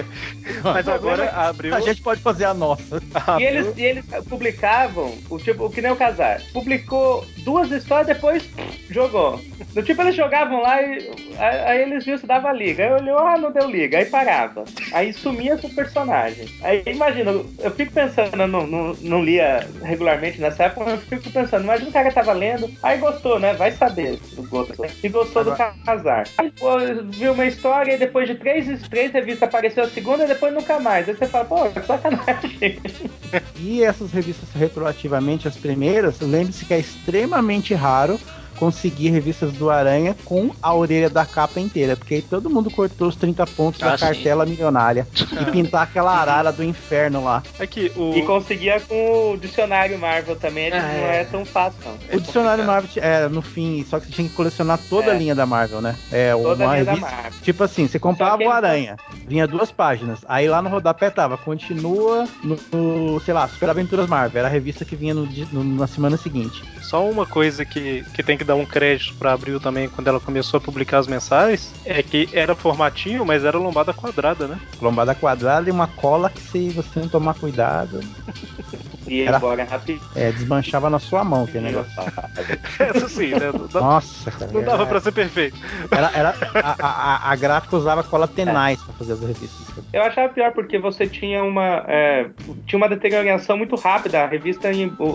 Mas 0.63 0.87
agora 0.87 1.29
abriu. 1.31 1.73
A 1.75 1.79
gente 1.81 2.01
pode 2.01 2.21
fazer 2.21 2.45
a 2.45 2.53
nossa. 2.53 3.01
E 3.39 3.43
eles, 3.43 3.77
e 3.77 3.83
eles 3.83 4.05
publicavam, 4.27 5.13
o 5.29 5.37
tipo, 5.37 5.65
o 5.65 5.69
que 5.69 5.81
nem 5.81 5.91
o 5.91 5.95
Casar. 5.95 6.41
Publicou 6.53 7.25
duas 7.43 7.71
histórias, 7.71 8.07
depois 8.07 8.49
jogou. 8.89 9.39
Do 9.73 9.83
tipo, 9.83 10.01
eles 10.01 10.15
jogavam 10.15 10.61
lá 10.61 10.81
e 10.81 11.09
aí, 11.37 11.81
eles 11.81 12.05
viram 12.05 12.17
se 12.17 12.25
dava 12.27 12.51
liga. 12.51 12.83
Aí 12.85 12.91
olhou, 13.01 13.19
ah, 13.19 13.37
não 13.37 13.51
deu 13.51 13.69
liga. 13.69 13.97
Aí 13.99 14.05
parava. 14.05 14.63
Aí 14.93 15.13
sumia 15.13 15.57
com 15.57 15.67
o 15.67 15.73
personagem. 15.75 16.47
Aí 16.61 16.83
imagina, 16.87 17.31
eu- 17.31 17.49
eu 17.59 17.71
fico 17.71 17.91
pensando, 17.91 18.46
eu 18.47 18.51
não, 18.51 18.65
não, 18.65 18.93
não 19.01 19.23
lia 19.23 19.67
regularmente 19.83 20.39
nessa 20.41 20.63
época, 20.63 20.85
mas 20.85 20.93
eu 20.93 21.19
fico 21.19 21.29
pensando, 21.29 21.63
imagina 21.63 21.89
o 21.89 21.93
cara 21.93 22.11
tava 22.11 22.33
lendo, 22.33 22.71
aí 22.81 22.97
gostou, 22.97 23.39
né? 23.39 23.53
Vai 23.53 23.71
saber 23.71 24.17
se 24.23 24.41
gostou. 24.41 24.85
E 25.03 25.09
gostou 25.09 25.43
do 25.43 25.55
Casar. 25.85 26.23
Aí 26.37 26.51
pô, 26.51 26.77
viu 27.09 27.33
uma 27.33 27.45
história 27.45 27.93
e 27.93 27.97
depois 27.97 28.27
de 28.27 28.35
três, 28.35 28.81
três 28.87 29.11
revistas 29.11 29.47
apareceu 29.47 29.83
a 29.83 29.89
segunda 29.89 30.23
e 30.23 30.27
depois 30.27 30.53
nunca 30.53 30.79
mais. 30.79 31.07
Aí 31.07 31.15
você 31.15 31.27
fala, 31.27 31.45
pô, 31.45 31.69
que 31.69 31.85
sacanagem. 31.85 32.79
E 33.59 33.83
essas 33.83 34.11
revistas 34.11 34.49
retroativamente, 34.53 35.47
as 35.47 35.57
primeiras, 35.57 36.21
lembre-se 36.21 36.65
que 36.65 36.73
é 36.73 36.79
extremamente 36.79 37.73
raro 37.73 38.17
conseguir 38.57 39.09
revistas 39.09 39.53
do 39.53 39.69
Aranha 39.69 40.15
com 40.25 40.51
a 40.61 40.73
orelha 40.73 41.09
da 41.09 41.25
capa 41.25 41.59
inteira, 41.59 41.95
porque 41.95 42.15
aí 42.15 42.21
todo 42.21 42.49
mundo 42.49 42.69
cortou 42.69 43.07
os 43.07 43.15
30 43.15 43.45
pontos 43.47 43.81
Ah, 43.81 43.91
da 43.91 43.97
sim. 43.97 44.05
cartela 44.05 44.45
milionária 44.45 45.07
e 45.41 45.51
pintar 45.51 45.83
aquela 45.83 46.11
arara 46.11 46.51
do 46.51 46.63
inferno 46.63 47.23
lá. 47.23 47.43
Aqui, 47.59 47.91
o. 47.95 48.13
E 48.17 48.21
conseguia 48.23 48.79
com 48.81 49.33
o 49.33 49.37
dicionário 49.37 49.97
Marvel 49.99 50.35
também, 50.35 50.71
Ah, 50.71 50.81
não 50.81 51.05
é. 51.07 51.21
é 51.21 51.23
tão 51.23 51.45
fácil, 51.45 51.79
não. 51.85 52.17
O 52.17 52.21
dicionário 52.21 52.65
Marvel 52.65 52.89
era 52.97 53.29
no 53.29 53.41
fim, 53.41 53.85
só 53.89 53.99
que 53.99 54.07
você 54.07 54.11
tinha 54.11 54.27
que 54.27 54.35
colecionar 54.35 54.79
toda 54.89 55.11
a 55.11 55.15
É. 55.15 55.17
linha 55.17 55.35
da 55.35 55.45
Marvel, 55.45 55.81
né? 55.81 55.95
É 56.11 56.31
Toda 56.33 56.63
a 56.63 56.67
uma 56.67 56.75
revista. 56.75 56.99
Marvel. 57.01 57.31
Tipo 57.41 57.63
assim, 57.63 57.87
você 57.87 57.99
comprava 57.99 58.41
o 58.43 58.49
Aranha, 58.49 58.97
vinha 59.27 59.47
duas 59.47 59.71
páginas. 59.71 60.19
Aí 60.27 60.47
lá 60.47 60.61
no 60.61 60.69
rodapé 60.69 61.09
tava, 61.09 61.37
continua 61.37 62.27
no, 62.43 62.57
no, 62.71 63.19
sei 63.21 63.33
lá, 63.33 63.47
Super 63.47 63.69
Aventuras 63.69 64.07
Marvel. 64.07 64.39
Era 64.39 64.47
a 64.47 64.51
revista 64.51 64.83
que 64.83 64.95
vinha 64.95 65.13
no, 65.13 65.25
no- 65.51 65.63
na 65.63 65.87
semana 65.87 66.17
seguinte. 66.17 66.63
Só 66.81 67.07
uma 67.07 67.25
coisa 67.25 67.63
que, 67.65 68.03
que 68.13 68.23
tem 68.23 68.37
que 68.37 68.43
dar 68.47 68.55
um 68.55 68.65
crédito 68.65 69.13
pra 69.19 69.33
Abril 69.33 69.59
também 69.59 69.89
quando 69.89 70.07
ela 70.07 70.19
começou 70.19 70.57
a 70.57 70.61
publicar 70.61 70.97
as 70.99 71.07
mensais 71.07 71.73
é 71.85 72.01
que 72.01 72.29
era 72.33 72.55
formatinho, 72.55 73.25
mas 73.25 73.43
era 73.43 73.57
lombada 73.57 73.93
quadrada, 73.93 74.47
né? 74.47 74.57
Lombada 74.81 75.13
quadrada 75.13 75.69
e 75.69 75.71
uma 75.71 75.87
cola 75.87 76.29
que 76.29 76.41
se 76.41 76.69
você 76.71 76.99
não 76.99 77.09
tomar 77.09 77.33
cuidado, 77.35 77.99
E 79.07 79.21
Era- 79.21 79.37
embora 79.37 79.63
rapidinho. 79.63 80.01
é, 80.15 80.31
desmanchava 80.31 80.89
na 80.89 80.99
sua 80.99 81.23
mão 81.23 81.43
aquele 81.43 81.65
negócio. 81.65 81.91
Essa 82.79 83.07
sim, 83.07 83.31
né? 83.31 83.51
Nossa, 83.73 84.31
cara. 84.31 84.51
não 84.51 84.61
dava 84.61 84.83
era- 84.83 84.85
pra 84.85 84.99
ser 84.99 85.11
perfeito. 85.13 85.57
Era, 85.91 86.11
era, 86.13 86.35
a, 86.55 86.75
a, 86.87 87.31
a- 87.31 87.35
gráfica 87.35 87.75
usava 87.77 88.03
cola 88.03 88.27
tenaz 88.27 88.83
pra 88.83 88.93
fazer 88.95 89.13
as 89.13 89.21
revistas. 89.21 89.67
Eu 89.93 90.03
achava 90.03 90.33
pior 90.33 90.51
porque 90.51 90.77
você 90.77 91.07
tinha 91.07 91.43
uma 91.43 91.85
é, 91.87 92.29
tinha 92.65 92.77
uma 92.77 92.89
deterioração 92.89 93.57
muito 93.57 93.75
rápida. 93.77 94.23
A 94.23 94.27
revista, 94.27 94.69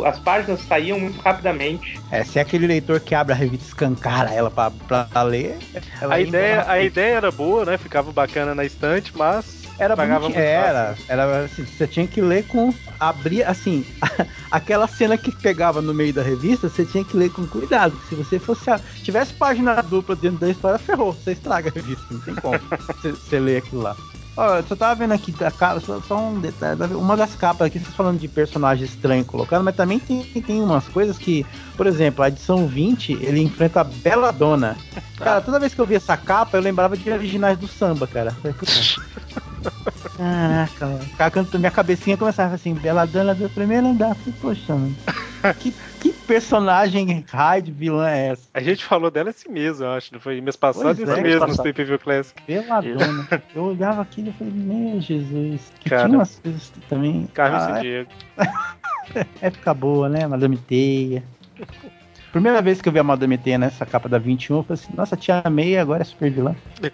as 0.06 0.18
páginas 0.20 0.60
saíam 0.62 0.98
muito 0.98 1.20
rapidamente. 1.20 2.00
É, 2.10 2.24
se 2.24 2.38
é 2.38 2.42
aquele 2.42 2.66
leitor 2.66 3.00
que 3.00 3.14
abre 3.22 3.32
a 3.32 3.36
revista 3.36 3.64
escancara 3.64 4.32
ela 4.34 4.50
pra, 4.50 4.70
pra 4.70 5.22
ler. 5.22 5.56
ela 6.00 6.14
A 6.14 6.20
ia 6.20 6.26
ideia, 6.26 6.64
a 6.68 6.80
ideia 6.82 7.16
era 7.16 7.30
boa, 7.30 7.64
né? 7.64 7.78
Ficava 7.78 8.12
bacana 8.12 8.54
na 8.54 8.64
estante, 8.64 9.16
mas 9.16 9.62
Era 9.78 9.96
pagava 9.96 10.28
muito 10.28 10.38
era, 10.38 10.94
era 11.08 11.44
assim, 11.44 11.64
você 11.64 11.86
tinha 11.86 12.06
que 12.06 12.20
ler 12.20 12.46
com 12.46 12.70
abrir 13.08 13.42
assim, 13.44 13.84
aquela 14.50 14.86
cena 14.86 15.16
que 15.18 15.32
pegava 15.32 15.82
no 15.82 15.92
meio 15.92 16.12
da 16.12 16.22
revista, 16.22 16.68
você 16.68 16.84
tinha 16.84 17.04
que 17.04 17.16
ler 17.16 17.30
com 17.30 17.46
cuidado, 17.46 17.94
se 18.08 18.14
você 18.14 18.38
fosse 18.38 18.70
a- 18.70 18.80
tivesse 19.02 19.32
página 19.34 19.80
dupla 19.82 20.14
dentro 20.14 20.38
da 20.38 20.50
história, 20.50 20.78
ferrou, 20.78 21.12
você 21.12 21.32
estraga 21.32 21.70
a 21.70 21.72
revista, 21.72 22.04
não 22.10 22.20
tem 22.20 22.34
como 22.34 22.58
você, 23.02 23.40
ler 23.40 23.58
aquilo 23.58 23.82
lá. 23.82 23.96
Ó, 24.34 24.56
eu 24.56 24.62
só 24.62 24.74
tava 24.74 24.94
vendo 24.94 25.12
aqui 25.12 25.30
da 25.32 25.50
capa, 25.50 25.78
só, 25.80 26.00
só 26.00 26.18
um 26.18 26.40
detalhe, 26.40 26.80
uma 26.94 27.14
das 27.16 27.34
capas 27.34 27.66
aqui, 27.66 27.78
vocês 27.78 27.94
falando 27.94 28.18
de 28.18 28.28
personagem 28.28 28.84
estranho 28.86 29.24
colocado, 29.26 29.62
mas 29.62 29.74
também 29.76 29.98
tem, 29.98 30.22
tem 30.22 30.58
umas 30.62 30.88
coisas 30.88 31.18
que, 31.18 31.44
por 31.76 31.86
exemplo, 31.86 32.24
a 32.24 32.28
edição 32.28 32.66
20, 32.66 33.12
ele 33.12 33.42
enfrenta 33.42 33.82
a 33.82 33.84
Belladonna. 33.84 34.78
Cara, 35.18 35.42
toda 35.42 35.60
vez 35.60 35.74
que 35.74 35.80
eu 35.80 35.86
via 35.86 35.98
essa 35.98 36.16
capa, 36.16 36.56
eu 36.56 36.62
lembrava 36.62 36.96
de 36.96 37.10
originais 37.10 37.58
do 37.58 37.68
samba, 37.68 38.06
cara. 38.06 38.34
Caraca, 40.16 41.30
cantando, 41.30 41.58
minha 41.58 41.70
cabecinha 41.70 42.16
começava 42.16 42.54
assim, 42.54 42.74
Bela 42.92 43.06
Dana 43.06 43.34
do 43.34 43.48
primeiro 43.48 43.86
andar. 43.86 44.14
Falei, 44.14 44.34
poxa, 44.38 44.74
mano. 44.74 44.94
Que, 45.58 45.72
que 45.98 46.12
personagem 46.12 47.24
raid 47.32 47.72
vilã 47.72 48.06
é 48.08 48.28
essa? 48.28 48.42
A 48.52 48.60
gente 48.60 48.84
falou 48.84 49.10
dela 49.10 49.30
esse 49.30 49.48
mês, 49.50 49.80
eu 49.80 49.90
acho. 49.90 50.12
Não 50.12 50.20
foi 50.20 50.42
mês 50.42 50.56
passado 50.56 50.84
Pois 50.84 50.98
e 50.98 51.02
é, 51.02 51.04
esse 51.04 51.22
mês 51.22 51.40
mês 51.40 51.56
no 51.56 51.86
View 51.86 51.98
Classic. 51.98 52.40
Beladona. 52.46 53.42
Eu 53.56 53.64
olhava 53.64 54.02
aquilo 54.02 54.28
e 54.28 54.32
falei, 54.34 54.52
meu 54.52 55.00
Jesus. 55.00 55.72
Que 55.80 55.88
Cara. 55.88 56.04
tinha 56.04 56.18
umas 56.18 56.38
coisas 56.38 56.70
também. 56.86 57.26
Carlos 57.32 57.62
Ah, 57.62 57.78
e 57.78 57.80
Diego. 57.80 58.10
época 59.40 59.72
boa, 59.72 60.08
né? 60.10 60.26
Madame 60.26 60.58
Teia. 60.58 61.24
Primeira 62.30 62.60
vez 62.62 62.82
que 62.82 62.88
eu 62.88 62.92
vi 62.92 62.98
a 62.98 63.02
Madame 63.04 63.38
Teia 63.38 63.58
nessa 63.58 63.86
capa 63.86 64.08
da 64.08 64.18
21, 64.18 64.58
eu 64.58 64.62
falei 64.64 64.82
assim, 64.82 64.92
nossa, 64.94 65.16
Tia 65.16 65.42
May 65.50 65.78
agora 65.78 66.02
é 66.02 66.04
super 66.04 66.30
vilã. 66.30 66.54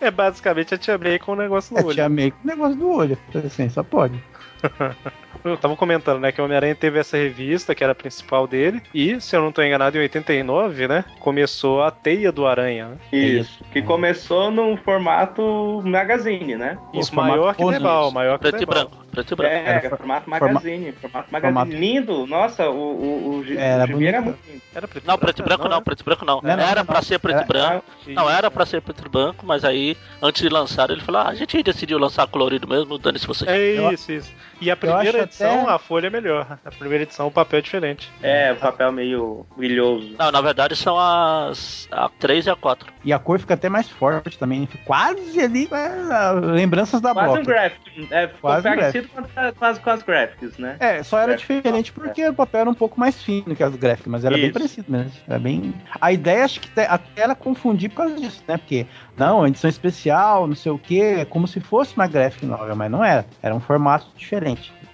É 0.00 0.10
basicamente 0.10 0.74
a 0.74 0.78
Tia 0.78 0.98
May 0.98 1.18
com 1.18 1.32
o 1.32 1.36
negócio 1.36 1.74
no 1.74 1.80
É, 1.80 1.84
olho. 1.84 1.94
Tia 1.94 2.08
May 2.08 2.30
com 2.30 2.42
o 2.42 2.46
negócio 2.46 2.76
do 2.76 2.90
olho. 2.90 3.12
Eu 3.12 3.32
falei 3.32 3.46
assim, 3.46 3.68
só 3.68 3.82
pode. 3.82 4.22
Eu 5.42 5.56
tava 5.56 5.74
comentando, 5.74 6.20
né, 6.20 6.30
que 6.32 6.38
o 6.40 6.44
Homem-Aranha 6.44 6.74
teve 6.74 6.98
essa 6.98 7.16
revista, 7.16 7.74
que 7.74 7.82
era 7.82 7.92
a 7.92 7.94
principal 7.94 8.46
dele, 8.46 8.82
e, 8.92 9.18
se 9.22 9.34
eu 9.34 9.40
não 9.40 9.50
tô 9.50 9.62
enganado, 9.62 9.96
em 9.96 10.00
89, 10.02 10.86
né, 10.86 11.02
começou 11.18 11.82
a 11.82 11.90
Teia 11.90 12.30
do 12.30 12.46
Aranha, 12.46 12.88
né? 12.88 12.96
Isso. 13.10 13.64
Que 13.72 13.80
começou 13.80 14.50
num 14.50 14.76
formato 14.76 15.80
magazine, 15.82 16.56
né? 16.56 16.76
Isso, 16.92 17.14
maior 17.14 17.54
que 17.54 17.64
Debal, 17.64 18.10
maior 18.12 18.38
que 18.38 18.50
Preto 18.50 18.62
e 18.62 18.66
branco. 18.66 18.98
Preto 19.10 19.32
e 19.32 19.36
branco. 19.36 19.54
É, 19.54 19.58
Era 19.70 19.88
for- 19.88 19.96
formato 19.98 20.24
forma- 20.30 20.46
magazine. 20.46 20.92
Formato 20.92 21.32
magazine. 21.32 21.74
Lindo. 21.74 22.26
Nossa, 22.26 22.68
o, 22.68 22.74
o, 22.74 23.38
o, 23.38 23.44
Era 23.52 23.56
o 23.56 23.58
era 23.60 23.86
bonito. 23.86 24.22
muito 24.22 24.38
lindo. 24.46 24.62
Era 24.74 24.86
preto 24.88 25.04
e 25.04 25.06
Não, 25.08 25.18
preto 25.18 25.38
e 25.40 25.42
branco 25.42 25.68
não, 25.68 25.76
né? 25.78 25.82
preto 25.84 26.00
e 26.00 26.04
branco 26.04 26.24
não. 26.24 26.40
Era 26.44 26.84
pra 26.84 26.94
não. 26.96 27.02
ser 27.02 27.18
preto 27.18 27.42
e 27.42 27.46
branco. 27.46 27.84
Não, 28.08 28.30
era 28.30 28.50
pra 28.50 28.66
ser 28.66 28.82
preto 28.82 29.06
e 29.06 29.08
branco, 29.08 29.44
mas 29.46 29.64
aí, 29.64 29.96
antes 30.22 30.42
de 30.42 30.48
lançar, 30.48 30.90
ele 30.90 31.00
falou: 31.00 31.22
ah, 31.22 31.28
a 31.28 31.34
gente 31.34 31.60
decidiu 31.62 31.98
lançar 31.98 32.26
colorido 32.28 32.68
mesmo, 32.68 32.98
dane-se 32.98 33.26
você. 33.26 33.48
É 33.48 33.92
isso, 33.92 34.12
isso. 34.12 34.30
E 34.60 34.70
a 34.70 34.76
primeira 34.76 35.20
edição, 35.22 35.62
até- 35.62 35.72
a 35.72 35.78
folha 35.78 36.08
é 36.08 36.10
melhor. 36.10 36.58
A 36.64 36.70
primeira 36.70 37.04
edição, 37.04 37.26
o 37.26 37.30
papel 37.30 37.58
é 37.60 37.62
diferente. 37.62 38.10
É, 38.22 38.52
o 38.52 38.56
papel 38.56 38.92
meio 38.92 39.46
brilhoso. 39.56 40.14
Não, 40.18 40.30
na 40.30 40.40
verdade 40.40 40.76
são 40.76 40.98
as 40.98 41.88
a 41.90 42.08
3 42.18 42.46
e 42.46 42.50
a 42.50 42.56
4. 42.56 42.92
E 43.04 43.12
a 43.12 43.18
cor 43.18 43.38
fica 43.38 43.54
até 43.54 43.68
mais 43.68 43.88
forte 43.88 44.38
também. 44.38 44.68
Quase 44.84 45.40
ali, 45.40 45.68
é, 45.72 46.32
lembranças 46.40 47.00
da 47.00 47.12
Quase 47.14 47.28
um 47.30 47.32
Block. 47.34 47.46
graphic. 47.46 48.08
É, 48.10 48.26
ficou 48.28 48.40
Quase 48.50 48.68
um 48.68 48.70
parecido 48.76 49.08
com, 49.08 49.20
a- 49.40 49.52
com 49.52 49.64
as, 49.64 49.78
com 49.78 49.90
as 49.90 50.02
graphics, 50.02 50.58
né? 50.58 50.76
É, 50.78 51.02
só 51.02 51.18
era 51.18 51.28
Graphic 51.28 51.54
diferente 51.54 51.92
novel, 51.92 52.08
porque 52.14 52.28
o 52.28 52.34
papel 52.34 52.60
era 52.62 52.70
um 52.70 52.74
pouco 52.74 52.98
mais 53.00 53.22
fino 53.22 53.54
que 53.56 53.62
as 53.62 53.74
gráficas, 53.76 54.06
mas 54.10 54.24
era 54.24 54.34
bem 54.34 54.44
Isso. 54.44 54.52
parecido 54.52 54.92
mesmo. 54.92 55.12
Era 55.28 55.38
bem. 55.38 55.74
A 56.00 56.12
ideia 56.12 56.44
acho 56.44 56.60
que 56.60 56.68
até 56.80 57.22
era 57.22 57.34
confundir 57.34 57.88
por 57.90 57.96
causa 57.96 58.16
disso, 58.16 58.42
né? 58.46 58.56
Porque, 58.58 58.86
não, 59.16 59.46
edição 59.46 59.68
especial, 59.70 60.46
não 60.46 60.54
sei 60.54 60.70
o 60.72 60.78
que, 60.78 61.00
é 61.00 61.24
como 61.24 61.46
se 61.48 61.60
fosse 61.60 61.94
uma 61.96 62.06
graphic 62.06 62.44
novel, 62.44 62.76
mas 62.76 62.90
não 62.90 63.02
era. 63.04 63.24
Era 63.42 63.54
um 63.54 63.60
formato 63.60 64.06
diferente. 64.16 64.49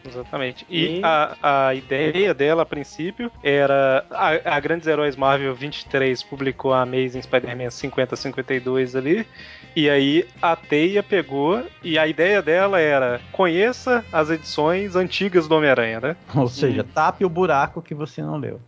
Exatamente. 0.09 0.64
E 0.70 0.98
E- 0.98 1.00
a, 1.02 1.66
a 1.68 1.74
ideia 1.74 2.32
dela, 2.32 2.62
a 2.62 2.66
princípio, 2.66 3.30
era. 3.42 4.04
A, 4.11 4.57
a 4.57 4.61
Grandes 4.61 4.86
Heróis 4.86 5.16
Marvel 5.16 5.52
23 5.54 6.22
publicou 6.22 6.72
a 6.72 6.82
Amazing 6.82 7.22
Spider-Man 7.22 7.66
50-52 7.68 8.96
ali. 8.96 9.26
E 9.74 9.90
aí 9.90 10.26
a 10.40 10.54
Teia 10.57 11.02
pegou. 11.02 11.62
E 11.82 11.98
a 11.98 12.07
ideia 12.07 12.40
dela 12.40 12.78
era: 12.80 13.20
conheça 13.32 14.04
as 14.12 14.30
edições 14.30 14.94
antigas 14.96 15.48
do 15.48 15.57
Homem-Aranha, 15.57 16.00
né? 16.00 16.16
Ou 16.36 16.48
seja, 16.48 16.84
tape 16.84 17.24
o 17.24 17.28
buraco 17.28 17.82
que 17.82 17.94
você 17.94 18.22
não 18.22 18.36
leu. 18.36 18.61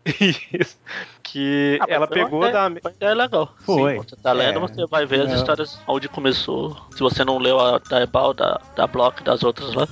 Isso. 0.52 0.76
Que 1.22 1.78
Ah, 1.82 1.86
ela 1.88 2.06
pegou 2.08 2.40
ideia- 2.40 2.52
da. 2.52 2.70
Foi 2.70 2.80
uma 2.84 2.90
ideia 2.96 3.14
legal. 3.14 3.54
Foi. 3.60 3.92
Sim, 3.94 3.98
você 4.08 4.16
tá 4.16 4.32
lendo, 4.32 4.56
É. 4.58 4.60
você 4.60 4.86
vai 4.86 5.06
ver 5.06 5.20
as 5.22 5.30
É. 5.32 5.34
histórias 5.36 5.78
onde 5.86 6.08
começou. 6.08 6.76
Se 6.92 7.00
você 7.00 7.24
não 7.24 7.38
leu 7.38 7.60
a 7.60 7.78
da 7.78 8.02
Ebal, 8.02 8.34
da, 8.34 8.60
da 8.74 8.86
Block, 8.86 9.22
das 9.22 9.42
outras 9.44 9.72
lá. 9.74 9.86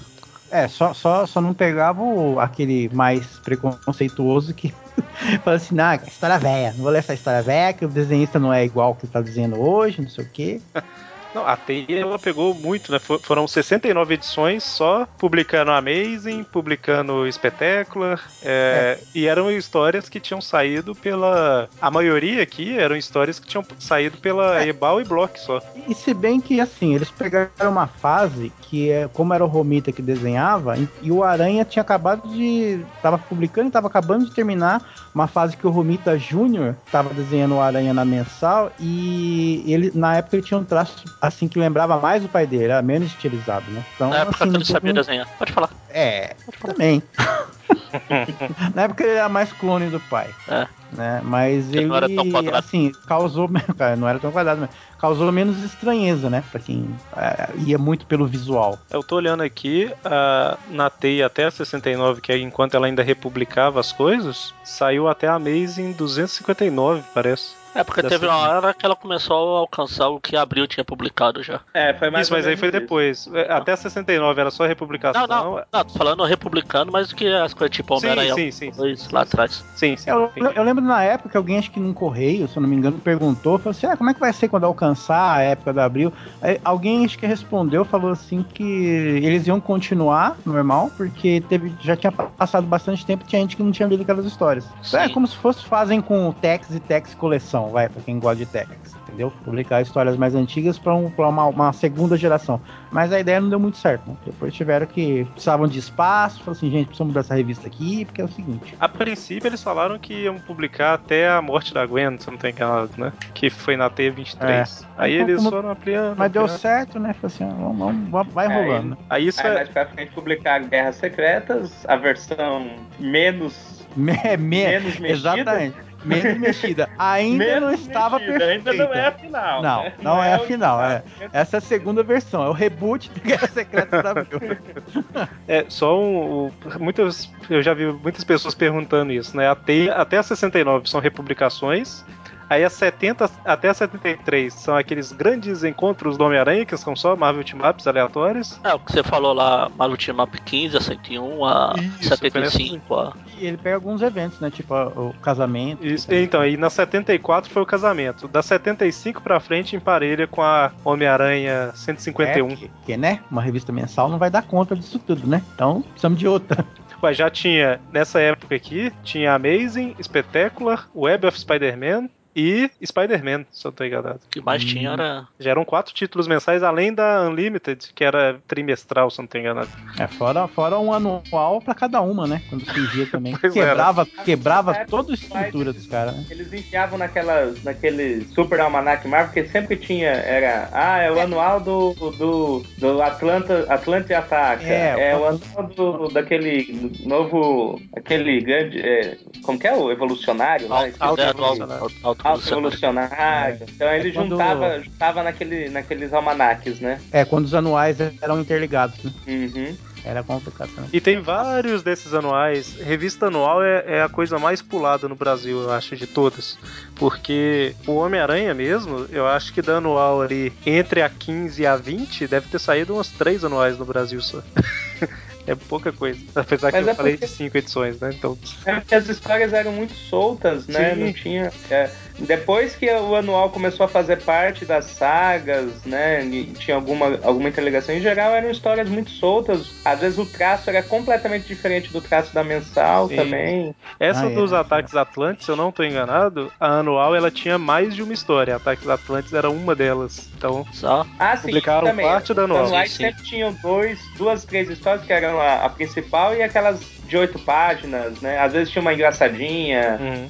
É, 0.50 0.68
só, 0.68 0.94
só, 0.94 1.26
só 1.26 1.40
não 1.40 1.52
pegava 1.52 2.02
o- 2.02 2.38
aquele 2.38 2.88
mais 2.92 3.26
preconceituoso 3.40 4.54
que 4.54 4.72
fala 5.42 5.56
assim, 5.56 5.78
ah, 5.80 5.96
história 6.06 6.38
velha, 6.38 6.72
não 6.72 6.82
vou 6.84 6.90
ler 6.90 7.00
essa 7.00 7.14
história 7.14 7.42
velha, 7.42 7.72
que 7.72 7.84
o 7.84 7.88
desenhista 7.88 8.38
não 8.38 8.52
é 8.52 8.64
igual 8.64 8.94
que 8.94 9.06
tá 9.06 9.20
dizendo 9.20 9.60
hoje, 9.60 10.00
não 10.02 10.08
sei 10.08 10.24
o 10.24 10.28
quê. 10.28 10.60
Não, 11.36 11.46
a 11.46 11.54
Teia 11.56 12.00
ela 12.00 12.18
pegou 12.18 12.54
muito, 12.54 12.90
né? 12.90 12.98
For- 12.98 13.20
Foram 13.20 13.46
69 13.46 14.14
edições 14.14 14.64
só, 14.64 15.06
publicando 15.18 15.70
Amazing, 15.70 16.44
publicando 16.44 17.30
Spectacular, 17.30 18.20
é, 18.42 18.98
e 19.14 19.26
eram 19.26 19.50
histórias 19.50 20.08
que 20.08 20.18
tinham 20.18 20.40
saído 20.40 20.94
pela. 20.94 21.68
A 21.80 21.90
maioria 21.90 22.42
aqui 22.42 22.78
eram 22.78 22.96
histórias 22.96 23.38
que 23.38 23.46
tinham 23.46 23.64
saído 23.78 24.16
pela 24.16 24.62
É. 24.62 24.68
Ebal 24.68 25.00
e 25.00 25.04
Block 25.04 25.38
só. 25.38 25.60
E 25.86 25.94
se 25.94 26.14
bem 26.14 26.40
que, 26.40 26.58
assim, 26.60 26.94
eles 26.94 27.10
pegaram 27.10 27.50
uma 27.70 27.86
fase 27.86 28.50
que, 28.62 28.90
é, 28.90 29.06
como 29.12 29.34
era 29.34 29.44
o 29.44 29.48
Romita 29.48 29.92
que 29.92 30.00
desenhava, 30.02 30.76
e, 30.78 30.88
e 31.02 31.12
o 31.12 31.22
Aranha 31.22 31.64
tinha 31.64 31.82
acabado 31.82 32.26
de. 32.28 32.80
tava 33.02 33.18
publicando 33.18 33.68
e 33.68 33.72
tava 33.72 33.88
acabando 33.88 34.24
de 34.24 34.34
terminar 34.34 34.82
uma 35.14 35.26
fase 35.26 35.56
que 35.56 35.66
o 35.66 35.70
Romita 35.70 36.18
Júnior 36.18 36.76
tava 36.90 37.12
desenhando 37.12 37.56
o 37.56 37.60
Aranha 37.60 37.92
na 37.92 38.04
mensal, 38.04 38.72
e 38.80 39.62
ele, 39.66 39.92
na 39.94 40.16
época, 40.16 40.36
ele 40.36 40.42
tinha 40.46 40.58
um 40.58 40.64
traço, 40.64 41.04
assim, 41.26 41.48
que 41.48 41.58
lembrava 41.58 41.98
mais 42.00 42.24
o 42.24 42.28
pai 42.28 42.46
dele, 42.46 42.64
era 42.64 42.82
menos 42.82 43.08
estilizado, 43.08 43.70
né? 43.70 43.84
Então, 43.94 44.10
Na 44.10 44.18
época 44.18 44.36
assim, 44.36 44.44
que 44.44 44.50
não 44.52 44.60
ele 44.60 44.64
sabia 44.64 44.92
não- 44.92 45.00
desenhar. 45.02 45.28
Pode 45.38 45.52
falar. 45.52 45.70
É, 45.88 46.34
também. 46.60 47.02
Na 48.74 48.82
época 48.82 49.02
ele 49.04 49.12
era 49.16 49.28
mais 49.28 49.52
clone 49.52 49.88
do 49.90 50.00
pai. 50.00 50.34
É. 50.46 50.66
Né? 50.92 51.20
Mas 51.24 51.68
Ele 51.68 51.78
ele, 51.78 51.86
não 51.86 51.96
era 51.96 52.08
tão 52.08 52.30
quadrado. 52.30 52.56
assim, 52.56 52.94
causou. 53.06 53.48
Cara, 53.76 53.96
não 53.96 54.08
era 54.08 54.18
tão 54.20 54.30
quadrado, 54.30 54.60
mas 54.60 54.70
causou 54.98 55.30
menos 55.32 55.62
estranheza, 55.62 56.30
né? 56.30 56.44
Pra 56.50 56.60
quem 56.60 56.88
é, 57.16 57.48
ia 57.66 57.76
muito 57.76 58.06
pelo 58.06 58.26
visual. 58.26 58.78
Eu 58.90 59.02
tô 59.02 59.16
olhando 59.16 59.42
aqui, 59.42 59.92
a, 60.04 60.56
na 60.70 60.88
Teia 60.88 61.26
até 61.26 61.44
a 61.46 61.50
69, 61.50 62.20
que 62.20 62.30
é 62.32 62.38
enquanto 62.38 62.74
ela 62.76 62.86
ainda 62.86 63.02
republicava 63.02 63.80
as 63.80 63.92
coisas, 63.92 64.54
saiu 64.62 65.08
até 65.08 65.26
a 65.26 65.34
Amazing 65.34 65.92
259, 65.92 67.02
parece. 67.12 67.56
É 67.76 67.84
porque 67.84 68.02
teve 68.02 68.26
uma 68.26 68.34
segunda. 68.34 68.56
hora 68.56 68.74
que 68.74 68.86
ela 68.86 68.96
começou 68.96 69.56
a 69.56 69.60
alcançar 69.60 70.08
o 70.08 70.20
que 70.20 70.36
Abril 70.36 70.66
tinha 70.66 70.84
publicado 70.84 71.42
já. 71.42 71.60
É, 71.74 71.92
foi 71.94 72.10
mais 72.10 72.26
isso, 72.26 72.32
mas 72.34 72.46
aí 72.46 72.56
foi 72.56 72.68
isso. 72.68 72.80
depois. 72.80 73.30
É, 73.34 73.52
Até 73.52 73.72
a 73.72 73.76
69 73.76 74.40
era 74.40 74.50
só 74.50 74.66
republicação. 74.66 75.26
Não, 75.26 75.44
não, 75.44 75.64
não, 75.72 75.84
tô 75.84 75.98
falando 75.98 76.24
republicano, 76.24 76.90
mas 76.92 77.12
que 77.12 77.26
as 77.28 77.52
coisas 77.52 77.74
tipo 77.74 77.98
Sim, 77.98 78.06
Homem-Aranha 78.06 78.34
sim, 78.34 78.50
sim, 78.50 78.70
dois 78.70 79.10
lá 79.10 79.22
atrás. 79.22 79.64
Sim, 79.74 79.96
sim. 79.96 80.10
Eu, 80.10 80.30
eu 80.36 80.62
lembro 80.62 80.84
na 80.84 81.02
época 81.02 81.30
que 81.30 81.36
alguém, 81.36 81.58
acho 81.58 81.70
que 81.70 81.80
num 81.80 81.92
correio, 81.92 82.48
se 82.48 82.56
eu 82.56 82.62
não 82.62 82.68
me 82.68 82.76
engano, 82.76 82.98
perguntou, 82.98 83.58
falou 83.58 83.70
assim: 83.70 83.86
ah, 83.86 83.96
como 83.96 84.10
é 84.10 84.14
que 84.14 84.20
vai 84.20 84.32
ser 84.32 84.48
quando 84.48 84.64
alcançar 84.64 85.36
a 85.36 85.42
época 85.42 85.72
da 85.72 85.84
abril? 85.84 86.12
Aí, 86.40 86.60
alguém 86.64 87.04
acho 87.04 87.18
que 87.18 87.26
respondeu, 87.26 87.84
falou 87.84 88.10
assim 88.10 88.42
que 88.42 88.62
eles 88.62 89.46
iam 89.46 89.60
continuar 89.60 90.36
normal, 90.44 90.90
porque 90.96 91.42
teve, 91.48 91.72
já 91.80 91.96
tinha 91.96 92.12
passado 92.12 92.66
bastante 92.66 93.04
tempo 93.04 93.24
tinha 93.24 93.40
gente 93.40 93.56
que 93.56 93.62
não 93.62 93.72
tinha 93.72 93.88
lido 93.88 94.02
aquelas 94.02 94.24
histórias. 94.24 94.64
Então 94.86 95.00
é 95.00 95.08
Sim. 95.08 95.14
como 95.14 95.26
se 95.26 95.36
fosse 95.36 95.64
fazem 95.64 96.00
com 96.00 96.28
o 96.28 96.32
Tex 96.32 96.70
e 96.70 96.80
Tex 96.80 97.14
coleção, 97.14 97.65
vai, 97.70 97.88
pra 97.88 98.02
quem 98.02 98.18
gosta 98.18 98.36
de 98.36 98.46
Tex, 98.46 98.68
entendeu? 99.02 99.32
Publicar 99.44 99.80
histórias 99.82 100.16
mais 100.16 100.34
antigas 100.34 100.78
pra, 100.78 100.94
um, 100.94 101.10
pra 101.10 101.28
uma, 101.28 101.46
uma 101.46 101.72
segunda 101.72 102.16
geração. 102.16 102.60
Mas 102.90 103.12
a 103.12 103.20
ideia 103.20 103.40
não 103.40 103.48
deu 103.48 103.58
muito 103.60 103.76
certo, 103.76 104.08
né? 104.08 104.16
Depois 104.24 104.54
tiveram 104.54 104.86
que 104.86 105.24
precisavam 105.32 105.66
de 105.66 105.78
espaço, 105.78 106.38
falaram 106.38 106.52
assim, 106.52 106.70
gente, 106.70 106.86
precisamos 106.86 107.10
mudar 107.12 107.20
essa 107.20 107.34
revista 107.34 107.66
aqui, 107.66 108.04
porque 108.04 108.20
é 108.20 108.24
o 108.24 108.28
seguinte. 108.28 108.74
A 108.80 108.88
princípio 108.88 109.48
eles 109.48 109.62
falaram 109.62 109.98
que 109.98 110.14
iam 110.24 110.38
publicar 110.38 110.94
até 110.94 111.28
a 111.28 111.42
morte 111.42 111.74
da 111.74 111.84
Gwen, 111.84 112.18
se 112.18 112.30
não 112.30 112.38
tô 112.38 112.46
enganado, 112.46 112.90
né? 112.96 113.12
Que 113.34 113.50
foi 113.50 113.76
na 113.76 113.90
T23. 113.90 114.84
Aí 114.96 115.14
Então, 115.14 115.28
eles 115.28 115.36
como- 115.38 115.50
foram 115.50 115.70
ampliando. 115.70 116.16
Mas 116.16 116.32
deu 116.32 116.42
ampliando. 116.42 116.60
certo, 116.60 116.98
né? 116.98 117.12
Falei 117.14 117.34
assim, 117.34 117.44
ah, 117.44 117.54
vamos, 117.58 117.78
vamos, 117.78 118.10
vamos- 118.10 118.32
vai 118.34 118.46
É, 118.46 118.54
rolando. 118.64 118.90
né? 118.90 118.96
Aí 119.10 119.26
isso 119.26 119.40
Aí 119.40 119.50
é. 119.50 119.54
mais 119.54 119.68
pra 119.68 119.86
frente 119.86 120.12
publicar 120.12 120.60
Guerras 120.60 120.96
Secretas, 120.96 121.84
a 121.86 121.96
versão 121.96 122.70
menos, 122.98 123.86
Me, 123.96 124.12
me, 124.36 124.36
menos 124.66 124.98
mexida. 124.98 125.08
exatamente. 125.08 125.76
Menos 126.06 126.38
mexida. 126.40 126.88
Ainda 126.98 127.44
Menos 127.44 127.62
não 127.62 127.72
estava 127.74 128.18
mexida, 128.18 128.38
perfeita. 128.38 128.70
Ainda 128.70 128.84
não 128.86 128.94
é 128.94 129.06
a 129.06 129.12
final. 129.12 129.62
Não, 129.62 129.82
né? 129.84 129.92
não 130.02 130.24
é 130.24 130.34
a 130.34 130.40
o 130.40 130.46
final, 130.46 130.82
é. 130.82 131.00
final. 131.00 131.30
Essa 131.32 131.56
é 131.56 131.58
a 131.58 131.60
segunda 131.60 132.02
versão, 132.02 132.44
é 132.44 132.48
o 132.48 132.52
reboot 132.52 133.10
da 133.10 133.20
Guerra 133.20 133.48
Secreta 133.52 134.02
da 134.02 134.10
Abril. 134.10 134.26
É, 135.48 135.64
só 135.68 135.98
um, 135.98 136.46
um- 136.46 136.52
muitas, 136.78 137.30
eu 137.48 137.62
já 137.62 137.72
vi 137.72 137.86
muitas 137.86 138.24
pessoas 138.24 138.54
perguntando 138.54 139.12
isso, 139.12 139.36
né? 139.36 139.48
Até, 139.48 139.90
até 139.90 140.18
a 140.18 140.22
69 140.22 140.88
são 140.88 141.00
republicações. 141.00 142.04
Aí 142.48 142.64
a 142.64 142.70
70 142.70 143.28
até 143.44 143.68
a 143.68 143.74
73 143.74 144.52
são 144.54 144.76
aqueles 144.76 145.12
grandes 145.12 145.64
encontros 145.64 146.16
do 146.16 146.24
Homem-Aranha, 146.24 146.64
que 146.64 146.76
são 146.76 146.94
só 146.94 147.16
Marvel 147.16 147.42
Team 147.44 147.68
Ups 147.68 147.86
aleatórios. 147.86 148.60
É, 148.62 148.72
o 148.74 148.78
que 148.78 148.92
você 148.92 149.02
falou 149.02 149.32
lá, 149.32 149.68
Marvel 149.76 149.96
Team 149.96 150.22
Up 150.22 150.40
15, 150.40 150.76
a 150.76 150.80
101, 150.80 151.44
a 151.44 151.74
Isso, 152.00 152.08
75, 152.08 152.94
a... 152.94 153.12
E 153.38 153.46
ele 153.46 153.56
pega 153.56 153.76
alguns 153.76 154.00
eventos, 154.02 154.38
né? 154.40 154.50
Tipo 154.50 154.74
a- 154.74 154.86
o 154.88 155.12
casamento. 155.20 155.84
Isso, 155.86 156.12
então, 156.14 156.40
aí 156.40 156.56
na 156.56 156.70
74 156.70 157.50
foi 157.50 157.62
o 157.62 157.66
casamento. 157.66 158.28
Da 158.28 158.42
75 158.42 159.20
pra 159.20 159.40
frente 159.40 159.74
emparelha 159.76 160.26
com 160.26 160.42
a 160.42 160.70
Homem-Aranha 160.84 161.72
151. 161.74 162.48
É, 162.48 162.56
que, 162.56 162.70
que, 162.86 162.96
né? 162.96 163.20
Uma 163.30 163.42
revista 163.42 163.72
mensal 163.72 164.08
não 164.08 164.18
vai 164.18 164.30
dar 164.30 164.42
conta 164.42 164.74
disso 164.76 164.98
tudo, 164.98 165.26
né? 165.26 165.42
Então, 165.54 165.82
precisamos 165.82 166.18
de 166.18 166.26
outra. 166.28 166.64
Ué, 167.02 167.12
já 167.12 167.28
tinha, 167.28 167.78
nessa 167.92 168.20
época 168.20 168.54
aqui, 168.54 168.90
tinha 169.04 169.34
Amazing, 169.34 169.94
Spectacular, 170.02 170.88
Web 170.94 171.26
of 171.26 171.38
Spider-Man, 171.38 172.08
e 172.36 172.70
Spider-Man, 172.84 173.46
se 173.50 173.66
eu 173.66 173.70
não 173.70 173.76
tô 173.76 173.84
enganado. 173.84 174.20
O 174.24 174.28
que 174.30 174.40
mais 174.40 174.62
Hum. 174.62 174.66
tinha 174.66 174.90
era. 174.92 175.26
Já 175.40 175.50
eram 175.50 175.64
quatro 175.64 175.94
títulos 175.94 176.28
mensais, 176.28 176.62
além 176.62 176.92
da 176.92 177.22
Unlimited, 177.22 177.92
que 177.94 178.04
era 178.04 178.38
trimestral, 178.46 179.10
se 179.10 179.18
eu 179.20 179.22
não 179.22 179.28
tô 179.28 179.38
enganado. 179.38 179.70
É, 179.98 180.06
fora, 180.06 180.46
fora 180.48 180.78
um 180.78 180.92
anual 180.92 181.60
pra 181.64 181.74
cada 181.74 182.00
uma, 182.02 182.26
né? 182.26 182.42
Quando 182.48 182.66
surgia 182.66 183.06
também. 183.06 183.32
Era. 183.42 183.50
quebrava 183.52 184.06
quebrava 184.24 184.72
É, 184.76 184.84
toda 184.84 185.12
a 185.12 185.14
estrutura 185.14 185.72
dos 185.72 185.86
caras, 185.86 186.16
né? 186.16 186.24
Eles 186.30 186.52
enfiavam 186.52 186.98
naquela, 186.98 187.54
naquele 187.64 188.24
Super 188.26 188.60
Almanac 188.60 189.06
Marvel, 189.08 189.32
porque 189.32 189.48
sempre 189.50 189.76
tinha, 189.76 190.08
era, 190.10 190.68
ah, 190.72 190.98
é 190.98 191.10
o 191.10 191.18
anual 191.18 191.60
do, 191.60 191.94
do, 191.94 192.62
do 192.78 193.00
Atlanta, 193.02 193.64
Atlante 193.70 194.12
Ataca, 194.12 194.62
É, 194.64 195.10
é, 195.12 195.16
o- 195.16 195.20
o 195.20 195.24
anual 195.24 195.74
do, 195.74 196.08
daquele 196.10 196.66
novo, 197.04 197.80
aquele 197.96 198.40
grande, 198.40 198.80
é, 198.80 199.16
como 199.42 199.58
que 199.58 199.66
é 199.66 199.74
o 199.74 199.90
evolucionário? 199.90 200.66
Alto, 200.72 201.20
é, 201.20 201.32
nome. 201.32 201.62
alto, 201.62 201.72
alto, 201.72 201.96
alto, 202.02 202.25
Alto 202.28 202.48
evolucionário. 202.48 203.66
Então 203.74 203.88
ele 203.92 204.08
É 204.08 204.12
quando- 204.12 204.30
juntava, 204.30 204.80
juntava 204.82 205.22
naquele, 205.22 205.68
naqueles 205.68 206.12
almanaques, 206.12 206.80
né? 206.80 207.00
É, 207.12 207.24
quando 207.24 207.44
os 207.46 207.54
anuais 207.54 207.96
eram 208.20 208.40
interligados, 208.40 209.02
né? 209.02 209.12
Uhum. 209.26 209.76
Era 210.04 210.22
complicado 210.22 210.70
também. 210.72 210.88
E 210.92 211.00
tem 211.00 211.20
vários 211.20 211.82
desses 211.82 212.14
anuais. 212.14 212.76
Revista 212.80 213.26
anual 213.26 213.60
é, 213.60 213.82
é 213.88 214.02
a 214.02 214.08
coisa 214.08 214.38
mais 214.38 214.62
pulada 214.62 215.08
no 215.08 215.16
Brasil, 215.16 215.62
eu 215.62 215.72
acho, 215.72 215.96
de 215.96 216.06
todas. 216.06 216.56
Porque 216.94 217.74
o 217.88 217.96
Homem-Aranha 217.96 218.54
mesmo, 218.54 219.06
eu 219.10 219.26
acho 219.26 219.52
que 219.52 219.60
da 219.60 219.78
anual 219.78 220.22
ali, 220.22 220.52
entre 220.64 221.02
a 221.02 221.08
15 221.08 221.62
e 221.62 221.66
a 221.66 221.74
20, 221.76 222.28
deve 222.28 222.48
ter 222.48 222.60
saído 222.60 222.94
umas 222.94 223.08
três 223.10 223.44
anuais 223.44 223.76
no 223.78 223.84
Brasil 223.84 224.20
só. 224.20 224.40
é 225.44 225.54
pouca 225.56 225.92
coisa. 225.92 226.20
Apesar 226.36 226.70
que 226.70 226.78
Mas 226.78 226.86
eu 226.86 226.92
é 226.92 226.94
falei 226.94 227.12
porque- 227.14 227.26
de 227.26 227.32
cinco 227.32 227.58
edições, 227.58 227.98
né? 227.98 228.10
Então. 228.12 228.38
É 228.64 228.74
porque 228.74 228.94
as 228.94 229.08
histórias 229.08 229.52
eram 229.52 229.72
muito 229.72 229.94
soltas, 229.94 230.68
né? 230.68 230.94
Sim. 230.94 231.00
Não 231.04 231.12
tinha. 231.12 231.52
é, 231.68 231.90
depois 232.18 232.74
que 232.74 232.90
o 232.90 233.14
anual 233.14 233.50
começou 233.50 233.84
a 233.84 233.88
fazer 233.88 234.22
parte 234.22 234.64
das 234.64 234.86
sagas, 234.86 235.84
né? 235.84 236.24
E 236.24 236.44
tinha 236.54 236.76
alguma, 236.76 237.18
alguma 237.22 237.48
interligação, 237.48 237.94
em 237.94 238.00
geral 238.00 238.32
eram 238.34 238.50
histórias 238.50 238.88
muito 238.88 239.10
soltas. 239.10 239.70
Às 239.84 240.00
vezes 240.00 240.18
o 240.18 240.26
traço 240.26 240.70
era 240.70 240.82
completamente 240.82 241.46
diferente 241.46 241.92
do 241.92 242.00
traço 242.00 242.34
da 242.34 242.42
mensal 242.42 243.08
Sim. 243.08 243.16
também. 243.16 243.74
Essa 244.00 244.26
Ah, 244.26 244.30
é, 244.30 244.34
dos 244.34 244.52
é. 244.52 244.56
Ataques 244.56 244.94
Atlantes, 244.96 245.44
se 245.44 245.50
eu 245.50 245.56
não 245.56 245.70
tô 245.70 245.82
enganado, 245.84 246.52
a 246.58 246.78
anual 246.78 247.14
ela 247.14 247.30
tinha 247.30 247.58
mais 247.58 247.94
de 247.94 248.02
uma 248.02 248.12
história. 248.12 248.56
Ataques 248.56 248.88
Atlantes 248.88 249.32
era 249.32 249.50
uma 249.50 249.74
delas. 249.74 250.28
Então, 250.36 250.66
Só. 250.72 251.06
Ah, 251.18 251.36
sim, 251.36 251.48
Publicaram 251.48 251.86
também. 251.88 252.06
parte 252.06 252.32
da 252.34 252.42
Os 252.44 252.50
anual. 252.50 252.66
anuais 252.66 252.90
Sim, 252.90 252.96
sim. 252.96 253.04
sempre 253.04 253.22
tinham 253.24 253.52
dois, 253.62 253.98
duas, 254.16 254.44
três 254.44 254.68
histórias 254.70 255.04
que 255.04 255.12
eram 255.12 255.40
a, 255.40 255.64
a 255.64 255.68
principal 255.70 256.34
e 256.34 256.42
aquelas 256.42 256.80
de 257.06 257.16
oito 257.16 257.38
páginas, 257.38 258.20
né? 258.20 258.38
Às 258.38 258.52
vezes 258.52 258.70
tinha 258.70 258.82
uma 258.82 258.92
engraçadinha. 258.94 259.98
uhum. 260.00 260.28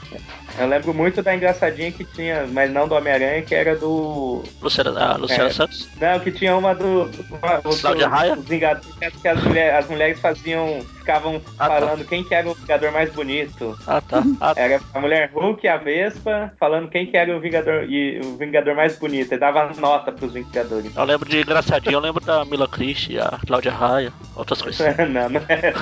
Eu 0.59 0.67
lembro 0.69 0.95
muito 0.95 1.23
da 1.23 1.35
engraçadinha 1.35 1.93
que 1.93 2.03
tinha, 2.03 2.47
mas 2.51 2.71
não 2.73 2.89
do 2.89 2.95
Homem-Aranha, 2.95 3.43
que 3.43 3.55
era 3.55 3.77
do. 3.77 4.43
Luciana, 4.63 4.93
ah, 4.99 5.17
Luciana 5.17 5.51
É. 5.51 5.53
Santos. 5.53 5.87
Não, 6.01 6.19
que 6.21 6.31
tinha 6.33 6.57
uma 6.57 6.75
do. 6.75 7.11
Uma, 7.31 7.61
os, 7.63 7.83
Cláudia 7.83 8.09
Raia? 8.09 8.33
os 8.35 8.45
Vingadores, 8.49 8.89
que 9.21 9.29
as, 9.29 9.43
mulher- 9.45 9.75
as 9.77 9.87
mulheres 9.89 10.19
faziam. 10.21 10.81
Ficavam 11.07 11.41
Ah, 11.57 11.69
tá. 11.69 11.79
falando 11.79 12.05
quem 12.05 12.25
que 12.25 12.35
era 12.35 12.49
o 12.51 12.55
Vingador 12.55 12.91
mais 12.91 13.13
bonito. 13.13 13.79
Ah, 13.87 14.01
tá. 14.01 14.25
Ah, 14.41 14.55
tá. 14.55 14.61
Era 14.61 14.81
a 14.93 15.01
mulher 15.01 15.31
Hulk 15.33 15.65
e 15.65 15.69
a 15.69 15.77
Vespa 15.77 16.53
falando 16.59 16.89
quem 16.89 17.07
que 17.07 17.17
era 17.17 17.37
o 17.37 17.39
Vingador, 17.39 17.85
e, 17.85 18.19
o 18.25 18.37
Vingador 18.37 18.75
mais 18.75 18.99
bonito. 18.99 19.33
E 19.33 19.39
dava 19.39 19.71
nota 19.79 20.11
pros 20.11 20.33
Vingadores. 20.33 20.91
Eu 20.97 21.05
lembro 21.05 21.29
de 21.29 21.39
engraçadinho, 21.43 21.93
eu 21.93 22.01
lembro 22.01 22.25
da 22.25 22.45
Mila 22.45 22.67
Christie, 22.67 23.21
a 23.21 23.39
Cláudia 23.47 23.71
Raia, 23.71 24.13
outras 24.35 24.61
coisas. 24.61 24.97
não, 25.09 25.29
não 25.29 25.41
é. 25.49 25.73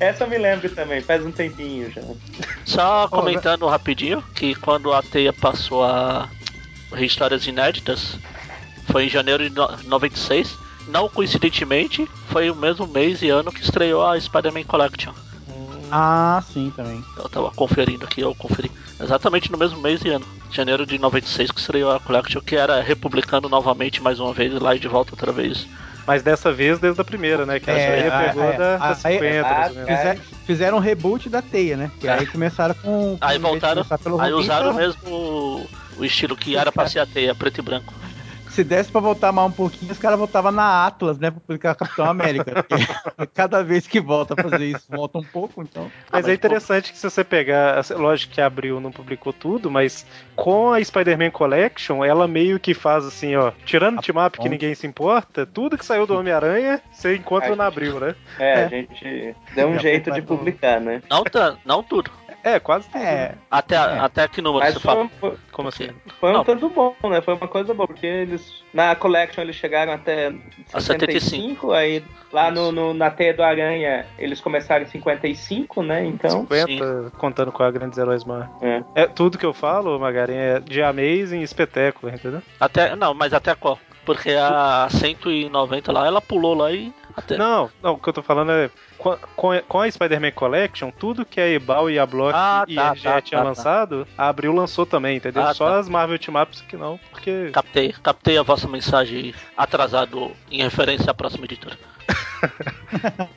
Essa 0.00 0.24
eu 0.24 0.28
me 0.28 0.36
lembro 0.44 0.68
também, 0.70 1.00
faz 1.00 1.24
um 1.24 1.32
tempinho 1.32 1.90
já. 1.90 2.02
Só 2.64 3.08
comentando 3.08 3.66
rapidinho 3.66 4.22
que 4.34 4.54
quando 4.54 4.92
a 4.92 5.02
Teia 5.02 5.32
passou 5.32 5.82
a 5.84 6.28
histórias 6.98 7.46
inéditas, 7.46 8.18
foi 8.90 9.06
em 9.06 9.08
janeiro 9.08 9.48
de 9.48 9.54
no- 9.54 9.68
96. 9.84 10.56
Não 10.88 11.08
coincidentemente, 11.08 12.06
foi 12.28 12.50
o 12.50 12.54
mesmo 12.54 12.86
mês 12.86 13.22
e 13.22 13.30
ano 13.30 13.50
que 13.50 13.62
estreou 13.62 14.04
a 14.06 14.20
Spider-Man 14.20 14.64
Collection. 14.64 15.12
Ah, 15.90 16.42
sim, 16.52 16.72
também. 16.76 17.02
Eu 17.16 17.28
tava 17.28 17.50
conferindo 17.52 18.04
aqui, 18.04 18.20
eu 18.20 18.34
conferi. 18.34 18.70
Exatamente 19.00 19.50
no 19.50 19.56
mesmo 19.58 19.80
mês 19.80 20.02
e 20.04 20.08
ano. 20.10 20.26
Janeiro 20.50 20.84
de 20.86 20.98
96 20.98 21.50
que 21.50 21.60
estreou 21.60 21.90
a 21.90 22.00
Collection, 22.00 22.40
que 22.40 22.54
era 22.56 22.80
republicando 22.82 23.48
novamente 23.48 24.02
mais 24.02 24.20
uma 24.20 24.32
vez, 24.32 24.52
lá 24.60 24.74
e 24.74 24.78
de 24.78 24.88
volta 24.88 25.12
outra 25.12 25.32
vez. 25.32 25.66
Mas 26.06 26.22
dessa 26.22 26.52
vez 26.52 26.78
desde 26.78 27.00
a 27.00 27.04
primeira, 27.04 27.46
né? 27.46 27.58
Que 27.58 27.70
a 27.70 27.74
É, 27.78 27.86
Joia 28.00 28.14
a- 28.14 28.22
pegou 28.28 28.44
é, 28.44 28.56
da, 28.58 28.74
a- 28.74 28.88
da 28.90 28.94
50, 28.94 29.46
a- 29.48 29.66
ou 29.68 29.74
menos. 29.74 29.88
é. 29.88 29.96
Fizer- 29.96 30.18
fizeram 30.46 30.76
um 30.76 30.80
reboot 30.80 31.28
da 31.30 31.40
teia, 31.40 31.76
né? 31.76 31.90
Que 31.98 32.06
É. 32.08 32.12
aí 32.12 32.26
começaram 32.26 32.74
com. 32.74 33.16
com 33.16 33.18
Aí 33.20 33.38
voltaram, 33.38 33.84
aí 34.20 34.32
usaram 34.32 34.72
tá- 34.72 34.78
mesmo 34.80 35.00
o, 35.08 35.66
o 35.98 36.04
estilo 36.04 36.36
que 36.36 36.56
era 36.56 36.70
pra 36.70 36.86
ser 36.86 36.98
a 36.98 37.06
Teia, 37.06 37.34
preto 37.34 37.58
e 37.58 37.62
branco. 37.62 37.94
Se 38.54 38.62
desse 38.62 38.88
pra 38.92 39.00
voltar 39.00 39.32
mais 39.32 39.48
um 39.48 39.52
pouquinho, 39.52 39.90
os 39.90 39.98
caras 39.98 40.16
voltavam 40.16 40.52
na 40.52 40.86
Atlas, 40.86 41.18
né? 41.18 41.28
Pra 41.28 41.40
publicar 41.40 41.74
Capitão 41.74 42.08
América. 42.08 42.64
Cada 43.34 43.64
vez 43.64 43.84
que 43.84 43.98
volta 44.00 44.34
a 44.38 44.42
fazer 44.48 44.66
isso, 44.66 44.84
volta 44.88 45.18
um 45.18 45.24
pouco, 45.24 45.60
então. 45.60 45.90
Mas 46.12 46.24
Ah, 46.24 46.30
é 46.30 46.34
interessante 46.34 46.92
que 46.92 46.98
se 46.98 47.10
você 47.10 47.24
pegar, 47.24 47.76
assim, 47.80 47.94
lógico 47.94 48.32
que 48.32 48.40
a 48.40 48.46
Abril 48.46 48.78
não 48.78 48.92
publicou 48.92 49.32
tudo, 49.32 49.68
mas 49.68 50.06
com 50.36 50.72
a 50.72 50.82
Spider-Man 50.82 51.32
Collection, 51.32 52.04
ela 52.04 52.28
meio 52.28 52.60
que 52.60 52.74
faz 52.74 53.04
assim, 53.04 53.34
ó, 53.34 53.50
tirando 53.64 53.98
o 53.98 54.02
team-up 54.02 54.38
que 54.38 54.44
bom. 54.44 54.50
ninguém 54.50 54.72
se 54.76 54.86
importa, 54.86 55.44
tudo 55.44 55.76
que 55.76 55.84
saiu 55.84 56.06
do 56.06 56.16
Homem-Aranha, 56.16 56.80
você 56.92 57.16
encontra 57.16 57.50
Ai, 57.50 57.56
na 57.56 57.66
Abril, 57.66 57.98
né? 57.98 58.14
É, 58.38 58.60
É. 58.60 58.64
a 58.66 58.68
gente 58.68 59.34
deu 59.52 59.66
um 59.68 59.74
Já 59.74 59.80
jeito 59.80 60.12
de 60.12 60.22
publicar, 60.22 60.80
né? 60.80 61.02
Não, 61.10 61.24
não 61.64 61.82
tudo. 61.82 62.08
É, 62.44 62.60
quase 62.60 62.86
tudo. 62.88 63.02
É. 63.02 63.34
Até, 63.50 63.74
É. 63.74 63.78
até 63.98 64.28
que 64.28 64.42
número 64.42 64.62
Mas 64.62 64.74
você 64.74 64.80
foi, 64.80 65.08
foi, 65.18 65.34
Como 65.50 65.68
assim? 65.68 65.88
foi 66.20 66.30
um 66.30 66.34
Não. 66.34 66.44
tanto 66.44 66.68
bom, 66.68 66.94
né? 67.04 67.20
Foi 67.22 67.32
uma 67.34 67.48
coisa 67.48 67.72
boa, 67.72 67.86
porque 67.88 68.06
eles. 68.06 68.62
Na 68.72 68.94
Collection 68.94 69.42
eles 69.42 69.56
chegaram 69.56 69.92
até 69.94 70.32
A 70.72 70.80
75, 70.80 71.72
aí 71.72 72.04
lá 72.32 72.50
no, 72.50 72.70
no- 72.70 72.92
na 72.92 73.10
Teia 73.10 73.32
do 73.32 73.42
Aranha 73.42 74.04
eles 74.18 74.40
começaram 74.40 74.84
em 74.84 74.88
55, 74.88 75.82
né? 75.82 76.04
Então. 76.04 76.46
50, 76.46 77.12
contando 77.16 77.50
com 77.50 77.62
a 77.62 77.70
Grandes 77.70 77.96
Heróis 77.98 78.24
Mar. 78.24 78.50
É. 78.60 78.82
É, 78.94 79.06
tudo 79.06 79.38
que 79.38 79.46
eu 79.46 79.54
falo, 79.54 79.98
Magarin, 79.98 80.34
é 80.34 80.60
de 80.60 80.82
Amazing 80.82 81.40
e 81.40 81.44
espetáculo, 81.44 82.12
entendeu? 82.12 82.42
Até, 82.60 82.94
não, 82.94 83.14
mas 83.14 83.32
até 83.32 83.54
qual? 83.54 83.78
Porque 84.04 84.32
a 84.32 84.86
190 84.90 85.90
lá, 85.90 86.06
ela 86.06 86.20
pulou 86.20 86.52
lá 86.54 86.70
e 86.70 86.92
até. 87.16 87.36
Não, 87.36 87.70
não, 87.82 87.92
o 87.94 87.98
que 87.98 88.08
eu 88.08 88.12
tô 88.12 88.22
falando 88.22 88.50
é 88.52 88.70
com, 88.98 89.16
com 89.68 89.80
a- 89.80 89.90
Spider-Man 89.90 90.32
Collection, 90.32 90.90
tudo 90.90 91.24
que 91.24 91.40
a 91.40 91.48
Ebal 91.48 91.90
e 91.90 91.98
a 91.98 92.06
Block 92.06 92.32
Ah, 92.36 92.64
e 92.66 92.74
tá, 92.74 92.90
a 92.90 92.94
já 92.94 93.12
tá, 93.14 93.20
tinha 93.20 93.38
tá, 93.38 93.42
tá. 93.44 93.48
lançado, 93.48 94.06
a 94.18 94.28
Abril 94.28 94.52
lançou 94.52 94.84
também, 94.86 95.16
entendeu? 95.16 95.42
Ah, 95.42 95.54
Só 95.54 95.68
tá. 95.70 95.78
as 95.78 95.88
Marvel 95.88 96.18
Team 96.18 96.40
Ups 96.42 96.60
que 96.62 96.76
não, 96.76 96.98
porque 97.10 97.50
Captei, 97.52 97.92
captei 98.02 98.38
a 98.38 98.42
vossa 98.42 98.66
mensagem 98.68 99.34
atrasado 99.56 100.32
em 100.50 100.62
referência 100.62 101.10
à 101.10 101.14
próxima 101.14 101.44
editora. 101.44 101.76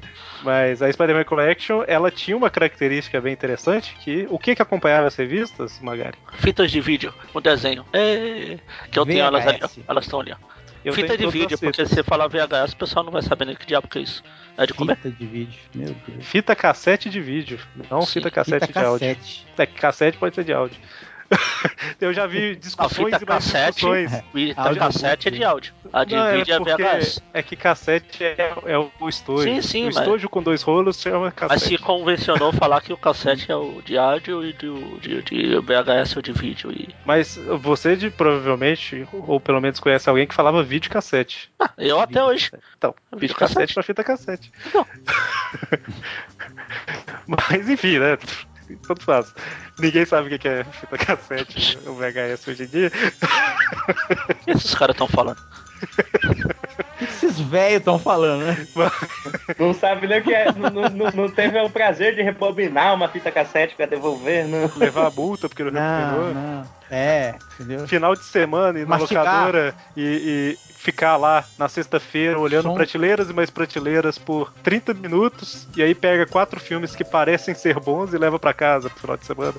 Mas 0.43 0.82
a 0.82 0.91
Spider-Man 0.91 1.23
Collection, 1.23 1.84
ela 1.88 2.11
tinha 2.11 2.38
uma 2.38 2.49
característica 2.49 3.19
bem 3.19 3.34
interessante, 3.34 3.95
que 4.03 4.28
o 4.30 4.38
que 4.38 4.55
que 4.55 4.61
acompanhava 4.61 5.07
as 5.07 5.15
revistas, 5.15 5.80
Magari? 5.82 6.17
Fitas 6.34 6.71
de 6.71 6.80
vídeo, 6.80 7.13
o 7.34 7.41
desenho. 7.41 7.84
É, 7.91 8.57
que 8.91 8.99
eu 8.99 9.05
tenho 9.05 9.25
elas 9.25 9.45
ali, 9.47 9.59
ó. 9.63 9.67
VHS. 9.67 9.80
Elas 9.88 10.05
estão 10.05 10.19
ali, 10.19 10.32
ó. 10.34 10.36
Eu 10.88 10.93
Fita 10.93 11.17
de 11.17 11.27
vídeo, 11.27 11.57
porque 11.59 11.85
se 11.85 11.95
você 11.95 12.01
falar 12.01 12.27
VHS, 12.29 12.71
o 12.71 12.77
pessoal 12.77 13.03
não 13.03 13.11
vai 13.11 13.21
saber 13.21 13.43
nem 13.43 13.55
que 13.57 13.65
diabo 13.65 13.89
que 13.89 13.99
é 13.99 14.01
isso. 14.03 14.23
É 14.55 14.65
de 14.65 14.73
comer? 14.73 14.95
Fita 14.95 15.11
de 15.11 15.25
vídeo. 15.25 15.59
Meu 15.75 15.93
Deus. 16.07 16.25
Fita 16.25 16.55
cassete 16.55 17.09
de 17.09 17.19
vídeo, 17.19 17.59
não 17.89 18.01
Sim, 18.03 18.13
fita 18.13 18.31
cassete 18.31 18.67
Fita 18.67 18.79
de 18.79 18.85
áudio. 18.85 19.07
cassete. 19.09 19.45
É 19.57 19.65
que 19.65 19.73
cassete 19.73 20.17
pode 20.17 20.33
ser 20.33 20.45
de 20.45 20.53
áudio. 20.53 20.77
eu 21.99 22.13
já 22.13 22.25
vi 22.28 22.51
A 22.51 22.55
discussões 22.55 23.13
fita 23.13 23.23
e 23.23 23.28
mais 23.28 23.43
cassete, 23.51 23.71
discussões. 23.75 24.11
fita 24.32 24.61
Áudio 24.61 24.80
cassete 24.80 25.28
é 25.28 25.32
de 25.32 25.43
áudio. 25.43 25.73
A 25.91 26.03
de 26.03 26.15
Não, 26.15 26.32
vídeo 26.34 26.53
é, 26.53 26.57
porque 26.59 26.84
VHS. 26.84 27.21
é 27.34 27.43
que 27.43 27.55
cassete 27.55 28.23
é, 28.23 28.53
é 28.65 28.78
o 28.78 29.09
estojo. 29.09 29.43
Sim, 29.43 29.61
sim, 29.61 29.84
o 29.84 29.86
mas- 29.88 29.97
estojo 29.97 30.30
com 30.30 30.41
dois 30.43 30.61
rolos 30.61 30.99
chama 31.01 31.25
Mas 31.25 31.34
cassete. 31.34 31.65
se 31.65 31.78
convencionou 31.78 32.51
falar 32.53 32.82
que 32.82 32.93
o 32.93 32.97
cassete 32.97 33.51
é 33.51 33.55
o 33.55 33.82
de 33.82 33.97
áudio 33.97 34.45
e 34.45 34.53
do, 34.53 34.99
de, 34.99 35.21
de 35.21 35.59
VHS 35.59 36.15
é 36.15 36.19
o 36.19 36.21
de 36.21 36.32
vídeo. 36.32 36.71
E... 36.71 36.89
Mas 37.05 37.38
você 37.59 37.95
de, 37.95 38.09
provavelmente, 38.09 39.07
ou 39.11 39.39
pelo 39.39 39.59
menos 39.59 39.80
conhece 39.80 40.09
alguém 40.09 40.28
que 40.28 40.34
falava 40.36 40.63
vídeo 40.63 40.89
cassete. 40.89 41.49
Ah, 41.59 41.71
eu 41.78 41.99
até 41.99 42.23
hoje. 42.23 42.51
Então, 42.78 42.93
Vídeo 43.13 43.19
vídeo 43.19 43.36
cassete 43.36 43.55
cassete. 43.57 43.73
pra 43.73 43.84
fita 43.84 44.03
cassete. 44.03 44.51
Não. 44.73 44.86
Mas 47.28 47.69
enfim, 47.69 47.99
né? 47.99 48.17
Tanto 48.76 49.03
faz. 49.03 49.34
Ninguém 49.80 50.05
sabe 50.05 50.34
o 50.34 50.39
que 50.39 50.47
é 50.47 50.63
fita 50.63 50.97
cassete, 50.97 51.78
o 51.86 51.93
VHS 51.93 52.47
hoje 52.47 52.63
em 52.63 52.68
dia. 52.68 52.91
O 54.30 54.34
que 54.43 54.51
esses 54.51 54.76
caras 54.76 54.93
estão 54.93 55.07
falando? 55.07 55.39
O 55.78 56.97
que 56.97 57.03
esses 57.03 57.39
velhos 57.39 57.80
estão 57.80 57.99
falando, 57.99 58.43
né? 58.45 58.67
Não 59.59 59.73
sabe 59.73 60.07
nem 60.07 60.19
o 60.19 60.23
que 60.23 60.34
é. 60.34 60.51
Não, 60.51 60.69
não- 60.89 61.11
não 61.13 61.30
teve 61.30 61.59
o 61.59 61.69
prazer 61.69 62.15
de 62.15 62.21
rebobinar 62.21 62.93
uma 62.93 63.07
fita 63.07 63.32
cassete 63.32 63.75
pra 63.75 63.86
devolver, 63.86 64.45
né? 64.47 64.69
Levar 64.75 65.07
a 65.07 65.11
multa 65.11 65.47
porque 65.47 65.63
não 65.63 65.71
Não, 65.71 65.99
recuperou. 66.09 66.34
não. 66.34 66.63
É, 66.89 67.36
entendeu? 67.59 67.88
Final 67.88 68.15
de 68.15 68.23
semana, 68.23 68.80
ir 68.80 68.88
na 68.88 68.97
Mastigar. 68.97 69.23
locadora 69.25 69.75
e, 69.95 70.57
e 70.57 70.73
ficar 70.75 71.17
lá 71.17 71.43
na 71.57 71.67
sexta-feira 71.67 72.39
olhando 72.39 72.63
Som. 72.63 72.73
prateleiras 72.75 73.30
e 73.30 73.34
mais 73.34 73.49
prateleiras 73.49 74.17
por 74.17 74.53
30 74.63 74.93
minutos 74.93 75.67
e 75.75 75.84
aí 75.84 75.93
pega 75.93 76.25
quatro 76.25 76.59
filmes 76.59 76.95
que 76.95 77.03
parecem 77.03 77.53
ser 77.53 77.80
bons 77.80 78.13
e 78.13 78.17
leva 78.17 78.39
pra 78.39 78.53
casa 78.53 78.89
pro 78.89 78.99
final 78.99 79.17
de 79.17 79.25
semana. 79.25 79.53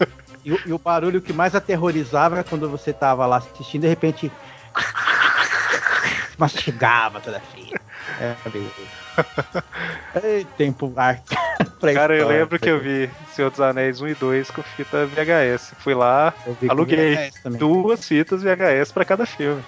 É. 0.00 0.06
E, 0.44 0.52
o- 0.52 0.60
e 0.66 0.72
o 0.72 0.78
barulho 0.78 1.20
que 1.20 1.32
mais 1.32 1.54
aterrorizava 1.54 2.36
era 2.36 2.44
quando 2.44 2.68
você 2.68 2.92
tava 2.92 3.26
lá 3.26 3.36
assistindo, 3.38 3.82
de 3.82 3.88
repente. 3.88 4.32
mastigava 6.38 7.20
toda 7.20 7.38
a 7.38 7.40
fita. 7.40 7.80
É, 8.20 8.48
beleza. 8.48 8.72
Ei, 10.22 10.44
tempo 10.56 10.92
ar. 10.96 11.20
Cara, 11.94 12.16
eu 12.16 12.28
lembro 12.28 12.58
que 12.58 12.68
eu 12.68 12.80
vi 12.80 13.10
Senhor 13.32 13.50
dos 13.50 13.60
Anéis 13.60 14.00
1 14.00 14.08
e 14.08 14.14
2 14.14 14.50
com 14.50 14.62
fita 14.62 15.06
VHS. 15.06 15.74
Fui 15.78 15.94
lá, 15.94 16.34
aluguei 16.68 17.30
duas 17.58 18.06
fitas 18.06 18.42
VHS 18.42 18.92
pra 18.92 19.04
cada 19.04 19.24
filme. 19.24 19.62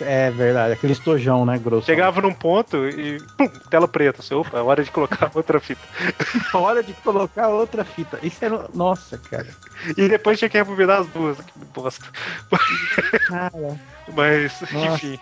É 0.00 0.30
verdade, 0.30 0.72
aquele 0.72 0.92
estojão, 0.92 1.46
né, 1.46 1.58
grosso. 1.58 1.86
Chegava 1.86 2.20
num 2.20 2.32
ponto 2.34 2.88
e 2.88 3.20
pum, 3.36 3.48
tela 3.70 3.86
preta. 3.86 4.20
Assim, 4.20 4.34
Opa, 4.34 4.58
é 4.58 4.62
hora 4.62 4.82
de 4.82 4.90
colocar 4.90 5.30
outra 5.34 5.60
fita. 5.60 5.80
hora 6.52 6.82
de 6.82 6.92
colocar 6.94 7.48
outra 7.48 7.84
fita. 7.84 8.18
Isso 8.22 8.44
era. 8.44 8.68
Nossa, 8.74 9.18
cara. 9.18 9.46
E 9.96 10.08
depois 10.08 10.38
tinha 10.38 10.48
que 10.48 10.56
rebobinar 10.58 11.00
as 11.00 11.06
duas. 11.08 11.38
Que 11.40 11.52
bosta. 11.72 12.04
Cara. 13.28 13.80
Mas, 14.14 14.60
Nossa. 14.72 15.06
enfim. 15.06 15.18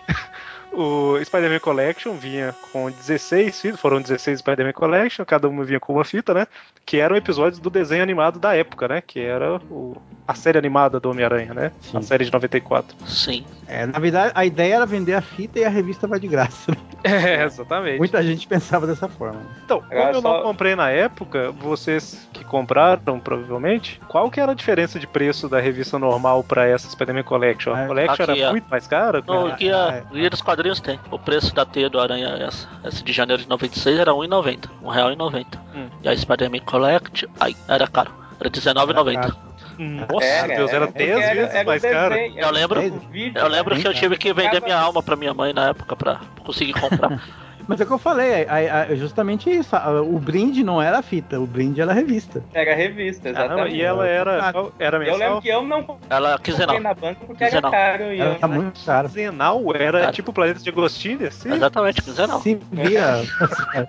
O 0.73 1.23
Spider-Man 1.23 1.59
Collection 1.59 2.13
vinha 2.13 2.53
com 2.71 2.89
16 2.89 3.61
fitas, 3.61 3.79
foram 3.79 4.01
16 4.01 4.39
Spider-Man 4.39 4.73
Collection, 4.73 5.23
cada 5.23 5.47
uma 5.47 5.63
vinha 5.63 5.79
com 5.79 5.93
uma 5.93 6.03
fita, 6.03 6.33
né? 6.33 6.47
Que 6.85 6.97
eram 6.97 7.15
episódios 7.15 7.59
do 7.59 7.69
desenho 7.69 8.01
animado 8.01 8.39
da 8.39 8.55
época, 8.55 8.87
né? 8.87 9.01
Que 9.05 9.19
era 9.19 9.57
o- 9.69 9.95
a 10.27 10.33
série 10.33 10.57
animada 10.57 10.99
do 10.99 11.09
Homem-Aranha, 11.11 11.53
né? 11.53 11.71
A 11.93 12.01
Sim. 12.01 12.01
série 12.01 12.25
de 12.25 12.31
94. 12.33 12.95
Sim. 13.05 13.45
É, 13.67 13.85
na 13.85 13.99
verdade, 13.99 14.31
a 14.35 14.45
ideia 14.45 14.75
era 14.75 14.85
vender 14.85 15.13
a 15.13 15.21
fita 15.21 15.59
e 15.59 15.63
a 15.65 15.69
revista 15.69 16.07
vai 16.07 16.19
de 16.19 16.27
graça. 16.27 16.71
né? 16.71 16.77
É, 17.03 17.43
exatamente. 17.43 17.97
Muita 17.97 18.23
gente 18.23 18.47
pensava 18.47 18.87
dessa 18.87 19.09
forma. 19.09 19.41
Então, 19.65 19.81
como 19.81 19.91
Agora 19.93 20.15
eu 20.15 20.21
só- 20.21 20.37
não 20.37 20.43
comprei 20.43 20.73
na 20.73 20.89
época, 20.89 21.51
vocês 21.51 22.29
que 22.31 22.45
compraram, 22.45 23.19
provavelmente, 23.19 23.99
qual 24.07 24.31
que 24.31 24.39
era 24.39 24.53
a 24.53 24.55
diferença 24.55 24.97
de 24.97 25.05
preço 25.05 25.49
da 25.49 25.59
revista 25.59 25.99
normal 25.99 26.45
pra 26.45 26.65
essa 26.65 26.89
Spider-Man 26.89 27.23
Collection? 27.23 27.73
A 27.73 27.81
É, 27.83 27.87
Collection 27.87 28.23
aqui, 28.23 28.39
era 28.39 28.47
ó. 28.47 28.51
muito 28.51 28.69
mais 28.69 28.87
cara? 28.87 29.21
No 29.27 29.49
É, 29.49 29.55
guia, 29.57 29.75
é. 29.75 30.03
no 30.09 30.15
guia 30.15 30.29
dos 30.29 30.41
quadrinhos 30.41 30.62
tem. 30.81 30.99
O 31.11 31.19
preço 31.19 31.53
da 31.53 31.65
teia 31.65 31.89
do 31.89 31.99
Aranha, 31.99 32.29
essa, 32.39 32.67
essa 32.83 33.03
de 33.03 33.11
janeiro 33.13 33.41
de 33.43 33.49
96, 33.49 33.99
era 33.99 34.11
R$1,90. 34.11 34.69
R$1,90. 34.81 35.45
Hum. 35.75 35.89
E 36.01 36.07
a 36.09 36.15
Spider-Man 36.15 36.59
Collect, 36.59 37.27
aí, 37.39 37.55
era 37.67 37.87
caro. 37.87 38.11
Era 38.39 38.49
R$19,90. 38.49 39.17
Era 39.17 40.07
Nossa, 40.13 40.25
Era, 40.25 40.55
Deus, 40.55 40.69
era 40.71 40.83
era, 40.85 40.91
10 40.91 40.91
porque 40.91 41.03
era- 41.23 41.33
vezes 41.35 41.53
era 41.55 41.63
o 41.63 41.65
mais 41.67 41.81
caro. 41.81 42.15
Eu 42.15 42.51
lembro- 42.51 42.79
era 42.81 43.39
Eu 43.39 43.47
lembro 43.47 43.75
né? 43.75 43.81
que 43.81 43.87
eu 43.87 43.93
tive 43.93 44.17
que 44.17 44.31
vender 44.33 44.61
minha 44.61 44.77
alma 44.77 45.01
pra 45.01 45.15
minha 45.15 45.33
mãe 45.33 45.51
na 45.53 45.69
época 45.69 45.95
pra 45.95 46.19
conseguir 46.43 46.73
comprar. 46.73 47.19
Mas 47.67 47.79
é 47.79 47.83
o 47.83 47.87
que 47.87 47.93
eu 47.93 47.97
falei, 47.97 48.45
a- 48.45 48.53
a- 48.53 48.81
a- 48.83 48.95
justamente 48.95 49.49
isso. 49.49 49.75
a- 49.75 50.01
O 50.01 50.19
brinde 50.19 50.63
não 50.63 50.81
era 50.81 50.99
a 50.99 51.01
fita, 51.01 51.39
o 51.39 51.45
brinde 51.47 51.81
era 51.81 51.91
a 51.91 51.93
revista. 51.93 52.43
Era 52.53 52.73
revista, 52.75 53.31
Caramba, 53.31 53.53
exatamente. 53.53 53.75
e 53.77 53.81
ela 53.81 54.07
era, 54.07 54.39
Cara, 54.39 54.65
era 54.79 54.97
Eu 54.97 55.01
mensal? 55.01 55.17
lembro 55.17 55.41
que 55.41 55.47
eu 55.49 55.63
não 55.63 55.83
comprei 55.83 56.07
Ela 56.09 56.39
quinzenal. 56.39 56.79
na 56.79 56.93
banca 56.93 57.19
porque 57.25 57.43
Quinzenal. 57.45 57.73
era 57.73 57.91
caro. 57.97 58.11
E 58.13 58.19
Era 58.21 58.29
eu, 58.31 58.39
tá 58.39 58.47
muito 58.47 58.85
caro. 58.85 59.07
Quinzenal? 59.07 59.61
Era 59.75 59.99
Cara. 60.01 60.11
tipo 60.11 60.31
o 60.31 60.33
Planeta 60.33 60.59
de 60.59 60.69
Agostinho, 60.69 61.27
assim? 61.27 61.51
Exatamente, 61.53 62.01
quinzenal. 62.01 62.41
Se 62.41 62.59
vira. 62.71 63.23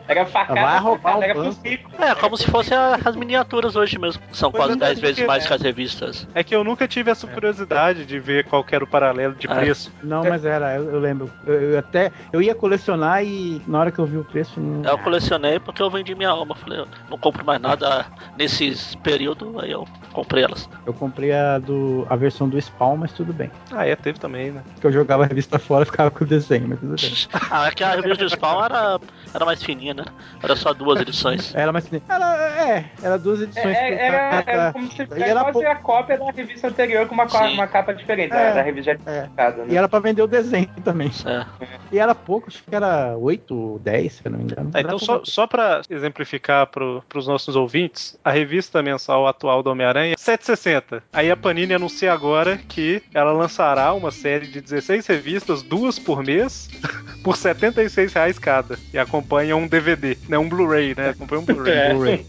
Era 0.09 0.27
facada, 0.27 0.61
Vai 0.61 0.79
roubar 0.79 1.13
facada, 1.15 1.25
era 1.27 1.43
ricos. 1.65 1.95
É, 2.01 2.15
como 2.15 2.37
se 2.37 2.47
fossem 2.51 2.77
as 3.05 3.17
miniaturas 3.17 3.77
hoje 3.77 3.99
mesmo. 3.99 4.23
São 4.33 4.51
Pois 4.51 4.65
quase 4.65 4.77
é, 4.79 4.81
10 4.81 4.99
vezes 5.01 5.17
porque- 5.17 5.27
mais 5.27 5.45
é. 5.45 5.49
que 5.49 5.55
as 5.55 5.61
revistas. 5.63 6.29
É 6.35 6.43
que 6.45 6.55
eu 6.55 6.65
nunca 6.65 6.87
tive 6.89 7.11
essa 7.11 7.27
curiosidade 7.27 8.05
de 8.07 8.19
ver 8.19 8.45
qual 8.45 8.63
que 8.65 8.75
era 8.75 8.85
o 8.85 8.87
paralelo 8.87 9.35
de 9.35 9.47
Ah. 9.49 9.55
preço. 9.57 9.93
Não, 10.03 10.23
mas 10.25 10.45
era, 10.45 10.77
eu, 10.77 10.91
eu 10.91 11.01
lembro. 11.01 11.31
Eu, 11.47 11.55
eu 11.73 11.79
até. 11.79 12.11
Eu 12.33 12.41
ia 12.43 12.55
colecionar 12.55 13.25
e 13.25 13.61
na 13.67 13.81
hora 13.81 13.91
que 13.93 13.99
eu 13.99 14.07
vi 14.07 14.17
o 14.19 14.25
preço. 14.25 14.61
Não... 14.61 14.89
Eu 14.91 14.99
colecionei 14.99 15.59
porque 15.59 15.83
eu 15.83 15.91
vendi 15.91 16.15
minha 16.15 16.29
alma. 16.31 16.55
Falei, 16.55 16.81
eu 16.81 16.89
não 17.11 17.19
compro 17.19 17.45
mais 17.45 17.61
nada 17.61 18.07
nesses 18.37 18.95
períodos, 18.97 19.57
aí 19.63 19.71
eu 19.71 19.87
comprei 20.13 20.45
elas. 20.45 20.69
Eu 20.87 20.93
comprei 20.95 21.33
a, 21.33 21.59
do, 21.59 22.07
a 22.09 22.17
versão 22.17 22.49
do 22.49 22.61
Spawn, 22.61 22.97
mas 22.97 23.13
tudo 23.13 23.33
bem. 23.33 23.51
Ah, 23.73 23.87
é, 23.87 23.97
teve 23.97 24.19
também, 24.19 24.51
né? 24.53 24.63
Porque 24.75 24.87
eu 24.87 24.93
jogava 24.93 25.25
a 25.25 25.27
revista 25.27 25.59
fora 25.59 25.83
e 25.83 25.87
ficava 25.87 26.11
com 26.11 26.25
o 26.25 26.27
desenho, 26.27 26.69
mas 26.69 26.79
tudo 26.81 26.95
bem. 27.01 27.15
Ah, 27.51 27.69
é 27.69 27.71
que 27.71 27.85
a 27.85 27.91
revista 27.95 28.25
do 28.25 28.31
Spawn 28.31 28.65
era, 28.65 28.99
era 29.33 29.45
mais 29.45 29.63
fininha, 29.63 29.95
né? 29.95 30.05
Era 30.43 30.57
só 30.57 30.73
duas 30.73 31.01
edições. 31.01 31.55
Era 31.55 31.73
mais. 31.73 31.89
Era, 32.09 32.37
é, 32.69 32.85
era 33.03 33.19
duas 33.19 33.41
É, 33.41 33.45
edições. 33.45 33.77
é, 33.77 34.07
era, 34.07 34.43
cada- 34.43 34.51
era 34.53 34.73
como 34.73 34.91
se 34.91 35.07
fosse 35.07 35.23
era 35.23 35.45
pou- 35.53 35.67
a 35.67 35.75
cópia 35.77 36.19
da 36.19 36.31
revista 36.31 36.69
anterior 36.69 37.07
com 37.07 37.15
uma, 37.15 37.27
co- 37.27 37.39
Sim. 37.39 37.55
uma 37.55 37.67
capa 37.67 37.95
diferente, 37.95 38.33
É. 38.33 38.49
da, 38.49 38.55
da 38.55 38.63
revista 38.63 38.93
já 39.05 39.11
É. 39.13 39.21
publicada, 39.23 39.63
E 39.65 39.69
né? 39.69 39.75
era 39.77 39.89
pra 39.89 39.99
vender 40.01 40.23
o 40.23 40.27
desenho 40.27 40.69
também. 40.85 41.11
É. 41.27 41.45
E 41.93 41.99
era 41.99 42.15
pouco, 42.15 42.49
acho 42.49 42.63
que 42.63 42.75
era 42.75 43.17
8 43.17 43.54
ou 43.55 43.79
10, 43.79 44.13
se 44.13 44.21
eu 44.25 44.33
não 44.33 44.39
me 44.39 44.45
engano. 44.45 44.71
Ah, 44.75 44.81
então, 44.81 44.99
só, 44.99 45.23
só 45.25 45.47
para 45.47 45.83
exemplificar 45.89 46.67
para 46.67 47.03
os 47.15 47.27
nossos 47.27 47.57
ouvintes, 47.57 48.19
a 48.25 48.31
revista 48.31 48.83
mensal 48.83 49.27
atual 49.27 49.63
do 49.63 49.71
Homem-Aranha 49.71 50.15
é 50.15 50.17
760. 50.19 51.03
Aí 51.13 51.31
a 51.31 51.37
Panini 51.37 51.75
anuncia 51.75 52.13
agora 52.13 52.57
que 52.57 53.03
ela 53.13 53.33
lançará 53.33 53.93
uma 53.93 54.11
série 54.11 54.47
de 54.47 54.61
16 54.61 55.07
revistas, 55.07 55.63
duas 55.63 55.99
por 55.99 56.23
mês, 56.23 56.69
por 57.23 57.37
76 57.37 58.13
reais 58.13 58.39
cada. 58.39 58.79
E 58.93 58.99
acompanha 58.99 59.57
um 59.57 59.67
DVD, 59.67 60.17
né? 60.29 60.39
Um 60.39 60.49
Blu-ray, 60.49 60.95
né? 60.97 61.11
Acompanha 61.11 61.41
um 61.41 61.45
Blu-ray. 61.45 61.75
É. 61.75 61.89
Blu-ray. 61.95 62.27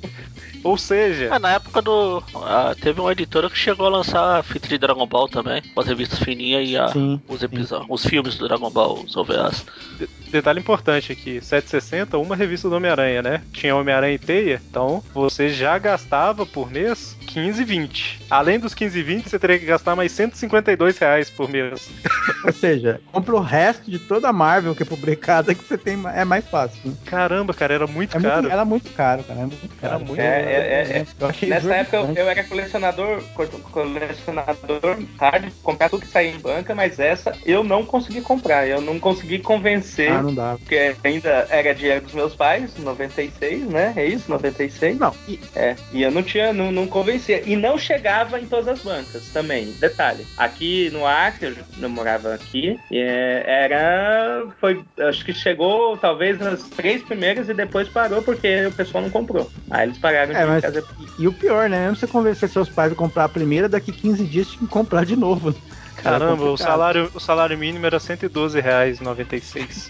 Ou 0.66 0.80
seja, 0.80 1.26
É, 1.26 1.38
na 1.38 1.52
época 1.52 1.80
do. 1.80 2.24
ah, 2.44 2.76
teve 2.82 3.00
uma 3.00 3.12
editora 3.12 3.48
que 3.52 3.56
chegou 3.58 3.86
a 3.86 3.90
lançar 3.90 4.40
a 4.40 4.42
fita 4.42 4.68
de 4.68 4.80
Dragon 4.80 5.06
Ball 5.06 5.30
também, 5.30 5.62
com 5.62 5.80
as 5.80 5.86
revistas 5.86 6.18
fininhas 6.18 6.68
e 6.68 6.76
a- 6.76 6.88
Sim, 6.88 7.22
os 7.28 7.40
sim. 7.40 7.46
episódios, 7.46 7.88
os 7.88 8.04
filmes 8.04 8.36
do 8.36 8.48
Dragon 8.48 8.72
Ball, 8.72 9.04
os 9.06 9.16
OVAs. 9.16 9.64
de- 10.00 10.10
detalhe 10.32 10.60
importante 10.60 11.12
aqui: 11.12 11.40
760, 11.40 12.18
uma 12.18 12.36
revista 12.36 12.68
do 12.68 12.76
Homem-Aranha, 12.76 13.22
né? 13.22 13.42
Tinha 13.54 13.76
Homem-Aranha 13.76 14.16
e 14.16 14.20
Teia, 14.20 14.60
então 14.68 15.04
você 15.14 15.50
já 15.50 15.78
gastava 15.78 16.48
por 16.48 16.72
mês 16.72 17.16
15, 17.28 17.64
20. 17.64 18.20
Além 18.28 18.60
dos 18.60 18.74
15 18.74 18.98
e 19.00 19.04
20, 19.04 19.30
você 19.30 19.38
teria 19.38 19.60
que 19.60 19.66
gastar 19.68 19.96
mais 19.96 20.12
152 20.14 20.98
reais 20.98 21.30
por 21.30 21.48
mês. 21.48 21.90
Ou 22.46 22.54
seja, 22.54 23.02
compra 23.12 23.36
o 23.36 23.40
resto 23.40 23.90
de 23.90 24.00
toda 24.00 24.30
a 24.30 24.34
Marvel 24.34 24.76
que 24.76 24.84
é 24.84 24.86
publicada 24.86 25.54
que 25.56 25.64
você 25.64 25.78
tem, 25.78 25.98
é 26.14 26.24
mais 26.26 26.46
fácil. 26.48 26.80
né? 26.86 26.94
Caramba, 27.06 27.54
cara, 27.54 27.74
era 27.74 27.88
muito 27.88 28.16
É 28.18 28.22
caro. 28.22 28.42
muito, 28.42 28.54
era 28.54 28.66
muito 28.66 28.90
caro, 28.94 29.24
cara. 29.24 29.40
É 29.42 29.46
muito 29.46 29.76
caro. 29.82 29.96
Era 29.96 30.00
muito 30.06 30.20
É, 30.22 30.26
é, 30.26 30.54
é, 30.54 30.98
é. 31.00 31.06
Eu 31.20 31.28
achei 31.28 31.50
Nessa 31.50 31.76
época 31.76 31.98
eu, 31.98 32.14
eu 32.16 32.30
era 32.30 32.44
colecionador, 32.44 33.24
co- 33.34 33.48
colecionador 33.72 34.98
hard, 35.20 35.52
comprar 35.64 35.90
tudo 35.90 36.02
que 36.06 36.12
saía 36.12 36.32
em 36.32 36.40
banca, 36.40 36.74
mas 36.76 37.00
essa 37.00 37.32
eu 37.46 37.64
não 37.64 37.86
consegui 37.86 38.22
comprar, 38.22 38.68
eu 38.68 38.82
não 38.82 39.00
consegui 39.00 39.40
convencer, 39.40 40.12
Ah, 40.12 40.22
não 40.22 40.34
dá. 40.34 40.58
porque 40.60 40.96
ainda 41.04 41.48
era 41.50 41.74
dinheiro 41.74 42.02
dos 42.02 42.14
meus 42.14 42.36
pais, 42.36 42.76
96, 42.78 43.68
né? 43.68 43.94
É 43.96 44.06
isso, 44.06 44.30
96? 44.30 44.98
Não, 44.98 45.14
e, 45.28 45.40
É, 45.56 45.76
e 45.92 46.02
eu 46.04 46.12
não 46.12 46.24
tinha, 46.24 46.54
não, 46.54 46.72
não 46.72 46.88
convencia. 46.88 47.42
E 47.46 47.56
não 47.56 47.78
chegava 47.78 48.40
em 48.40 48.46
todas 48.46 48.68
as 48.68 48.80
bancas 48.82 49.28
também. 49.30 49.72
Detalhe, 49.80 50.26
aqui 50.38 50.90
no 50.92 51.06
Acre, 51.06 51.48
eu 51.48 51.56
não 51.78 51.90
morava 51.90 52.35
aqui, 52.36 52.80
é, 52.92 53.44
era. 53.48 54.46
Foi. 54.62 54.84
Acho 55.00 55.26
que 55.26 55.34
chegou 55.34 55.98
talvez 55.98 56.38
nas 56.40 56.64
três 56.64 57.02
primeiras 57.04 57.50
e 57.50 57.54
depois 57.54 57.88
parou 57.90 58.22
porque 58.22 58.66
o 58.68 58.72
pessoal 58.72 59.04
não 59.04 59.10
comprou. 59.10 59.50
Aí 59.72 59.88
eles 59.88 59.98
pararam 59.98 60.36
É, 60.36 60.46
mas- 60.46 60.64
fazer. 60.64 60.84
e 61.18 61.28
o 61.28 61.34
pior, 61.34 61.70
né? 61.70 61.82
Mesmo 61.86 61.96
você 61.98 62.08
convencer 62.08 62.48
seus 62.50 62.70
pais 62.70 62.92
a 62.92 62.96
comprar 62.96 63.24
a 63.26 63.30
primeira, 63.30 63.68
daqui 63.68 63.92
15 63.92 64.24
dias 64.26 64.48
tinha 64.48 64.60
que 64.60 64.68
comprar 64.68 65.06
de 65.06 65.16
novo. 65.16 65.54
Caramba, 66.04 66.44
o 66.52 66.58
salário, 66.58 67.10
o 67.16 67.20
salário 67.20 67.58
mínimo 67.58 67.86
era 67.86 67.98
R$ 67.98 68.04
112,96. 68.04 69.90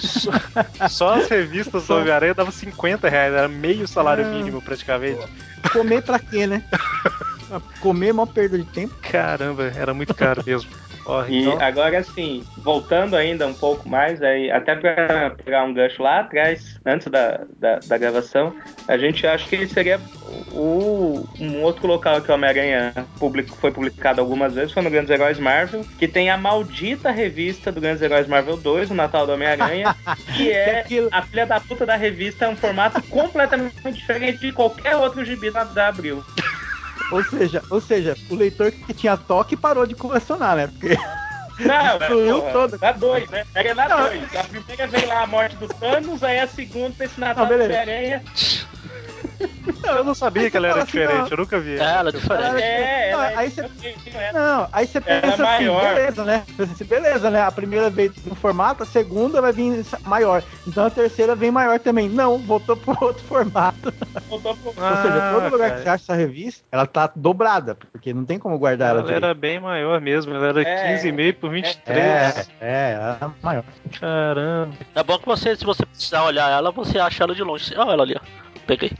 só, 0.00 0.30
só 0.88 1.14
as 1.14 1.28
revistas 1.28 1.86
do 1.86 1.94
Homem-Aranha 1.94 2.34
davam 2.34 2.50
50 2.50 3.08
reais, 3.08 3.32
era 3.32 3.46
meio 3.46 3.86
salário 3.86 4.24
Ah. 4.24 4.28
mínimo 4.28 4.60
praticamente. 4.60 5.24
Comer 5.72 6.02
pra 6.02 6.18
quê, 6.18 6.46
né? 6.46 6.62
Comer 7.80 8.08
é 8.08 8.12
uma 8.12 8.26
perda 8.26 8.58
de 8.58 8.64
tempo. 8.64 8.94
Caramba, 9.00 9.72
era 9.76 9.94
muito 9.94 10.14
caro 10.14 10.42
mesmo. 10.44 10.70
Ó, 11.06 11.24
E 11.24 11.42
então, 11.42 11.60
agora 11.60 12.02
sim, 12.02 12.44
voltando 12.58 13.14
ainda 13.14 13.46
um 13.46 13.54
pouco 13.54 13.88
mais, 13.88 14.20
aí, 14.20 14.50
até 14.50 14.74
para 14.74 15.30
pegar 15.30 15.62
um 15.62 15.72
gancho 15.72 16.02
lá 16.02 16.20
atrás, 16.20 16.80
antes 16.84 17.06
da, 17.06 17.42
da, 17.60 17.78
da 17.78 17.96
gravação, 17.96 18.52
a 18.88 18.98
gente 18.98 19.24
acha 19.24 19.48
que 19.48 19.68
seria 19.68 20.00
o, 20.52 21.24
um 21.38 21.62
outro 21.62 21.86
local 21.86 22.20
que 22.20 22.30
o 22.30 22.34
Homem-Aranha 22.34 22.92
public, 23.20 23.52
foi 23.60 23.70
publicado 23.70 24.20
algumas 24.20 24.54
vezes, 24.54 24.72
foi 24.72 24.82
no 24.82 24.90
Grandes 24.90 25.10
Heróis 25.10 25.38
Marvel, 25.38 25.84
que 25.96 26.08
tem 26.08 26.28
a 26.28 26.36
maldita 26.36 27.12
revista 27.12 27.70
do 27.70 27.80
Grandes 27.80 28.02
Heróis 28.02 28.26
Marvel 28.26 28.56
2, 28.56 28.90
o 28.90 28.94
Natal 28.94 29.26
do 29.26 29.32
Homem-Aranha, 29.32 29.94
que 30.36 30.50
é 30.50 30.84
a 31.12 31.22
filha 31.22 31.46
da 31.46 31.60
puta 31.60 31.86
da 31.86 31.94
revista, 31.94 32.46
é 32.46 32.48
um 32.48 32.56
formato 32.56 33.00
completamente 33.04 33.92
diferente 33.92 34.40
de 34.40 34.50
qualquer 34.50 34.96
outro 34.96 35.24
gibi 35.24 35.52
da, 35.52 35.62
da 35.62 35.86
Abril. 35.86 36.24
Ou 37.10 37.22
seja, 37.24 37.62
ou 37.70 37.80
seja, 37.80 38.16
o 38.30 38.34
leitor 38.34 38.70
que 38.72 38.92
tinha 38.92 39.16
toque 39.16 39.56
parou 39.56 39.86
de 39.86 39.94
colecionar, 39.94 40.56
né? 40.56 40.66
Porque 40.66 40.98
Não, 41.58 41.98
Destruiu 41.98 42.40
porra, 42.40 42.52
toda. 42.52 42.78
Na 42.78 42.92
2, 42.92 43.30
né? 43.30 43.46
Era 43.54 43.74
na 43.74 43.88
Não. 43.88 44.08
2. 44.08 44.36
A 44.36 44.44
primeira 44.44 44.86
veio 44.86 45.08
lá 45.08 45.22
a 45.22 45.26
morte 45.26 45.56
do 45.56 45.68
Thanos, 45.68 46.22
aí 46.22 46.38
a 46.38 46.46
segunda 46.46 47.04
esse 47.04 47.18
Natal 47.18 47.46
do 47.46 47.50
beleza. 47.50 48.22
Eu 49.84 50.02
não 50.04 50.14
sabia 50.14 50.50
que 50.50 50.56
ela 50.56 50.66
era 50.68 50.82
assim, 50.82 50.86
diferente, 50.98 51.18
não. 51.22 51.28
eu 51.30 51.36
nunca 51.36 51.60
vi. 51.60 51.74
É, 51.78 51.82
ela 51.82 52.08
é 52.08 52.12
diferente. 52.12 52.62
É, 52.62 53.10
ela 53.10 53.26
Aí 53.36 53.50
você- 53.50 53.60
é- 54.14 54.32
Não, 54.32 54.68
aí 54.72 54.86
você 54.86 54.98
é 54.98 55.00
pensa 55.00 55.28
assim, 55.34 55.42
maior. 55.42 55.94
beleza, 55.94 56.24
né? 56.24 56.42
Assim, 56.58 56.84
Beleza, 56.84 57.30
né? 57.30 57.42
A 57.42 57.52
primeira 57.52 57.88
veio 57.90 58.12
no 58.24 58.34
formato, 58.34 58.82
a 58.82 58.86
segunda 58.86 59.40
vai 59.40 59.52
vir 59.52 59.84
maior. 60.04 60.42
Então 60.66 60.84
a 60.86 60.90
terceira 60.90 61.34
vem 61.36 61.50
maior 61.50 61.78
também. 61.78 62.08
Não, 62.08 62.38
voltou 62.38 62.76
pro 62.76 62.96
outro 63.00 63.22
formato. 63.24 63.92
voltou 64.28 64.56
pro- 64.56 64.68
Ou 64.70 64.96
seja, 65.02 65.32
todo 65.32 65.52
lugar 65.52 65.68
cara. 65.68 65.74
que 65.74 65.82
você 65.82 65.88
acha 65.88 66.04
essa 66.04 66.14
revista, 66.14 66.64
ela 66.72 66.86
tá 66.86 67.10
dobrada, 67.14 67.74
porque 67.92 68.12
não 68.12 68.24
tem 68.24 68.38
como 68.38 68.58
guardar 68.58 68.88
ela, 68.90 68.98
Ela 69.00 69.06
direito. 69.06 69.24
era 69.24 69.34
bem 69.34 69.60
maior 69.60 70.00
mesmo, 70.00 70.34
ela 70.34 70.48
era 70.48 70.62
É, 70.62 70.94
15,5 70.96 71.34
por 71.40 71.50
23. 71.50 71.96
É, 71.98 72.46
é, 72.60 72.92
ela 72.94 73.18
é 73.20 73.44
maior. 73.46 73.64
Caramba. 74.00 74.74
É 74.94 75.02
bom 75.02 75.18
que 75.18 75.26
você, 75.26 75.54
se 75.56 75.64
você 75.64 75.84
precisar 75.86 76.24
olhar 76.24 76.50
ela, 76.50 76.70
você 76.70 76.98
acha 76.98 77.22
ela 77.24 77.34
de 77.34 77.42
longe. 77.42 77.72
Olha 77.76 77.92
ela 77.92 78.02
ali, 78.02 78.16
ó. 78.20 78.45
Peguei. 78.66 78.90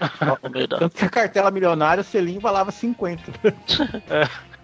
Tanto 0.78 0.96
que 0.96 1.04
a 1.04 1.08
cartela 1.08 1.50
milionária, 1.50 2.00
o 2.00 2.04
selinho 2.04 2.40
valava 2.40 2.70
50. 2.70 3.22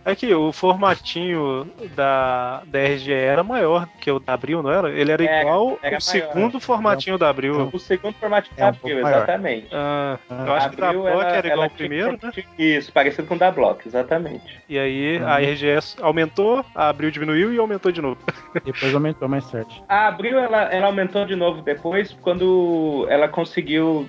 Aqui, 0.04 0.32
o 0.34 0.52
formatinho 0.52 1.68
da, 1.94 2.62
da 2.66 2.78
RGE 2.80 3.12
era 3.12 3.42
maior 3.42 3.86
que 4.00 4.10
o 4.10 4.18
da 4.18 4.34
Abril, 4.34 4.62
não 4.62 4.70
era? 4.70 4.90
Ele 4.90 5.10
era 5.12 5.24
Era, 5.24 5.40
igual 5.42 5.78
era 5.82 5.98
o 5.98 6.00
segundo 6.00 6.60
formatinho 6.60 7.18
da 7.18 7.28
Abril. 7.28 7.70
O 7.72 7.78
segundo 7.78 8.14
formatinho 8.14 8.54
É 8.56 8.60
um 8.66 8.70
da 8.72 8.78
Abril, 8.78 8.98
exatamente. 9.08 9.68
Ah, 9.72 10.18
Ah. 10.30 10.44
eu 10.46 10.52
acho 10.54 10.68
que 10.70 10.74
o 10.76 10.78
da 10.80 10.86
Abril, 10.88 11.02
Block 11.02 11.20
ela- 11.24 11.36
era 11.36 11.48
igual 11.48 11.62
ao 11.64 11.70
primeiro, 11.70 12.18
né? 12.22 12.32
Isso, 12.58 12.92
parecido 12.92 13.26
com 13.28 13.34
o 13.34 13.38
da 13.38 13.50
Block, 13.50 13.86
exatamente. 13.86 14.60
E 14.68 14.78
aí 14.78 15.18
Uhum. 15.18 15.26
a 15.26 15.40
RGS 15.40 15.96
aumentou, 16.00 16.64
a 16.74 16.88
Abril 16.88 17.10
diminuiu 17.10 17.52
e 17.52 17.58
aumentou 17.58 17.90
de 17.92 18.00
novo. 18.00 18.18
Depois 18.64 18.94
aumentou 18.94 19.28
mais 19.28 19.44
certo. 19.46 19.82
A 19.88 20.08
Abril, 20.08 20.38
ela, 20.38 20.62
ela 20.72 20.86
aumentou 20.86 21.24
de 21.24 21.34
novo 21.36 21.62
depois, 21.62 22.12
quando 22.22 23.06
ela 23.08 23.28
conseguiu 23.28 24.08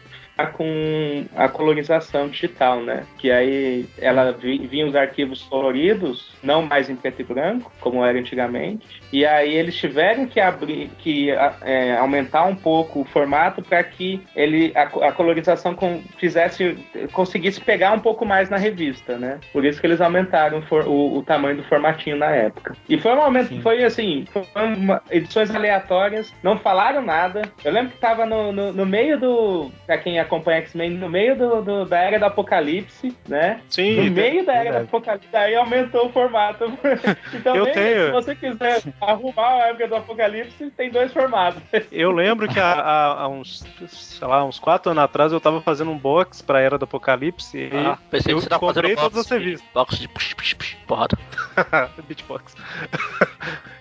com 0.52 1.26
a 1.36 1.48
colorização 1.48 2.28
digital, 2.28 2.82
né? 2.82 3.04
Que 3.18 3.32
aí 3.32 3.86
ela 4.00 4.32
vi- 4.32 4.66
vinha 4.68 4.86
os 4.88 4.96
arquivos 4.96 5.42
coloridos, 5.44 6.34
não 6.44 6.62
mais 6.64 6.90
em 6.90 6.96
preto 6.96 7.22
e 7.22 7.24
branco, 7.24 7.72
como 7.80 8.04
era 8.04 8.18
antigamente. 8.18 9.02
E 9.12 9.26
aí 9.26 9.54
eles 9.54 9.76
tiveram 9.76 10.26
que 10.26 10.40
abrir, 10.40 10.90
que 11.00 11.30
é, 11.62 11.96
aumentar 11.98 12.46
um 12.46 12.56
pouco 12.56 13.02
o 13.02 13.06
formato 13.06 13.62
para 13.62 13.84
que 13.84 14.22
ele 14.36 14.72
a, 14.76 14.84
a 15.08 15.12
colorização 15.12 15.76
com- 15.76 16.02
fizesse 16.18 16.78
conseguisse 17.12 17.62
pegar 17.62 17.92
um 17.94 18.00
pouco 18.00 18.26
mais 18.26 18.50
na 18.50 18.58
revista, 18.58 19.18
né? 19.18 19.40
Por 19.52 19.64
isso 19.66 19.80
que 19.80 19.88
eles 19.88 20.02
aumentaram 20.02 20.60
o, 20.60 20.62
for- 20.64 20.88
o- 20.88 21.18
o 21.18 21.24
tamanho 21.24 21.58
do 21.58 21.64
formatinho 21.64 22.18
na 22.18 22.32
época. 22.32 22.76
E 22.90 22.98
foi 22.98 23.14
um 23.14 23.22
aumento, 23.22 23.50
Sim. 23.50 23.62
foi 23.62 23.84
assim, 23.84 24.26
foram 24.32 24.74
uma- 24.74 25.02
edições 25.12 25.54
aleatórias, 25.54 26.34
não 26.44 26.58
falaram 26.58 27.02
nada. 27.02 27.44
Eu 27.64 27.72
lembro 27.72 27.92
que 27.92 27.98
tava 28.00 28.26
no, 28.26 28.52
no, 28.52 28.74
no 28.74 28.86
meio 28.86 29.20
do, 29.20 29.72
pra 29.86 29.98
quem 29.98 30.20
acompanha 30.20 30.33
X-Men, 30.42 30.92
no 30.92 31.10
meio 31.10 31.36
do, 31.36 31.62
do- 31.62 31.86
da 31.86 31.98
era 32.00 32.18
do 32.20 32.26
Apocalipse, 32.26 33.16
né? 33.28 33.62
Sim, 33.70 34.10
No 34.10 34.12
meio 34.12 34.46
da 34.46 34.54
era 34.54 34.64
verdade. 34.64 34.86
do 34.86 34.88
Apocalipse, 34.88 35.36
aí 35.36 35.56
aumentou 35.56 36.08
o 36.08 36.12
formato. 36.12 36.66
então, 37.34 37.56
Eu 37.56 37.66
nem- 37.66 37.74
tenho. 37.74 38.06
se 38.08 38.12
você 38.12 38.36
quiser 38.36 38.82
arrumar 39.02 39.48
a 39.64 39.68
época 39.70 39.88
do 39.88 39.96
Apocalipse, 39.96 40.70
tem 40.72 40.90
dois 40.90 41.12
formatos. 41.14 41.62
eu 41.92 42.12
lembro 42.12 42.48
que 42.48 42.60
há, 42.60 42.74
há- 42.74 43.22
há 43.24 43.28
uns, 43.28 43.64
sei 43.88 44.28
lá, 44.28 44.44
uns 44.46 44.60
4 44.60 44.92
anos 44.92 45.04
atrás 45.04 45.32
eu 45.32 45.40
tava 45.40 45.62
fazendo 45.62 45.92
um 45.92 45.98
box 45.98 46.42
pra 46.42 46.60
Era 46.62 46.78
do 46.78 46.86
Apocalipse 46.86 47.58
e 47.58 47.70
Ah, 47.76 47.98
pensei 48.10 48.34
eu 48.34 48.38
que 48.38 48.44
você 48.44 48.50
fazendo 48.50 48.60
comprei 48.60 48.96
box 48.96 49.02
todas 49.10 49.20
as 49.20 49.28
de, 49.28 49.34
revistas. 49.34 49.70
box 49.74 50.00
de 50.00 50.08
psh, 50.08 50.34
psh, 50.36 50.54
psh, 50.56 50.74
porrada. 50.88 51.18
Beatbox. 52.08 52.56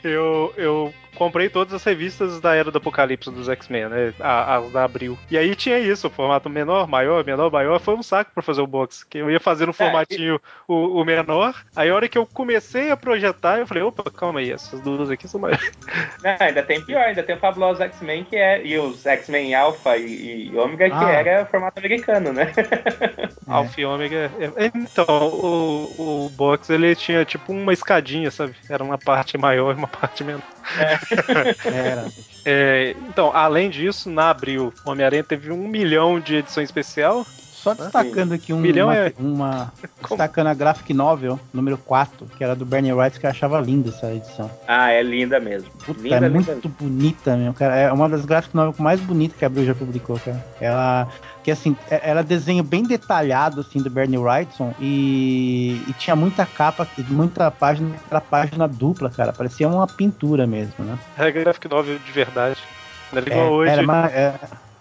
eu, 0.05 0.53
eu 0.57 0.93
comprei 1.15 1.49
todas 1.49 1.75
as 1.75 1.85
revistas 1.85 2.41
da 2.41 2.55
Era 2.55 2.71
do 2.71 2.79
Apocalipse 2.79 3.31
dos 3.31 3.49
X-Men, 3.49 3.89
né? 3.89 4.15
a- 4.21 4.57
As 4.57 4.73
da 4.73 4.85
Abril. 4.85 5.19
E 5.31 5.39
aí 5.39 5.55
tinha 5.55 5.79
isso, 5.79 6.07
o 6.07 6.11
formato 6.33 6.49
menor, 6.49 6.87
maior, 6.89 7.25
menor, 7.25 7.51
maior. 7.51 7.79
Foi 7.81 7.95
um 7.95 8.03
saco 8.03 8.31
pra 8.33 8.43
fazer 8.43 8.61
o 8.63 8.67
box. 8.67 9.05
Que 9.05 9.19
eu 9.19 9.31
ia 9.31 9.39
fazer 9.41 9.67
no 9.67 9.73
formatinho 9.73 10.41
o, 10.67 11.01
o 11.01 11.05
menor. 11.05 11.55
Aí 11.77 11.91
a 11.91 11.95
hora 11.95 12.09
que 12.09 12.17
eu 12.17 12.25
comecei 12.27 12.91
a 12.91 12.97
projetar, 12.97 13.59
eu 13.59 13.67
falei, 13.67 13.83
opa, 13.83 14.11
calma 14.11 14.41
aí, 14.41 14.51
essas 14.51 14.81
duas 14.81 15.11
aqui 15.11 15.29
são 15.29 15.41
maiores. 15.41 15.71
Não, 16.23 16.37
ainda 16.41 16.63
tem 16.63 16.81
pior, 16.85 17.03
ainda 17.03 17.23
tem 17.23 17.37
o 17.37 17.39
Fabuloso 17.39 17.83
X-Men 17.83 18.25
que 18.25 18.37
é. 18.37 18.65
E 18.65 18.79
os 18.79 19.05
X-Men 19.05 19.55
Alpha 19.55 19.97
e, 19.97 20.49
e 20.51 20.57
Ômega, 20.57 20.89
que 20.89 20.95
Ah. 20.97 21.11
era 21.11 21.47
formato 21.47 21.79
americano, 21.79 22.33
né? 22.33 22.53
Alpha 23.47 23.81
e 23.81 23.85
Ômega. 23.85 24.31
é- 24.39 24.65
é- 24.67 24.73
Então, 24.75 25.05
o, 25.29 26.27
o 26.27 26.31
box 26.31 26.71
ele 26.71 26.95
tinha 26.95 27.25
tipo 27.25 27.53
uma 27.53 27.73
escadinha, 27.73 28.31
sabe? 28.31 28.55
Era 28.69 28.83
uma 28.83 28.97
parte 28.99 29.37
maior 29.37 29.73
e 29.75 29.79
uma 29.79 29.89
parte 29.89 30.25
menor. 30.25 30.43
Era. 31.65 32.07
É, 32.45 32.97
então, 33.09 33.31
além 33.35 33.71
disso, 33.71 34.11
na 34.11 34.31
Abril, 34.31 34.73
o 34.85 34.91
Homem-Aranha 34.91 35.23
teve 35.23 35.53
um 35.53 35.69
milhão 35.69 36.19
de 36.19 36.37
edição 36.37 36.63
especial. 36.63 37.25
Só 37.63 37.75
destacando 37.75 38.33
aqui 38.33 38.53
um, 38.53 38.59
Milhão 38.59 38.89
uma, 38.89 38.97
é- 38.97 39.13
uma- 39.19 39.73
destacando 40.03 40.49
a 40.49 40.55
graphic 40.55 40.93
novel 40.93 41.39
número 41.55 41.79
4, 41.79 42.27
que 42.37 42.43
era 42.43 42.57
do 42.57 42.67
Bernie 42.67 42.93
Wright, 42.93 43.19
que 43.21 43.25
eu 43.27 43.31
achava 43.31 43.61
linda 43.61 43.91
essa 43.91 44.13
edição. 44.13 44.51
Ah, 44.67 44.91
é 44.91 45.01
linda 45.03 45.39
mesmo. 45.39 45.71
Puta, 45.87 46.01
linda, 46.01 46.17
é 46.17 46.29
linda. 46.29 46.53
muito 46.53 46.69
bonita, 46.69 47.37
meu, 47.37 47.55
cara. 47.55 47.77
É 47.77 47.93
uma 47.93 48.09
das 48.09 48.25
graphic 48.25 48.55
novels 48.55 48.79
mais 48.79 49.01
bonitas 49.01 49.39
que 49.39 49.45
a 49.45 49.47
Abril 49.47 49.65
já 49.65 49.75
publicou, 49.75 50.19
cara. 50.19 50.45
Ela, 50.61 51.09
que 51.45 51.51
assim, 51.51 51.77
é- 51.89 52.11
era 52.11 52.23
desenho 52.23 52.65
bem 52.65 52.83
detalhado, 52.83 53.61
assim, 53.61 53.81
do 53.81 53.91
Bernie 53.91 54.19
Wrightson 54.19 54.75
e, 54.81 55.85
e 55.87 55.93
tinha 55.93 56.17
muita 56.17 56.45
capa, 56.45 56.89
muita 57.09 57.51
página, 57.51 57.95
era 58.11 58.21
página 58.21 58.67
dupla, 58.67 59.09
cara. 59.09 59.33
Parecia 59.33 59.69
uma 59.69 59.87
pintura 59.87 60.47
mesmo, 60.47 60.85
né? 60.85 60.99
É 61.17 61.31
graphic 61.31 61.69
novel 61.69 61.99
de 61.99 62.11
verdade. 62.11 62.61
Era 63.13 63.29
igual 63.29 63.47
É, 63.47 63.51
hoje. 63.51 63.73
Era 63.73 63.83
uma, 63.83 64.07
é, 64.07 64.35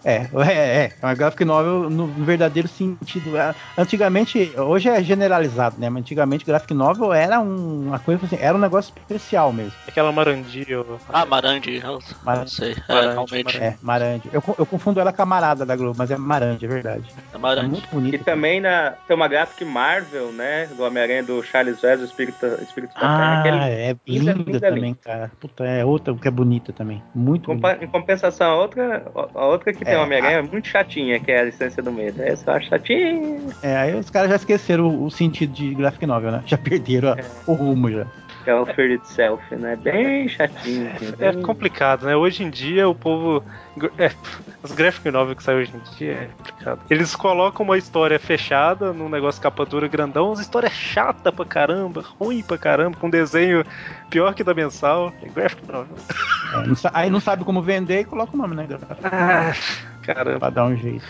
é, 0.04 0.28
é, 0.48 0.54
é, 0.54 0.94
é 1.02 1.06
uma 1.06 1.14
graphic 1.16 1.44
novel 1.46 1.90
no 1.90 2.08
verdadeiro 2.08 2.68
sentido. 2.68 3.38
É, 3.38 3.54
Antigamente, 3.78 4.54
hoje 4.58 4.90
é 4.90 5.04
generalizado, 5.04 5.76
né? 5.80 5.90
Mas 5.90 6.02
antigamente 6.02 6.46
graphic 6.46 6.74
novel 6.74 7.14
era 7.14 7.40
um- 7.40 7.88
uma 7.88 8.00
coisa 8.00 8.26
assim, 8.26 8.38
era 8.40 8.56
um 8.58 8.60
negócio 8.62 8.94
especial 8.98 9.52
mesmo. 9.52 9.74
Aquela 9.88 10.12
marandia. 10.12 10.80
ó. 10.82 10.98
Ah, 11.10 11.26
Marandi, 11.26 11.78
eu 11.78 11.84
não 11.94 12.00
Marandi. 12.24 12.52
sei. 12.52 12.72
É, 12.88 12.94
Marandi, 12.94 13.14
realmente. 13.14 13.58
É, 13.58 13.76
Marandi. 13.82 14.30
Eu, 14.32 14.44
eu 14.58 14.66
confundo 14.66 15.00
ela 15.00 15.12
com 15.14 15.22
a 15.22 15.26
Marada 15.26 15.66
da 15.66 15.76
Globo, 15.76 15.96
mas 15.98 16.12
é 16.12 16.18
Marandi, 16.18 16.66
é 16.66 16.68
verdade. 16.68 17.04
É 17.32 17.36
É 17.36 17.38
Marandi. 17.40 17.70
muito 17.70 17.86
E 17.88 17.92
bonito. 17.92 18.24
também 18.24 18.60
na, 18.62 18.92
tem 19.08 19.16
uma 19.16 19.28
gráfica 19.28 19.66
Marvel, 19.66 20.32
né? 20.32 20.68
Do 20.68 20.84
Homem-Aranha 20.84 21.24
do 21.24 21.42
Charles 21.44 21.82
Vez, 21.82 22.02
o 22.02 22.06
Espírito, 22.06 22.46
Espírito 22.62 22.94
da 23.00 23.06
Ah, 23.08 23.18
Terra. 23.18 23.42
que 23.42 23.48
ele- 23.48 23.58
é 23.82 23.96
linda, 24.08 24.32
linda, 24.34 24.52
linda, 24.52 24.60
também, 24.60 24.94
cara. 24.94 25.32
Puta, 25.40 25.66
é 25.66 25.84
outra 25.86 26.14
que 26.16 26.28
é 26.28 26.32
bonita 26.32 26.72
também. 26.74 27.02
Muito 27.14 27.46
Compa- 27.48 27.70
bonita. 27.70 27.86
Em 27.86 27.88
compensação, 27.88 28.52
a 28.52 28.56
outra, 28.56 29.04
a 29.36 29.46
outra 29.46 29.74
que 29.74 29.84
tem 29.92 29.98
É, 29.98 30.00
o 30.00 30.04
Homem-Aranha 30.04 30.38
é 30.38 30.42
muito 30.42 30.68
chatinha, 30.68 31.20
que 31.20 31.32
é 31.32 31.40
a 31.40 31.44
Licença 31.44 31.82
do 31.82 31.92
Medo. 31.92 32.22
Essa 32.22 32.52
eu 32.52 32.56
acho 32.56 32.68
chatinha. 32.70 33.40
É, 33.62 33.76
aí 33.78 33.96
os 33.96 34.10
caras 34.10 34.30
já 34.30 34.36
esqueceram 34.38 34.88
o, 34.88 35.06
o 35.06 35.12
sentido 35.12 35.54
de 35.54 35.74
graphic 35.76 36.06
novel, 36.06 36.32
né? 36.32 36.44
Já 36.46 36.58
perderam 36.58 37.14
a- 37.14 37.18
É. 37.20 37.24
o 37.48 37.54
rumo 37.54 37.92
já. 37.92 38.06
Que 38.44 38.50
é 38.50 38.56
o 38.56 38.66
Fear 38.66 38.92
Itself, 38.92 39.56
né? 39.56 39.76
Bem 39.76 40.28
chatinho. 40.28 40.92
assim, 40.92 41.14
É 41.20 41.32
bem- 41.32 41.42
complicado, 41.42 42.06
né? 42.06 42.16
Hoje 42.16 42.44
em 42.44 42.50
dia 42.50 42.88
o 42.90 42.96
povo. 42.96 43.44
É, 43.98 44.12
os 44.64 44.72
graphic 44.72 45.10
novel 45.12 45.36
que 45.36 45.44
saem 45.44 45.60
hoje 45.60 45.72
em 45.76 45.96
dia 45.98 46.14
é 46.14 46.26
complicado. 46.38 46.80
Eles 46.90 47.16
colocam 47.16 47.66
uma 47.66 47.78
história 47.78 48.18
fechada 48.20 48.92
num 48.94 49.10
negócio 49.10 49.42
capa 49.42 49.66
dura 49.66 49.88
grandão, 49.88 50.34
uma 50.34 50.42
história 50.42 50.70
chata 50.70 51.32
pra 51.32 51.46
caramba, 51.46 52.04
ruim 52.20 52.42
pra 52.42 52.58
caramba, 52.58 52.98
com 52.98 53.10
desenho 53.10 53.64
pior 54.10 54.34
que 54.34 54.44
da 54.44 54.54
mensal. 54.54 55.14
É 55.22 55.30
graphic 55.30 55.66
novel. 55.72 55.96
É, 56.54 56.68
não 56.68 56.76
aí 56.94 57.10
não 57.10 57.20
sabe 57.20 57.44
como 57.44 57.62
vender 57.62 58.02
e 58.02 58.06
coloca 58.06 58.34
o 58.36 58.38
nome, 58.38 58.56
né? 58.56 58.68
Ah, 59.04 59.54
caramba. 60.02 60.40
Pra 60.40 60.50
dar 60.50 60.66
um 60.66 60.76
jeito. 60.76 61.04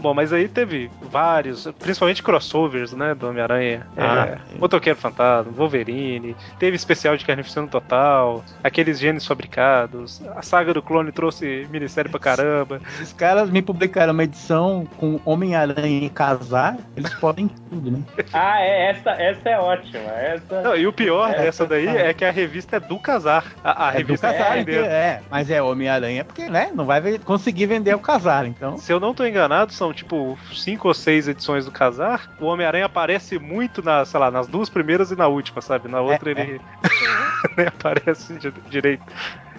Bom, 0.00 0.14
mas 0.14 0.32
aí 0.32 0.48
teve 0.48 0.90
vários, 1.02 1.66
principalmente 1.78 2.22
crossovers, 2.22 2.92
né, 2.92 3.14
do 3.14 3.28
Homem-Aranha. 3.28 3.86
Ah, 3.96 4.38
é, 4.54 4.58
Motoqueiro 4.58 4.98
Fantasma, 4.98 5.52
Wolverine, 5.52 6.34
teve 6.58 6.76
especial 6.76 7.16
de 7.16 7.24
Carnificina 7.24 7.66
Total, 7.66 8.42
aqueles 8.64 8.98
genes 8.98 9.26
fabricados, 9.26 10.22
a 10.36 10.42
saga 10.42 10.72
do 10.74 10.82
clone 10.82 11.12
trouxe 11.12 11.66
minissérie 11.70 12.10
pra 12.10 12.18
caramba. 12.20 12.80
Se 12.96 13.02
os 13.02 13.12
caras 13.12 13.50
me 13.50 13.60
publicaram 13.62 14.12
uma 14.12 14.24
edição 14.24 14.86
com 14.96 15.20
Homem-Aranha 15.24 16.04
e 16.06 16.10
casar, 16.10 16.76
eles 16.96 17.12
podem 17.14 17.48
tudo, 17.68 17.90
né? 17.90 18.00
Ah, 18.32 18.60
é, 18.60 18.90
essa, 18.90 19.10
essa 19.10 19.48
é 19.48 19.58
ótima. 19.58 20.00
Essa... 20.12 20.62
Não, 20.62 20.76
e 20.76 20.86
o 20.86 20.92
pior 20.92 21.30
É, 21.30 21.42
dessa 21.42 21.66
daí 21.66 21.86
é 21.86 22.14
que 22.14 22.24
a 22.24 22.30
revista 22.30 22.76
é 22.76 22.80
do 22.80 22.98
Casar. 22.98 23.44
A, 23.62 23.86
a 23.86 23.90
É 23.90 23.92
do 23.94 23.98
revista 23.98 24.28
casar, 24.32 24.56
é, 24.58 24.64
porque- 24.64 24.78
é, 24.78 25.20
mas 25.30 25.50
é 25.50 25.60
Homem-Aranha 25.60 26.24
porque, 26.24 26.48
né? 26.48 26.70
Não 26.74 26.84
vai 26.86 27.18
conseguir 27.18 27.66
vender 27.66 27.94
o 27.94 27.98
casar, 27.98 28.46
então. 28.46 28.78
Se 28.78 28.92
eu 28.92 29.00
não 29.00 29.12
tô 29.12 29.24
enganado, 29.26 29.72
são 29.72 29.89
tipo 29.92 30.38
cinco 30.52 30.88
ou 30.88 30.94
seis 30.94 31.28
edições 31.28 31.64
do 31.64 31.70
Casar. 31.70 32.28
O 32.40 32.46
Homem-Aranha 32.46 32.86
aparece 32.86 33.38
muito 33.38 33.82
na, 33.82 34.04
sei 34.04 34.18
lá, 34.20 34.30
nas 34.30 34.46
duas 34.46 34.68
primeiras 34.68 35.10
e 35.10 35.16
na 35.16 35.26
última, 35.26 35.60
sabe? 35.60 35.88
Na 35.88 36.00
outra 36.00 36.30
É, 36.30 36.32
ele 36.32 36.60
nem 37.56 37.66
aparece 37.66 38.34
di- 38.34 38.52
direito. 38.68 39.02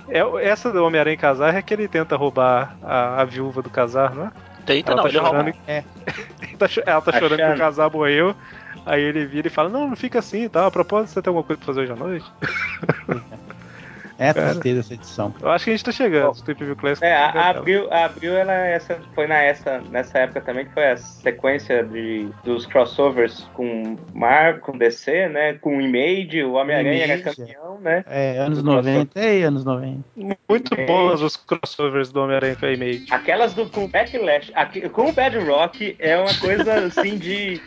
É, 0.07 0.19
essa 0.45 0.71
do 0.71 0.83
Homem-Aranha 0.85 1.13
em 1.15 1.17
Casar 1.17 1.55
é 1.55 1.61
que 1.61 1.73
ele 1.73 1.87
tenta 1.87 2.15
roubar 2.15 2.75
a, 2.81 3.21
a 3.21 3.25
viúva 3.25 3.61
do 3.61 3.69
Casar, 3.69 4.13
não 4.13 4.25
é? 4.25 4.31
Tenta 4.65 4.91
Ela 4.91 4.95
não, 4.97 5.03
tá 5.03 5.09
ele 5.09 5.17
rouba. 5.19 5.37
chorando. 5.37 5.55
É. 5.67 5.83
Tá 6.57 6.67
ela 6.85 7.01
tá 7.01 7.11
chorando 7.13 7.39
que 7.39 7.51
o 7.53 7.57
Casar 7.57 7.89
morreu. 7.89 8.35
Aí 8.85 9.01
ele 9.01 9.25
vira 9.25 9.47
e 9.47 9.49
fala: 9.51 9.67
Não, 9.69 9.87
não 9.89 9.95
fica 9.95 10.19
assim, 10.19 10.47
tá? 10.47 10.67
A 10.67 10.71
propósito, 10.71 11.13
você 11.13 11.21
tem 11.21 11.29
alguma 11.31 11.43
coisa 11.43 11.57
pra 11.59 11.65
fazer 11.65 11.81
hoje 11.81 11.91
à 11.91 11.95
noite? 11.95 12.25
É 14.21 14.29
a 14.29 14.33
Cara. 14.35 14.49
tristeza 14.51 14.79
essa 14.81 14.93
edição. 14.93 15.33
Eu 15.41 15.49
acho 15.49 15.65
que 15.65 15.71
a 15.71 15.73
gente 15.73 15.83
tá 15.85 15.91
chegando. 15.91 16.29
O 16.31 16.43
Trip 16.43 16.63
View 16.63 16.75
Classic. 16.75 17.03
É, 17.03 17.15
tá 17.15 17.39
a. 17.39 17.49
Abril, 17.49 17.91
a 17.91 18.05
Abril 18.05 18.37
ela 18.37 18.53
essa, 18.53 18.99
foi 19.15 19.25
na, 19.25 19.41
essa, 19.41 19.81
nessa 19.89 20.19
época 20.19 20.41
também 20.41 20.65
que 20.65 20.73
foi 20.73 20.91
a 20.91 20.97
sequência 20.97 21.83
de, 21.83 22.27
dos 22.43 22.65
crossovers 22.67 23.49
com 23.55 23.97
Mar, 24.13 24.59
com 24.59 24.77
DC, 24.77 25.27
né? 25.29 25.53
Com 25.55 25.81
Image, 25.81 26.43
o 26.43 26.53
Homem-Aranha 26.53 27.03
era 27.03 27.13
Image, 27.17 27.35
campeão, 27.35 27.79
né? 27.81 28.03
É, 28.07 28.37
anos 28.37 28.59
O 28.59 28.63
90, 28.63 29.19
ei, 29.19 29.41
anos 29.43 29.65
90. 29.65 30.03
Muito 30.47 30.73
É. 30.75 30.85
bons 30.85 31.21
os 31.21 31.35
crossovers 31.35 32.11
do 32.11 32.21
Homem-Aranha 32.21 32.55
com 32.55 32.65
a 32.67 32.71
Image. 32.73 33.05
Aquelas 33.09 33.53
do 33.55 33.65
com 33.69 33.85
o 33.85 33.87
Backlash, 33.87 34.51
aqui- 34.53 34.87
com 34.89 35.09
o 35.09 35.11
Bad 35.13 35.37
Rock 35.39 35.95
é 35.97 36.15
uma 36.17 36.33
coisa 36.35 36.73
assim 36.85 37.17
de, 37.17 37.59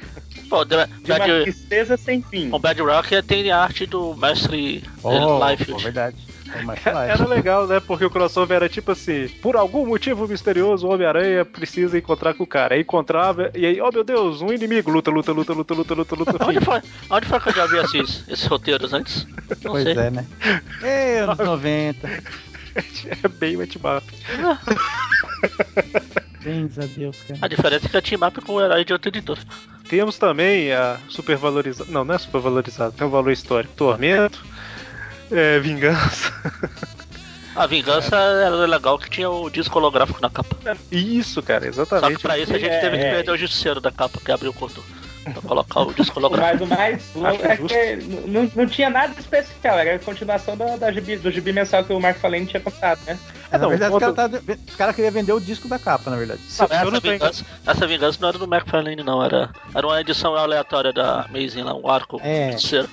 Pô, 0.48 0.64
de, 0.64 0.76
de 1.02 1.10
uma 1.10 1.18
Bad, 1.18 1.42
tristeza 1.42 1.96
sem 1.96 2.22
fim. 2.22 2.50
o 2.52 2.58
Bad 2.60 2.80
Rock 2.80 3.20
tem 3.22 3.50
a 3.50 3.58
arte 3.58 3.86
do 3.86 4.14
mestre 4.16 4.84
Oh, 5.04 5.40
pô, 5.66 5.78
verdade. 5.78 6.16
É 6.54 7.10
Era 7.10 7.26
legal, 7.26 7.66
né? 7.66 7.80
Porque 7.80 8.04
o 8.04 8.10
crossover 8.10 8.56
era 8.56 8.68
tipo 8.68 8.92
assim: 8.92 9.28
por 9.42 9.56
algum 9.56 9.86
motivo 9.86 10.26
misterioso, 10.28 10.86
o 10.86 10.92
Homem-Aranha 10.92 11.44
precisa 11.44 11.98
encontrar 11.98 12.34
com 12.34 12.44
o 12.44 12.46
cara. 12.46 12.74
Aí 12.74 12.80
encontrava, 12.82 13.50
e 13.54 13.66
aí, 13.66 13.80
oh 13.80 13.90
meu 13.92 14.04
Deus, 14.04 14.40
um 14.40 14.52
inimigo, 14.52 14.90
luta, 14.90 15.10
luta, 15.10 15.32
luta, 15.32 15.52
luta, 15.52 15.74
luta, 15.74 15.94
luta, 15.94 16.14
luta. 16.14 16.46
Onde 16.46 16.60
foi, 16.60 16.80
onde 17.10 17.26
foi 17.26 17.40
que 17.40 17.48
eu 17.48 17.52
já 17.54 17.66
vi 17.66 17.78
esses, 17.78 18.24
esses 18.28 18.46
roteiros 18.46 18.92
antes? 18.92 19.26
Não 19.62 19.72
Pois 19.72 19.84
sei. 19.84 19.92
é, 19.98 20.10
né? 20.10 20.26
Ei, 20.82 21.18
anos 21.18 21.38
90. 21.44 22.08
É 23.24 23.28
bem 23.28 23.56
o 23.56 23.62
Etmap. 23.62 24.02
Bens 26.42 26.78
a 26.78 26.86
Deus, 26.86 27.16
cara. 27.22 27.38
A 27.42 27.48
diferença 27.48 27.86
é 27.86 27.88
que 27.88 27.96
a 27.96 28.02
team 28.02 28.26
up 28.26 28.40
com 28.40 28.54
o 28.54 28.60
herói 28.60 28.84
de 28.84 28.92
outro 28.92 29.08
editor. 29.08 29.38
Temos 29.88 30.18
também 30.18 30.72
a 30.72 30.98
supervalorizada. 31.08 31.90
Não, 31.90 32.04
não 32.04 32.14
é 32.14 32.18
supervalorizada, 32.18 32.92
tem 32.92 33.06
um 33.06 33.10
valor 33.10 33.30
histórico. 33.30 33.74
Tormento, 33.74 34.44
é, 35.30 35.58
Vingança. 35.60 36.32
A 37.56 37.68
vingança 37.68 38.16
era 38.16 38.50
legal 38.66 38.98
que 38.98 39.08
tinha 39.08 39.30
o 39.30 39.48
disco 39.48 39.78
holográfico 39.78 40.20
na 40.20 40.28
capa. 40.28 40.56
Isso, 40.90 41.40
cara, 41.40 41.60
Só 41.72 41.84
que 41.86 41.94
exatamente. 41.94 42.18
pra 42.22 42.36
isso 42.36 42.52
a 42.52 42.58
gente 42.58 42.72
É, 42.72 42.80
teve 42.80 42.98
que 42.98 43.04
é. 43.04 43.10
perder 43.14 43.30
o 43.30 43.36
justiceiro 43.36 43.80
da 43.80 43.92
capa 43.92 44.18
que 44.24 44.32
abriu 44.32 44.50
o 44.50 44.54
cortou. 44.54 44.82
Pra 45.22 45.40
colocar 45.40 45.80
o 45.82 45.94
disco 45.94 46.18
holográfico. 46.18 46.66
Mas 46.66 47.02
o 47.14 47.18
mais 47.20 47.38
louco 47.38 47.46
é 47.46 47.56
que 47.56 47.96
não, 48.28 48.50
não 48.56 48.66
tinha 48.66 48.90
nada 48.90 49.14
especial, 49.18 49.78
era 49.78 49.94
a 49.94 49.98
continuação 50.00 50.56
da, 50.56 50.76
da 50.76 50.90
gibi- 50.90 51.16
do 51.16 51.30
gibi 51.30 51.52
mensal 51.52 51.84
que 51.84 51.92
o 51.92 52.00
Marco 52.00 52.18
Falene 52.18 52.44
tinha 52.44 52.60
contado, 52.60 52.98
né? 53.06 53.16
É, 53.52 53.56
na 53.56 53.62
Não, 53.62 53.68
verdade, 53.70 53.94
os 53.94 54.00
caras 54.00 54.16
tá, 54.16 54.56
cara 54.76 54.92
queriam 54.92 55.12
vender 55.12 55.32
o 55.32 55.40
disco 55.40 55.68
da 55.68 55.78
capa, 55.78 56.10
na 56.10 56.16
verdade. 56.16 56.40
Eu 56.58 56.64
essa, 56.66 56.84
não 56.90 57.00
vingança, 57.00 57.44
essa 57.64 57.86
vingança 57.86 58.18
não 58.20 58.28
era 58.30 58.38
do 58.38 58.52
McFarlane, 58.52 59.04
não. 59.04 59.24
Era, 59.24 59.48
era 59.72 59.86
uma 59.86 60.00
edição 60.00 60.34
aleatória 60.34 60.92
da 60.92 61.22
Amazing 61.22 61.62
lá, 61.62 61.72
um 61.72 61.88
arco 61.88 62.20
É. 62.24 62.50
justiceiro. 62.50 62.88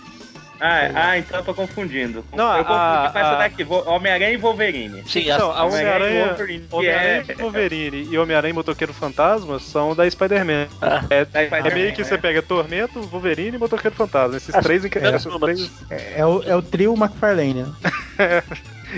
Ah, 0.61 0.91
ah, 0.93 1.17
então 1.17 1.39
eu 1.39 1.43
tô 1.43 1.53
confundindo. 1.55 2.23
Não, 2.33 2.55
eu 2.55 2.63
confundi 2.63 3.11
com 3.11 3.19
essa 3.19 3.31
a- 3.31 3.35
daqui, 3.39 3.65
Homem-Aranha 3.67 4.31
e 4.31 4.37
Wolverine. 4.37 5.03
Sim, 5.07 5.21
Então, 5.31 5.51
a 5.51 5.65
Homem-Aranha, 5.65 6.27
Wolverine, 6.27 6.67
que 6.69 6.75
Homem-Aranha 6.75 7.25
é- 7.27 7.33
Wolverine 7.35 8.07
e 8.11 8.17
Homem-Aranha 8.17 8.53
Motoqueiro 8.53 8.93
Fantasma 8.93 9.57
são 9.59 9.95
da 9.95 10.09
Spider-Man. 10.09 10.67
Ah. 10.81 11.03
É, 11.09 11.25
Da 11.25 11.41
é 11.41 11.73
meio 11.73 11.91
que 11.93 12.01
né? 12.03 12.07
você 12.07 12.17
pega 12.17 12.41
Tormento, 12.43 13.01
Wolverine 13.01 13.55
e 13.57 13.59
Motoqueiro 13.59 13.95
Fantasma. 13.95 14.37
Esses 14.37 14.53
As 14.53 14.63
três, 14.63 14.83
números. 14.83 15.39
três 15.39 15.71
É, 15.89 16.19
é 16.19 16.25
o, 16.25 16.43
é 16.43 16.55
o 16.55 16.61
trio 16.61 16.93
McFarlane, 16.95 17.53
né? 17.63 17.73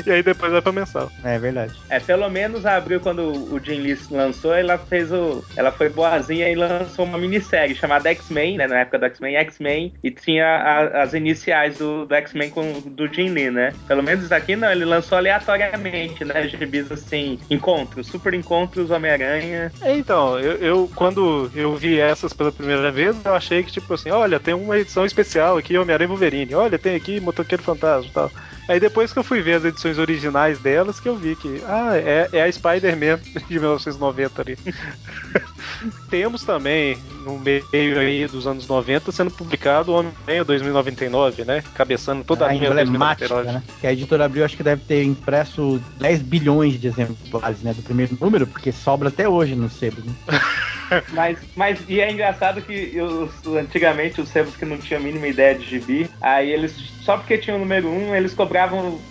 E 0.05 0.11
aí 0.11 0.23
depois 0.23 0.51
vai 0.51 0.61
pra 0.61 0.71
mensal. 0.71 1.11
É 1.23 1.37
verdade. 1.39 1.73
É, 1.89 1.99
pelo 1.99 2.29
menos 2.29 2.65
a 2.65 2.75
Abril, 2.77 2.99
quando 2.99 3.21
o 3.53 3.59
Jim 3.63 3.79
Lee 3.81 3.97
lançou, 4.11 4.53
ela 4.53 4.77
fez 4.77 5.11
o. 5.11 5.43
Ela 5.55 5.71
foi 5.71 5.89
boazinha 5.89 6.49
e 6.49 6.55
lançou 6.55 7.05
uma 7.05 7.17
minissérie 7.17 7.75
chamada 7.75 8.09
X-Men, 8.09 8.57
né? 8.57 8.67
Na 8.67 8.79
época 8.79 8.99
do 8.99 9.05
X-Men, 9.05 9.35
X-Men, 9.37 9.93
e 10.03 10.11
tinha 10.11 10.45
a- 10.45 11.03
as 11.03 11.13
iniciais 11.13 11.77
do, 11.77 12.05
do 12.05 12.15
X-Men 12.15 12.49
com 12.49 12.79
do 12.81 13.07
Jim 13.13 13.29
Lee, 13.29 13.51
né? 13.51 13.73
Pelo 13.87 14.03
menos 14.03 14.23
isso 14.25 14.33
aqui 14.33 14.55
não, 14.55 14.71
ele 14.71 14.85
lançou 14.85 15.17
aleatoriamente, 15.17 16.23
né? 16.25 16.47
Gibis 16.47 16.91
assim, 16.91 17.39
encontros, 17.49 18.07
super 18.07 18.33
encontros 18.33 18.89
Homem-Aranha. 18.91 19.71
Então, 19.83 20.39
eu, 20.39 20.53
eu- 20.57 20.91
quando 20.95 21.49
eu 21.53 21.75
vi 21.75 21.99
essas 21.99 22.33
pela 22.33 22.51
primeira 22.51 22.91
vez, 22.91 23.15
eu 23.23 23.33
achei 23.35 23.63
que, 23.63 23.71
tipo 23.71 23.93
assim, 23.93 24.09
olha, 24.11 24.39
tem 24.39 24.53
uma 24.53 24.77
edição 24.77 25.05
especial 25.05 25.57
aqui, 25.57 25.77
Homem-Aranha 25.77 26.07
e 26.07 26.09
Wolverine, 26.09 26.55
olha, 26.55 26.79
tem 26.79 26.95
aqui 26.95 27.19
Motoqueiro 27.19 27.63
Fantasma 27.63 28.09
e 28.09 28.13
tal. 28.13 28.31
Aí 28.67 28.79
depois 28.79 29.11
que 29.11 29.19
eu 29.19 29.23
fui 29.23 29.41
ver 29.41 29.55
as 29.55 29.65
edições 29.65 29.97
originais 29.97 30.57
delas, 30.59 30.99
que 30.99 31.09
eu 31.09 31.15
vi 31.15 31.35
que, 31.35 31.61
ah, 31.67 31.91
é, 31.97 32.29
é 32.31 32.43
a 32.43 32.51
Spider-Man 32.51 33.19
de 33.49 33.59
1990 33.59 34.41
ali. 34.41 34.57
Temos 36.09 36.43
também, 36.43 36.97
no 37.25 37.37
meio 37.39 37.99
aí 37.99 38.25
dos 38.27 38.47
anos 38.47 38.67
90, 38.67 39.11
sendo 39.11 39.31
publicado 39.31 39.91
o 39.91 39.95
Homem-Aranha 39.95 40.43
2099, 40.45 41.43
né? 41.45 41.63
Cabeçando 41.73 42.23
toda 42.23 42.45
a, 42.45 42.49
a 42.49 42.53
linha 42.53 42.69
emblemática, 42.69 43.27
2099. 43.27 43.51
né? 43.51 43.63
Que 43.81 43.87
a 43.87 43.91
editora 43.93 44.25
Abril 44.25 44.45
acho 44.45 44.55
que 44.55 44.63
deve 44.63 44.81
ter 44.83 45.03
impresso 45.03 45.81
10 45.97 46.21
bilhões 46.21 46.79
de 46.79 46.87
exemplares, 46.87 47.61
né? 47.61 47.73
Do 47.73 47.81
primeiro 47.81 48.17
número, 48.19 48.47
porque 48.47 48.71
sobra 48.71 49.09
até 49.09 49.27
hoje 49.27 49.55
no 49.55 49.69
sebo. 49.69 50.01
Né? 50.01 50.39
Mas, 51.11 51.39
mas 51.55 51.79
e 51.87 51.99
é 51.99 52.11
engraçado 52.11 52.61
que 52.61 53.01
os- 53.01 53.47
antigamente 53.57 54.21
os 54.21 54.29
sebos 54.29 54.55
que 54.55 54.63
não 54.63 54.77
tinham 54.77 55.01
a 55.01 55.03
mínima 55.03 55.25
ideia 55.27 55.55
de 55.55 55.65
gibi, 55.65 56.07
aí 56.21 56.51
eles, 56.51 56.71
só 57.01 57.17
porque 57.17 57.35
tinha 57.35 57.55
o 57.55 57.59
número 57.59 57.87
um, 57.89 58.13
eles 58.13 58.35
cobravam 58.35 58.52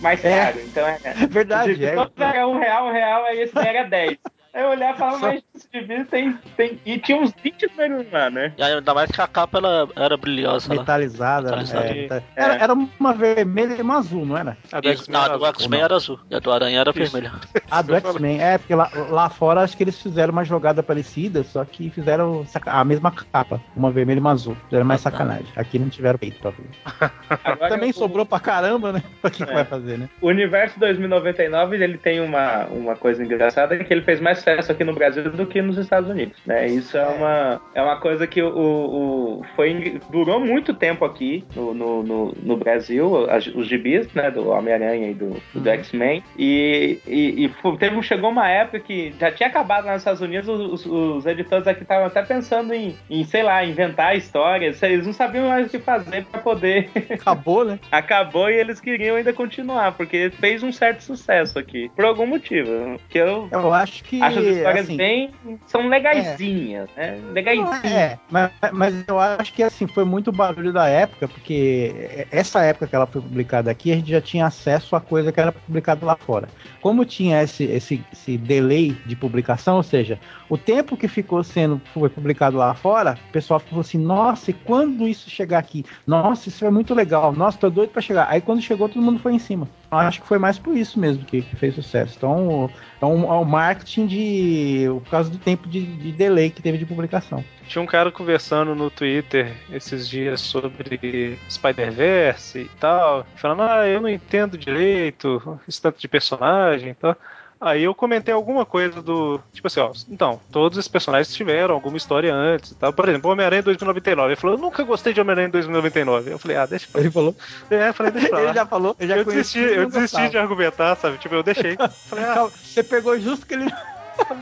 mais 0.01 0.23
É. 0.25 0.45
caro. 0.45 0.59
Então 0.61 0.87
é. 0.87 0.99
Verdade, 1.29 1.73
Tipo, 1.73 1.85
é. 1.85 1.95
Todos 1.95 2.13
era 2.17 2.47
um 2.47 2.57
real, 2.57 2.87
um 2.87 2.91
real, 2.91 3.25
aí 3.25 3.41
esse 3.41 3.57
era 3.59 3.83
10. 3.83 4.17
Aí 4.53 4.61
eu 4.61 4.69
olhava 4.69 4.93
e 4.93 4.97
falava, 4.99 5.17
mas 5.19 5.43
esse 5.55 5.67
gibi 5.73 6.03
tem, 6.05 6.33
tem. 6.55 6.79
E 6.85 6.99
tinha 6.99 7.17
uns 7.17 7.33
20 7.43 7.67
números 7.75 8.11
lá, 8.11 8.29
né? 8.29 8.53
E 8.57 8.61
ainda 8.63 8.93
mais 8.93 9.09
que 9.09 9.19
a 9.19 9.27
capa 9.27 9.57
ela 9.57 9.87
era 9.95 10.15
brilhosa 10.15 10.71
lá. 10.73 10.79
Metalizada, 10.81 11.51
né? 11.55 11.57
Metalizada. 11.63 11.87
É, 11.87 11.93
meta- 12.01 12.23
era, 12.35 12.53
era 12.55 12.73
uma 12.73 13.13
vermelha 13.13 13.73
e 13.73 13.81
uma 13.81 13.97
azul, 13.97 14.25
não 14.25 14.37
era? 14.37 14.55
A 14.71 14.79
do 14.79 14.89
X-Men 14.89 15.13
não, 15.13 15.21
a 15.21 15.25
era 15.25 15.37
do 15.39 15.45
azul. 15.45 15.55
X-Men 15.59 15.81
era 15.81 15.95
azul. 15.95 16.19
E 16.29 16.35
a 16.35 16.39
do 16.39 16.51
Aranha 16.51 16.79
era 16.81 16.91
Isso. 16.91 16.99
vermelha. 17.11 17.33
A 17.71 17.81
do 17.81 17.95
X-Men, 17.95 18.41
é, 18.41 18.57
porque 18.59 18.75
lá, 18.75 18.91
lá 19.09 19.29
fora 19.29 19.61
acho 19.61 19.75
que 19.75 19.83
eles 19.83 19.99
fizeram 19.99 20.31
uma 20.31 20.43
jogada 20.43 20.83
parecida, 20.83 21.43
só 21.43 21.65
que 21.65 21.89
fizeram 21.89 22.45
a 22.67 22.85
mesma 22.85 23.11
capa, 23.11 23.59
uma 23.75 23.89
vermelha 23.89 24.17
e 24.17 24.21
uma 24.21 24.31
azul. 24.33 24.55
Fizeram 24.65 24.85
mais 24.85 25.03
Ah, 25.05 25.09
tá. 25.09 25.17
sacanagem. 25.17 25.47
Aqui 25.55 25.79
não 25.79 25.89
tiveram 25.89 26.19
peito 26.19 26.39
pra. 26.39 26.53
Agora, 27.43 27.69
Também 27.69 27.89
o- 27.89 27.93
sobrou 27.93 28.25
pra 28.25 28.39
caramba, 28.39 28.91
né? 28.91 29.03
O 29.23 29.31
que, 29.31 29.43
que 29.45 29.51
É. 29.51 29.55
vai 29.55 29.65
fazer, 29.65 29.97
né? 29.97 30.09
O 30.21 30.27
Universo 30.27 30.79
2099 30.79 31.81
ele 31.81 31.97
tem 31.97 32.19
uma, 32.21 32.65
uma 32.65 32.95
coisa 32.95 33.23
engraçada 33.23 33.75
que 33.77 33.91
ele 33.91 34.01
fez 34.01 34.19
mais 34.19 34.42
sucesso 34.43 34.71
aqui 34.71 34.83
no 34.83 34.93
Brasil 34.93 35.23
do 35.31 35.45
que 35.45 35.61
nos 35.61 35.77
Estados 35.77 36.09
Unidos, 36.09 36.37
né? 36.45 36.67
Isso 36.67 36.97
é 36.97 37.05
uma, 37.05 37.61
é 37.73 37.81
uma 37.81 37.97
coisa 37.99 38.27
que 38.27 38.41
o, 38.41 38.49
o 38.49 39.45
foi 39.55 39.99
durou 40.11 40.39
muito 40.39 40.73
tempo 40.73 41.05
aqui 41.05 41.43
no, 41.55 41.73
no, 41.73 42.03
no, 42.03 42.33
no 42.43 42.57
Brasil, 42.57 43.29
as- 43.29 43.47
os 43.47 43.67
gibis, 43.67 44.11
né? 44.13 44.29
Do 44.29 44.49
Homem-Aranha 44.49 45.09
e 45.09 45.13
do, 45.13 45.41
do 45.53 45.69
X-Men 45.69 46.23
e, 46.37 46.99
e, 47.07 47.45
e 47.45 47.77
teve, 47.77 48.01
chegou 48.03 48.29
uma 48.29 48.49
época 48.49 48.79
que 48.79 49.13
já 49.19 49.31
tinha 49.31 49.47
acabado 49.49 49.85
lá 49.85 49.93
nos 49.93 50.01
Estados 50.01 50.21
Unidos, 50.21 50.47
os, 50.49 50.85
os 50.85 51.25
editores 51.25 51.67
aqui 51.67 51.83
estavam 51.83 52.07
até 52.07 52.21
pensando 52.23 52.73
em, 52.73 52.95
em, 53.09 53.23
sei 53.23 53.43
lá, 53.43 53.63
inventar 53.63 54.15
histórias, 54.17 54.81
eles 54.83 55.05
não 55.05 55.13
sabiam 55.13 55.47
mais 55.47 55.67
o 55.67 55.69
que 55.69 55.79
fazer 55.79 56.25
para 56.25 56.41
poder 56.41 56.89
Acabou, 57.11 57.63
né? 57.63 57.79
acabou 57.91 58.49
e 58.49 58.55
eles 58.55 58.79
queriam 58.79 59.15
ainda 59.15 59.31
continuar, 59.33 59.93
porque 59.93 60.29
fez 60.31 60.63
um 60.63 60.71
certo 60.71 61.01
sucesso 61.01 61.57
aqui. 61.57 61.89
Por 61.95 62.05
algum 62.05 62.25
motivo. 62.25 62.99
Que 63.09 63.17
eu 63.19 63.47
Eu 63.51 63.73
acho 63.73 64.03
que. 64.03 64.21
acho 64.21 64.32
as 64.39 64.45
histórias 64.45 64.85
assim, 64.85 64.97
bem. 64.97 65.31
são 65.67 65.87
legaisinhas, 65.87 66.89
né? 66.95 67.19
Legaisinhas. 67.31 67.83
É, 67.83 68.17
mas, 68.29 68.51
mas 68.71 69.07
eu 69.07 69.19
acho 69.19 69.53
que 69.53 69.63
assim, 69.63 69.87
foi 69.87 70.03
muito 70.03 70.31
barulho 70.31 70.73
da 70.73 70.87
época, 70.87 71.27
porque 71.27 72.27
essa 72.31 72.61
época 72.61 72.87
que 72.87 72.95
ela 72.95 73.05
foi 73.05 73.21
publicada 73.21 73.71
aqui, 73.71 73.91
a 73.91 73.95
gente 73.95 74.11
já 74.11 74.21
tinha 74.21 74.45
acesso 74.45 74.95
a 74.95 75.01
coisa 75.01 75.31
que 75.31 75.39
era 75.39 75.51
publicada 75.51 76.05
lá 76.05 76.15
fora. 76.15 76.47
Como 76.83 77.05
tinha 77.05 77.41
esse, 77.41 77.63
esse, 77.63 78.03
esse 78.11 78.37
delay 78.37 78.91
de 79.05 79.15
publicação, 79.15 79.77
ou 79.77 79.83
seja, 79.83 80.19
o 80.49 80.57
tempo 80.57 80.97
que 80.97 81.07
ficou 81.07 81.41
sendo 81.41 81.81
foi 81.93 82.09
publicado 82.09 82.57
lá 82.57 82.73
fora, 82.73 83.17
o 83.29 83.31
pessoal 83.31 83.57
falou 83.57 83.79
assim, 83.79 83.97
nossa, 83.97 84.51
e 84.51 84.53
quando 84.53 85.07
isso 85.07 85.29
chegar 85.29 85.59
aqui? 85.59 85.85
Nossa, 86.05 86.49
isso 86.49 86.65
é 86.65 86.69
muito 86.69 86.93
legal, 86.93 87.31
nossa, 87.31 87.57
tô 87.57 87.69
doido 87.69 87.91
pra 87.91 88.01
chegar. 88.01 88.27
Aí 88.29 88.41
quando 88.41 88.61
chegou, 88.61 88.89
todo 88.89 89.01
mundo 89.01 89.17
foi 89.17 89.33
em 89.33 89.39
cima. 89.39 89.65
Acho 89.89 90.21
que 90.21 90.27
foi 90.27 90.37
mais 90.37 90.59
por 90.59 90.75
isso 90.75 90.99
mesmo 90.99 91.23
que, 91.23 91.41
que 91.43 91.55
fez 91.55 91.73
sucesso. 91.73 92.15
Então, 92.17 92.69
então 92.97 93.33
é 93.33 93.37
o 93.37 93.45
marketing 93.45 94.05
de. 94.05 94.85
por 95.05 95.09
causa 95.09 95.29
do 95.29 95.37
tempo 95.37 95.69
de, 95.69 95.85
de 95.85 96.11
delay 96.11 96.49
que 96.49 96.61
teve 96.61 96.77
de 96.77 96.85
publicação. 96.85 97.45
Tinha 97.67 97.81
um 97.81 97.85
cara 97.87 98.11
conversando 98.11 98.75
no 98.75 98.89
Twitter 98.89 99.53
esses 99.71 100.07
dias 100.07 100.41
sobre 100.41 101.39
Spider-Verse 101.49 102.59
e 102.59 102.69
tal, 102.79 103.25
falando, 103.35 103.63
ah, 103.63 103.87
eu 103.87 103.99
não 104.01 104.09
entendo 104.09 104.57
direito 104.57 105.59
esse 105.67 105.81
tanto 105.81 105.99
de 105.99 106.07
personagem 106.07 106.89
e 106.91 106.93
tal. 106.93 107.15
Aí 107.59 107.83
eu 107.83 107.95
comentei 107.95 108.33
alguma 108.33 108.65
coisa 108.65 109.01
do. 109.01 109.39
Tipo 109.53 109.67
assim, 109.67 109.79
ó, 109.79 109.93
então, 110.09 110.41
todos 110.51 110.77
os 110.77 110.85
personagens 110.89 111.33
tiveram 111.33 111.73
alguma 111.73 111.95
história 111.95 112.33
antes 112.33 112.71
e 112.71 112.75
tal. 112.75 112.91
Por 112.91 113.07
exemplo, 113.07 113.31
Homem-Aranha 113.31 113.63
2099. 113.63 114.27
Ele 114.27 114.35
falou, 114.35 114.57
eu 114.57 114.61
nunca 114.61 114.83
gostei 114.83 115.13
de 115.13 115.21
Homem-Aranha 115.21 115.47
2099. 115.47 116.31
Eu 116.31 116.37
falei, 116.37 116.57
ah, 116.57 116.65
deixa 116.65 116.87
pra 116.91 116.99
lá. 116.99 117.05
Ele 117.05 117.13
falou. 117.13 117.35
É, 117.71 117.87
eu 117.87 117.93
falei, 117.93 118.11
deixa 118.11 118.27
pra 118.27 118.37
lá. 118.39 118.43
Ele 118.43 118.53
já 118.53 118.65
falou, 118.65 118.95
eu 118.99 119.07
já 119.07 119.15
eu 119.17 119.23
conheci, 119.23 119.59
desisti, 119.59 119.77
eu 119.79 119.85
desisti 119.85 120.01
gostava. 120.01 120.29
de 120.29 120.37
argumentar, 120.37 120.95
sabe? 120.97 121.17
Tipo, 121.19 121.35
eu 121.35 121.43
deixei. 121.43 121.77
Falei, 122.09 122.25
ah, 122.25 122.43
Você 122.43 122.83
pegou 122.83 123.17
justo 123.17 123.45
que 123.47 123.53
ele. 123.53 123.71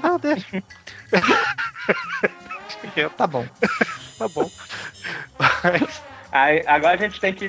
não, 0.02 0.18
deixa. 0.18 0.64
Tá 3.15 3.27
bom. 3.27 3.45
Tá 4.18 4.27
bom. 4.27 4.52
Mas, 5.39 6.03
Aí, 6.31 6.64
agora 6.68 6.93
a 6.93 6.98
gente 6.98 7.19
tem 7.19 7.34
que 7.34 7.48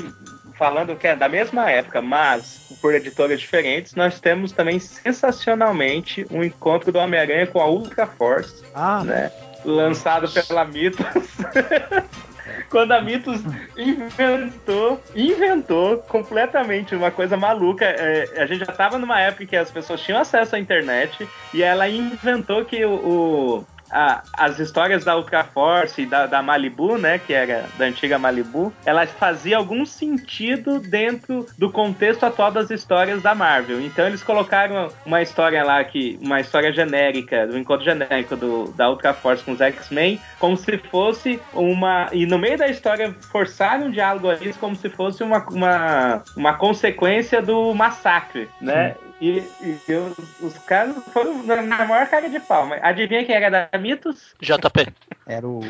falando 0.59 0.97
que 0.97 1.07
é 1.07 1.15
da 1.15 1.28
mesma 1.28 1.70
época, 1.70 2.01
mas 2.01 2.61
por 2.81 2.94
editoras 2.94 3.40
diferentes, 3.40 3.94
nós 3.94 4.19
temos 4.20 4.53
também 4.53 4.78
sensacionalmente 4.81 6.27
um 6.31 6.43
encontro 6.43 6.90
do 6.90 6.99
Homem-Aranha 6.99 7.47
com 7.47 7.61
a 7.61 7.69
Ultra 7.69 8.07
Force, 8.07 8.65
Ah, 8.74 9.05
né? 9.05 9.31
Lançado 9.65 10.28
pela 10.32 10.65
Mitos. 10.65 11.07
Quando 12.70 12.93
a 12.93 13.01
Mitos 13.01 13.40
inventou, 13.77 15.01
inventou 15.15 15.99
completamente 15.99 16.94
uma 16.94 17.11
coisa 17.11 17.36
maluca. 17.36 17.85
É, 17.85 18.43
a 18.43 18.47
gente 18.47 18.65
já 18.65 18.73
estava 18.73 18.99
numa 18.99 19.20
época 19.20 19.47
que 19.47 19.57
as 19.57 19.70
pessoas 19.70 20.01
tinham 20.01 20.19
acesso 20.20 20.57
à 20.57 20.59
internet 20.59 21.28
e 21.55 21.62
ela 21.62 21.89
inventou 21.89 22.65
que 22.65 22.85
o, 22.85 22.94
o- 22.94 23.66
a- 23.93 24.23
as 24.32 24.59
histórias 24.59 25.05
da 25.05 25.16
Ultra 25.16 25.44
Force 25.44 26.01
e 26.02 26.06
da, 26.06 26.27
da 26.27 26.43
Malibu, 26.43 26.97
né, 26.98 27.19
que 27.19 27.32
era 27.35 27.66
da 27.78 27.85
antiga 27.85 28.19
Malibu, 28.19 28.73
elas 28.85 29.10
faziam 29.12 29.60
algum 29.60 29.85
sentido 29.85 30.81
dentro 30.81 31.47
do 31.59 31.70
contexto 31.70 32.24
atual 32.24 32.51
das 32.51 32.70
histórias 32.70 33.23
da 33.23 33.35
Marvel. 33.35 33.81
Então 33.81 34.06
eles 34.06 34.23
colocaram 34.23 34.89
uma 35.05 35.20
história 35.20 35.62
lá 35.62 35.82
que 35.85 36.19
uma 36.23 36.40
história 36.40 36.73
genérica, 36.73 37.47
do 37.47 37.59
encontro 37.59 37.85
genérico 37.85 38.35
do, 38.36 38.73
da 38.73 38.89
Ultra 38.89 39.12
Force 39.12 39.44
com 39.44 39.52
os 39.52 39.60
X-Men, 39.60 40.20
como 40.39 40.56
se 40.56 40.78
fosse 40.78 41.40
uma 41.52 42.09
e 42.12 42.24
no 42.27 42.39
meio 42.39 42.56
da 42.56 42.69
história 42.69 43.14
forçaram 43.31 43.86
um 43.86 43.90
diálogo 43.90 44.31
ali 44.31 44.52
como 44.55 44.74
se 44.74 44.89
fosse 44.89 45.23
uma, 45.23 45.44
uma, 45.51 46.23
uma 46.36 46.55
consequência 46.55 47.43
do 47.43 47.74
massacre, 47.74 48.48
né? 48.60 48.94
E, 49.23 49.53
e 49.61 49.94
os, 49.94 50.35
os 50.40 50.59
caras 50.59 50.97
foram 51.12 51.44
na 51.44 51.62
na 51.62 51.85
maior 51.85 52.09
cara 52.09 52.28
de 52.28 52.40
pau. 52.40 52.66
Mas 52.66 52.82
adivinha 52.82 53.24
quem 53.24 53.36
era 53.36 53.69
da 53.70 53.78
Mitos? 53.78 54.35
JP. 54.40 54.93
era 55.28 55.47
o. 55.47 55.61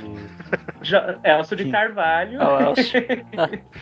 Jo 0.81 0.97
Elcio 1.23 1.57
de. 1.59 1.71
Carvalho. 1.71 2.41
É 2.41 2.47
o 2.47 2.61
Elcio. 2.71 3.03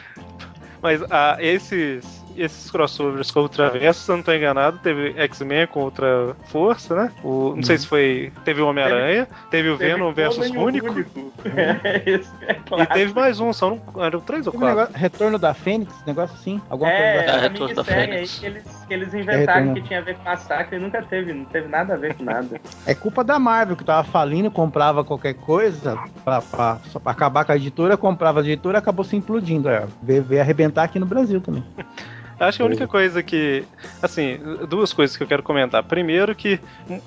Mas 0.82 1.01
ah, 1.09 1.36
esses, 1.38 2.24
esses 2.42 2.70
crossovers 2.70 3.30
com 3.30 3.40
o 3.40 3.42
Ultraverso, 3.44 4.00
se 4.00 4.10
eu 4.10 4.16
não 4.16 4.22
tô 4.22 4.32
enganado, 4.32 4.78
teve 4.82 5.14
X-Men 5.16 5.66
com 5.66 5.80
outra 5.80 6.34
força, 6.46 6.94
né? 6.94 7.12
O, 7.22 7.54
não 7.56 7.62
sei 7.62 7.78
se 7.78 7.86
foi. 7.86 8.32
Teve 8.44 8.60
o 8.62 8.68
Homem-Aranha, 8.68 9.26
teve 9.50 9.68
o 9.70 9.76
Teve 9.76 9.92
Venom 9.92 10.12
versus 10.12 10.50
um 10.50 10.62
Único. 10.62 10.94
É, 11.42 12.10
é 12.10 12.82
E 12.82 12.86
teve 12.86 13.14
mais 13.14 13.40
um, 13.40 13.50
são, 13.50 13.80
eram 13.98 14.20
três 14.20 14.46
ou 14.46 14.52
um 14.54 14.58
quatro. 14.58 14.76
negócio, 14.76 14.94
Retorno 14.98 15.38
da 15.38 15.54
Fênix, 15.54 15.90
negócio 16.06 16.36
assim. 16.36 16.60
Alguma 16.68 16.90
É, 16.90 17.12
coisa 17.14 17.24
essa 17.24 17.36
É, 17.36 17.40
Retorno 17.48 17.74
da 17.74 17.82
minissérie 17.82 18.02
aí 18.02 18.26
Fênix. 18.26 18.38
que 18.38 18.46
eles, 18.46 18.64
que 18.88 18.94
eles 18.94 19.14
inventaram 19.14 19.60
Retorno. 19.60 19.74
que 19.74 19.80
tinha 19.88 19.98
a 20.00 20.02
ver 20.02 20.16
com 20.16 20.24
massacre 20.24 20.76
e 20.76 20.78
nunca 20.78 21.02
teve, 21.02 21.32
não 21.32 21.46
teve 21.46 21.66
nada 21.68 21.94
a 21.94 21.96
ver 21.96 22.14
com 22.14 22.24
nada. 22.24 22.60
É 22.84 22.94
culpa 22.94 23.24
da 23.24 23.38
Marvel, 23.38 23.74
que 23.74 23.84
tava 23.84 24.04
falindo, 24.06 24.50
comprava 24.50 25.02
qualquer 25.02 25.32
coisa 25.34 25.98
pra, 26.24 26.42
pra- 26.42 26.78
só 26.90 26.98
pra 27.00 27.12
acabar 27.12 27.46
com 27.46 27.52
a 27.52 27.56
editora, 27.56 27.96
comprava 27.96 28.40
a 28.40 28.42
editora 28.42 28.76
acabou 28.76 29.04
se 29.04 29.16
implodindo. 29.16 29.68
É, 29.70 29.86
veio, 30.02 30.22
veio 30.22 30.42
arrebentar 30.42 30.82
aqui 30.82 30.98
no 30.98 31.06
Brasil 31.06 31.40
também. 31.40 31.64
Acho 32.40 32.56
que 32.56 32.62
a 32.62 32.66
única 32.66 32.88
coisa 32.88 33.22
que. 33.22 33.64
Assim, 34.00 34.40
duas 34.66 34.94
coisas 34.94 35.14
que 35.14 35.22
eu 35.22 35.26
quero 35.26 35.42
comentar. 35.42 35.82
Primeiro, 35.84 36.34
que 36.34 36.58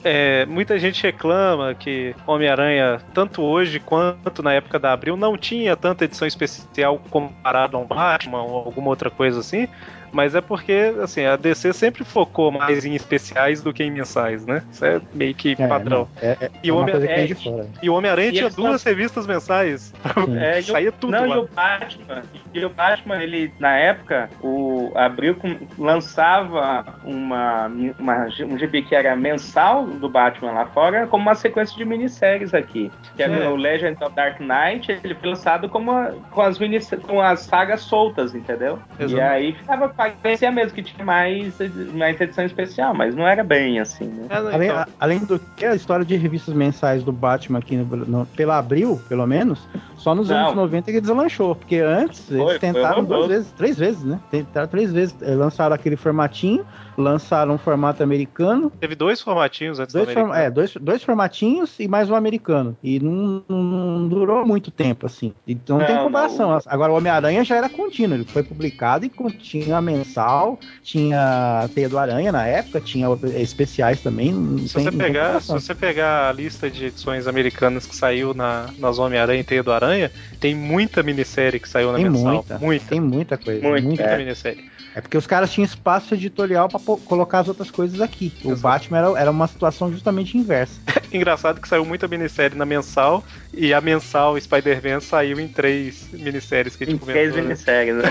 é, 0.03 0.45
muita 0.45 0.77
gente 0.77 1.01
reclama 1.01 1.73
que 1.73 2.15
Homem-Aranha, 2.27 3.01
tanto 3.15 3.41
hoje 3.41 3.79
quanto 3.79 4.43
na 4.43 4.53
época 4.53 4.77
da 4.77 4.93
Abril, 4.93 5.17
não 5.17 5.35
tinha 5.35 5.75
tanta 5.75 6.05
edição 6.05 6.27
especial 6.27 7.01
comparado 7.09 7.75
a 7.75 7.79
um 7.79 7.85
Batman 7.85 8.43
ou 8.43 8.57
alguma 8.57 8.89
outra 8.89 9.09
coisa 9.09 9.39
assim. 9.39 9.67
Mas 10.13 10.35
é 10.35 10.41
porque, 10.41 10.93
assim, 11.01 11.25
a 11.25 11.35
DC 11.35 11.73
sempre 11.73 12.03
focou 12.03 12.51
mais 12.51 12.85
em 12.85 12.93
especiais 12.93 13.61
do 13.63 13.73
que 13.73 13.83
em 13.83 13.91
mensais, 13.91 14.45
né? 14.45 14.61
Isso 14.71 14.85
é 14.85 15.01
meio 15.13 15.33
que 15.33 15.55
É, 15.59 15.67
padrão. 15.67 16.07
não, 16.21 16.29
é, 16.29 16.37
é, 16.39 16.51
E 16.63 16.71
o 16.71 16.77
Homem- 16.77 16.95
é, 16.95 16.99
vem 16.99 17.25
de 17.25 17.35
fora. 17.35 17.67
E 17.81 17.89
o 17.89 17.93
Homem-Aranha 17.95 18.29
E 18.29 18.33
tinha 18.33 18.49
duas 18.49 18.83
revistas 18.83 19.25
mensais. 19.27 19.91
É, 20.39 20.59
e 20.59 20.61
o- 20.61 20.63
Saía 20.73 20.91
tudo 20.91 21.11
Não, 21.11 21.25
lá. 21.27 21.35
e 21.35 21.39
o 21.39 21.47
Batman, 21.53 22.21
e 22.53 22.65
o 22.65 22.69
Batman, 22.69 23.23
ele, 23.23 23.51
na 23.59 23.75
época, 23.75 24.29
o 24.41 24.91
Abril 24.95 25.35
com- 25.35 25.57
lançava 25.77 26.85
uma, 27.03 27.67
uma, 27.99 28.27
um 28.45 28.57
gibi 28.57 28.81
que 28.83 28.95
era 28.95 29.15
mensal 29.15 29.85
do 29.85 30.09
Batman 30.09 30.51
lá 30.51 30.65
fora, 30.67 31.07
como 31.07 31.23
uma 31.23 31.35
sequência 31.35 31.75
de 31.75 31.85
minisséries 31.85 32.53
aqui. 32.53 32.91
Que 33.15 33.23
era 33.23 33.33
É. 33.33 33.49
o 33.49 33.55
Legend 33.55 33.97
of 34.03 34.13
Dark 34.15 34.39
Knight, 34.39 34.99
ele 35.03 35.15
foi 35.15 35.29
lançado 35.29 35.67
como 35.69 35.91
a- 35.91 36.13
com, 36.31 36.41
as 36.41 36.59
minis, 36.59 36.89
com 37.07 37.19
as 37.21 37.41
sagas 37.41 37.81
soltas, 37.81 38.35
entendeu? 38.35 38.79
E 38.99 39.03
Exato. 39.03 39.21
aí 39.23 39.53
ficava, 39.53 39.89
parecia 40.11 40.51
mesmo 40.51 40.73
que 40.73 40.83
tinha 40.83 41.05
mais, 41.05 41.53
mais 41.93 42.19
edição 42.19 42.45
especial, 42.45 42.93
mas 42.93 43.15
não 43.15 43.27
era 43.27 43.43
bem 43.43 43.79
assim, 43.79 44.05
né? 44.05 44.25
É, 44.29 44.35
Além, 44.35 44.67
então, 44.69 44.77
a- 44.77 44.87
além 44.99 45.19
do 45.19 45.39
que 45.55 45.65
a 45.65 45.75
história 45.75 46.05
de 46.05 46.15
revistas 46.15 46.53
mensais 46.53 47.03
do 47.03 47.11
Batman 47.11 47.59
aqui 47.59 47.75
no, 47.77 47.85
no- 47.97 48.25
pela 48.27 48.57
Abril, 48.57 49.01
pelo 49.07 49.25
menos, 49.25 49.67
só 49.95 50.13
nos 50.13 50.29
Não. 50.29 50.37
anos 50.37 50.55
90 50.55 50.91
que 50.91 50.99
deslanchou. 51.01 51.55
Porque 51.55 51.77
antes 51.77 52.27
Foi, 52.27 52.39
eles 52.41 52.59
tentaram 52.59 53.03
duas 53.03 53.27
vezes, 53.27 53.51
três 53.51 53.77
vezes, 53.77 54.03
né? 54.03 54.19
Tentaram 54.29 54.67
três 54.67 54.91
vezes. 54.91 55.15
Eh, 55.21 55.33
Lançaram 55.35 55.73
aquele 55.75 55.95
formatinho, 55.95 56.65
lançaram 56.97 57.53
um 57.55 57.57
formato 57.57 58.01
americano, 58.03 58.71
teve 58.79 58.95
dois 58.95 59.21
formatinhos 59.21 59.79
antes 59.79 59.93
dois, 59.93 60.07
do 60.07 60.13
form- 60.13 60.33
é, 60.33 60.49
dois, 60.49 60.73
dois 60.79 61.03
formatinhos 61.03 61.79
e 61.79 61.87
mais 61.87 62.09
um 62.09 62.15
americano. 62.15 62.77
E 62.83 62.99
não, 62.99 63.43
não- 63.47 63.63
não 63.63 64.07
durou 64.07 64.45
muito 64.45 64.69
tempo, 64.71 65.05
assim. 65.05 65.33
Então 65.47 65.77
não, 65.79 65.85
tem 65.85 65.95
Não, 65.95 66.03
comparação. 66.05 66.51
não. 66.51 66.61
Agora 66.67 66.91
o 66.91 66.95
Homem-Aranha 66.97 67.43
já 67.43 67.55
era 67.55 67.69
contínuo. 67.69 68.15
Ele 68.17 68.23
foi 68.25 68.43
publicado 68.43 69.05
e 69.05 69.09
tinha 69.39 69.81
mensal, 69.81 70.59
tinha 70.83 71.69
Teia 71.73 71.89
do 71.89 71.97
Aranha 71.97 72.31
na 72.31 72.45
época, 72.45 72.79
tinha 72.79 73.07
especiais 73.35 74.01
também. 74.01 74.31
Se 74.67 74.73
tem, 74.75 74.83
você, 74.83 74.89
tem 74.91 74.99
pegar, 74.99 75.41
se 75.41 75.51
você 75.51 75.73
pegar 75.75 76.29
a 76.29 76.31
lista 76.33 76.69
de 76.69 76.85
edições 76.85 77.27
americanas 77.27 77.85
que 77.85 77.95
saiu 77.95 78.33
na, 78.33 78.67
nas 78.77 78.99
Homem-Aranha 78.99 79.41
e 79.41 79.43
Teia 79.43 79.63
do 79.63 79.71
Aranha, 79.71 80.11
tem 80.39 80.53
muita 80.55 81.01
minissérie 81.03 81.59
que 81.59 81.67
saiu 81.69 81.91
na 81.91 81.97
Tem 81.97 82.09
mensal. 82.09 82.33
muita. 82.33 82.59
Muita. 82.59 82.85
Tem 82.87 83.01
muita 83.01 83.37
coisa. 83.37 83.61
Muito, 83.61 83.83
muita. 83.85 84.03
Muita 84.03 84.15
É. 84.15 84.17
minissérie. 84.17 84.72
É 84.95 85.01
porque 85.01 85.17
os 85.17 85.25
caras 85.27 85.51
tinham 85.51 85.65
espaço 85.65 86.13
editorial 86.13 86.69
pra 86.69 86.79
pô- 86.79 86.97
colocar 86.97 87.39
as 87.39 87.47
outras 87.47 87.71
coisas 87.71 87.99
aqui. 88.01 88.31
O 88.43 88.49
Exato. 88.51 88.61
Batman 88.61 88.97
era, 88.99 89.19
era 89.21 89.31
uma 89.31 89.47
situação 89.47 89.91
justamente 89.91 90.37
inversa. 90.37 90.79
Engraçado 91.11 91.61
que 91.61 91.67
saiu 91.67 91.85
muita 91.85 92.07
minissérie 92.07 92.57
na 92.57 92.65
mensal 92.65 93.23
e 93.53 93.73
a 93.73 93.79
mensal 93.81 94.39
Spider-Man 94.39 94.99
saiu 94.99 95.39
em 95.39 95.47
três 95.47 96.07
minisséries 96.11 96.75
que 96.75 96.83
a 96.83 96.87
Em 96.87 96.91
gente 96.91 97.05
três 97.05 97.31
comentou. 97.31 97.37
né? 97.37 97.41
minisséries, 97.41 97.95
né? 97.95 98.03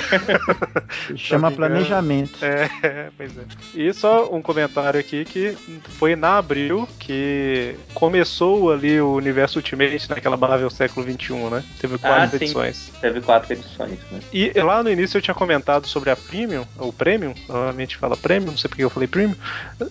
Chama 1.16 1.48
engano. 1.50 1.56
planejamento. 1.56 2.38
É, 2.44 3.10
pois 3.16 3.30
é. 3.36 3.42
E 3.74 3.92
só 3.92 4.32
um 4.32 4.40
comentário 4.40 4.98
aqui 5.00 5.24
que 5.24 5.56
foi 5.98 6.14
na 6.16 6.38
Abril 6.38 6.88
que 6.98 7.74
começou 7.94 8.72
ali 8.72 9.00
o 9.00 9.14
universo 9.14 9.58
Ultimate 9.58 10.08
naquela 10.08 10.36
Marvel 10.36 10.70
século 10.70 11.04
XXI, 11.06 11.32
né? 11.50 11.64
Teve 11.80 11.98
quatro 11.98 12.22
Ah, 12.22 12.28
sim. 12.28 12.36
edições. 12.36 12.92
Teve 13.00 13.20
quatro 13.20 13.52
edições, 13.52 13.98
né? 14.10 14.20
E 14.32 14.52
lá 14.60 14.82
no 14.82 14.90
início 14.90 15.18
eu 15.18 15.22
tinha 15.22 15.34
comentado 15.34 15.86
sobre 15.86 16.10
a 16.10 16.16
Premium, 16.16 16.64
ou 16.78 16.92
Premium, 16.92 17.34
normalmente 17.48 17.96
fala 17.96 18.16
Premium, 18.16 18.50
não 18.50 18.58
sei 18.58 18.68
porque 18.68 18.84
eu 18.84 18.90
falei 18.90 19.06
Premium, 19.06 19.36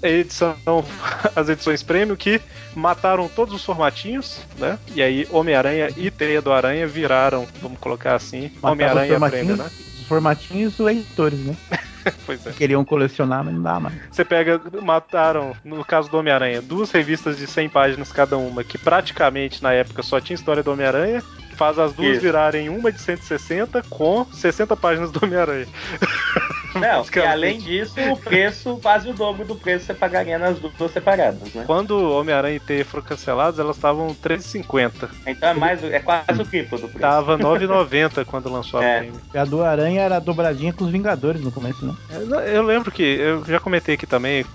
edição, 0.01 0.55
as 1.35 1.49
edições 1.49 1.83
Premium 1.83 2.15
que 2.15 2.41
mataram 2.75 3.27
todos 3.27 3.53
os 3.53 3.63
formatinhos, 3.63 4.39
né? 4.57 4.77
E 4.95 5.01
aí 5.01 5.27
Homem-Aranha 5.31 5.89
e 5.95 6.09
Teia 6.09 6.41
do 6.41 6.51
Aranha 6.51 6.87
viraram, 6.87 7.47
vamos 7.61 7.79
colocar 7.79 8.15
assim, 8.15 8.51
Homem-Aranha 8.61 9.19
Premium, 9.19 9.57
né? 9.57 9.69
os 9.99 10.07
formatinhos 10.07 10.77
leitores, 10.79 11.39
né? 11.39 11.55
Pois 12.25 12.45
é. 12.47 12.51
Queriam 12.53 12.83
colecionar, 12.83 13.43
mas 13.43 13.53
não 13.53 13.61
dá 13.61 13.79
mais. 13.79 13.95
Você 14.11 14.25
pega, 14.25 14.59
mataram, 14.81 15.55
no 15.63 15.85
caso 15.85 16.09
do 16.09 16.17
Homem-Aranha, 16.17 16.59
duas 16.59 16.89
revistas 16.89 17.37
de 17.37 17.45
100 17.45 17.69
páginas 17.69 18.11
cada 18.11 18.37
uma, 18.37 18.63
que 18.63 18.75
praticamente 18.75 19.61
na 19.61 19.71
época 19.71 20.01
só 20.01 20.19
tinha 20.19 20.33
história 20.33 20.63
do 20.63 20.71
Homem-Aranha, 20.71 21.21
faz 21.61 21.77
as 21.77 21.93
duas 21.93 22.13
Isso. 22.13 22.21
virarem 22.21 22.69
uma 22.69 22.91
de 22.91 22.99
160 22.99 23.83
com 23.87 24.25
60 24.33 24.75
páginas 24.75 25.11
do 25.11 25.23
Homem-Aranha. 25.23 25.67
Não, 26.73 27.05
e 27.13 27.19
além 27.19 27.59
disso, 27.59 27.93
o 28.09 28.15
preço 28.17 28.79
quase 28.81 29.07
o 29.09 29.13
dobro 29.13 29.43
do 29.45 29.55
preço 29.55 29.81
que 29.81 29.85
você 29.87 29.93
pagaria 29.93 30.39
nas 30.39 30.57
duas 30.57 30.91
separadas, 30.91 31.53
né? 31.53 31.65
Quando 31.67 31.91
Homem-Aranha 32.11 32.55
e 32.55 32.59
Teia 32.61 32.85
foram 32.85 33.03
cancelados, 33.03 33.59
elas 33.59 33.75
estavam 33.75 34.15
13,50. 34.15 35.09
Então 35.27 35.49
é 35.49 35.53
mais, 35.53 35.83
é 35.83 35.99
quase 35.99 36.41
o 36.41 36.45
triplo 36.45 36.77
do 36.79 36.87
preço. 36.87 36.99
Tava 37.01 37.37
9,90 37.37 38.23
quando 38.25 38.49
lançou 38.51 38.79
a 38.79 38.85
É. 38.85 39.11
E 39.33 39.37
a 39.37 39.43
do 39.45 39.61
Aranha 39.61 40.01
era 40.01 40.17
dobradinha 40.19 40.71
com 40.73 40.85
os 40.85 40.91
Vingadores 40.91 41.41
no 41.41 41.51
começo, 41.51 41.85
né? 41.85 41.93
Eu- 42.09 42.39
Eu 42.39 42.63
lembro 42.63 42.89
que, 42.89 43.03
eu 43.03 43.43
já 43.45 43.59
comentei 43.59 43.95
aqui 43.95 44.07
também, 44.07 44.45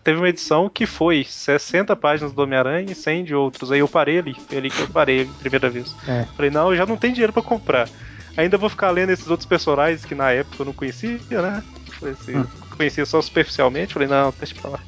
teve 0.00 0.18
uma 0.18 0.28
edição 0.28 0.68
que 0.68 0.86
foi 0.86 1.24
60 1.24 1.94
páginas 1.96 2.32
do 2.32 2.42
Homem-Aranha 2.42 2.92
e 2.92 2.94
100 2.94 3.24
de 3.24 3.34
outros. 3.34 3.70
Aí 3.72 3.80
eu 3.80 3.88
parei 3.88 4.18
ali, 4.18 4.34
foi 4.34 4.58
ali 4.58 4.70
que 4.70 4.80
eu 4.80 4.88
parei 4.88 5.22
a 5.22 5.38
primeira 5.38 5.68
vez. 5.70 5.94
É. 6.08 6.24
Falei, 6.36 6.50
não, 6.50 6.70
eu 6.70 6.76
já 6.76 6.86
não 6.86 6.96
tenho 6.96 7.12
dinheiro 7.14 7.32
pra 7.32 7.42
comprar. 7.42 7.88
Ainda 8.36 8.56
vou 8.56 8.70
ficar 8.70 8.90
lendo 8.90 9.10
esses 9.10 9.28
outros 9.28 9.46
personagens 9.46 10.04
que 10.04 10.14
na 10.14 10.30
época 10.32 10.62
eu 10.62 10.66
não 10.66 10.72
conhecia, 10.72 11.20
né? 11.30 11.62
Falei 11.98 12.14
assim, 12.14 12.36
Hum. 12.38 12.46
conhecia 12.76 13.04
só 13.04 13.20
superficialmente. 13.20 13.92
Falei, 13.92 14.08
não, 14.08 14.32
deixa 14.38 14.54
pra 14.54 14.70
lá. 14.70 14.78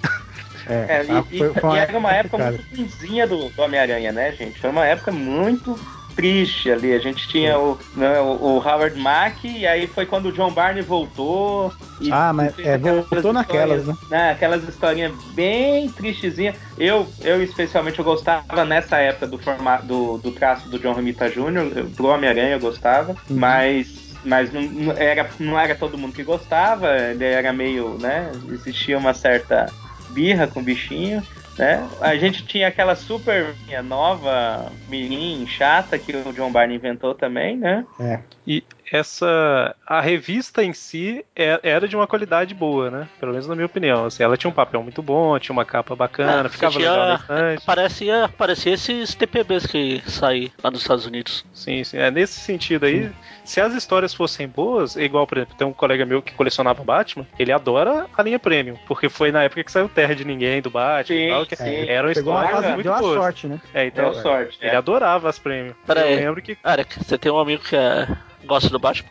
É, 0.67 0.97
É, 0.97 1.05
e, 1.31 1.39
foi- 1.39 1.53
foi 1.53 1.75
e 1.75 1.79
era 1.79 1.99
uma 1.99 2.11
época 2.13 2.39
complicada. 2.39 2.57
muito 2.57 2.75
ruimzinha 2.75 3.27
do, 3.27 3.51
do 3.51 3.63
Homem-Aranha, 3.63 4.13
né, 4.13 4.33
gente? 4.33 4.59
Foi 4.59 4.71
uma 4.71 4.87
época 4.87 5.13
muito 5.13 5.79
triste 6.15 6.71
ali. 6.71 6.93
A 6.93 6.99
gente 6.99 7.29
tinha 7.29 7.59
o, 7.59 7.79
né, 7.97 8.21
o, 8.21 8.59
Howard 8.59 8.99
Mack, 8.99 9.45
e 9.45 9.67
aí 9.67 9.87
foi 9.87 10.07
quando 10.07 10.27
o 10.27 10.33
John 10.33 10.51
Barney 10.51 10.83
voltou. 10.83 11.73
Ah, 12.11 12.33
mas, 12.33 12.59
é, 12.59 12.79
voltou 12.79 13.33
naquelas, 13.33 13.81
histórias, 13.81 14.11
né? 14.11 14.31
Aquelas 14.31 14.69
historinhas 14.69 15.13
bem 15.35 15.89
tristezinhas. 15.91 16.57
Eu, 16.79 17.07
eu, 17.21 17.43
especialmente, 17.43 17.99
eu 17.99 18.05
gostava 18.05 18.65
nessa 18.65 18.97
época 18.99 19.27
do 19.27 19.39
formato 19.39 19.87
do, 19.87 20.19
do 20.19 20.33
traço 20.33 20.69
do 20.69 20.79
John 20.79 20.93
Romita 20.93 21.29
Jr., 21.29 21.87
pro 21.97 22.07
Homem-Aranha 22.07 22.55
eu 22.55 22.61
gostava, 22.61 23.15
Uhum. 23.29 23.37
mas 23.37 24.05
mas 24.25 24.51
não, 24.53 24.63
não 24.63 24.93
era, 24.93 25.29
não 25.39 25.59
era 25.59 25.75
todo 25.75 25.99
mundo 25.99 26.15
que 26.15 26.25
gostava, 26.25 26.89
ele 26.97 27.25
era 27.25 27.53
meio, 27.53 27.99
né? 27.99 28.33
Existia 28.51 28.97
uma 28.97 29.13
certa 29.13 29.71
birra 30.11 30.47
com 30.47 30.61
o 30.61 30.63
bichinho. 30.63 31.23
Né? 31.59 31.89
A 32.01 32.17
gente 32.17 32.45
tinha 32.45 32.69
aquela 32.69 32.97
super 32.97 33.55
nova 33.85 34.73
mirim 34.89 35.47
chata 35.47 35.99
que 35.99 36.17
o 36.17 36.33
John 36.33 36.51
Barney 36.51 36.77
inventou 36.77 37.15
também, 37.15 37.57
né? 37.57 37.87
É. 37.99 38.21
E 38.47 38.63
essa 38.91 39.75
a 39.87 40.01
revista 40.01 40.63
em 40.63 40.73
si 40.73 41.25
é- 41.35 41.61
era 41.63 41.87
de 41.89 41.97
uma 41.97 42.07
qualidade 42.07 42.55
boa, 42.55 42.91
né? 42.91 43.09
Pelo 43.21 43.33
menos 43.33 43.47
na 43.47 43.55
minha 43.55 43.67
opinião. 43.67 44.07
Assim, 44.07 44.23
ela 44.23 44.37
tinha 44.37 44.51
um 44.51 44.55
papel 44.55 44.83
muito 44.83 45.03
bom, 45.03 45.39
tinha 45.39 45.53
uma 45.53 45.65
capa 45.65 45.95
bacana, 45.97 46.47
É, 46.47 46.51
ficava 46.51 46.77
tinha- 46.77 46.91
legal 46.93 47.07
na 47.09 47.15
estante. 47.17 47.65
Parecia, 47.67 48.31
parecia 48.37 48.73
esses 48.75 49.15
TPBs 49.15 49.67
que 49.67 50.03
saem 50.07 50.53
lá 50.63 50.71
nos 50.71 50.81
Estados 50.83 51.07
Unidos. 51.07 51.45
Sim, 51.53 51.83
sim. 51.85 51.99
É 51.99 52.11
nesse 52.11 52.39
sentido 52.41 52.87
aí. 52.87 53.11
Se 53.45 53.61
as 53.61 53.75
histórias 53.75 54.15
fossem 54.15 54.49
boas, 54.49 54.97
igual, 54.97 55.27
por 55.27 55.39
exemplo, 55.39 55.55
tem 55.57 55.67
um 55.67 55.73
colega 55.73 56.07
meu 56.07 56.23
que 56.23 56.33
colecionava 56.33 56.83
Batman, 56.83 57.27
ele 57.39 57.53
adora 57.53 58.07
a 58.17 58.23
linha 58.23 58.39
Premium, 58.39 58.77
porque 58.87 59.09
foi 59.09 59.31
na 59.31 59.43
época 59.43 59.63
que 59.63 59.71
saiu 59.71 59.89
Terra 59.89 60.15
de 60.15 60.25
Ninguém 60.25 60.63
do 60.63 60.71
Batman 60.71 61.05
Sim, 61.17 61.27
e 61.27 61.31
tal, 61.31 61.47
que 61.47 61.57
sim. 61.57 61.89
eram 61.89 62.11
histórias 62.11 62.65
muito 62.71 62.83
deu 62.85 62.93
uma 62.93 62.99
boas. 63.01 63.15
sorte, 63.19 63.47
né? 63.47 63.61
É, 63.75 63.87
então, 63.87 64.13
Deu 64.13 64.23
sorte. 64.23 64.59
ele 64.63 64.71
é. 64.71 64.77
adorava 64.77 65.29
as 65.29 65.39
Premium. 65.39 65.75
Pera 65.87 66.01
Eu 66.01 66.07
aí. 66.09 66.17
lembro 66.17 66.41
que 66.41 66.57
Eric, 66.67 67.05
você 67.05 67.19
tem 67.19 67.31
um 67.31 67.39
amigo 67.39 67.63
que 67.63 67.77
é, 67.77 68.09
gosta 68.45 68.69
do 68.71 68.79
Batman? 68.79 69.11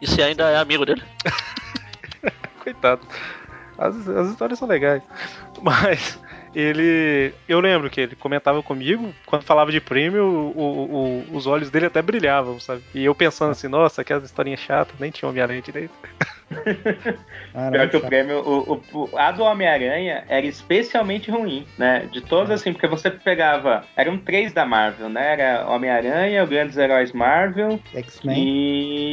E 0.00 0.06
você 0.06 0.22
ainda 0.22 0.50
é 0.50 0.56
amigo 0.56 0.84
dele? 0.86 1.02
Coitado. 2.62 3.02
As, 3.78 4.08
as 4.08 4.30
histórias 4.30 4.58
são 4.58 4.68
legais. 4.68 5.02
Mas 5.62 6.18
ele. 6.54 7.32
Eu 7.48 7.60
lembro 7.60 7.88
que 7.90 8.00
ele 8.00 8.16
comentava 8.16 8.62
comigo, 8.62 9.14
quando 9.26 9.42
falava 9.42 9.70
de 9.70 9.80
prêmio, 9.80 10.52
os 11.32 11.46
olhos 11.46 11.70
dele 11.70 11.86
até 11.86 12.02
brilhavam, 12.02 12.58
sabe? 12.58 12.82
E 12.94 13.04
eu 13.04 13.14
pensando 13.14 13.52
assim, 13.52 13.68
nossa, 13.68 14.02
aquelas 14.02 14.24
historinhas 14.24 14.60
chatas, 14.60 14.98
nem 14.98 15.10
tinha 15.10 15.28
Homem-Aranha 15.28 15.62
direito. 15.62 15.94
Pior 17.72 17.88
que 17.88 17.96
o 17.96 18.00
prêmio, 18.00 18.38
o, 18.40 18.72
o- 18.74 18.82
o- 19.12 19.18
a 19.18 19.30
do 19.30 19.42
Homem-Aranha 19.44 20.24
era 20.28 20.44
especialmente 20.46 21.30
ruim, 21.30 21.66
né? 21.78 22.08
De 22.10 22.20
todas, 22.20 22.50
assim, 22.50 22.72
porque 22.72 22.86
você 22.86 23.10
pegava. 23.10 23.84
Eram 23.96 24.18
três 24.18 24.52
da 24.52 24.64
Marvel, 24.66 25.08
né? 25.08 25.32
Era 25.32 25.66
Homem-Aranha, 25.68 26.42
o 26.44 26.46
Grandes 26.46 26.76
Heróis 26.76 27.12
Marvel 27.12 27.78
X-Men. 27.94 28.38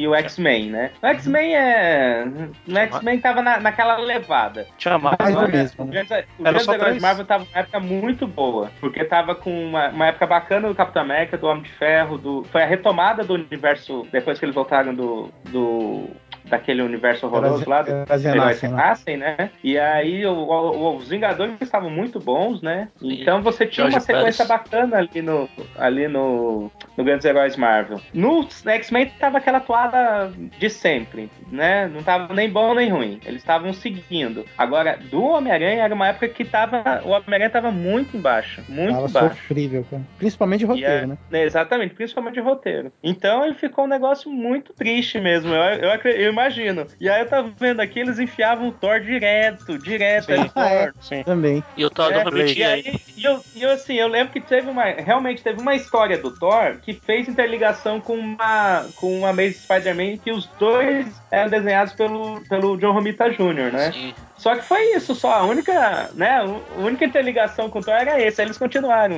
e 0.01 0.07
o 0.07 0.15
X-Men, 0.15 0.69
né? 0.69 0.91
O 1.01 1.07
X-Men 1.07 1.55
é. 1.55 2.25
O 2.67 2.77
X-Men 2.77 3.19
tava 3.19 3.41
na, 3.41 3.59
naquela 3.59 3.97
levada. 3.97 4.65
Tinha 4.77 4.97
mais. 4.97 5.17
Olha, 5.35 5.47
mesmo, 5.47 5.83
O 5.83 5.87
né? 5.87 5.91
Grandes, 5.93 6.11
o 6.39 6.43
Grandes 6.43 6.67
Heróis 6.67 6.81
três? 6.83 7.01
Marvel 7.01 7.25
tava 7.25 7.43
numa 7.45 7.59
época 7.59 7.79
muito 7.79 8.27
boa, 8.27 8.71
porque 8.79 9.03
tava 9.05 9.35
com 9.35 9.51
uma, 9.69 9.89
uma 9.89 10.07
época 10.07 10.25
bacana 10.27 10.67
do 10.67 10.75
Capitão 10.75 11.01
América, 11.03 11.37
do 11.37 11.47
Homem 11.47 11.63
de 11.63 11.71
Ferro, 11.73 12.17
do, 12.17 12.43
foi 12.51 12.63
a 12.63 12.65
retomada 12.65 13.23
do 13.23 13.33
universo, 13.35 14.07
depois 14.11 14.39
que 14.39 14.45
eles 14.45 14.55
voltaram 14.55 14.93
do. 14.93 15.29
do 15.49 16.07
daquele 16.49 16.81
universo 16.81 17.25
horroroso 17.27 17.69
lá, 17.69 17.81
Heróis 17.87 18.25
heróis 18.25 18.61
renascem, 18.61 19.17
né? 19.17 19.35
né? 19.37 19.49
E 19.63 19.77
aí 19.77 20.25
o- 20.25 20.31
o- 20.33 20.95
os 20.97 21.07
Vingadores 21.09 21.55
estavam 21.61 21.89
muito 21.89 22.19
bons, 22.19 22.61
né? 22.61 22.87
Sim. 22.99 23.21
Então 23.21 23.41
você 23.41 23.65
tinha 23.65 23.83
Jorge 23.89 23.95
uma 23.97 24.01
sequência 24.01 24.45
Pérez. 24.45 24.63
bacana 24.63 24.97
ali 24.97 25.21
no 25.21 25.49
ali 25.77 26.07
no, 26.07 26.71
no 26.95 27.03
Grandes 27.03 27.25
Heróis 27.25 27.55
Marvel. 27.55 27.99
No 28.13 28.47
X-Men 28.65 29.11
tava 29.19 29.37
aquela 29.37 29.59
toada 29.59 30.31
de 30.59 30.69
sempre, 30.69 31.29
né? 31.51 31.87
Não 31.87 32.03
tava 32.03 32.33
nem 32.33 32.49
bom 32.49 32.73
nem 32.73 32.89
ruim. 32.89 33.19
Eles 33.25 33.41
estavam 33.41 33.73
seguindo. 33.73 34.45
Agora, 34.57 34.97
do 35.11 35.23
Homem-Aranha 35.23 35.83
era 35.83 35.93
uma 35.93 36.07
época 36.07 36.27
que 36.29 36.45
tava 36.45 37.01
o 37.05 37.09
Homem-Aranha 37.09 37.49
tava 37.49 37.71
muito 37.71 38.15
embaixo, 38.17 38.61
muito 38.69 38.93
Tava 38.93 39.07
baixo. 39.07 39.35
sofrível, 39.35 39.85
cara. 39.89 40.01
Principalmente 40.17 40.65
o 40.65 40.67
roteiro, 40.67 40.89
é- 41.03 41.05
né? 41.07 41.43
Exatamente, 41.43 41.93
principalmente 41.93 42.35
de 42.35 42.39
roteiro. 42.41 42.91
Então 43.03 43.43
ele 43.45 43.55
ficou 43.55 43.85
um 43.85 43.87
negócio 43.87 44.29
muito 44.31 44.73
triste 44.73 45.19
mesmo, 45.19 45.53
eu, 45.53 45.61
eu, 45.89 46.11
eu 46.11 46.29
imagino. 46.37 46.87
E 46.99 47.09
aí 47.09 47.21
eu 47.21 47.27
tava 47.27 47.51
vendo 47.59 47.79
aqui, 47.79 47.99
eles 47.99 48.19
enfiavam 48.19 48.69
o 48.69 48.71
Thor 48.71 48.99
direto, 48.99 49.77
direto, 49.77 50.25
Sim. 50.25 50.43
Thor. 50.43 50.51
Ah, 50.55 50.69
é. 50.69 50.91
Sim. 51.01 51.23
Também. 51.23 51.63
E 51.75 51.85
o 51.85 51.89
Thor 51.89 52.11
É, 52.11 52.23
não 52.23 52.31
e 52.31 52.35
permitia 52.35 52.69
aí, 52.69 53.01
e 53.15 53.23
eu, 53.23 53.41
e 53.55 53.63
eu, 53.63 53.71
assim, 53.71 53.95
eu 53.95 54.07
lembro 54.07 54.33
que 54.33 54.41
teve 54.41 54.69
uma. 54.69 54.83
Realmente 54.83 55.43
teve 55.43 55.59
uma 55.59 55.75
história 55.75 56.17
do 56.17 56.31
Thor 56.31 56.77
que 56.81 56.93
fez 56.93 57.27
interligação 57.27 57.99
com 57.99 58.15
uma. 58.15 58.85
com 58.95 59.19
uma 59.19 59.29
Amazing 59.29 59.59
Spider-Man 59.59 60.17
que 60.17 60.31
os 60.31 60.47
dois 60.59 61.07
eram 61.31 61.49
desenhados 61.49 61.93
pelo, 61.93 62.41
pelo 62.47 62.77
John 62.77 62.93
Romita 62.93 63.29
Jr., 63.29 63.71
né? 63.71 63.91
Sim. 63.91 64.13
Só 64.37 64.55
que 64.55 64.61
foi 64.61 64.95
isso, 64.95 65.15
só 65.15 65.33
a 65.33 65.43
única, 65.43 66.11
né? 66.13 66.37
A 66.37 66.79
única 66.79 67.03
interligação 67.03 67.69
com 67.69 67.79
o 67.79 67.83
Thor 67.83 67.95
era 67.95 68.21
esse. 68.21 68.39
Aí 68.39 68.47
eles 68.47 68.57
continuaram, 68.57 69.17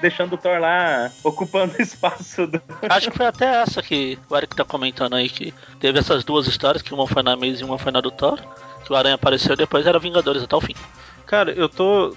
deixando 0.00 0.34
o 0.34 0.38
Thor 0.38 0.60
lá 0.60 1.10
ocupando 1.24 1.74
o 1.78 1.82
espaço 1.82 2.46
do. 2.46 2.62
Acho 2.88 3.10
que 3.10 3.16
foi 3.16 3.26
até 3.26 3.62
essa 3.62 3.82
que 3.82 4.18
o 4.28 4.36
Eric 4.36 4.54
tá 4.54 4.64
comentando 4.64 5.16
aí, 5.16 5.28
que 5.28 5.54
teve 5.80 5.98
essas 5.98 6.22
duas 6.22 6.46
histórias, 6.46 6.82
que 6.82 6.92
uma 6.92 7.06
foi 7.06 7.22
na 7.22 7.34
Maze 7.34 7.62
e 7.62 7.64
uma 7.64 7.78
foi 7.78 7.92
na 7.92 8.00
do 8.00 8.10
Thor. 8.10 8.38
Que 8.84 8.92
o 8.92 8.96
Aranha 8.96 9.14
apareceu 9.14 9.56
depois 9.56 9.86
era 9.86 9.98
Vingadores 9.98 10.42
até 10.42 10.56
o 10.56 10.60
fim. 10.60 10.74
Cara, 11.32 11.50
eu 11.52 11.66
tô. 11.66 12.14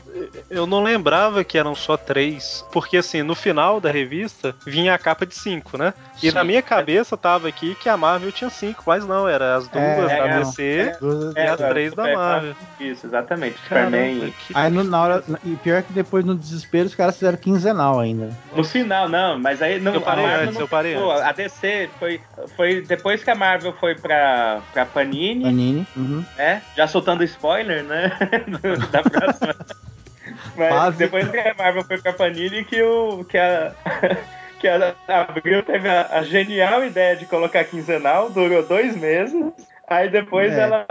Eu 0.50 0.68
não 0.68 0.84
lembrava 0.84 1.42
que 1.42 1.58
eram 1.58 1.74
só 1.74 1.96
três. 1.96 2.66
Porque 2.70 2.98
assim, 2.98 3.24
no 3.24 3.34
final 3.34 3.80
da 3.80 3.90
revista 3.90 4.54
vinha 4.68 4.94
a 4.94 4.98
capa 4.98 5.26
de 5.26 5.34
cinco, 5.34 5.78
né? 5.78 5.94
E 6.22 6.28
Sim. 6.30 6.36
na 6.36 6.44
minha 6.44 6.62
cabeça 6.62 7.16
tava 7.16 7.48
aqui 7.48 7.76
que 7.76 7.88
a 7.88 7.96
Marvel 7.96 8.30
tinha 8.34 8.50
cinco, 8.50 8.84
mas 8.86 9.08
não, 9.08 9.26
era 9.26 9.56
as 9.56 9.70
duas 9.70 9.82
É, 10.12 10.18
da 10.20 10.28
não. 10.28 10.40
DC 10.50 10.98
Duas- 11.00 11.34
e 11.34 11.40
as 11.40 11.62
É, 11.62 11.70
três 11.70 11.94
da 11.94 12.14
Marvel. 12.14 12.56
Isso, 12.78 13.08
exatamente. 13.08 13.58
Caramba, 13.70 13.98
Superman. 13.98 14.34
que 14.38 14.54
Aí 14.54 14.70
no, 14.70 14.84
na 14.84 15.02
hora. 15.02 15.24
E 15.46 15.56
pior 15.56 15.82
que 15.82 15.94
depois 15.94 16.26
no 16.26 16.36
desespero 16.36 16.86
os 16.86 16.94
caras 16.94 17.16
fizeram 17.16 17.38
quinzenal 17.38 18.02
ainda. 18.02 18.38
No 18.54 18.66
final, 18.66 19.08
não, 19.08 19.40
mas 19.40 19.62
aí 19.62 19.80
não. 19.80 19.94
Eu 19.94 20.02
parei 20.02 20.26
antes, 20.26 20.56
não 20.56 20.62
eu 20.62 20.68
parei 20.68 20.94
ficou. 20.96 21.10
antes. 21.14 21.24
A 21.24 21.32
DC 21.32 21.90
foi, 21.98 22.20
foi 22.58 22.82
depois 22.82 23.24
que 23.24 23.32
a 23.32 23.36
Marvel 23.36 23.72
foi 23.80 23.96
pra, 23.96 24.60
pra 24.74 24.86
Panini, 24.86 25.44
Panini. 25.46 25.88
Uhum. 25.96 26.26
né? 26.38 26.62
Já 26.76 26.86
soltando 26.86 27.24
spoiler, 27.24 27.82
né? 27.86 28.12
da. 28.92 29.05
Mas 30.58 30.70
Quase. 30.70 30.98
depois 30.98 31.30
que 31.30 31.38
a 31.38 31.54
Marvel 31.54 31.84
foi 31.84 31.98
pra 31.98 32.14
Panini 32.14 32.64
que 32.66 32.82
o. 32.82 33.24
que 33.26 33.38
a. 33.38 33.74
Que 34.58 34.70
a 34.70 34.96
Abril 35.10 35.62
teve 35.64 35.88
a, 35.90 36.08
a 36.08 36.24
genial 36.24 36.84
ideia 36.84 37.16
de 37.18 37.26
colocar 37.26 37.66
quinzenal, 37.66 38.30
durou 38.30 38.64
dois 38.64 38.96
meses. 38.96 39.36
Aí 39.88 40.10
depois 40.10 40.52
É. 40.52 40.62
ela, 40.62 40.86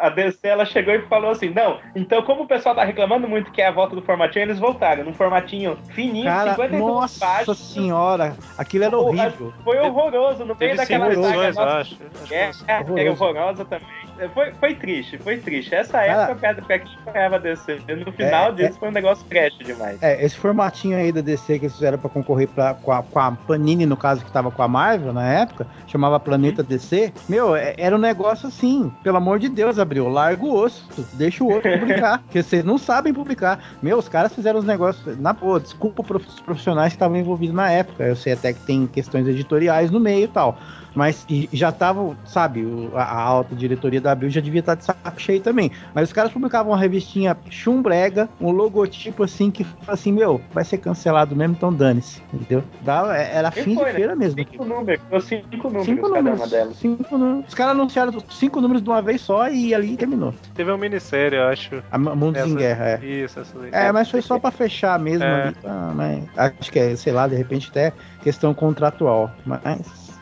a 0.00 0.08
DC 0.10 0.38
ela 0.46 0.64
chegou 0.64 0.94
e 0.94 1.02
falou 1.08 1.30
assim: 1.30 1.50
não, 1.50 1.78
então 1.96 2.22
como 2.22 2.42
o 2.44 2.46
pessoal 2.46 2.74
tá 2.74 2.84
reclamando 2.84 3.28
muito 3.28 3.50
que 3.50 3.60
é 3.60 3.66
a 3.66 3.72
volta 3.72 3.96
do 3.96 4.02
formatinho, 4.02 4.44
eles 4.44 4.58
voltaram 4.58 5.04
num 5.04 5.12
formatinho 5.12 5.76
fininho, 5.90 6.24
Cara, 6.26 6.50
52 6.50 6.80
nossa 6.80 7.26
páginas. 7.26 7.58
senhora. 7.58 8.36
Aquilo 8.56 8.84
era 8.84 8.96
horrível. 8.98 9.52
Foi 9.64 9.78
horroroso 9.80 10.40
no 10.44 10.54
meio 10.54 10.58
Teve 10.58 10.76
daquela 10.76 11.06
saga. 11.12 11.46
nossa, 11.52 11.62
acho. 11.80 11.96
Acho 12.22 12.34
é, 12.34 12.52
foi- 12.84 13.00
é, 13.00 13.02
era 13.04 13.10
horrorosa 13.12 13.64
também. 13.64 13.88
Foi, 14.34 14.52
foi 14.54 14.74
triste, 14.74 15.16
foi 15.18 15.36
triste. 15.38 15.74
Essa 15.74 15.92
Cara, 15.98 16.22
época, 16.32 16.52
pra, 16.54 16.78
quem 16.78 16.88
acompanhava 16.94 17.36
a 17.36 17.38
DC, 17.38 17.78
no 18.04 18.12
final 18.12 18.48
É, 18.50 18.52
disso 18.52 18.78
foi 18.78 18.88
um 18.88 18.92
negócio 18.92 19.24
trash 19.28 19.56
demais. 19.58 20.02
É, 20.02 20.24
esse 20.24 20.36
formatinho 20.36 20.96
aí 20.98 21.12
da 21.12 21.20
DC 21.20 21.58
que 21.58 21.66
eles 21.66 21.74
fizeram 21.74 21.98
pra 21.98 22.10
concorrer 22.10 22.48
pra, 22.48 22.74
com, 22.74 22.90
a, 22.92 23.02
com 23.02 23.18
a 23.20 23.30
Panini, 23.32 23.86
no 23.86 23.96
caso, 23.96 24.24
que 24.24 24.32
tava 24.32 24.50
com 24.50 24.60
a 24.62 24.66
Marvel 24.68 25.12
na 25.12 25.24
época, 25.32 25.66
chamava 25.86 26.18
Planeta 26.18 26.62
DC. 26.64 27.12
Meu, 27.28 27.54
é- 27.54 27.74
era 27.78 27.94
um 27.94 27.98
negócio 27.98 28.27
assim, 28.28 28.92
pelo 29.02 29.16
amor 29.16 29.38
de 29.38 29.48
Deus, 29.48 29.78
abriu, 29.78 30.08
larga 30.08 30.44
o 30.44 30.54
osso, 30.54 30.86
deixa 31.14 31.42
o 31.42 31.50
outro 31.50 31.70
publicar, 31.78 32.18
porque 32.26 32.42
vocês 32.42 32.64
não 32.64 32.78
sabem 32.78 33.12
publicar. 33.12 33.58
Meu, 33.82 33.98
os 33.98 34.08
caras 34.08 34.34
fizeram 34.34 34.58
os 34.58 34.64
negócios, 34.64 35.18
na 35.18 35.32
boa, 35.32 35.60
desculpa 35.60 36.02
os 36.02 36.40
profissionais 36.40 36.92
que 36.92 36.96
estavam 36.96 37.16
envolvidos 37.16 37.54
na 37.54 37.70
época, 37.70 38.04
eu 38.04 38.16
sei 38.16 38.32
até 38.32 38.52
que 38.52 38.60
tem 38.60 38.86
questões 38.86 39.26
editoriais 39.26 39.90
no 39.90 40.00
meio 40.00 40.24
e 40.24 40.28
tal. 40.28 40.58
Mas 40.98 41.24
já 41.52 41.68
estavam, 41.68 42.16
sabe, 42.24 42.64
o- 42.64 42.90
a, 42.96 43.04
a 43.04 43.20
alta 43.22 43.54
diretoria 43.54 44.00
da 44.00 44.10
Abril 44.10 44.28
já 44.30 44.40
devia 44.40 44.58
estar 44.58 44.74
de 44.74 44.84
saco 44.84 45.20
cheio 45.20 45.40
também. 45.40 45.70
Mas 45.94 46.08
os 46.08 46.12
caras 46.12 46.32
publicavam 46.32 46.72
uma 46.72 46.78
revistinha 46.78 47.36
chumbrega, 47.48 48.28
um 48.40 48.50
logotipo 48.50 49.22
assim 49.22 49.48
que 49.48 49.62
fala 49.62 49.92
assim, 49.94 50.10
meu, 50.12 50.40
vai 50.52 50.64
ser 50.64 50.78
cancelado 50.78 51.36
mesmo, 51.36 51.54
então 51.56 51.72
dane-se, 51.72 52.20
entendeu? 52.34 52.64
Dava, 52.80 53.16
é- 53.16 53.32
era 53.36 53.48
E 53.48 53.62
fim 53.62 53.76
foi, 53.76 53.84
de 53.84 53.90
né? 53.92 53.96
feira 53.96 54.16
mesmo. 54.16 54.40
Cinco 54.50 54.64
números, 54.64 55.00
cinco 55.24 55.68
números 55.68 55.86
Cinco 55.86 56.02
cada 56.02 56.14
números, 56.16 56.40
uma 56.40 56.46
delas. 56.48 56.76
cinco 56.78 57.16
números. 57.16 57.44
Os 57.48 57.54
caras 57.54 57.72
anunciaram 57.74 58.12
cinco 58.30 58.60
números 58.60 58.82
de 58.82 58.90
uma 58.90 59.00
vez 59.00 59.20
só 59.20 59.48
e 59.48 59.72
ali 59.72 59.96
terminou. 59.96 60.34
Teve 60.54 60.68
uma 60.72 60.78
minissérie, 60.78 61.38
eu 61.38 61.44
acho. 61.46 61.80
A 61.92 61.96
Mundos 61.98 62.42
em 62.42 62.46
Essa- 62.46 62.56
Guerra, 62.56 62.84
é. 63.00 63.06
Isso, 63.06 63.38
essa 63.38 63.56
daí. 63.56 63.70
É, 63.72 63.92
mas 63.92 64.10
foi 64.10 64.20
só 64.20 64.36
pra 64.40 64.50
fechar 64.50 64.98
mesmo 64.98 65.22
É. 65.22 65.42
ali. 65.44 65.54
pra- 65.54 65.92
mas 65.94 66.24
acho 66.36 66.72
que 66.72 66.78
é, 66.80 66.96
sei 66.96 67.12
lá, 67.12 67.28
de 67.28 67.36
repente 67.36 67.68
até 67.70 67.92
questão 68.20 68.52
contratual. 68.52 69.30
Mas, 69.46 69.60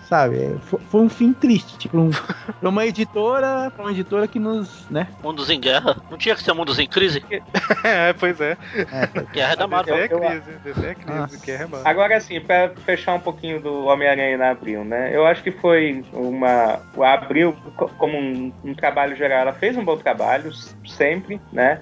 sabe, 0.08 0.36
é, 0.38 0.56
fo- 0.60 0.80
foi, 0.90 1.00
um 1.00 1.08
fim 1.08 1.32
triste. 1.32 1.76
Tipo, 1.78 1.98
um, 1.98 2.10
pra 2.60 2.68
uma 2.68 2.86
editora, 2.86 3.70
pra 3.70 3.84
uma 3.84 3.90
editora 3.92 4.26
que 4.28 4.38
nos, 4.38 4.88
né? 4.90 5.08
Mundos 5.22 5.50
em 5.50 5.60
guerra. 5.60 5.96
Não 6.10 6.16
tinha 6.16 6.34
que 6.34 6.42
ser 6.42 6.52
mundos 6.52 6.78
em 6.78 6.86
crise? 6.86 7.22
é, 7.84 8.12
pois 8.12 8.40
é. 8.40 8.56
É, 8.92 9.06
foi- 9.06 9.26
Guerra 9.32 9.52
é 9.52 9.56
da 9.56 9.66
DC 9.66 9.70
Marvel. 9.74 9.96
é 9.96 10.08
crise, 10.08 10.58
DC 10.64 10.86
é 10.86 10.94
crise, 10.94 11.18
Nossa. 11.18 11.38
que 11.38 11.50
é. 11.50 11.66
Agora 11.84 12.16
assim, 12.16 12.40
pra 12.40 12.70
fechar 12.84 13.14
um 13.14 13.20
pouquinho 13.20 13.60
do 13.60 13.86
Homem-Aranha 13.86 14.38
na 14.38 14.50
Abril, 14.50 14.84
né? 14.84 15.10
Eu 15.14 15.26
acho 15.26 15.42
que 15.42 15.50
foi 15.50 16.04
uma. 16.12 16.80
O 16.94 17.02
Abril, 17.02 17.56
co- 17.76 17.90
como 17.98 18.16
um, 18.16 18.52
um 18.64 18.74
trabalho 18.74 19.16
geral, 19.16 19.40
ela 19.40 19.52
fez 19.52 19.76
um 19.76 19.84
bom 19.84 19.96
trabalho, 19.96 20.50
sempre, 20.86 21.40
né? 21.52 21.80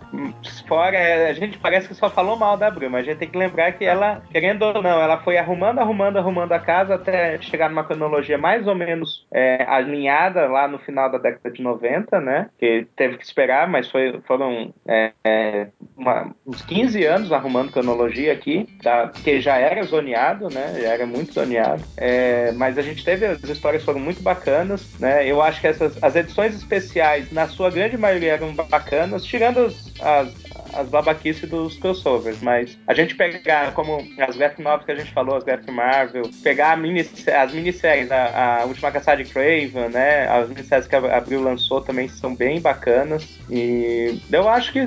Fora, 0.67 0.97
é, 0.97 1.29
a 1.29 1.33
gente 1.35 1.59
parece 1.59 1.87
que 1.89 1.95
só 1.95 2.09
falou 2.09 2.37
mal 2.37 2.57
da 2.57 2.69
Abril, 2.69 2.89
mas 2.91 3.03
a 3.03 3.11
gente 3.11 3.19
tem 3.19 3.29
que 3.29 3.39
lembrar 3.39 3.73
que 3.73 3.85
ela, 3.85 4.23
querendo 4.31 4.63
ou 4.63 4.83
não, 4.83 5.01
ela 5.01 5.19
foi 5.19 5.37
arrumando, 5.37 5.79
arrumando, 5.79 6.17
arrumando 6.17 6.53
a 6.53 6.59
casa 6.59 6.95
até 6.95 7.39
chegar 7.41 7.69
numa 7.69 7.85
cronologia 7.85 8.14
cronologia 8.15 8.39
mais 8.39 8.67
ou 8.67 8.75
menos 8.75 9.27
é, 9.33 9.65
alinhada 9.65 10.47
lá 10.47 10.69
no 10.69 10.79
final 10.79 11.11
da 11.11 11.19
década 11.19 11.51
de 11.51 11.63
90, 11.63 12.21
né? 12.21 12.49
Que 12.59 12.87
teve 12.97 13.19
que 13.19 13.25
esperar, 13.25 13.69
mas 13.69 13.91
foi, 13.91 14.21
foram 14.27 14.73
é, 14.87 15.13
é, 15.25 15.69
uma, 15.97 16.35
uns 16.47 16.63
15 16.63 17.05
anos 17.05 17.33
arrumando 17.33 17.73
cronologia 17.73 18.33
aqui, 18.33 18.67
tá? 18.83 19.09
porque 19.09 19.41
já 19.41 19.57
era 19.57 19.83
zoneado, 19.83 20.49
né? 20.49 20.79
Já 20.81 20.89
era 20.89 21.07
muito 21.07 21.33
zoneado. 21.33 21.83
É, 21.97 22.53
mas 22.53 22.79
a 22.79 22.83
gente 22.83 23.05
teve, 23.05 23.27
as 23.27 23.43
histórias 23.43 23.85
foram 23.85 24.01
muito 24.01 24.23
bacanas, 24.23 24.99
né? 24.99 25.27
Eu 25.27 25.43
acho 25.43 25.61
que 25.61 25.67
essas, 25.67 26.03
as 26.03 26.15
edições 26.15 26.55
especiais, 26.55 27.33
na 27.33 27.49
sua 27.49 27.71
grande 27.71 27.97
maioria, 27.97 28.35
eram 28.35 28.55
bacanas, 28.55 29.25
tirando 29.25 29.61
as, 29.61 29.95
as 30.01 30.54
as 30.77 30.89
babaquices 30.89 31.49
dos 31.49 31.77
crossovers, 31.79 32.41
mas 32.43 32.79
a 32.87 32.95
gente 32.95 33.15
pegar 33.15 33.73
como 33.73 33.99
as 34.19 34.37
graphic 34.37 34.63
novels 34.63 34.85
que 34.85 34.93
a 34.93 34.97
gente 34.97 35.13
falou, 35.13 35.37
as 35.37 35.45
graphic 35.45 35.71
Marvel, 35.71 36.25
pegar 36.43 36.77
mini, 36.77 37.01
as 37.35 37.53
minisséries, 37.53 38.11
a, 38.11 38.61
a 38.63 38.65
Última 38.65 38.91
Caçada 38.91 39.23
de 39.23 39.31
Craven, 39.31 39.89
né, 39.91 40.29
as 40.29 40.49
minisséries 40.49 40.87
que 40.87 40.95
a 40.97 41.17
Abril 41.17 41.43
lançou 41.43 41.81
também 41.81 42.09
são 42.09 42.35
bem 42.35 42.61
bacanas 42.61 43.39
e 43.51 44.19
eu 44.33 44.49
acho 44.49 44.73
que 44.73 44.87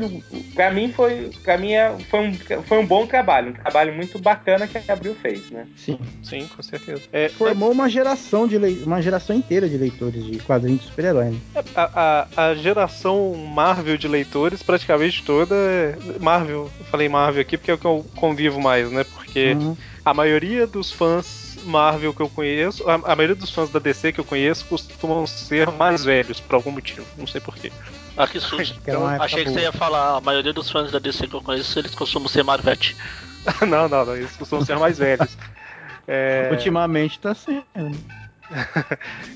pra 0.53 0.71
mim 0.71 0.91
foi, 0.91 1.29
pra 1.43 1.57
mim 1.57 1.73
é, 1.73 1.95
foi, 2.09 2.19
um, 2.19 2.33
foi 2.63 2.77
um 2.79 2.85
bom 2.85 3.05
trabalho, 3.07 3.49
um 3.51 3.53
trabalho 3.53 3.93
muito 3.93 4.19
bacana 4.19 4.67
que 4.67 4.77
a 4.77 4.93
Abril 4.93 5.15
fez, 5.15 5.49
né. 5.51 5.65
Sim. 5.75 5.99
Sim, 6.23 6.47
com 6.55 6.61
certeza. 6.61 7.01
É, 7.11 7.29
Formou 7.29 7.71
uma 7.71 7.89
geração 7.89 8.47
de 8.47 8.57
lei- 8.57 8.81
uma 8.85 9.01
geração 9.01 9.35
inteira 9.35 9.67
de 9.69 9.77
leitores 9.77 10.25
de 10.25 10.39
quadrinhos 10.39 10.81
de 10.81 10.87
super-herói. 10.87 11.25
Né? 11.29 11.37
A, 11.75 12.27
a, 12.37 12.47
a 12.49 12.55
geração 12.55 13.33
Marvel 13.35 13.97
de 13.97 14.07
leitores, 14.07 14.61
praticamente 14.63 15.23
toda. 15.23 15.55
É- 15.77 16.19
Marvel, 16.19 16.69
eu 16.79 16.85
falei 16.85 17.07
Marvel 17.09 17.41
aqui 17.41 17.57
porque 17.57 17.71
é 17.71 17.73
o 17.73 17.77
que 17.77 17.85
eu 17.85 18.05
convivo 18.15 18.59
mais, 18.59 18.89
né? 18.91 19.03
Porque 19.03 19.53
Uhum. 19.53 19.75
a 20.03 20.13
maioria 20.13 20.65
dos 20.67 20.91
fãs 20.91 21.57
Marvel 21.65 22.13
que 22.13 22.21
eu 22.21 22.29
conheço, 22.29 22.87
a, 22.89 22.95
a 22.95 23.15
maioria 23.15 23.35
dos 23.35 23.51
fãs 23.51 23.69
da 23.69 23.79
DC 23.79 24.11
que 24.11 24.19
eu 24.19 24.23
conheço 24.25 24.65
costumam 24.65 25.25
ser 25.27 25.69
mais 25.71 26.03
velhos, 26.03 26.39
por 26.39 26.55
algum 26.55 26.71
motivo. 26.71 27.05
Não 27.17 27.27
sei 27.27 27.41
porquê. 27.41 27.71
Ah, 28.15 28.27
que 28.27 28.39
susto. 28.39 28.79
Época 28.87 29.23
Achei 29.23 29.43
que 29.43 29.49
você 29.49 29.55
boa. 29.55 29.65
ia 29.65 29.71
falar, 29.71 30.17
a 30.17 30.21
maioria 30.21 30.53
dos 30.53 30.69
fãs 30.69 30.91
da 30.91 30.99
DC 30.99 31.27
que 31.27 31.35
eu 31.35 31.41
conheço, 31.41 31.77
eles 31.79 31.93
costumam 31.95 32.27
ser 32.27 32.43
Marvete. 32.43 32.95
não, 33.67 33.87
não, 33.89 34.05
não, 34.05 34.15
eles 34.15 34.35
costumam 34.35 34.65
ser 34.65 34.77
mais 34.77 34.97
velhos. 34.97 35.37
É, 36.09 36.47
Ultimamente 36.51 37.19
tá 37.19 37.35
sendo. 37.35 37.65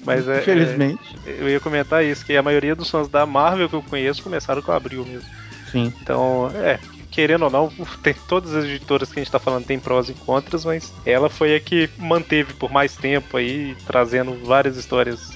mas 0.06 0.26
é, 0.26 0.40
Infelizmente. 0.40 1.18
é, 1.26 1.42
eu 1.42 1.50
ia 1.50 1.60
comentar 1.60 2.02
isso, 2.04 2.26
que 2.26 2.36
a 2.38 2.42
maioria 2.42 2.74
dos 2.74 2.90
fãs 2.90 3.10
da 3.10 3.26
Marvel 3.26 3.68
que 3.68 3.76
eu 3.76 3.84
conheço 3.84 4.24
começaram 4.24 4.62
com 4.62 4.72
Abril 4.72 5.06
mesmo. 5.06 5.28
Sim. 5.72 5.94
Então, 6.02 6.52
é, 6.56 6.80
querendo 7.10 7.44
ou 7.44 7.50
não, 7.50 7.72
tem 8.04 8.14
todas 8.28 8.54
as 8.54 8.66
editoras 8.66 9.12
que 9.12 9.20
a 9.20 9.24
gente 9.24 9.32
tá 9.32 9.40
falando 9.40 9.66
tem 9.66 9.80
prós 9.80 10.10
e 10.10 10.14
contras, 10.14 10.66
mas 10.66 10.94
ela 11.06 11.30
foi 11.30 11.56
a 11.56 11.60
que 11.60 11.90
manteve 11.98 12.54
por 12.54 12.72
mais 12.72 12.96
tempo 12.96 13.38
aí, 13.38 13.76
trazendo 13.86 14.34
várias 14.46 14.78
histórias 14.78 15.32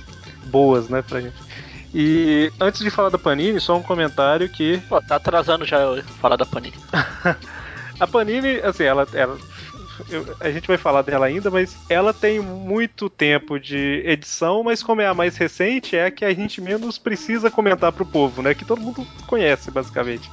boas, 0.45 0.90
né, 0.90 1.02
pra 1.02 1.22
gente. 1.22 1.36
E 1.94 2.52
antes 2.60 2.82
de 2.82 2.90
falar 2.90 3.10
da 3.10 3.18
Panini, 3.18 3.60
só 3.60 3.78
um 3.78 3.82
comentário 3.82 4.49
que 4.49 4.80
Pô, 4.90 5.02
tá 5.02 5.16
atrasando 5.16 5.64
já 5.64 5.80
eu 5.80 6.03
falar 6.03 6.36
da 6.36 6.45
Panini. 6.45 6.76
a 7.99 8.06
Panini, 8.06 8.57
assim, 8.57 8.84
ela, 8.84 9.07
ela 9.14 9.38
eu- 10.10 10.36
a 10.40 10.52
gente 10.52 10.68
vai 10.68 10.78
falar 10.78 11.02
dela 11.02 11.26
ainda, 11.26 11.50
mas 11.52 11.78
ela 11.90 12.14
tem 12.14 12.40
muito 12.40 13.10
tempo 13.10 13.60
de 13.60 14.02
edição, 14.06 14.64
mas 14.64 14.82
como 14.84 15.02
é 15.02 15.08
a 15.08 15.14
mais 15.14 15.38
recente, 15.38 15.96
é 15.96 16.06
a 16.06 16.12
que 16.12 16.26
a 16.26 16.34
gente 16.34 16.62
menos 16.62 16.98
precisa 16.98 17.50
comentar 17.52 17.92
pro 17.92 18.06
povo, 18.06 18.42
né? 18.42 18.54
Que 18.54 18.66
todo 18.66 18.82
mundo 18.82 19.06
conhece, 19.28 19.72
basicamente. 19.72 20.30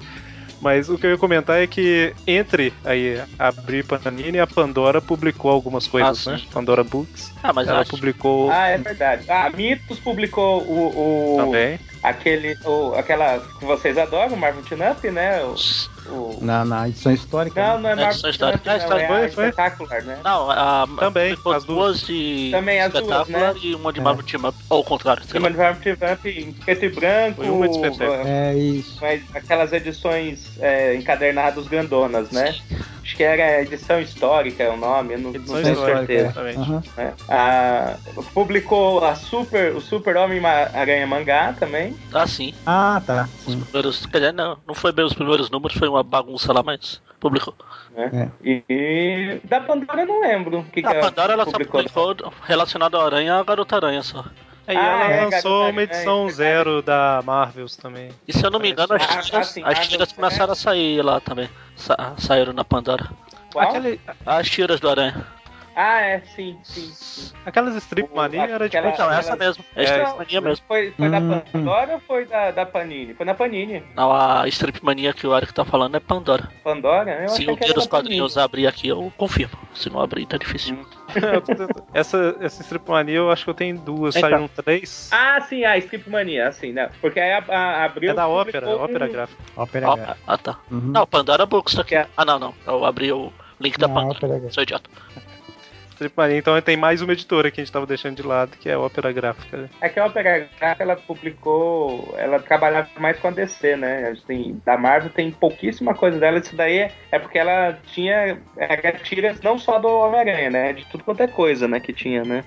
Mas 0.61 0.89
o 0.89 0.97
que 0.97 1.05
eu 1.07 1.11
ia 1.11 1.19
comentar 1.19 1.61
é 1.61 1.67
que 1.67 2.15
entre 2.25 2.73
aí 2.85 3.21
a 3.37 3.49
Abril 3.49 3.81
e 3.81 3.83
Panini, 3.83 4.39
a 4.39 4.47
Pandora 4.47 5.01
publicou 5.03 5.51
algumas 5.51 5.89
coisas, 5.89 6.25
Ah, 6.29 6.33
né? 6.33 6.41
Pandora 6.53 6.85
Books. 6.85 7.33
Ah, 7.43 7.53
mas 7.53 7.67
Ela 7.67 7.81
acho. 7.81 7.91
publicou 7.91 8.49
Ah, 8.49 8.69
é 8.69 8.79
verdade. 8.79 9.29
A 9.29 9.51
Mitos 9.51 9.99
publicou 9.99 10.63
o, 10.63 11.35
o 11.35 11.37
também. 11.39 11.81
aquele, 12.01 12.57
o, 12.65 12.95
aquela 12.95 13.41
que 13.59 13.65
vocês 13.65 13.99
adoram, 13.99 14.37
Marvel 14.37 14.63
Team 14.63 14.89
Up, 14.89 15.11
né? 15.11 15.43
O, 15.43 15.55
o- 16.07 16.39
Na, 16.41 16.65
na 16.65 16.89
edição 16.89 17.13
histórica. 17.13 17.61
Não, 17.61 17.81
né? 17.81 17.81
não 17.83 17.89
é 17.89 17.93
É, 17.93 17.97
Marvel 17.97 18.11
edição 18.13 18.31
histórica. 18.31 18.73
Ah, 18.73 18.89
não, 18.89 18.97
é 18.99 19.07
foi, 19.07 19.17
a 19.27 19.31
foi. 19.31 19.49
Espetacular, 19.49 20.03
né? 20.03 20.19
Não, 20.25 20.51
a, 20.51 20.87
Também, 20.99 21.37
as 21.55 21.65
duas. 21.65 22.01
de 22.01 22.49
Também 22.53 22.81
as 22.81 22.93
duas, 22.93 23.05
Espetacular 23.05 23.55
né? 23.55 23.61
e 23.63 23.75
uma 23.75 23.93
de 23.93 24.01
É. 24.01 24.03
Marvel 24.03 24.25
Team 24.25 24.49
Up. 24.49 24.59
Ou 24.71 24.79
ao 24.79 24.85
contrário, 24.85 25.23
Uma 25.35 25.51
de 25.51 25.57
Marvel 25.57 25.97
Team 25.97 26.13
Up 26.15 26.29
em 26.29 26.53
preto 26.53 26.85
e 26.85 26.89
branco. 26.89 27.37
Foi 27.37 27.51
uma 27.51 27.69
de 27.69 27.75
Espetacular. 27.77 28.27
É 28.27 28.55
isso. 28.55 28.99
mas 29.01 29.23
aquelas 29.35 29.73
edições 29.73 30.53
é, 30.61 30.95
encadernadas 30.97 31.67
grandonas, 31.69 32.31
né? 32.31 32.55
Acho 33.03 33.17
que 33.17 33.25
era 33.25 33.61
edição 33.63 34.01
histórica 34.01 34.63
é 34.63 34.71
o 34.71 34.77
nome, 34.77 35.15
eu 35.15 35.19
não, 35.19 35.35
Edição 35.35 35.57
não 35.57 35.63
tenho 35.65 35.77
certeza. 35.85 36.41
né? 36.97 37.15
Ah, 37.29 37.97
publicou 38.33 39.05
a 39.05 39.15
Super, 39.17 39.75
o 39.75 39.81
Super 39.81 40.17
Homem 40.17 40.41
Ma- 40.41 40.69
Aranha 40.73 41.05
Mangá 41.07 41.53
também. 41.59 41.97
Ah, 42.13 42.27
sim. 42.29 42.55
Ah, 42.65 43.03
tá. 43.05 43.29
Os 43.45 43.53
Sim. 43.55 43.61
primeiros. 43.61 44.07
Quer 44.07 44.19
dizer, 44.19 44.33
não, 44.33 44.57
não 44.67 44.75
foi 44.75 44.93
bem 44.93 45.05
os 45.05 45.13
primeiros 45.15 45.51
números, 45.51 45.77
foi 45.77 45.89
uma 45.93 46.03
bagunça 46.03 46.53
lá, 46.53 46.63
mas 46.63 47.01
publicou. 47.21 47.55
Né? 47.95 48.31
E, 48.43 48.63
e 48.69 49.41
da 49.45 49.61
Pandora 49.61 50.03
eu 50.03 50.07
não 50.07 50.21
lembro 50.21 50.61
o 50.61 50.65
que, 50.65 50.83
que 50.83 50.89
a 50.89 51.01
Pandora 51.01 51.33
ela 51.35 51.45
só 51.45 51.53
publicou. 51.53 51.83
publicou 51.83 52.33
relacionado 52.45 52.97
à 52.99 53.05
Aranha 53.05 53.37
a 53.37 53.45
Garota 53.45 53.77
Aranha 53.77 54.03
só. 54.03 54.25
Aí 54.67 54.77
Ah, 54.77 54.81
ela 54.81 55.05
é, 55.13 55.25
lançou 55.25 55.51
Garota 55.59 55.71
uma 55.73 55.83
edição 55.83 56.27
é 56.27 56.31
zero 56.31 56.83
da 56.83 57.21
Marvels 57.25 57.77
também. 57.77 58.11
E 58.27 58.33
se 58.33 58.45
eu 58.45 58.51
não 58.51 58.61
me 58.61 58.71
engano, 58.71 58.95
as 58.95 59.03
Ah, 59.03 59.21
tiras, 59.21 59.33
ah, 59.35 59.43
sim, 59.45 59.63
as 59.65 59.89
tiras 59.89 60.13
começaram 60.13 60.53
a 60.53 60.57
sair 60.57 61.03
lá 61.03 61.21
também. 61.21 61.49
Sa- 61.77 62.15
saíram 62.19 62.53
na 62.53 62.65
Pandora. 62.65 63.11
Qual? 63.53 63.69
Aquele, 63.69 64.01
As 64.25 64.49
tiras 64.49 64.79
do 64.81 64.89
Aranha. 64.89 65.27
Ah, 65.75 66.01
é, 66.03 66.21
sim, 66.21 66.59
sim. 66.63 67.33
aquelas 67.47 67.75
strip 67.77 68.09
O- 68.13 68.17
mania 68.17 68.43
era 68.43 68.69
tipo. 68.69 68.79
aquela- 68.79 68.91
Então, 68.93 69.11
essa 69.13 69.37
mesmo. 69.37 69.65
É 69.75 69.81
É, 69.83 69.85
Strip 69.85 70.19
Mania 70.19 70.41
mesmo. 70.41 70.65
Foi, 70.69 70.91
foi 70.93 71.09
Hum. 71.09 71.11
da 71.11 71.41
Pandora 71.41 71.93
ou 71.95 72.01
foi 72.01 72.25
da, 72.27 72.51
da 72.51 72.67
Panini? 72.67 73.15
Foi 73.15 73.25
na 73.27 73.35
Panini. 73.35 73.83
Não, 73.95 74.13
a 74.13 74.47
Strip 74.49 74.85
Mania 74.85 75.13
que 75.13 75.27
o 75.27 75.37
Eric 75.37 75.53
tá 75.55 75.65
falando 75.65 75.97
é 75.97 76.01
Pandora. 76.01 76.49
Pandora? 76.63 77.23
Eu 77.23 77.29
Se 77.31 77.49
um 77.51 77.57
que 77.57 77.65
dia 77.65 77.75
dos 77.75 77.87
quadrinhos 77.87 78.37
abrir 78.37 78.67
aqui, 78.67 78.89
eu 78.89 79.13
confirmo. 79.17 79.57
Se 79.75 79.89
não 79.89 80.01
abrir, 80.01 80.27
tá 80.27 80.37
difícil. 80.37 80.79
essa, 81.93 82.37
essa 82.41 82.63
strip 82.63 82.89
mania 82.89 83.17
eu 83.17 83.31
acho 83.31 83.45
que 83.45 83.51
eu 83.51 83.55
tenho 83.55 83.79
duas, 83.79 84.17
Então. 84.17 84.29
saíram 84.31 84.49
três. 84.49 85.09
Ah, 85.13 85.41
sim, 85.43 85.65
a 85.65 85.77
Strip 85.79 86.09
Mania, 86.09 86.49
assim, 86.49 86.73
né? 86.73 86.91
Porque 87.01 87.21
aí 87.21 87.33
a, 87.33 87.45
a, 87.49 87.85
abriu. 87.85 88.11
é 88.11 88.15
da 88.15 88.29
ópera, 88.29 88.69
ópera 88.77 89.07
um- 89.07 89.13
gráfica. 89.13 89.43
Ópera 89.57 89.87
Gráfica. 89.97 90.19
ah, 90.27 90.39
tá. 90.39 90.59
Uhum. 90.71 90.81
Não, 90.81 91.07
Pandora 91.07 91.45
Books 91.47 91.75
tá 91.75 91.81
aqui. 91.83 91.91
Que 91.91 91.97
é- 91.97 92.07
Ah, 92.17 92.25
não, 92.25 92.39
não. 92.39 92.55
Eu 92.67 92.85
abri 92.85 93.13
o 93.13 93.31
link 93.61 93.77
da 93.79 93.87
Não, 93.89 93.95
Pandora. 93.95 94.17
Ópera 94.17 94.33
Gráfica. 94.39 94.53
Sou 94.53 94.63
idiota. 94.63 94.89
Strip 96.03 96.15
mania, 96.17 96.39
então 96.39 96.61
tem 96.61 96.77
mais 96.77 97.01
uma 97.03 97.13
editora 97.13 97.51
que 97.51 97.61
a 97.61 97.65
gente 97.65 97.73
tava 97.73 97.87
deixando 97.87 98.17
de 98.17 98.23
lado, 98.23 98.57
que 98.59 98.69
é 98.69 98.75
a 98.75 98.79
ópera 98.81 99.13
gráfica. 99.13 99.71
É 99.81 99.89
que 99.89 99.99
a 100.01 100.07
Opera 100.07 100.49
Gráfica, 100.59 100.83
ela 100.83 100.97
publicou, 100.97 102.15
ela 102.19 102.39
trabalhava 102.41 102.89
mais 102.99 103.19
com 103.19 103.29
a 103.29 103.31
DC, 103.31 103.77
né? 103.77 104.09
Assim, 104.11 104.61
da 104.65 104.77
Marvel 104.77 105.11
tem 105.11 105.31
pouquíssima 105.31 105.95
coisa 105.95 106.19
dela, 106.19 106.39
isso 106.39 106.55
daí 106.57 106.79
é, 106.79 106.93
é 107.11 107.19
porque 107.19 107.39
ela 107.39 107.79
tinha 107.93 108.39
era 108.57 108.93
tiras 108.99 109.41
não 109.41 109.59
só 109.59 109.79
do 109.79 109.89
Homem-Aranha, 109.89 110.51
né? 110.51 110.73
De 110.73 110.85
tudo 110.87 111.05
quanto 111.05 111.23
é 111.23 111.27
coisa, 111.27 111.67
né, 111.69 111.81
que 111.81 111.93
tinha, 111.93 112.25
né? 112.25 112.45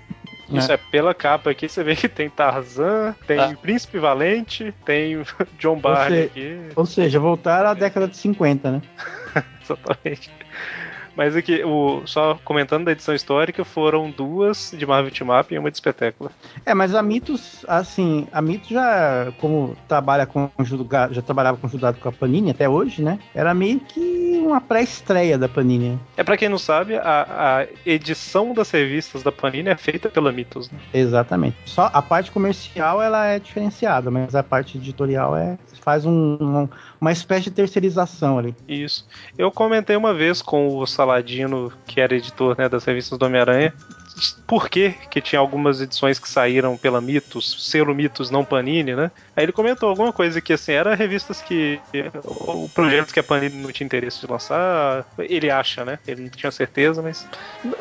Isso 0.48 0.72
é 0.72 0.78
pela 0.78 1.12
capa 1.14 1.50
aqui, 1.50 1.68
você 1.68 1.84
vê 1.84 1.96
que 1.96 2.08
tem 2.08 2.30
Tarzan, 2.30 3.16
tem 3.26 3.40
Ah. 3.40 3.56
Príncipe 3.60 3.98
Valente, 3.98 4.72
tem 4.86 5.20
John 5.58 5.78
Barney 5.80 6.20
Você- 6.20 6.26
aqui. 6.26 6.60
Ou 6.76 6.86
seja, 6.86 7.20
voltaram 7.20 7.70
à 7.70 7.74
década 7.74 8.08
de 8.08 8.16
50, 8.16 8.70
né? 8.72 8.82
Exatamente. 9.64 10.30
Mas 11.16 11.36
aqui, 11.36 11.64
o, 11.64 12.02
só 12.06 12.38
comentando 12.44 12.86
da 12.86 12.92
edição 12.92 13.16
histórica, 13.16 13.64
foram 13.64 14.12
duas 14.12 14.74
de 14.78 14.86
Marvel 14.86 15.12
Team 15.12 15.40
Up 15.40 15.54
e 15.54 15.58
uma 15.58 15.72
de 15.72 15.78
Espetáculo. 15.78 16.30
É, 16.66 16.74
mas 16.74 16.94
a 16.94 17.02
Mitos, 17.02 17.66
assim, 17.68 18.28
a 18.32 18.42
Mitos 18.42 18.70
já, 18.70 19.32
como 19.40 19.76
trabalha 19.88 20.26
com 20.26 20.50
já 21.12 21.22
trabalhava 21.22 21.58
conjugado 21.58 21.98
com 22.00 22.10
a 22.10 22.12
Panini 22.12 22.52
até 22.52 22.68
hoje, 22.68 23.02
né? 23.02 23.20
Era 23.34 23.54
meio 23.54 23.80
que 23.80 24.42
uma 24.46 24.60
pré-estreia 24.62 25.38
da 25.38 25.48
Panini. 25.48 25.92
né? 25.92 26.00
É 26.18 26.24
pra 26.24 26.38
quem 26.38 26.50
não 26.50 26.58
sabe, 26.58 26.96
a, 26.98 27.62
a 27.62 27.68
edição 27.86 28.54
das 28.54 28.70
revistas 28.72 29.24
da 29.24 29.32
Panini 29.32 29.70
é 29.70 29.76
feita 29.78 30.10
pela 30.10 30.32
Mitos. 30.32 30.70
Né? 30.70 30.78
Exatamente. 30.94 31.56
Só 31.66 31.90
a 31.94 32.02
parte 32.02 32.32
comercial 32.32 33.02
ela 33.02 33.26
é 33.26 33.40
diferenciada, 33.40 34.12
mas 34.12 34.36
a 34.36 34.44
parte 34.44 34.78
editorial 34.78 35.36
é 35.36 35.58
faz 35.82 36.04
um- 36.06 36.38
um- 36.42 36.70
uma 37.00 37.12
espécie 37.12 37.46
de 37.46 37.52
terceirização 37.52 38.38
ali. 38.38 38.56
Isso. 38.68 39.08
Eu 39.38 39.52
comentei 39.52 39.96
uma 39.96 40.14
vez 40.14 40.42
com 40.42 40.78
o 40.78 40.86
Saladino, 40.86 41.72
que 41.86 42.00
era 42.00 42.16
editor 42.16 42.56
né, 42.58 42.70
das 42.70 42.84
revistas 42.86 43.18
do 43.18 43.26
Homem-Aranha, 43.26 43.74
por 44.48 44.70
que, 44.70 44.92
que 45.10 45.22
tinha 45.22 45.40
algumas 45.40 45.82
edições 45.82 46.20
que 46.20 46.30
saíram 46.30 46.78
pela 46.78 47.02
Mitos, 47.02 47.70
selo 47.70 47.94
Mitos, 47.94 48.30
não 48.30 48.46
Panini, 48.46 48.96
né? 48.96 49.12
Aí 49.36 49.44
ele 49.44 49.52
comentou 49.52 49.90
alguma 49.90 50.14
coisa 50.14 50.40
que, 50.40 50.54
assim, 50.54 50.72
eram 50.72 50.96
revistas 50.96 51.42
que. 51.42 51.80
ou 52.24 52.70
projetos 52.70 53.12
que 53.12 53.20
a 53.20 53.24
Panini 53.24 53.62
não 53.62 53.72
tinha 53.72 53.86
interesse 53.86 54.22
de 54.22 54.32
lançar. 54.32 55.06
Ele 55.18 55.50
acha, 55.50 55.84
né? 55.84 56.00
Ele 56.08 56.24
não 56.24 56.30
tinha 56.30 56.52
certeza, 56.52 57.02
mas. 57.02 57.28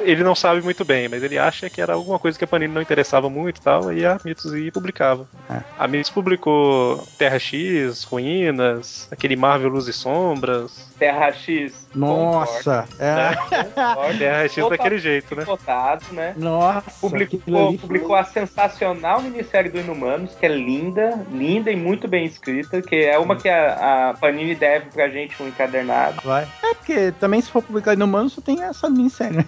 Ele 0.00 0.24
não 0.24 0.34
sabe 0.34 0.62
muito 0.62 0.84
bem, 0.84 1.08
mas 1.08 1.22
ele 1.22 1.38
acha 1.38 1.70
que 1.70 1.80
era 1.80 1.94
alguma 1.94 2.18
coisa 2.18 2.38
que 2.38 2.44
a 2.44 2.48
Panini 2.48 2.72
não 2.72 2.82
interessava 2.82 3.30
muito 3.30 3.58
e 3.58 3.62
tal, 3.62 3.92
e 3.92 4.04
a 4.04 4.18
Mitos 4.24 4.52
ia 4.52 4.68
e 4.68 4.70
publicava. 4.70 5.28
É. 5.50 5.60
A 5.78 5.86
Mitos 5.86 6.10
publicou 6.10 7.06
Terra 7.18 7.38
X, 7.38 8.02
Ruínas, 8.04 9.08
aquele 9.10 9.36
Marvel 9.36 9.70
Luz 9.70 9.86
e 9.86 9.92
Sombras. 9.92 10.92
Terra 10.98 11.32
X. 11.32 11.88
Nossa! 11.94 12.88
É, 12.98 13.34
concordo, 13.36 14.18
Terra 14.18 14.48
X 14.48 14.58
Opa. 14.58 14.76
daquele 14.76 14.98
jeito, 14.98 15.36
né? 15.36 15.44
Botado, 15.44 16.04
né? 16.12 16.23
Né? 16.24 16.34
Nossa, 16.36 16.90
Publicou, 17.00 17.78
publicou 17.78 18.16
a 18.16 18.24
sensacional 18.24 19.22
minissérie 19.22 19.70
do 19.70 19.78
Inumanos, 19.78 20.34
que 20.34 20.46
é 20.46 20.48
linda, 20.48 21.24
linda 21.30 21.70
e 21.70 21.76
muito 21.76 22.08
bem 22.08 22.24
escrita, 22.24 22.80
que 22.82 22.96
é 22.96 23.18
uma 23.18 23.36
que 23.36 23.48
a, 23.48 24.10
a 24.10 24.14
Panini 24.14 24.54
deve 24.54 24.90
pra 24.90 25.08
gente 25.08 25.40
um 25.42 25.48
encadernado. 25.48 26.20
Vai. 26.24 26.44
É, 26.62 26.74
porque 26.74 27.12
também 27.12 27.40
se 27.40 27.50
for 27.50 27.62
publicar 27.62 27.96
no 27.96 28.06
Mano, 28.06 28.28
só 28.30 28.40
tem 28.40 28.62
essa 28.62 28.88
minissérie, 28.88 29.38
né? 29.38 29.44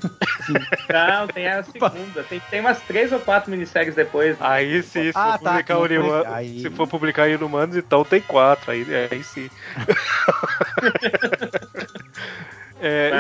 Não, 0.91 1.27
tem 1.29 1.47
a 1.49 1.63
segunda. 1.63 2.23
Tem, 2.25 2.41
tem 2.51 2.61
umas 2.61 2.83
três 2.83 3.13
ou 3.13 3.21
quatro 3.21 3.51
minisséries 3.51 3.95
depois. 3.95 4.37
Aí 4.41 4.83
se, 4.83 5.13
se 5.13 5.15
Ah, 5.15 5.33
for 5.39 5.45
tá, 5.45 5.51
publicar 5.51 5.75
não 5.75 5.83
o 5.83 5.87
foi- 5.87 5.97
Inuma- 5.97 6.25
aí- 6.29 6.61
se 6.61 6.71
for 6.71 6.87
publicar 6.87 7.29
Inumanos, 7.29 7.77
então 7.77 8.05
tem 8.05 8.21
quatro. 8.21 8.71
Aí, 8.73 8.85
aí 9.11 9.23
sim. 9.25 9.49
É, 12.81 13.11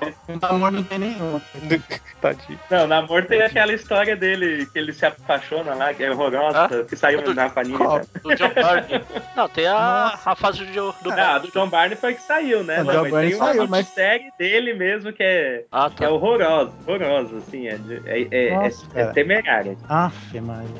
Mas- 0.00 0.14
então, 0.28 0.50
No 0.50 0.56
amor 0.56 0.72
não 0.72 0.82
tem 0.82 0.98
nenhuma. 0.98 1.40
tadinho. 2.20 2.58
Não, 2.70 2.86
namoro 2.86 3.24
tem 3.26 3.42
aquela 3.42 3.72
história 3.72 4.16
dele 4.16 4.66
que 4.66 4.78
ele 4.78 4.92
se 4.92 5.06
apaixona 5.06 5.74
lá, 5.74 5.94
que 5.94 6.02
é 6.02 6.10
horrorosa, 6.10 6.84
que 6.88 6.96
saiu 6.96 7.22
na 7.34 7.48
Panini. 7.48 7.76
Qual? 7.78 7.98
né? 7.98 8.04
Do 8.22 8.34
John 8.34 8.50
Barney. 8.54 9.00
Não, 9.36 9.48
tem 9.48 9.66
a, 9.66 10.18
a 10.24 10.34
fase 10.34 10.64
do, 10.64 10.94
do 11.02 11.10
Ah, 11.12 11.38
do 11.38 11.50
John 11.52 11.68
Barney 11.68 11.96
foi 11.96 12.14
que 12.14 12.22
saiu, 12.22 12.64
né? 12.64 12.80
O 12.80 12.84
Não, 12.84 12.92
John 12.94 13.02
mas 13.02 13.10
Barney 13.12 13.28
tem 13.30 13.38
uma 13.40 13.46
saiu, 13.46 13.68
mas- 13.68 13.88
série 13.88 14.32
dele 14.38 14.74
mesmo 14.74 15.12
que 15.12 15.22
é, 15.22 15.64
Ah, 15.70 15.90
que 15.94 16.02
é 16.04 16.06
tá. 16.08 16.12
horrorosa, 16.12 16.72
horrorosa, 16.86 17.36
assim, 17.38 17.68
é, 17.68 17.78
é, 18.06 18.28
é, 18.48 18.54
Nossa, 18.54 18.86
é, 18.94 19.02
é 19.02 19.06
temerária. 19.12 19.76
Aff. 19.88 20.16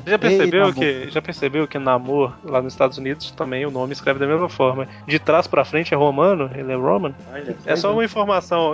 Já 0.05 0.19
percebeu 0.19 0.65
Ei, 0.67 0.73
que 0.73 1.09
já 1.09 1.21
percebeu 1.21 1.67
que 1.67 1.77
Namor 1.79 2.33
lá 2.43 2.61
nos 2.61 2.73
Estados 2.73 2.97
Unidos 2.97 3.31
também 3.31 3.65
o 3.65 3.71
nome 3.71 3.93
escreve 3.93 4.19
da 4.19 4.27
mesma 4.27 4.49
forma. 4.49 4.87
De 5.07 5.19
trás 5.19 5.47
pra 5.47 5.63
frente 5.63 5.93
é 5.93 5.97
romano, 5.97 6.49
ele 6.53 6.71
é 6.71 6.75
Roman. 6.75 7.13
Olha, 7.31 7.55
É 7.65 7.75
só 7.75 7.91
uma 7.93 8.03
informação, 8.03 8.24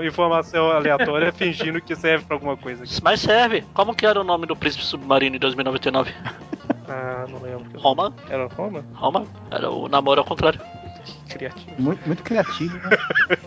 informação 0.06 0.72
aleatória 0.72 1.32
fingindo 1.34 1.82
que 1.82 1.96
serve 1.96 2.26
pra 2.26 2.36
alguma 2.36 2.58
coisa. 2.58 2.84
Mas 3.04 3.22
serve. 3.22 3.64
Como 3.74 3.96
que 3.96 4.06
era 4.06 4.20
o 4.20 4.24
nome 4.24 4.46
do 4.46 4.56
Príncipe 4.56 4.84
Submarino 4.84 5.36
em 5.36 5.40
2099? 5.40 6.14
Ah, 6.88 7.26
não 7.30 7.42
lembro. 7.42 7.80
Roma? 7.80 8.14
Era 8.30 8.48
Roma? 8.48 8.84
Roma? 8.94 9.26
Era 9.50 9.70
o 9.70 9.88
namoro 9.88 10.22
ao 10.22 10.26
contrário. 10.26 10.60
Criativo. 11.30 11.82
Muito, 11.82 12.06
muito 12.06 12.24
criativo, 12.24 12.78
né? 12.78 12.98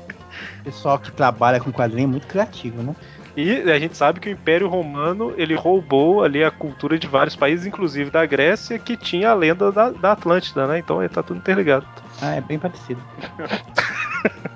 Pessoal 0.65 0.99
que 0.99 1.13
trabalha 1.13 1.61
com 1.61 1.71
quadrinho 1.71 2.05
é 2.05 2.11
muito 2.11 2.27
criativo, 2.27 2.83
né? 2.83 2.97
E 3.37 3.71
a 3.71 3.79
gente 3.79 3.97
sabe 3.97 4.21
que 4.21 4.29
o 4.29 4.33
Império 4.33 4.69
Romano 4.69 5.35
ele 5.37 5.55
roubou 5.55 6.23
ali 6.23 6.45
a 6.45 6.51
cultura 6.51 6.97
de 6.99 7.07
vários 7.07 7.35
países, 7.35 7.67
inclusive 7.67 8.11
da 8.11 8.25
Grécia, 8.25 8.79
que 8.79 8.97
tinha 8.97 9.31
a 9.31 9.35
lenda 9.35 9.73
da, 9.73 9.91
da 9.91 10.13
Atlântida, 10.13 10.67
né? 10.67 10.79
Então 10.79 11.03
ele 11.03 11.13
tá 11.13 11.23
tudo 11.23 11.39
interligado. 11.39 11.87
Ah, 12.23 12.37
é 12.37 12.41
bem 12.41 12.59
parecido. 12.59 13.03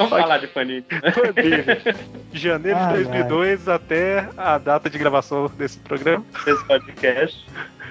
Vamos 0.00 0.18
falar 0.18 0.38
de 0.38 0.46
Panini. 0.46 0.84
De 2.32 2.38
janeiro 2.38 2.78
de 2.78 2.84
Ai, 2.84 3.04
2002 3.04 3.68
até 3.68 4.28
a 4.36 4.56
data 4.56 4.88
de 4.88 4.98
gravação 4.98 5.46
desse 5.58 5.78
programa. 5.80 6.24
Esse 6.46 6.64
podcast. 6.64 7.46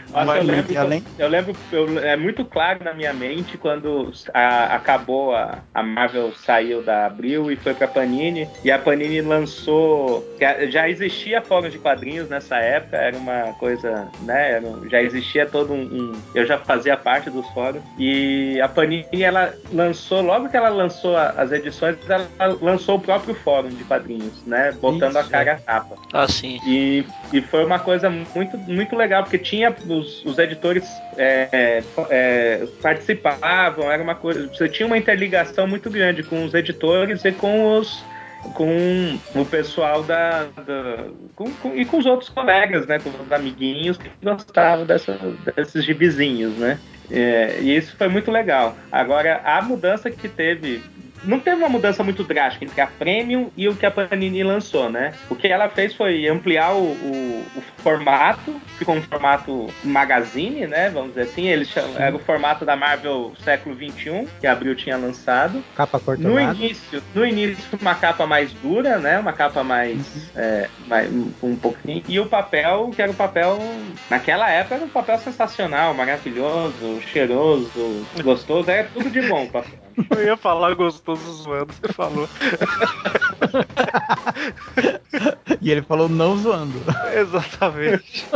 Nossa, 0.09 0.25
Mas, 0.25 0.37
eu 0.37 0.43
lembro, 0.55 0.79
além- 0.79 1.03
eu 1.17 1.27
lembro 1.27 1.55
eu- 1.71 1.99
é 1.99 2.15
muito 2.17 2.43
claro 2.45 2.83
na 2.83 2.93
minha 2.93 3.13
mente 3.13 3.57
quando 3.57 4.11
a- 4.33 4.75
acabou 4.75 5.35
a, 5.35 5.59
a 5.73 5.83
Marvel 5.83 6.31
saiu 6.33 6.81
da 6.81 7.05
Abril 7.05 7.51
e 7.51 7.55
foi 7.55 7.73
pra 7.73 7.87
Panini 7.87 8.47
e 8.63 8.71
a 8.71 8.79
Panini 8.79 9.21
lançou 9.21 10.23
que 10.37 10.45
a- 10.45 10.65
já 10.69 10.89
existia 10.89 11.41
fórum 11.41 11.69
de 11.69 11.77
quadrinhos 11.79 12.29
nessa 12.29 12.57
época 12.57 12.97
era 12.97 13.17
uma 13.17 13.53
coisa 13.53 14.11
né 14.21 14.51
era 14.53 14.89
já 14.89 15.01
existia 15.01 15.45
todo 15.45 15.73
um, 15.73 15.81
um- 15.81 16.21
eu 16.33 16.45
já 16.45 16.57
fazia 16.57 16.95
parte 16.97 17.29
dos 17.29 17.47
fóruns 17.49 17.83
e 17.97 18.59
a 18.61 18.67
Panini 18.67 19.21
ela 19.23 19.53
lançou 19.71 20.21
logo 20.21 20.49
que 20.49 20.57
ela 20.57 20.69
lançou 20.69 21.15
a- 21.15 21.31
as 21.37 21.51
edições 21.51 21.97
ela 22.09 22.29
lançou 22.61 22.97
o 22.97 23.01
próprio 23.01 23.35
fórum 23.35 23.69
de 23.69 23.83
quadrinhos 23.83 24.43
né 24.45 24.71
botando 24.81 25.17
a 25.17 25.21
Isso, 25.21 25.29
cara 25.31 25.53
a 25.53 25.59
capa 25.59 25.95
Ah, 26.13 26.27
sim. 26.27 26.59
e, 26.65 27.05
e 27.31 27.41
foi 27.43 27.63
uma 27.65 27.79
coisa 27.79 28.09
muito, 28.09 28.57
muito 28.57 28.95
legal, 28.95 29.23
porque 29.23 29.37
tinha 29.37 29.71
os, 29.99 30.23
os 30.25 30.37
editores 30.37 30.89
é, 31.17 31.83
é, 32.09 32.65
participavam, 32.81 33.91
era 33.91 34.01
uma 34.01 34.15
coisa. 34.15 34.47
Você 34.47 34.67
tinha 34.69 34.87
uma 34.87 34.97
interligação 34.97 35.67
muito 35.67 35.89
grande 35.89 36.23
com 36.23 36.43
os 36.45 36.53
editores 36.53 37.23
e 37.25 37.31
com 37.31 37.77
os 37.77 38.03
com 38.53 39.19
o 39.35 39.45
pessoal 39.45 40.01
da, 40.03 40.45
da- 40.45 41.09
com- 41.35 41.51
com- 41.51 41.75
e 41.75 41.85
com 41.85 41.97
os 41.97 42.05
outros 42.05 42.29
colegas, 42.29 42.87
né, 42.87 42.97
com 42.97 43.09
os 43.09 43.31
amiguinhos 43.31 43.97
que 43.97 44.09
gostavam 44.23 44.85
dessa, 44.85 45.19
desses 45.57 45.83
gibizinhos, 45.83 46.57
né? 46.57 46.79
É, 47.11 47.59
e 47.61 47.75
isso 47.75 47.97
foi 47.97 48.07
muito 48.07 48.31
legal. 48.31 48.77
Agora 48.91 49.41
a 49.43 49.61
mudança 49.61 50.09
que 50.09 50.29
teve 50.29 50.81
não 51.23 51.39
teve 51.39 51.57
uma 51.57 51.69
mudança 51.69 52.03
muito 52.03 52.23
drástica 52.23 52.65
entre 52.65 52.81
a 52.81 52.87
Premium 52.87 53.49
e 53.55 53.67
o 53.67 53.75
que 53.75 53.85
a 53.85 53.91
Panini 53.91 54.43
lançou, 54.43 54.89
né? 54.89 55.13
O 55.29 55.35
que 55.35 55.47
ela 55.47 55.69
fez 55.69 55.93
foi 55.93 56.27
ampliar 56.27 56.73
o, 56.73 56.83
o- 56.83 57.45
o 57.55 57.61
formato, 57.83 58.55
ficou 58.77 58.95
um 58.95 59.01
formato 59.01 59.67
magazine, 59.83 60.67
né? 60.67 60.89
Vamos 60.89 61.09
dizer 61.09 61.21
assim. 61.23 61.47
Eles 61.47 61.67
chamam, 61.67 61.97
era 61.97 62.15
o 62.15 62.19
formato 62.19 62.65
da 62.65 62.75
Marvel 62.75 63.33
século 63.43 63.75
XXI, 63.75 64.27
que 64.39 64.47
a 64.47 64.51
Abril 64.53 64.75
tinha 64.75 64.97
lançado. 64.97 65.63
Capa 65.75 65.97
No 65.97 66.03
cortada. 66.33 66.55
início, 66.55 67.01
no 67.13 67.25
início 67.25 67.77
uma 67.81 67.95
capa 67.95 68.25
mais 68.25 68.51
dura, 68.53 68.97
né? 68.99 69.19
Uma 69.19 69.33
capa 69.33 69.63
mais, 69.63 70.31
é, 70.35 70.69
mais 70.87 71.09
um 71.41 71.55
pouquinho. 71.55 72.03
E 72.07 72.19
o 72.19 72.25
papel, 72.27 72.91
que 72.95 73.01
era 73.01 73.11
o 73.11 73.15
papel 73.15 73.59
naquela 74.09 74.49
época 74.49 74.75
era 74.75 74.83
um 74.85 74.89
papel 74.89 75.17
sensacional, 75.19 75.93
maravilhoso, 75.93 77.01
cheiroso, 77.01 78.05
gostoso, 78.23 78.69
era 78.69 78.87
tudo 78.93 79.09
de 79.09 79.21
bom 79.21 79.43
o 79.45 79.49
papel. 79.49 79.79
Eu 80.09 80.23
ia 80.23 80.37
falar 80.37 80.73
gostoso 80.75 81.31
zoando, 81.43 81.73
você 81.73 81.93
falou. 81.93 82.27
E 85.61 85.71
ele 85.71 85.81
falou 85.81 86.07
não 86.07 86.37
zoando. 86.37 86.79
Exatamente. 87.13 88.25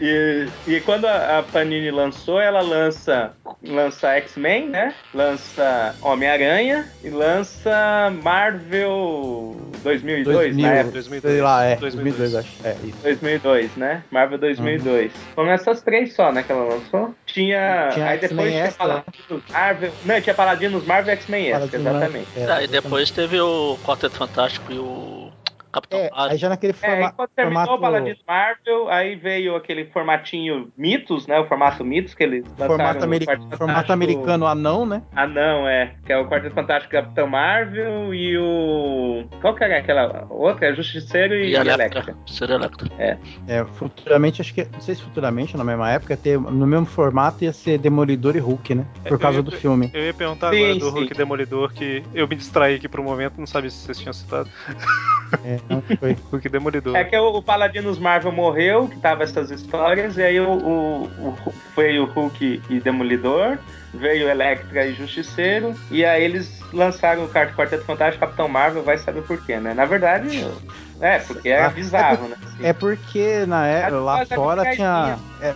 E, 0.00 0.48
e 0.66 0.80
quando 0.80 1.04
a, 1.04 1.38
a 1.38 1.42
Panini 1.42 1.90
lançou, 1.90 2.40
ela 2.40 2.62
lança 2.62 3.34
lança 3.62 4.08
X-Men, 4.12 4.68
né? 4.68 4.94
Lança 5.14 5.94
Homem-Aranha 6.00 6.90
e 7.04 7.10
lança 7.10 8.10
Marvel 8.22 9.69
2002, 9.82 10.36
2000. 10.36 10.66
na 10.66 10.72
época. 10.74 10.92
2002. 10.92 11.34
Sei 11.34 11.42
lá, 11.42 11.64
é. 11.64 11.76
2002. 11.76 12.18
2002, 12.18 12.34
acho. 12.34 12.66
É, 12.66 12.86
isso. 12.88 12.98
2002, 13.02 13.76
né? 13.76 14.02
Marvel 14.10 14.38
2002. 14.38 15.12
Foram 15.34 15.50
essas 15.50 15.82
três 15.82 16.14
só, 16.14 16.32
né, 16.32 16.42
que 16.42 16.52
ela 16.52 16.64
lançou. 16.64 17.14
Tinha. 17.26 17.88
Tinha 17.92 18.06
aí 18.06 18.18
depois 18.18 18.50
tinha 18.50 18.64
Extra. 18.64 18.86
Paladinos 18.86 19.42
Marvel. 19.50 19.92
Não, 20.04 20.20
tinha 20.20 20.34
Paladinos 20.34 20.86
Marvel 20.86 21.14
e 21.14 21.16
X-Men 21.16 21.48
Extra, 21.50 21.78
exatamente. 21.78 22.28
é, 22.36 22.52
Aí 22.52 22.66
depois 22.68 23.10
teve 23.10 23.40
o 23.40 23.78
Quarteto 23.84 24.16
Fantástico 24.16 24.72
e 24.72 24.78
o 24.78 25.19
Capitão 25.72 25.98
É, 25.98 26.10
Marvel. 26.10 26.30
aí 26.32 26.36
já 26.38 26.48
naquele 26.48 26.72
É, 26.72 26.76
forma, 26.76 27.06
aí 27.06 27.12
quando 27.12 27.28
terminou 27.30 27.64
formato, 27.64 27.78
o 27.78 27.80
Paladinos 27.80 28.22
Marvel, 28.26 28.88
aí 28.88 29.14
veio 29.16 29.54
aquele 29.56 29.84
formatinho 29.86 30.72
Mitos, 30.76 31.26
né? 31.26 31.38
O 31.38 31.46
formato 31.46 31.84
Mitos 31.84 32.12
que 32.14 32.22
eles 32.24 32.44
lançaram 32.58 32.66
formato, 32.76 32.98
no 32.98 33.04
ameri- 33.04 33.24
Quarteto 33.26 33.56
formato 33.56 33.58
Fantástico- 33.66 33.92
americano 33.92 34.46
anão, 34.46 34.84
né? 34.86 35.02
Ah, 35.14 35.26
não, 35.26 35.68
é. 35.68 35.94
Que 36.04 36.12
é 36.12 36.18
o 36.18 36.26
Quarteto 36.26 36.54
Fantástico 36.54 36.92
Capitão 36.92 37.26
Marvel 37.28 38.14
e 38.14 38.36
o. 38.36 39.24
Qual 39.40 39.54
que 39.54 39.62
era 39.64 39.78
aquela 39.78 40.26
outra? 40.28 40.66
É 40.70 40.74
Justiceiro 40.74 41.34
e, 41.34 41.50
E 41.50 41.54
Electra. 41.54 41.74
Electra. 42.00 42.16
Seria 42.26 42.54
Electra. 42.56 42.88
É, 43.46 43.64
futuramente, 43.74 44.40
acho 44.40 44.52
que, 44.52 44.64
não 44.72 44.80
sei 44.80 44.94
se 44.94 45.02
futuramente, 45.02 45.56
na 45.56 45.64
mesma 45.64 45.90
época, 45.90 46.16
ter, 46.16 46.38
no 46.38 46.66
mesmo 46.66 46.86
formato 46.86 47.44
ia 47.44 47.52
ser 47.52 47.78
Demolidor 47.78 48.34
e 48.36 48.38
Hulk, 48.40 48.74
né? 48.74 48.84
Por 49.06 49.14
É, 49.16 49.18
causa 49.18 49.38
eu- 49.38 49.42
do 49.42 49.52
filme. 49.52 49.90
Eu 49.94 50.02
ia 50.04 50.14
perguntar 50.14 50.50
Sim, 50.52 50.64
agora 50.64 50.74
do 50.78 50.84
sim. 50.86 50.90
Hulk 50.92 51.14
Demolidor, 51.14 51.72
que 51.72 52.02
eu 52.14 52.26
me 52.26 52.34
distraí 52.34 52.74
aqui 52.76 52.88
por 52.88 52.98
um 53.00 53.04
momento, 53.04 53.38
não 53.38 53.46
sabia 53.46 53.70
se 53.70 53.76
vocês 53.86 53.98
tinham 53.98 54.12
citado. 54.12 54.50
É, 55.44 55.59
foi. 55.98 56.16
Hulk 56.30 56.48
Demolidor. 56.48 56.96
É 56.96 57.04
que 57.04 57.16
o, 57.16 57.36
o 57.36 57.42
Paladinos 57.42 57.98
Marvel 57.98 58.32
morreu, 58.32 58.88
que 58.88 58.98
tava 58.98 59.22
essas 59.24 59.50
histórias, 59.50 60.16
e 60.16 60.22
aí 60.22 60.40
o, 60.40 60.48
o, 60.50 61.02
o- 61.04 61.52
foi 61.74 61.98
o 61.98 62.04
Hulk 62.06 62.62
e 62.68 62.80
Demolidor, 62.80 63.58
veio 63.94 64.28
Electra 64.28 64.86
e 64.86 64.94
Justiceiro, 64.94 65.74
e 65.90 66.04
aí 66.04 66.22
eles 66.24 66.60
lançaram 66.72 67.24
o 67.24 67.28
Quart- 67.28 67.54
Quarteto 67.54 67.84
Fantástico 67.84 68.20
Capitão 68.24 68.48
Marvel, 68.48 68.82
vai 68.82 68.98
saber 68.98 69.22
por 69.22 69.44
quê, 69.44 69.56
né? 69.58 69.74
Na 69.74 69.84
verdade, 69.84 70.46
é, 71.00 71.18
porque 71.18 71.48
era 71.48 71.66
Ah, 71.66 71.70
bizarro, 71.70 72.28
né? 72.28 72.36
Assim. 72.46 72.66
É 72.66 72.72
porque 72.72 73.44
na 73.46 73.66
é, 73.66 73.90
Mas 73.90 74.02
lá 74.02 74.20
é 74.22 74.26
fora 74.26 74.70
tinha. 74.74 75.18
é, 75.40 75.54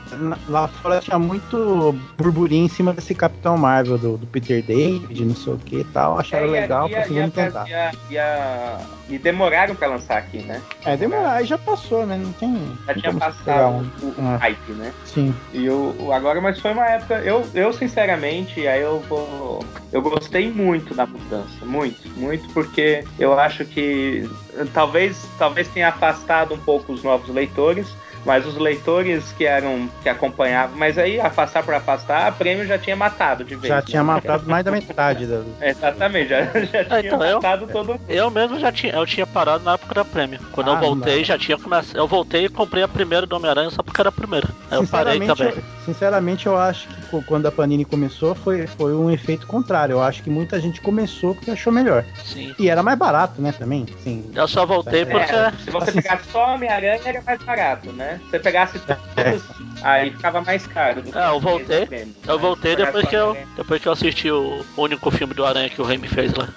lá 0.48 0.68
fora 0.68 1.00
tinha 1.00 1.18
muito 1.18 1.94
burburinho 2.16 2.64
em 2.64 2.68
cima 2.68 2.92
desse 2.92 3.14
Capitão 3.14 3.56
Marvel 3.58 3.98
do, 3.98 4.16
do 4.16 4.26
Peter 4.26 4.62
David, 4.62 5.24
não 5.24 5.36
sei 5.36 5.52
o 5.52 5.58
que 5.58 5.80
e 5.80 5.84
tal. 5.84 6.18
Acharam 6.18 6.46
É, 6.46 6.48
e 6.48 6.56
a- 6.56 6.60
legal, 6.62 6.88
e 6.88 6.94
a- 6.94 7.06
e 7.08 7.20
a- 7.22 7.28
tentar. 7.30 7.68
e 7.68 7.74
a- 7.74 7.92
e 8.10 8.18
a- 8.18 8.78
E 9.10 9.18
demoraram 9.18 9.74
pra 9.74 9.86
lançar 9.88 10.16
aqui, 10.16 10.38
né? 10.38 10.62
É, 10.82 10.96
demorar, 10.96 11.34
aí 11.34 11.44
já 11.44 11.58
passou, 11.58 12.06
né? 12.06 12.16
Não 12.16 12.32
tem. 12.32 12.54
Já 12.86 12.94
não 12.94 13.00
tinha 13.02 13.12
passado 13.12 13.68
um- 13.74 13.90
o, 14.02 14.06
o 14.06 14.14
Ah. 14.18 14.38
hype, 14.38 14.72
né? 14.72 14.94
Sim. 15.04 15.34
E 15.52 15.68
o- 15.68 16.10
agora, 16.10 16.40
mas 16.40 16.58
foi 16.58 16.72
uma 16.72 16.86
época. 16.88 17.16
Eu, 17.16 17.46
eu 17.54 17.70
sinceramente, 17.74 18.66
aí 18.66 18.80
eu 18.80 19.00
vou. 19.00 19.62
Eu 19.92 20.00
gostei 20.00 20.50
muito 20.50 20.94
da 20.94 21.04
mudança. 21.06 21.64
Muito, 21.66 22.08
muito, 22.18 22.48
porque 22.54 23.04
eu 23.18 23.38
acho 23.38 23.66
que 23.66 24.26
talvez, 24.72 25.26
talvez 25.38 25.68
tenha 25.68 25.88
afastado 25.88 26.54
um 26.54 26.58
pouco 26.58 26.92
os 26.92 27.02
novos 27.02 27.28
leitores. 27.28 27.94
Mas 28.24 28.46
os 28.46 28.56
leitores 28.56 29.32
que 29.32 29.44
eram 29.44 29.88
que 30.02 30.08
acompanhavam, 30.08 30.76
mas 30.76 30.96
aí 30.96 31.20
afastar 31.20 31.62
por 31.62 31.74
afastar, 31.74 32.26
a 32.26 32.32
prêmio 32.32 32.66
já 32.66 32.78
tinha 32.78 32.96
matado 32.96 33.44
de 33.44 33.54
vez. 33.54 33.68
Já 33.68 33.76
né? 33.76 33.82
tinha 33.86 34.02
matado 34.02 34.48
mais 34.48 34.64
da 34.64 34.70
metade 34.70 35.26
da. 35.26 35.42
Exatamente, 35.60 36.28
já, 36.28 36.42
já 36.44 36.84
tinha 36.84 37.00
então, 37.00 37.24
eu- 37.24 37.34
matado 37.36 37.66
todo 37.66 38.00
Eu 38.08 38.30
mesmo 38.30 38.58
já 38.58 38.72
tinha, 38.72 38.94
eu 38.94 39.06
tinha 39.06 39.26
parado 39.26 39.62
na 39.64 39.74
época 39.74 39.94
da 39.94 40.04
prêmio. 40.04 40.38
Quando 40.52 40.70
Ah, 40.70 40.74
eu 40.74 40.80
voltei, 40.80 41.18
não. 41.18 41.24
já 41.24 41.38
tinha 41.38 41.58
começado. 41.58 41.96
Eu 41.96 42.06
voltei 42.08 42.46
e 42.46 42.48
comprei 42.48 42.82
a 42.82 42.88
primeira 42.88 43.26
do 43.26 43.36
Homem-Aranha 43.36 43.70
só 43.70 43.82
porque 43.82 44.00
era 44.00 44.08
a 44.08 44.12
primeira. 44.12 44.48
Aí 44.70 44.78
eu 44.78 44.86
parei 44.86 45.14
Sinceramente, 45.14 45.36
também. 45.36 45.54
eu, 45.56 45.84
sinceramente, 45.84 46.46
eu 46.46 46.56
acho 46.56 46.88
que 46.88 47.22
quando 47.26 47.46
a 47.46 47.52
Panini 47.52 47.84
começou 47.84 48.34
foi, 48.34 48.66
foi 48.66 48.94
um 48.94 49.10
efeito 49.10 49.46
contrário. 49.46 49.92
Eu 49.94 50.02
acho 50.02 50.22
que 50.22 50.30
muita 50.30 50.58
gente 50.60 50.80
começou 50.80 51.34
porque 51.34 51.50
achou 51.50 51.72
melhor. 51.72 52.04
Sim. 52.24 52.54
E 52.58 52.68
era 52.70 52.82
mais 52.82 52.98
barato, 52.98 53.40
né, 53.42 53.52
também? 53.52 53.86
Sim. 54.02 54.30
Eu 54.34 54.48
só 54.48 54.64
voltei 54.66 55.02
É, 55.02 55.04
porque. 55.04 55.32
É, 55.34 55.52
se 55.62 55.70
você 55.70 55.90
Assim, 55.90 56.02
pegasse 56.02 56.30
só 56.30 56.54
Homem-Aranha, 56.54 57.00
era 57.04 57.22
mais 57.22 57.42
barato, 57.42 57.92
né? 57.92 58.13
Se 58.18 58.30
você 58.30 58.38
pegasse 58.38 58.78
todos, 58.78 59.42
aí 59.82 60.10
ficava 60.10 60.40
mais 60.40 60.66
caro. 60.66 61.02
É, 61.14 61.28
eu 61.28 61.40
voltei. 61.40 61.86
prêmio. 61.86 62.14
Eu 62.26 62.34
Mas 62.34 62.40
voltei 62.40 62.76
depois 62.76 63.08
que 63.08 63.16
eu, 63.16 63.36
depois 63.56 63.82
que 63.82 63.88
eu 63.88 63.92
assisti 63.92 64.30
o 64.30 64.64
único 64.76 65.10
filme 65.10 65.34
do 65.34 65.44
Aranha 65.44 65.68
que 65.68 65.80
o 65.80 65.84
Raimi 65.84 66.08
fez 66.08 66.32
lá. 66.34 66.48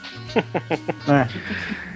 É. 1.07 1.27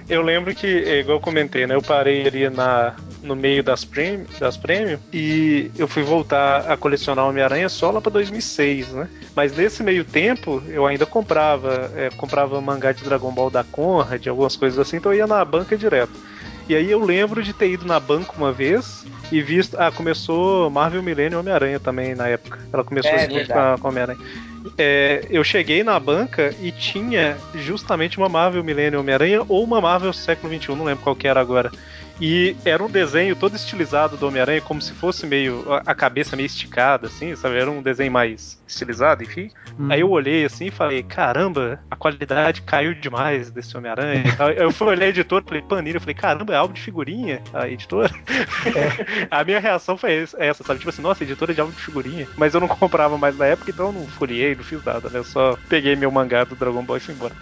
Eu 0.08 0.20
lembro 0.20 0.54
que, 0.54 0.66
é, 0.66 1.00
igual 1.00 1.16
eu 1.16 1.20
comentei, 1.20 1.66
né? 1.66 1.74
Eu 1.74 1.82
parei 1.82 2.26
ali 2.26 2.50
na, 2.50 2.94
no 3.22 3.36
meio 3.36 3.62
das 3.62 3.84
prêmio, 3.84 4.26
das 4.38 4.56
prêmio 4.56 4.98
e 5.12 5.70
eu 5.78 5.86
fui 5.86 6.02
voltar 6.02 6.70
a 6.70 6.76
colecionar 6.76 7.26
Homem-Aranha 7.26 7.68
só 7.68 7.90
lá 7.90 8.00
pra 8.00 8.10
2006, 8.10 8.92
né? 8.92 9.08
Mas 9.34 9.56
nesse 9.56 9.82
meio 9.82 10.04
tempo 10.04 10.62
eu 10.68 10.86
ainda 10.86 11.06
comprava, 11.06 11.90
é, 11.96 12.10
comprava 12.10 12.60
mangá 12.60 12.92
de 12.92 13.04
Dragon 13.04 13.30
Ball 13.32 13.48
da 13.48 13.64
Conrad, 13.64 14.26
algumas 14.26 14.56
coisas 14.56 14.78
assim, 14.78 14.96
então 14.96 15.12
eu 15.12 15.18
ia 15.18 15.26
na 15.26 15.44
banca 15.44 15.76
direto. 15.76 16.12
E 16.72 16.76
aí 16.76 16.90
eu 16.90 17.04
lembro 17.04 17.42
de 17.42 17.52
ter 17.52 17.70
ido 17.70 17.84
na 17.86 18.00
banca 18.00 18.32
uma 18.34 18.50
vez 18.50 19.04
e 19.30 19.42
visto. 19.42 19.76
Ah, 19.78 19.92
começou 19.92 20.70
Marvel 20.70 21.02
Millennium 21.02 21.40
Homem-Aranha 21.40 21.78
também 21.78 22.14
na 22.14 22.28
época. 22.28 22.58
Ela 22.72 22.82
começou 22.82 23.10
É, 23.10 23.28
junto 23.28 23.78
com 23.78 23.88
Homem-Aranha. 23.88 24.18
É, 24.78 25.26
eu 25.28 25.44
cheguei 25.44 25.84
na 25.84 26.00
banca 26.00 26.54
e 26.62 26.72
tinha 26.72 27.36
justamente 27.54 28.16
uma 28.16 28.26
Marvel 28.28 28.64
Millennium 28.64 29.00
Homem-Aranha 29.00 29.42
ou 29.48 29.62
uma 29.62 29.82
Marvel 29.82 30.14
Século 30.14 30.50
XXI, 30.58 30.74
não 30.74 30.86
lembro 30.86 31.04
qual 31.04 31.14
que 31.14 31.28
era 31.28 31.40
agora. 31.40 31.70
E 32.18 32.56
era 32.64 32.82
um 32.82 32.88
desenho 32.90 33.36
todo 33.36 33.54
estilizado 33.54 34.16
do 34.16 34.26
Homem-Aranha, 34.28 34.62
como 34.62 34.80
se 34.80 34.94
fosse 34.94 35.26
meio. 35.26 35.70
a- 35.70 35.82
a 35.84 35.94
cabeça 35.94 36.36
meio 36.36 36.46
esticada, 36.46 37.08
assim, 37.08 37.36
sabe? 37.36 37.56
Era 37.58 37.70
um 37.70 37.82
desenho 37.82 38.12
mais 38.12 38.61
estilizado, 38.72 39.22
enfim. 39.22 39.50
Hum. 39.78 39.88
Aí 39.90 40.00
eu 40.00 40.10
olhei 40.10 40.44
assim 40.44 40.66
e 40.66 40.70
falei, 40.70 41.02
caramba, 41.02 41.80
a 41.90 41.96
qualidade 41.96 42.62
caiu 42.62 42.94
demais 42.94 43.50
desse 43.50 43.76
Homem-Aranha. 43.76 44.24
e 44.26 44.36
tal. 44.36 44.50
Eu 44.50 44.70
fui 44.70 44.88
olhar 44.88 45.06
a 45.06 45.08
editora, 45.08 45.44
falei, 45.46 45.62
Panini, 45.62 45.94
eu 45.94 46.00
falei, 46.00 46.14
caramba, 46.14 46.52
é 46.52 46.56
álbum 46.56 46.74
de 46.74 46.80
figurinha 46.80 47.42
a 47.52 47.68
editora? 47.68 48.10
a 49.30 49.44
minha 49.44 49.60
reação 49.60 49.96
foi 49.96 50.22
essa, 50.22 50.42
essa, 50.42 50.64
sabe? 50.64 50.78
Tipo 50.78 50.90
assim, 50.90 51.02
nossa, 51.02 51.22
editora 51.22 51.54
de 51.54 51.60
álbum 51.60 51.72
de 51.72 51.80
figurinha. 51.80 52.26
Mas 52.36 52.54
eu 52.54 52.60
não 52.60 52.68
comprava 52.68 53.16
mais 53.18 53.36
na 53.36 53.46
época, 53.46 53.70
então 53.70 53.86
eu 53.86 53.92
não 53.92 54.06
folhei, 54.06 54.54
não 54.54 54.64
fiz 54.64 54.84
nada, 54.84 55.08
né? 55.08 55.18
Eu 55.18 55.24
só 55.24 55.56
peguei 55.68 55.96
meu 55.96 56.10
mangá 56.10 56.44
do 56.44 56.56
Dragon 56.56 56.82
Ball 56.82 56.96
e 56.96 57.00
fui 57.00 57.14
embora. 57.14 57.34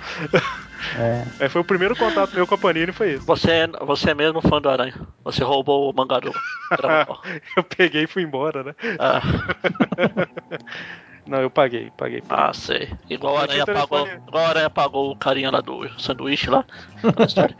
É. 0.99 1.25
Aí 1.41 1.49
foi 1.49 1.61
o 1.61 1.65
primeiro 1.65 1.97
contato 1.97 2.35
meu 2.35 2.47
com 2.47 2.55
a 2.55 2.59
Panini, 2.59 2.93
foi 2.93 3.13
esse. 3.13 3.27
Você, 3.27 3.67
você 3.81 4.11
é 4.11 4.15
mesmo 4.15 4.41
fã 4.41 4.61
do 4.61 4.69
Aranha. 4.69 4.95
Você 5.25 5.45
roubou 5.45 5.91
o 5.91 5.95
mangá 5.95 6.21
do 6.21 6.33
Dragon 6.77 7.05
Ball. 7.07 7.23
Eu 7.57 7.63
peguei 7.65 8.05
e 8.05 8.07
fui 8.07 8.23
embora, 8.23 8.63
né? 8.63 8.75
Ah, 8.99 9.21
Não, 11.31 11.41
eu 11.41 11.49
paguei, 11.49 11.93
paguei. 11.97 12.23
ah, 12.29 12.53
sei. 12.53 12.91
Igual 13.09 13.37
Eu 13.37 13.41
Aranha 13.43 13.65
pagou. 13.65 14.07
Igual 14.07 14.45
o 14.45 14.49
Aranha 14.49 14.69
pagou 14.71 15.11
o 15.13 15.17
carinha 15.17 15.49
lá 15.51 15.61
do 15.61 15.89
sanduíche 16.01 16.51
lá. 16.51 16.65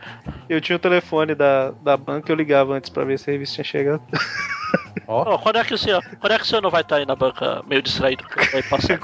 Eu 0.49 0.59
tinha 0.59 0.75
o 0.75 0.79
telefone 0.79 1.33
da, 1.33 1.71
da 1.81 1.95
banca, 1.95 2.29
eu 2.29 2.35
ligava 2.35 2.73
antes 2.73 2.89
pra 2.89 3.05
ver 3.05 3.17
se 3.17 3.29
a 3.29 3.33
revista 3.33 3.55
tinha 3.55 3.63
chegado. 3.63 4.01
Ô, 5.07 5.39
quando, 5.39 5.55
é 5.57 5.63
que 5.63 5.73
o 5.73 5.77
senhor, 5.77 6.03
quando 6.19 6.33
é 6.33 6.37
que 6.37 6.43
o 6.43 6.45
senhor 6.47 6.61
não 6.61 6.69
vai 6.69 6.81
estar 6.81 6.97
aí 6.97 7.05
na 7.05 7.15
banca 7.15 7.63
meio 7.65 7.81
distraído? 7.81 8.25
Vai 8.51 8.61
passar. 8.63 8.99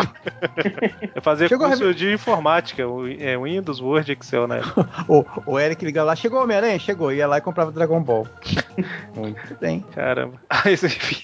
Eu 1.16 1.22
fazia 1.22 1.48
Chegou 1.48 1.66
a 1.66 1.70
curso 1.70 1.94
de 1.94 2.12
informática, 2.14 2.86
o- 2.86 3.08
é, 3.08 3.38
Windows, 3.38 3.80
Word, 3.80 4.12
Excel, 4.12 4.48
né? 4.48 4.60
O, 5.08 5.26
o 5.46 5.58
Eric 5.60 5.84
ligava 5.86 6.08
lá, 6.08 6.16
chegou 6.16 6.44
Homem-Aranha? 6.44 6.78
Chegou. 6.80 7.12
Ia 7.14 7.26
lá 7.28 7.38
e 7.38 7.42
comprava 7.42 7.72
Dragon 7.72 8.02
Ball. 8.04 8.28
Muito 9.16 9.56
bem. 9.60 9.80
Caramba. 9.96 10.34
Mas 10.66 10.84
enfim. 10.84 11.24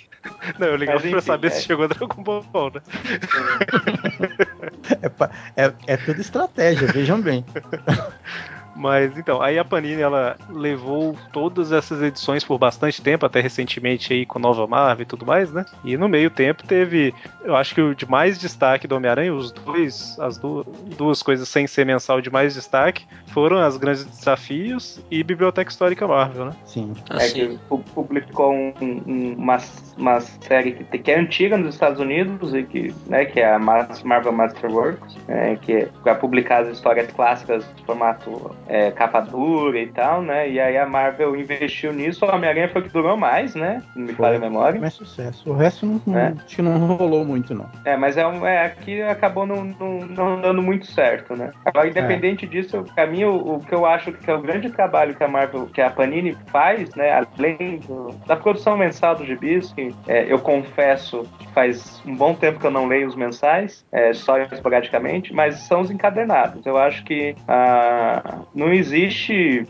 Não, 0.59 0.67
eu 0.67 0.75
ligava 0.75 0.99
Mas, 0.99 1.09
pra 1.09 1.17
enfim, 1.19 1.27
saber 1.27 1.47
é. 1.47 1.49
se 1.51 1.63
chegou 1.63 1.87
Dragon 1.87 2.23
Ball, 2.23 2.71
né? 2.73 2.81
É, 5.55 5.65
é, 5.65 5.73
é 5.87 5.97
tudo 5.97 6.21
estratégia, 6.21 6.87
vejam 6.87 7.21
bem. 7.21 7.45
Mas 8.75 9.17
então, 9.17 9.41
aí 9.41 9.59
a 9.59 9.63
Panini 9.65 10.01
ela 10.01 10.35
levou 10.49 11.15
todas 11.31 11.71
essas 11.71 12.01
edições 12.01 12.43
por 12.43 12.57
bastante 12.57 13.01
tempo, 13.01 13.25
até 13.25 13.39
recentemente 13.39 14.11
aí 14.13 14.25
com 14.25 14.39
Nova 14.39 14.65
Marvel 14.65 15.03
e 15.03 15.05
tudo 15.05 15.25
mais, 15.25 15.51
né? 15.51 15.63
E 15.83 15.95
no 15.95 16.09
meio 16.09 16.29
tempo 16.29 16.63
teve, 16.65 17.13
eu 17.43 17.55
acho 17.55 17.75
que 17.75 17.81
o 17.81 17.93
de 17.93 18.09
mais 18.09 18.39
destaque 18.39 18.87
do 18.87 18.95
Homem-Aranha, 18.95 19.33
os 19.33 19.51
dois, 19.51 20.17
as 20.19 20.37
du 20.37 20.63
duas 20.97 21.21
coisas 21.21 21.47
sem 21.47 21.67
ser 21.67 21.85
mensal 21.85 22.19
de 22.21 22.31
mais 22.31 22.55
destaque, 22.55 23.05
foram 23.31 23.57
as 23.59 23.77
grandes 23.77 24.05
desafios 24.05 24.99
e 25.09 25.23
Biblioteca 25.23 25.69
Histórica 25.69 26.07
Marvel, 26.07 26.45
né? 26.45 26.51
Sim. 26.65 26.93
É 27.11 27.15
Assim. 27.15 27.33
que 27.33 27.57
pu- 27.69 27.83
publicou 27.93 28.51
um- 28.53 28.73
um- 28.81 29.35
uma, 29.37 29.57
uma 29.97 30.19
série 30.19 30.71
que, 30.73 30.97
que 30.97 31.11
é 31.11 31.19
antiga 31.19 31.57
nos 31.57 31.75
Estados 31.75 31.99
Unidos 31.99 32.53
e 32.53 32.63
que, 32.63 32.93
né, 33.07 33.25
que 33.25 33.39
é 33.39 33.53
a 33.53 33.59
Marvel 33.59 34.31
Masterworks, 34.31 35.15
é, 35.27 35.55
que 35.57 35.87
vai 36.03 36.15
publicar 36.17 36.63
as 36.63 36.69
histórias 36.69 37.11
clássicas 37.11 37.65
de 37.75 37.85
formato 37.85 38.55
é, 38.67 38.91
capa 38.91 39.19
dura 39.21 39.79
e 39.79 39.87
tal, 39.87 40.21
né? 40.21 40.49
E 40.49 40.59
aí 40.59 40.77
a 40.77 40.85
Marvel 40.85 41.35
investiu 41.35 41.93
nisso. 41.93 42.25
O 42.25 42.29
Homem-Aranha 42.33 42.69
foi 42.69 42.81
o 42.81 42.83
que 42.85 42.91
durou 42.93 43.17
mais, 43.17 43.55
né? 43.55 43.81
Não 43.95 44.05
me 44.07 44.13
falha 44.13 44.37
a 44.37 44.39
memória. 44.39 44.79
Mais 44.79 44.93
sucesso. 44.93 45.49
O 45.51 45.55
resto 45.55 45.85
não, 45.85 46.01
não- 46.05 46.17
É. 46.19 46.33
acho 46.45 46.55
que 46.55 46.61
não 46.61 46.77
rolou 46.95 47.25
muito, 47.25 47.53
não. 47.53 47.69
É, 47.85 47.95
mas 47.97 48.17
é, 48.17 48.25
um, 48.25 48.45
é 48.45 48.65
aqui 48.65 49.01
acabou 49.01 49.45
não, 49.45 49.63
não, 49.63 49.99
não 50.05 50.41
dando 50.41 50.61
muito 50.61 50.85
certo, 50.87 51.35
né? 51.35 51.51
Agora, 51.65 51.87
independente 51.87 52.45
disso, 52.47 52.83
pra 52.95 53.05
mim, 53.07 53.23
o, 53.25 53.55
o 53.55 53.59
que 53.59 53.73
eu 53.73 53.85
acho 53.85 54.11
que 54.11 54.29
é 54.29 54.33
o 54.33 54.41
grande 54.41 54.69
trabalho 54.69 55.15
que 55.15 55.23
a 55.23 55.27
Marvel, 55.27 55.67
que 55.67 55.81
a 55.81 55.89
Panini 55.89 56.35
faz, 56.47 56.93
né? 56.95 57.11
Além 57.37 57.79
do- 57.87 58.13
da 58.25 58.35
produção 58.35 58.77
mensal 58.77 59.15
do 59.15 59.25
gibis, 59.25 59.71
que 59.73 59.93
é, 60.07 60.31
eu 60.31 60.39
confesso 60.39 61.23
que 61.39 61.47
faz 61.53 62.01
um 62.05 62.15
bom 62.15 62.33
tempo 62.33 62.59
que 62.59 62.65
eu 62.67 62.71
não 62.71 62.85
leio 62.87 63.07
os 63.07 63.15
mensais, 63.15 63.85
é, 63.91 64.13
só 64.13 64.37
esporadicamente, 64.39 65.33
mas 65.33 65.55
são 65.67 65.81
os 65.81 65.91
encadernados. 65.91 66.65
Eu 66.65 66.77
acho 66.77 67.03
que 67.03 67.35
ah, 67.47 68.41
não 68.53 68.71
existe, 68.71 69.65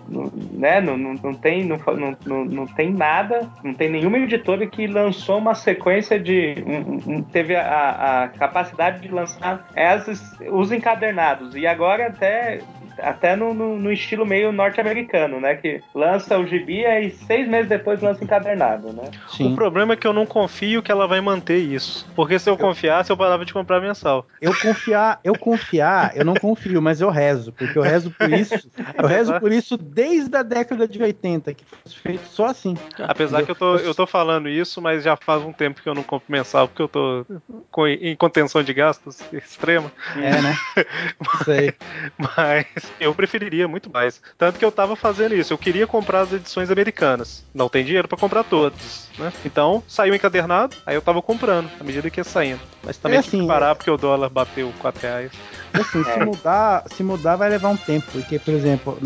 né? 0.52 0.82
Não, 0.82 0.98
não, 0.98 1.14
não 1.14 1.34
tem, 1.34 1.64
não, 1.66 1.78
não, 2.26 2.46
não 2.46 2.68
tem 2.68 2.92
nada, 2.92 3.50
não 3.64 3.74
tem 3.74 3.90
nenhuma 3.90 4.18
editora 4.18 4.68
que 4.68 4.88
lançou 4.88 5.38
uma 5.38 5.56
sequência 5.56 6.20
de. 6.20 6.56
um- 6.66 7.16
um- 7.16 7.22
teve 7.24 7.56
a, 7.56 8.24
a 8.24 8.28
capacidade 8.30 9.02
de 9.02 9.08
lançar 9.08 9.68
essas, 9.76 10.22
os 10.52 10.72
encadernados. 10.72 11.56
E 11.56 11.66
agora 11.66 12.08
até. 12.08 12.60
Até 13.00 13.36
no, 13.36 13.54
no, 13.54 13.78
no 13.78 13.92
estilo 13.92 14.26
meio 14.26 14.52
norte-americano, 14.52 15.40
né? 15.40 15.56
Que 15.56 15.82
lança 15.94 16.38
o 16.38 16.46
gibi 16.46 16.84
e 16.86 17.10
seis 17.12 17.48
meses 17.48 17.68
depois 17.70 18.02
lança 18.02 18.24
encadernado, 18.24 18.92
né? 18.94 19.10
O 19.26 19.30
Sim. 19.30 19.56
problema 19.56 19.94
é 19.94 19.96
que 19.96 20.06
eu 20.08 20.14
não 20.14 20.26
confio 20.26 20.82
que 20.82 20.92
ela 20.92 21.08
vai 21.08 21.20
manter 21.22 21.58
isso. 21.58 22.08
Porque 22.16 22.38
se 22.38 22.50
eu 22.50 22.58
confiasse, 22.58 23.12
eu 23.12 23.18
parava 23.18 23.46
de 23.46 23.54
comprar 23.54 23.82
mensal. 23.82 24.28
Eu 24.42 24.54
confiar, 24.56 25.20
eu 25.24 25.36
confiar, 25.36 26.16
eu 26.16 26.24
não 26.26 26.36
confio, 26.38 26.82
mas 26.82 27.02
eu 27.02 27.10
rezo, 27.10 27.52
porque 27.54 27.78
eu 27.78 27.82
rezo 27.82 28.12
por 28.12 28.30
isso. 28.30 28.70
Eu 28.98 29.08
rezo 29.08 29.40
por 29.40 29.52
isso 29.52 29.78
desde 29.78 30.36
a 30.36 30.44
década 30.44 30.88
de 30.88 31.02
80, 31.02 31.54
que 31.54 31.66
foi 31.66 31.78
feito 32.02 32.26
só 32.28 32.46
assim. 32.48 32.78
Apesar 33.00 33.44
que 33.44 33.52
eu 33.52 33.56
tô, 33.56 33.76
eu 33.78 33.96
tô 33.96 34.06
falando 34.06 34.48
isso, 34.50 34.82
mas 34.82 35.04
já 35.04 35.16
faz 35.16 35.42
um 35.44 35.54
tempo 35.54 35.82
que 35.82 35.90
eu 35.90 35.96
não 35.96 36.04
compro 36.04 36.32
mensal, 36.32 36.68
porque 36.68 36.82
eu 36.82 36.88
tô 36.88 37.26
com- 37.72 37.88
em 37.88 38.16
contenção 38.16 38.62
de 38.64 38.74
gastos 38.74 39.20
extrema. 39.34 39.92
É, 40.16 40.42
né? 40.42 40.56
Sei. 41.44 41.74
Mas 42.18 42.83
eu 43.00 43.14
preferiria 43.14 43.68
muito 43.68 43.90
mais. 43.92 44.22
Tanto 44.38 44.60
que 44.60 44.66
eu 44.66 44.72
tava 44.72 44.96
fazendo 44.96 45.36
isso. 45.36 45.54
Eu 45.54 45.58
queria 45.58 45.88
comprar 45.88 46.22
as 46.22 46.34
edições 46.34 46.70
americanas. 46.72 47.44
Não 47.54 47.70
tem 47.70 47.84
dinheiro 47.84 48.08
pra 48.08 48.18
comprar 48.18 48.44
todas, 48.44 49.10
né? 49.18 49.32
Então, 49.46 49.84
saiu 49.88 50.16
encadernado, 50.16 50.76
aí 50.86 50.96
eu 50.96 51.02
tava 51.02 51.22
comprando, 51.22 51.70
à 51.80 51.84
medida 51.84 52.10
que 52.10 52.20
ia 52.20 52.24
saindo. 52.24 52.62
Mas 52.86 52.98
também 52.98 53.20
É 53.20 53.22
tive 53.22 53.32
que 53.32 53.38
assim, 53.38 53.48
parar 53.48 53.76
porque 53.76 53.90
o 53.90 53.98
dólar 53.98 54.30
bateu 54.30 54.72
4 54.80 55.02
reais. 55.02 55.32
E 55.74 55.80
assim, 55.80 56.04
se 56.04 56.10
É. 56.10 56.24
mudar, 56.26 56.84
se 56.88 57.04
mudar 57.04 57.36
vai 57.36 57.50
levar 57.50 57.70
um 57.70 57.78
tempo, 57.78 58.06
porque, 58.12 58.38
por 58.38 58.54
exemplo, 58.54 58.98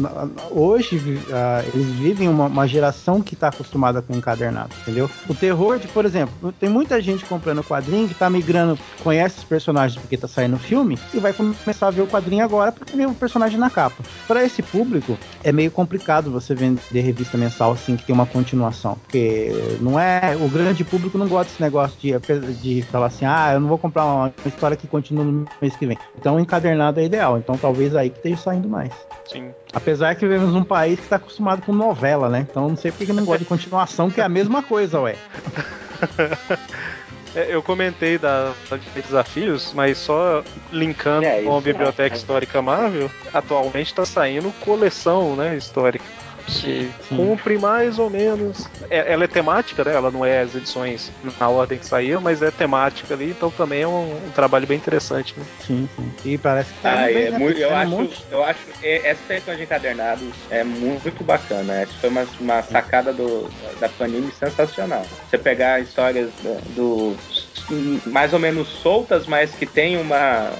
hoje 0.51 0.99
ah, 1.31 1.63
eles 1.73 1.87
vivem 1.93 2.27
uma, 2.27 2.45
uma 2.45 2.67
geração 2.67 3.21
que 3.21 3.33
está 3.33 3.49
acostumada 3.49 4.01
com 4.01 4.13
encadernado, 4.13 4.73
entendeu? 4.81 5.09
O 5.29 5.35
terror 5.35 5.79
de, 5.79 5.87
por 5.87 6.05
exemplo, 6.05 6.51
tem 6.53 6.69
muita 6.69 6.99
gente 7.01 7.25
comprando 7.25 7.63
quadrinho 7.63 8.07
que 8.07 8.15
tá 8.15 8.29
migrando, 8.29 8.77
conhece 9.03 9.39
os 9.39 9.43
personagens 9.43 9.99
porque 9.99 10.17
tá 10.17 10.27
saindo 10.27 10.57
filme, 10.57 10.99
e 11.13 11.19
vai 11.19 11.33
começar 11.33 11.87
a 11.87 11.91
ver 11.91 12.01
o 12.01 12.07
quadrinho 12.07 12.43
agora 12.43 12.71
porque 12.71 12.95
vê 12.95 13.05
o 13.05 13.13
personagem 13.13 13.59
na 13.59 13.66
capa. 13.69 14.03
Para 14.27 14.43
esse 14.43 14.61
público, 14.61 15.17
é 15.43 15.51
meio 15.51 15.71
complicado 15.71 16.31
você 16.31 16.53
vender 16.53 17.01
revista 17.01 17.37
mensal 17.37 17.71
assim 17.71 17.95
que 17.95 18.05
tem 18.05 18.13
uma 18.13 18.25
continuação, 18.25 18.97
porque 19.03 19.51
não 19.79 19.99
é 19.99 20.35
o 20.39 20.49
grande 20.49 20.83
público 20.83 21.17
não 21.17 21.27
gosta 21.27 21.51
desse 21.51 21.61
negócio 21.61 21.97
de, 21.99 22.17
de 22.61 22.81
falar 22.83 23.07
assim, 23.07 23.25
ah, 23.25 23.51
eu 23.53 23.59
não 23.59 23.67
vou 23.67 23.77
comprar 23.77 24.05
uma 24.05 24.33
história 24.45 24.75
que 24.75 24.87
continua 24.87 25.23
no 25.23 25.47
mês 25.61 25.75
que 25.75 25.85
vem. 25.85 25.97
Então, 26.17 26.35
o 26.35 26.39
encadernado 26.39 26.99
é 26.99 27.05
ideal. 27.05 27.37
Então, 27.37 27.57
talvez 27.57 27.95
aí 27.95 28.09
que 28.09 28.17
esteja 28.17 28.37
saindo 28.37 28.69
mais. 28.69 28.91
Sim. 29.25 29.51
Apesar 29.73 30.15
que 30.15 30.25
vivemos 30.25 30.53
num 30.53 30.63
país 30.63 30.97
que 30.97 31.05
está 31.05 31.17
acostumado 31.17 31.61
com 31.61 31.73
novela, 31.73 32.29
né? 32.29 32.45
Então, 32.49 32.69
não 32.69 32.77
sei 32.77 32.91
porque 32.91 33.05
que 33.05 33.13
não 33.13 33.25
gosta 33.25 33.39
de 33.39 33.45
continuação, 33.45 34.09
que 34.09 34.21
é 34.21 34.23
a 34.23 34.29
mesma 34.29 34.63
coisa, 34.63 34.99
ué. 35.01 35.15
É, 37.37 37.53
Eu 37.53 37.61
comentei 37.61 38.17
da, 38.17 38.51
da 38.67 38.77
de 38.77 38.89
desafios, 39.01 39.71
mas 39.75 39.99
só 39.99 40.43
linkando 40.71 41.23
É, 41.25 41.43
com 41.43 41.53
a 41.53 41.57
isso 41.57 41.61
Biblioteca 41.61 42.15
é. 42.15 42.17
Histórica 42.17 42.61
Marvel, 42.63 43.11
atualmente 43.31 43.87
está 43.87 44.03
saindo 44.03 44.51
coleção 44.65 45.35
né, 45.35 45.55
histórica. 45.55 46.03
Sim. 46.47 46.91
Cumpre 47.09 47.57
mais 47.57 47.99
ou 47.99 48.09
menos. 48.09 48.69
é- 48.89 49.11
ela 49.11 49.25
é 49.25 49.27
temática, 49.27 49.83
né? 49.83 49.93
Ela 49.93 50.09
não 50.09 50.23
é 50.25 50.39
as 50.41 50.55
edições 50.55 51.11
na 51.39 51.49
ordem 51.49 51.77
que 51.77 51.85
saíram, 51.85 52.21
mas 52.21 52.41
é 52.41 52.49
temática 52.51 53.13
ali, 53.13 53.31
então 53.31 53.51
também 53.51 53.81
é 53.81 53.87
um, 53.87 54.27
um 54.27 54.31
trabalho 54.31 54.65
bem 54.65 54.77
interessante. 54.77 55.37
Né? 55.37 55.45
Sim, 55.59 55.89
sim. 55.95 56.11
E 56.23 56.37
parece 56.37 56.73
que 56.73 56.81
tá 56.81 56.93
Ah, 57.01 57.11
é 57.11 57.31
né? 57.31 57.37
muito, 57.37 57.57
eu, 57.59 57.75
acho, 57.75 57.95
um 57.95 58.09
eu 58.31 58.43
acho 58.43 58.65
que 58.65 59.01
essa 59.03 59.25
seleção 59.27 59.55
de 59.55 59.63
encadernados 59.63 60.35
é 60.49 60.63
muito 60.63 61.23
bacana. 61.23 61.81
Essa 61.81 61.93
foi 61.99 62.09
uma, 62.09 62.25
uma 62.39 62.61
sacada 62.63 63.11
do, 63.11 63.49
da 63.79 63.89
Panini 63.89 64.31
sensacional. 64.31 65.05
Você 65.29 65.37
pegar 65.37 65.81
histórias 65.81 66.31
do, 66.75 67.15
do- 67.71 68.09
mais 68.09 68.33
ou 68.33 68.39
menos 68.39 68.67
soltas, 68.81 69.27
mas 69.27 69.53
que 69.53 69.65
tem 69.65 69.97
uma 69.97 70.53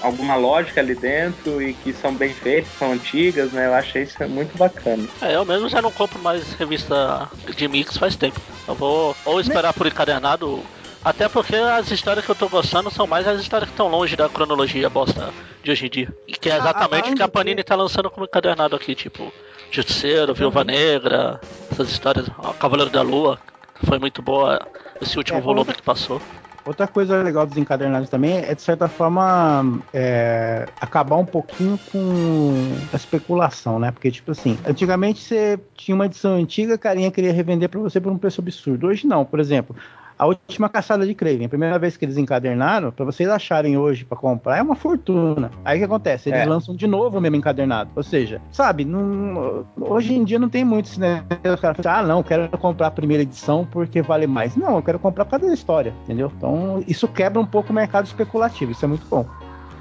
alguma 0.00 0.36
lógica 0.36 0.80
ali 0.80 0.94
dentro 0.94 1.60
e 1.62 1.74
que 1.74 1.92
são 1.92 2.14
bem 2.14 2.34
feitas, 2.34 2.72
são 2.78 2.92
antigas, 2.92 3.52
né? 3.52 3.66
Eu 3.66 3.74
achei 3.74 4.02
isso 4.02 4.28
muito 4.28 4.56
bacana. 4.56 5.06
É, 5.20 5.34
eu 5.36 5.44
mesmo 5.44 5.68
já 5.68 5.80
não 5.82 5.90
compro 5.92 6.22
mais 6.22 6.52
revista 6.54 7.30
de 7.54 7.68
mix 7.68 7.96
faz 7.96 8.16
tempo. 8.16 8.40
Eu 8.66 8.74
vou 8.74 9.16
ou 9.24 9.40
esperar 9.40 9.72
por 9.72 9.86
encadernado, 9.86 10.62
até 11.04 11.28
porque 11.28 11.54
as 11.54 11.90
histórias 11.90 12.24
que 12.24 12.30
eu 12.30 12.34
tô 12.34 12.48
gostando 12.48 12.90
são 12.90 13.06
mais 13.06 13.26
as 13.26 13.40
histórias 13.40 13.68
que 13.68 13.72
estão 13.74 13.88
longe 13.88 14.16
da 14.16 14.28
cronologia 14.28 14.90
bosta 14.90 15.32
de 15.62 15.70
hoje 15.70 15.86
em 15.86 15.90
dia. 15.90 16.08
E 16.26 16.32
que 16.32 16.48
é 16.50 16.54
Ah, 16.54 16.58
exatamente 16.58 17.12
o 17.12 17.14
que 17.14 17.22
a 17.22 17.28
Panini 17.28 17.62
tá 17.62 17.74
lançando 17.76 18.10
como 18.10 18.26
encadernado 18.26 18.74
aqui, 18.74 18.94
tipo 18.94 19.32
Justiceiro, 19.70 20.34
Viúva 20.34 20.64
Negra, 20.64 21.40
essas 21.70 21.90
histórias, 21.90 22.28
ó, 22.38 22.52
Cavaleiro 22.54 22.90
da 22.90 23.02
Lua, 23.02 23.38
foi 23.84 23.98
muito 23.98 24.22
boa 24.22 24.60
esse 25.00 25.16
último 25.18 25.38
É, 25.38 25.42
volume 25.42 25.72
que 25.74 25.82
passou. 25.82 26.20
Outra 26.66 26.88
coisa 26.88 27.22
legal 27.22 27.46
dos 27.46 27.56
encadernados 27.56 28.08
também 28.10 28.38
é, 28.38 28.52
de 28.52 28.60
certa 28.60 28.88
forma, 28.88 29.80
é, 29.92 30.68
acabar 30.80 31.16
um 31.16 31.24
pouquinho 31.24 31.78
com 31.78 32.88
a 32.92 32.96
especulação, 32.96 33.78
né? 33.78 33.92
Porque, 33.92 34.10
tipo 34.10 34.32
assim, 34.32 34.58
antigamente 34.66 35.20
você 35.22 35.60
tinha 35.76 35.94
uma 35.94 36.06
edição 36.06 36.34
antiga, 36.34 36.74
a 36.74 36.78
carinha 36.78 37.12
queria 37.12 37.32
revender 37.32 37.68
pra 37.68 37.78
você 37.78 38.00
por 38.00 38.10
um 38.10 38.18
preço 38.18 38.40
absurdo. 38.40 38.88
Hoje 38.88 39.06
não, 39.06 39.24
por 39.24 39.38
exemplo. 39.38 39.76
A 40.18 40.26
última 40.26 40.68
caçada 40.68 41.06
de 41.06 41.14
Craven, 41.14 41.44
a 41.44 41.48
primeira 41.48 41.78
vez 41.78 41.96
que 41.96 42.04
eles 42.04 42.16
encadernaram, 42.16 42.90
pra 42.90 43.04
vocês 43.04 43.28
acharem 43.28 43.76
hoje 43.76 44.04
pra 44.04 44.16
comprar, 44.16 44.56
é 44.56 44.62
uma 44.62 44.74
fortuna. 44.74 45.50
Aí 45.64 45.76
o 45.76 45.80
que 45.80 45.84
acontece? 45.84 46.30
Eles 46.30 46.40
É. 46.40 46.44
lançam 46.46 46.74
de 46.74 46.86
novo 46.86 47.18
o 47.18 47.20
mesmo 47.20 47.36
encadernado. 47.36 47.90
Ou 47.94 48.02
seja, 48.02 48.40
sabe, 48.50 48.84
não- 48.84 49.66
hoje 49.78 50.14
em 50.14 50.24
dia 50.24 50.38
não 50.38 50.48
tem 50.48 50.64
muito 50.64 50.86
esse 50.86 50.98
né? 50.98 51.22
Os 51.52 51.60
caras 51.60 51.76
falam, 51.82 52.00
ah, 52.00 52.02
não, 52.02 52.22
quero 52.22 52.48
comprar 52.58 52.86
a 52.86 52.90
primeira 52.90 53.22
edição 53.22 53.66
porque 53.70 54.00
vale 54.00 54.26
mais. 54.26 54.56
Não, 54.56 54.76
eu 54.76 54.82
quero 54.82 54.98
comprar 54.98 55.24
por 55.26 55.32
causa 55.32 55.46
da 55.46 55.52
história, 55.54 55.92
entendeu? 56.04 56.32
Então, 56.36 56.82
isso 56.88 57.06
quebra 57.08 57.38
um 57.40 57.46
pouco 57.46 57.70
o 57.70 57.74
mercado 57.74 58.06
especulativo, 58.06 58.72
isso 58.72 58.84
é 58.84 58.88
muito 58.88 59.06
bom. 59.08 59.26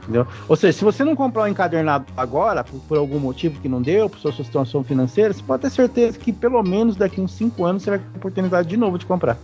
Entendeu? 0.05 0.27
Ou 0.47 0.55
seja, 0.55 0.77
se 0.77 0.83
você 0.83 1.03
não 1.03 1.15
comprar 1.15 1.43
o 1.43 1.47
encadernado 1.47 2.05
agora, 2.15 2.63
por, 2.63 2.79
por 2.81 2.97
algum 2.97 3.19
motivo 3.19 3.59
que 3.59 3.67
não 3.67 3.81
deu, 3.81 4.07
por 4.09 4.19
sua 4.19 4.31
situação 4.31 4.83
financeira, 4.83 5.33
você 5.33 5.41
pode 5.41 5.63
ter 5.63 5.69
certeza 5.71 6.17
que 6.19 6.31
pelo 6.31 6.61
menos 6.61 6.95
daqui 6.95 7.19
uns 7.19 7.31
5 7.33 7.65
anos 7.65 7.83
você 7.83 7.89
vai 7.91 7.99
ter 7.99 8.05
a 8.13 8.17
oportunidade 8.17 8.67
de 8.67 8.77
novo 8.77 8.97
de 8.97 9.05
comprar. 9.05 9.37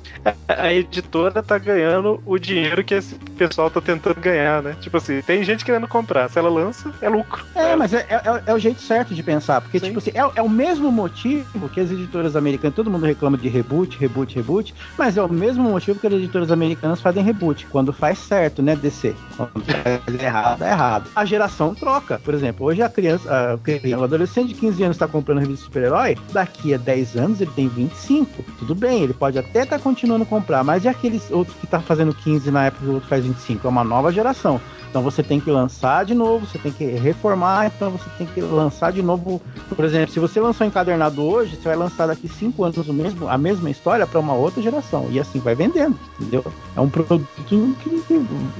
A 0.48 0.72
editora 0.74 1.42
tá 1.42 1.58
ganhando 1.58 2.22
o 2.26 2.38
dinheiro 2.38 2.84
que 2.84 2.94
esse 2.94 3.16
pessoal 3.38 3.70
tá 3.72 3.82
tentando 3.82 4.20
ganhar, 4.20 4.62
né? 4.62 4.76
Tipo 4.80 4.98
assim, 4.98 5.22
tem 5.22 5.44
gente 5.44 5.66
querendo 5.66 5.88
comprar. 5.88 6.30
Se 6.30 6.38
ela 6.38 6.50
lança, 6.50 6.92
é 7.02 7.10
lucro. 7.10 7.44
É, 7.56 7.76
mas 7.76 7.94
é, 7.94 8.06
é- 8.10 8.44
é 8.46 8.54
o 8.54 8.60
jeito 8.60 8.82
certo 8.82 9.16
de 9.16 9.24
pensar, 9.24 9.62
porque, 9.62 9.80
Sim. 9.80 9.88
tipo 9.88 9.98
assim, 10.00 10.12
é, 10.14 10.40
é 10.40 10.42
o 10.42 10.50
mesmo 10.50 10.92
motivo 10.92 11.70
que 11.70 11.80
as 11.80 11.90
editoras 11.92 12.36
americanas, 12.36 12.76
todo 12.76 12.90
mundo 12.90 13.06
reclama 13.06 13.38
de 13.38 13.50
reboot, 13.50 13.98
reboot, 13.98 14.36
reboot, 14.36 14.74
mas 14.98 15.18
é 15.18 15.24
o 15.24 15.30
mesmo 15.30 15.64
motivo 15.64 16.00
que 16.00 16.08
as 16.08 16.14
editoras 16.14 16.52
americanas 16.52 17.02
fazem 17.02 17.24
reboot, 17.24 17.66
quando 17.68 17.92
faz 17.92 18.20
certo, 18.20 18.62
né, 18.62 18.76
DC. 18.76 19.16
Quando 19.38 19.64
faz 19.66 20.22
errado, 20.22 20.51
dá 20.56 20.70
errado. 20.70 21.10
A 21.16 21.26
geração 21.26 21.74
troca. 21.74 22.20
Por 22.24 22.34
exemplo, 22.34 22.66
hoje 22.66 22.82
a 22.82 22.90
criança, 22.90 23.54
a 23.54 23.58
criança, 23.58 23.98
o 24.00 24.04
adolescente 24.04 24.50
de 24.50 24.54
15 24.56 24.84
anos 24.84 24.96
está 24.96 25.08
comprando 25.08 25.40
revista 25.40 25.62
de 25.62 25.66
super-herói, 25.66 26.18
daqui 26.32 26.74
a 26.74 26.78
10 26.78 27.16
anos 27.18 27.42
ele 27.42 27.52
tem 27.52 27.68
25. 27.68 28.44
Tudo 28.60 28.76
bem, 28.76 29.04
ele 29.04 29.14
pode 29.14 29.38
até 29.38 29.64
estar 29.64 29.80
continuando 29.80 30.24
a 30.24 30.28
comprar, 30.28 30.64
mas 30.64 30.84
e 30.84 30.88
aqueles 30.88 31.30
outros 31.32 31.56
que 31.58 31.68
tá 31.68 31.80
fazendo 31.80 32.14
15 32.14 32.52
na 32.52 32.66
época 32.66 32.86
que 32.86 32.90
o 32.90 32.94
outro 32.96 33.10
faz 33.10 33.24
25? 33.24 33.66
É 33.66 33.70
uma 33.70 33.84
nova 33.84 34.12
geração. 34.12 34.60
Então 34.92 35.02
você 35.02 35.24
tem 35.24 35.40
que 35.40 35.50
lançar 35.50 36.04
de 36.04 36.14
novo, 36.14 36.46
você 36.46 36.58
tem 36.58 36.72
que 36.72 36.84
reformar, 36.84 37.68
então 37.68 37.92
você 37.92 38.10
tem 38.18 38.28
que 38.28 38.42
lançar 38.42 38.92
de 38.92 39.02
novo. 39.02 39.42
Por 39.74 39.86
exemplo, 39.86 40.12
se 40.12 40.20
você 40.20 40.38
lançou 40.42 40.68
encadernado 40.68 41.24
hoje, 41.24 41.56
você 41.56 41.70
vai 41.70 41.78
lançar 41.78 42.08
daqui 42.08 42.28
cinco 42.28 42.66
anos 42.66 42.78
o 42.90 42.94
mesmo, 42.94 43.30
a 43.30 43.38
mesma 43.38 43.70
história 43.70 44.06
para 44.06 44.20
uma 44.20 44.34
outra 44.34 44.62
geração. 44.62 45.08
E 45.10 45.18
assim 45.18 45.40
vai 45.40 45.56
vendendo, 45.56 45.98
entendeu? 46.20 46.44
É 46.76 46.82
um 46.82 46.90
produto 46.90 47.26
que 47.48 47.74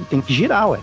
tem 0.08 0.22
que 0.22 0.32
girar, 0.32 0.70
ué. 0.70 0.80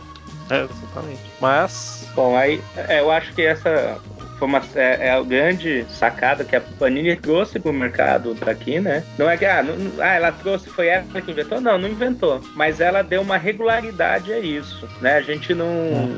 É, 0.50 0.64
exatamente. 0.64 1.32
Mas. 1.40 2.08
Bom, 2.16 2.36
aí 2.36 2.62
é, 2.76 3.00
eu 3.00 3.12
acho 3.12 3.34
que 3.34 3.42
essa 3.44 4.00
foi 4.38 4.48
uma, 4.48 4.62
é, 4.74 5.08
é 5.08 5.12
a 5.12 5.22
grande 5.22 5.86
sacada 5.90 6.46
que 6.46 6.56
a 6.56 6.62
Panini 6.62 7.16
trouxe 7.18 7.60
pro 7.60 7.74
mercado 7.74 8.34
daqui, 8.34 8.80
né? 8.80 9.04
Não 9.18 9.30
é 9.30 9.38
que 9.38 9.46
ah, 9.46 9.62
não- 9.62 9.76
ah, 10.02 10.14
ela 10.16 10.32
trouxe, 10.32 10.70
foi 10.70 10.88
ela 10.88 11.04
que 11.22 11.32
inventou? 11.32 11.60
Não, 11.60 11.78
não 11.78 11.90
inventou. 11.90 12.42
Mas 12.56 12.80
ela 12.80 13.02
deu 13.02 13.22
uma 13.22 13.38
regularidade 13.38 14.32
a 14.32 14.40
isso, 14.40 14.88
né? 15.02 15.18
A 15.18 15.22
gente 15.22 15.54
não. 15.54 15.68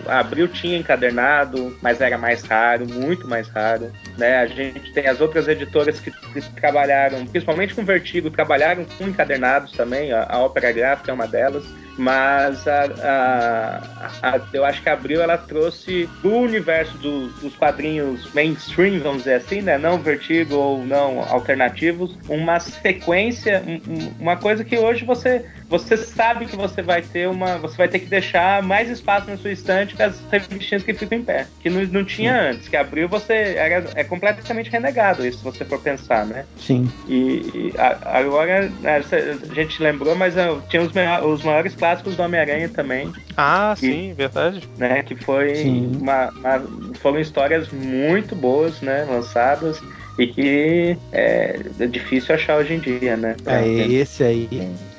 Abril 0.07 0.47
tinha 0.47 0.77
encadernado, 0.77 1.75
mas 1.81 1.99
era 1.99 2.17
mais 2.17 2.43
raro, 2.43 2.85
muito 2.87 3.27
mais 3.27 3.47
raro. 3.49 3.91
Né? 4.21 4.37
A 4.37 4.45
gente 4.45 4.93
tem 4.93 5.07
as 5.07 5.19
outras 5.19 5.47
editoras 5.47 5.99
que, 5.99 6.11
que 6.11 6.41
trabalharam, 6.61 7.25
principalmente 7.25 7.73
com 7.73 7.83
Vertigo, 7.83 8.29
trabalharam 8.29 8.85
com 8.85 9.07
encadernados 9.07 9.71
também. 9.71 10.11
A, 10.13 10.27
a 10.29 10.39
Ópera 10.39 10.71
Gráfica 10.71 11.09
é 11.09 11.13
uma 11.13 11.27
delas. 11.27 11.65
Mas 11.97 12.67
a, 12.67 13.81
a- 14.21 14.41
eu 14.53 14.63
acho 14.63 14.81
que 14.81 14.89
a 14.89 14.93
Abril 14.93 15.21
ela 15.21 15.37
trouxe 15.37 16.07
do 16.21 16.33
universo 16.35 16.97
do- 16.97 17.27
dos 17.39 17.55
quadrinhos 17.55 18.31
mainstream, 18.33 18.99
vamos 18.99 19.19
dizer 19.23 19.35
assim, 19.35 19.61
né? 19.61 19.77
Não 19.77 19.97
Vertigo 19.97 20.55
ou 20.55 20.85
não 20.85 21.19
alternativos, 21.19 22.17
uma 22.29 22.59
sequência, 22.59 23.61
um- 23.67 24.13
uma 24.19 24.37
coisa 24.37 24.63
que 24.63 24.77
hoje 24.77 25.03
você 25.03 25.45
você 25.71 25.95
sabe 25.95 26.45
que 26.45 26.55
você 26.57 26.81
vai 26.81 27.01
ter 27.01 27.29
uma. 27.29 27.57
Você 27.59 27.77
vai 27.77 27.87
ter 27.87 27.99
que 27.99 28.05
deixar 28.07 28.61
mais 28.61 28.89
espaço 28.89 29.29
na 29.29 29.37
sua 29.37 29.51
estante 29.51 29.95
que 29.95 30.03
as 30.03 30.21
revistinhas 30.29 30.83
que 30.83 30.93
ficam 30.93 31.17
em 31.17 31.23
pé. 31.23 31.47
Que 31.61 31.69
não, 31.69 31.81
não 31.85 32.03
tinha 32.03 32.37
antes. 32.49 32.67
Que 32.67 32.75
abril 32.75 33.07
você 33.07 33.33
era, 33.55 33.89
é 33.95 34.03
completamente 34.03 34.69
renegado, 34.69 35.25
isso 35.25 35.37
se 35.39 35.43
você 35.45 35.63
for 35.63 35.79
pensar, 35.79 36.25
né? 36.25 36.45
Sim. 36.57 36.89
E, 37.07 37.71
e 37.71 37.73
a- 37.77 37.97
agora 38.19 38.69
né, 38.81 38.97
a 38.97 39.53
gente 39.55 39.81
lembrou, 39.81 40.13
mas 40.13 40.37
ah, 40.37 40.59
tinha 40.69 40.81
os, 40.81 40.91
os 41.25 41.43
maiores 41.43 41.73
clássicos 41.73 42.15
do 42.17 42.21
Homem-Aranha 42.23 42.67
também, 42.67 43.09
Ah, 43.37 43.73
E- 43.77 43.79
sim, 43.79 44.13
verdade. 44.13 44.67
né? 44.77 45.01
Que 45.03 45.15
foi 45.15 45.55
Sim. 45.55 45.91
uma, 46.01 46.29
uma- 46.31 46.67
foram 46.95 47.19
histórias 47.19 47.69
muito 47.71 48.35
boas, 48.35 48.81
né? 48.81 49.05
Lançadas 49.09 49.81
e 50.19 50.27
que 50.27 50.97
é, 51.13 51.55
é 51.79 51.87
difícil 51.87 52.35
achar 52.35 52.57
hoje 52.57 52.73
em 52.73 52.79
dia, 52.79 53.15
né? 53.15 53.35
É, 53.45 53.63
esse 53.87 54.21
aí 54.23 54.49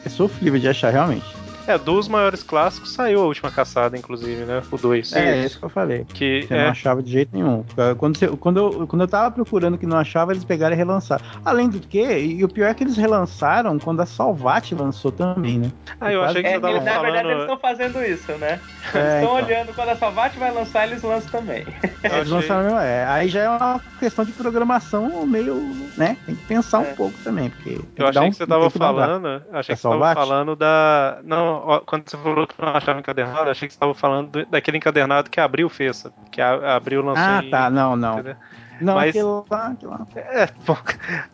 é 0.04 0.08
sofrível 0.08 0.58
de 0.58 0.68
achar, 0.68 0.92
realmente. 0.92 1.41
É, 1.66 1.78
dos 1.78 2.08
maiores 2.08 2.42
clássicos 2.42 2.92
saiu 2.92 3.20
a 3.22 3.26
última 3.26 3.50
caçada, 3.50 3.96
inclusive, 3.96 4.44
né? 4.44 4.62
O 4.70 4.76
2. 4.76 5.12
É, 5.12 5.44
isso 5.44 5.58
que 5.58 5.64
eu 5.64 5.68
falei. 5.68 6.04
Que 6.12 6.46
Eu 6.50 6.56
não 6.56 6.64
é, 6.64 6.68
achava 6.68 7.02
de 7.02 7.10
jeito 7.10 7.30
nenhum. 7.32 7.64
Quando, 7.98 8.16
você- 8.18 8.28
quando, 8.28 8.56
eu, 8.58 8.86
quando 8.86 9.02
eu 9.02 9.08
tava 9.08 9.30
procurando 9.30 9.78
que 9.78 9.86
não 9.86 9.96
achava, 9.96 10.32
eles 10.32 10.44
pegaram 10.44 10.74
e 10.74 10.76
relançaram. 10.76 11.24
Além 11.44 11.68
do 11.68 11.78
que, 11.78 12.02
e 12.18 12.42
o 12.44 12.48
pior 12.48 12.66
é 12.68 12.74
que 12.74 12.82
eles 12.82 12.96
relançaram 12.96 13.78
quando 13.78 14.00
a 14.00 14.06
Salvat 14.06 14.72
lançou 14.74 15.12
também, 15.12 15.58
né? 15.60 15.70
Ah, 16.00 16.12
eu 16.12 16.22
achei 16.24 16.42
que 16.42 16.48
É, 16.48 16.54
você 16.54 16.60
tava 16.60 16.72
eles, 16.74 16.84
na 16.84 16.92
verdade, 17.00 17.16
eles 17.16 17.22
falando. 17.22 17.40
estão 17.42 17.58
fazendo 17.58 18.04
isso, 18.04 18.32
né? 18.38 18.60
É, 18.94 18.98
Eles 18.98 19.14
estão 19.14 19.22
então. 19.22 19.34
olhando 19.34 19.74
quando 19.74 19.88
a 19.90 19.96
Salvat 19.96 20.36
vai 20.38 20.50
lançar, 20.52 20.86
eles 20.88 21.02
lançam 21.02 21.30
também. 21.30 21.64
Eles 22.02 22.14
achei- 22.22 22.32
lançaram, 22.32 22.78
é, 22.80 23.04
aí 23.06 23.28
já 23.28 23.40
é 23.42 23.48
uma 23.48 23.80
questão 24.00 24.24
de 24.24 24.32
programação 24.32 25.24
meio, 25.26 25.54
né? 25.96 26.16
Tem 26.26 26.34
que 26.34 26.44
pensar 26.46 26.84
É. 26.84 26.90
um 26.90 26.94
pouco 26.96 27.16
também, 27.22 27.48
porque 27.50 27.78
Eu 27.96 28.06
achei 28.08 28.22
um- 28.22 28.30
que 28.30 28.36
você 28.36 28.46
tava 28.46 28.68
que 28.70 28.78
falando. 28.78 29.42
Achei 29.52 29.72
É 29.72 29.76
que 29.76 29.82
você 29.82 29.88
tava 29.88 30.14
falando 30.14 30.56
da. 30.56 31.18
Não, 31.24 31.51
quando 31.86 32.08
você 32.08 32.16
falou 32.16 32.46
que 32.46 32.54
não 32.60 32.68
achava 32.68 32.98
encadernado, 33.00 33.50
achei 33.50 33.68
que 33.68 33.74
você 33.74 33.80
tava 33.80 33.94
falando 33.94 34.30
do- 34.30 34.46
daquele 34.46 34.76
encadernado 34.78 35.30
que 35.30 35.40
a 35.40 35.44
Abril 35.44 35.68
fez? 35.68 36.04
Que 36.30 36.40
a 36.40 36.54
a 36.54 36.76
Abril 36.76 37.02
lançou 37.02 37.24
Ah, 37.24 37.42
em- 37.42 37.50
tá, 37.50 37.68
não, 37.70 37.96
não. 37.96 38.14
entendeu? 38.14 38.36
Não, 38.82 38.94
Mas- 38.94 39.10
aquele 39.10 39.24
lá, 39.24 39.66
aquele 39.68 39.90
lá. 39.92 40.06
É, 40.16 40.48
bom, 40.66 40.76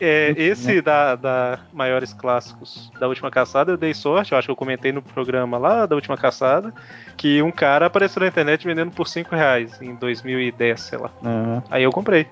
é, 0.01 0.35
esse 0.37 0.75
né? 0.75 0.83
da, 0.83 1.17
da 1.17 1.59
Maiores 1.73 2.13
Clássicos 2.13 2.91
da 2.99 3.09
Última 3.09 3.31
Caçada, 3.31 3.73
eu 3.73 3.77
dei 3.77 3.95
sorte, 3.95 4.33
eu 4.33 4.39
acho 4.39 4.47
que 4.47 4.53
eu 4.53 4.57
comentei 4.57 4.93
no 4.93 5.03
programa 5.03 5.59
lá 5.59 5.87
da 5.87 5.95
Última 5.95 6.17
Caçada, 6.17 6.73
que 7.17 7.43
um 7.43 7.51
cara 7.51 7.87
apareceu 7.87 8.21
na 8.21 8.29
internet 8.29 8.67
vendendo 8.67 8.91
por 8.91 9.09
5 9.09 9.35
reais 9.35 9.81
em 9.81 9.95
2010, 9.95 10.81
sei 10.81 10.99
lá. 10.99 11.11
Ah, 11.25 11.63
Aí 11.71 11.83
eu 11.83 11.91
comprei. 11.91 12.27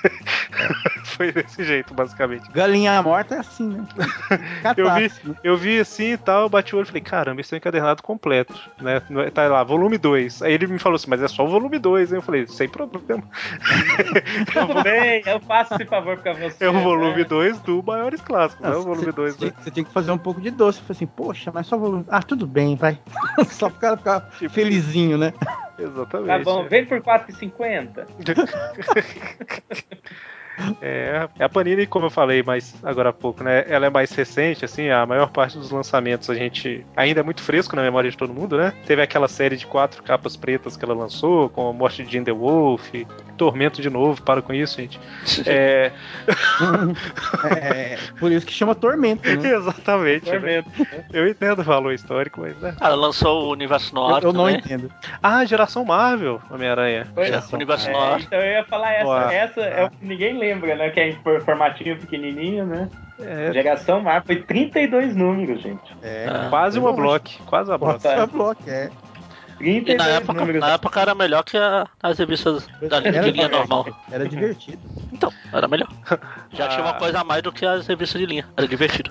Foi 1.04 1.32
desse 1.32 1.62
jeito, 1.64 1.92
basicamente. 1.92 2.50
galinha 2.50 3.02
morta 3.02 3.34
é 3.34 3.38
assim, 3.38 3.68
né? 3.68 3.86
Eu 4.76 4.94
vi, 4.94 5.10
eu 5.42 5.56
vi 5.56 5.78
assim 5.80 6.12
e 6.12 6.16
tal, 6.16 6.48
bati 6.48 6.74
o 6.74 6.78
olho 6.78 6.84
e 6.84 6.86
falei, 6.86 7.02
caramba, 7.02 7.40
esse 7.40 7.54
é 7.54 7.56
um 7.56 7.58
encadernado 7.58 8.02
completo, 8.02 8.54
né? 8.80 9.00
Tá 9.32 9.46
lá, 9.48 9.62
volume 9.62 9.98
2. 9.98 10.42
Aí 10.42 10.52
ele 10.52 10.66
me 10.66 10.78
falou 10.78 10.96
assim, 10.96 11.08
mas 11.10 11.22
é 11.22 11.28
só 11.28 11.44
o 11.44 11.48
volume 11.48 11.78
2, 11.78 12.12
hein? 12.12 12.18
Eu 12.18 12.22
falei, 12.22 12.46
sem 12.46 12.68
problema. 12.68 13.22
Tudo 14.52 14.82
bem, 14.82 15.22
eu 15.26 15.40
faço 15.40 15.74
esse 15.74 15.84
favor 15.84 16.16
pra 16.18 16.32
você. 16.32 16.64
É 16.64 16.68
o 16.68 16.80
volume 16.80 17.18
né? 17.18 17.24
2 17.24 17.60
do 17.60 17.82
Maiores 17.82 18.20
Clássicos, 18.20 18.64
não 18.64 18.72
é 18.72 18.76
o 18.76 18.82
volume 18.82 19.12
2 19.12 19.36
Você, 19.36 19.50
você 19.50 19.70
tinha 19.70 19.84
que 19.84 19.92
fazer 19.92 20.10
um 20.10 20.18
pouco 20.18 20.40
de 20.40 20.50
doce. 20.50 20.80
Falei 20.80 20.96
assim, 20.96 21.06
poxa, 21.06 21.50
mas 21.52 21.66
só 21.66 21.76
volume. 21.76 22.04
Ah, 22.08 22.22
tudo 22.22 22.46
bem, 22.46 22.76
vai. 22.76 22.98
só 23.48 23.68
pro 23.68 23.78
cara 23.78 23.96
ficar 23.96 24.20
Tipo 24.38 24.52
felizinho, 24.52 25.18
né? 25.18 25.32
Exatamente. 25.78 26.28
Tá 26.28 26.38
bom, 26.38 26.68
vem 26.68 26.84
por 26.84 27.00
4,50. 27.00 28.06
É, 30.80 31.28
a 31.38 31.48
Panini, 31.48 31.86
como 31.86 32.06
eu 32.06 32.10
falei 32.10 32.42
mais 32.42 32.74
agora 32.82 33.10
há 33.10 33.12
pouco, 33.12 33.42
né? 33.42 33.64
Ela 33.68 33.86
é 33.86 33.90
mais 33.90 34.10
recente, 34.12 34.64
assim, 34.64 34.88
a 34.90 35.04
maior 35.06 35.30
parte 35.30 35.58
dos 35.58 35.70
lançamentos 35.70 36.28
a 36.30 36.34
gente 36.34 36.84
ainda 36.96 37.20
é 37.20 37.22
muito 37.22 37.42
fresco 37.42 37.74
na 37.76 37.82
memória 37.82 38.10
de 38.10 38.16
todo 38.16 38.32
mundo, 38.32 38.56
né? 38.56 38.72
Teve 38.86 39.02
aquela 39.02 39.28
série 39.28 39.56
de 39.56 39.66
quatro 39.66 40.02
capas 40.02 40.36
pretas 40.36 40.76
que 40.76 40.84
ela 40.84 40.94
lançou, 40.94 41.48
com 41.48 41.68
a 41.68 41.72
morte 41.72 42.02
de 42.04 42.12
Jim 42.12 42.24
the 42.24 42.32
Wolf, 42.32 42.88
Tormento 43.36 43.80
de 43.80 43.88
novo, 43.88 44.20
para 44.22 44.42
com 44.42 44.52
isso, 44.52 44.76
gente. 44.76 45.00
É, 45.46 45.92
É, 47.50 47.96
por 48.18 48.30
isso 48.30 48.44
que 48.46 48.52
chama 48.52 48.74
tormento, 48.74 49.26
né? 49.28 49.48
exatamente. 49.54 50.26
né? 50.26 50.32
Tormento. 50.32 50.70
Eu 51.12 51.26
entendo 51.28 51.60
o 51.60 51.64
valor 51.64 51.92
histórico, 51.92 52.40
mas 52.40 52.56
né? 52.58 52.74
Ela 52.80 52.94
lançou 52.94 53.46
o 53.46 53.52
Universo 53.52 53.94
Eu, 53.94 54.00
Noir 54.00 54.22
eu 54.24 54.32
não 54.32 54.44
também. 54.44 54.58
entendo. 54.58 54.92
Ah, 55.22 55.44
geração 55.44 55.84
Marvel, 55.84 56.40
Homem-Aranha. 56.50 57.06
Universo 57.52 57.88
É, 57.88 57.92
Noir. 57.92 58.22
então 58.22 58.38
eu 58.38 58.52
ia 58.52 58.64
falar 58.64 58.92
essa. 58.92 59.04
Noir. 59.04 59.32
Essa 59.32 59.60
é 59.60 59.84
o 59.84 59.90
que 59.90 60.04
ninguém 60.04 60.38
lembra, 60.52 60.74
né? 60.76 60.90
Que 60.90 61.00
é 61.00 61.08
em 61.10 61.16
for- 61.22 61.40
formatinho 61.42 61.98
pequenininho, 61.98 62.66
né? 62.66 62.88
É, 63.20 63.52
Geração 63.52 64.00
Mar 64.00 64.24
foi 64.24 64.36
32 64.36 65.14
números, 65.14 65.60
gente. 65.62 65.94
É, 66.02 66.26
Ah. 66.28 66.46
quase 66.48 66.78
uma 66.78 66.92
block, 66.92 67.38
quase 67.42 67.70
uma 67.70 67.78
block. 67.78 68.02
Nossa, 68.04 68.26
bloco, 68.26 68.62
é. 68.66 68.90
32 69.58 69.94
E 69.94 69.94
na 69.98 70.08
época, 70.16 70.32
números. 70.40 70.60
na 70.60 70.70
época 70.70 71.00
era 71.00 71.14
melhor 71.14 71.42
que 71.44 71.56
a- 71.58 71.86
as 72.02 72.18
revistas 72.18 72.66
da 72.80 72.96
Era 72.96 73.20
de 73.22 73.30
linha 73.30 73.48
normal. 73.48 73.86
Era 74.10 74.26
divertido. 74.26 74.78
Então, 75.12 75.30
era 75.52 75.68
melhor. 75.68 75.88
Já 76.50 76.68
tinha 76.68 76.80
uma 76.82 76.92
Ah. 76.92 76.98
coisa 76.98 77.20
a 77.20 77.24
mais 77.24 77.42
do 77.42 77.52
que 77.52 77.66
as 77.66 77.86
revistas 77.86 78.18
de 78.18 78.26
linha. 78.26 78.46
Era 78.56 78.66
divertido. 78.66 79.10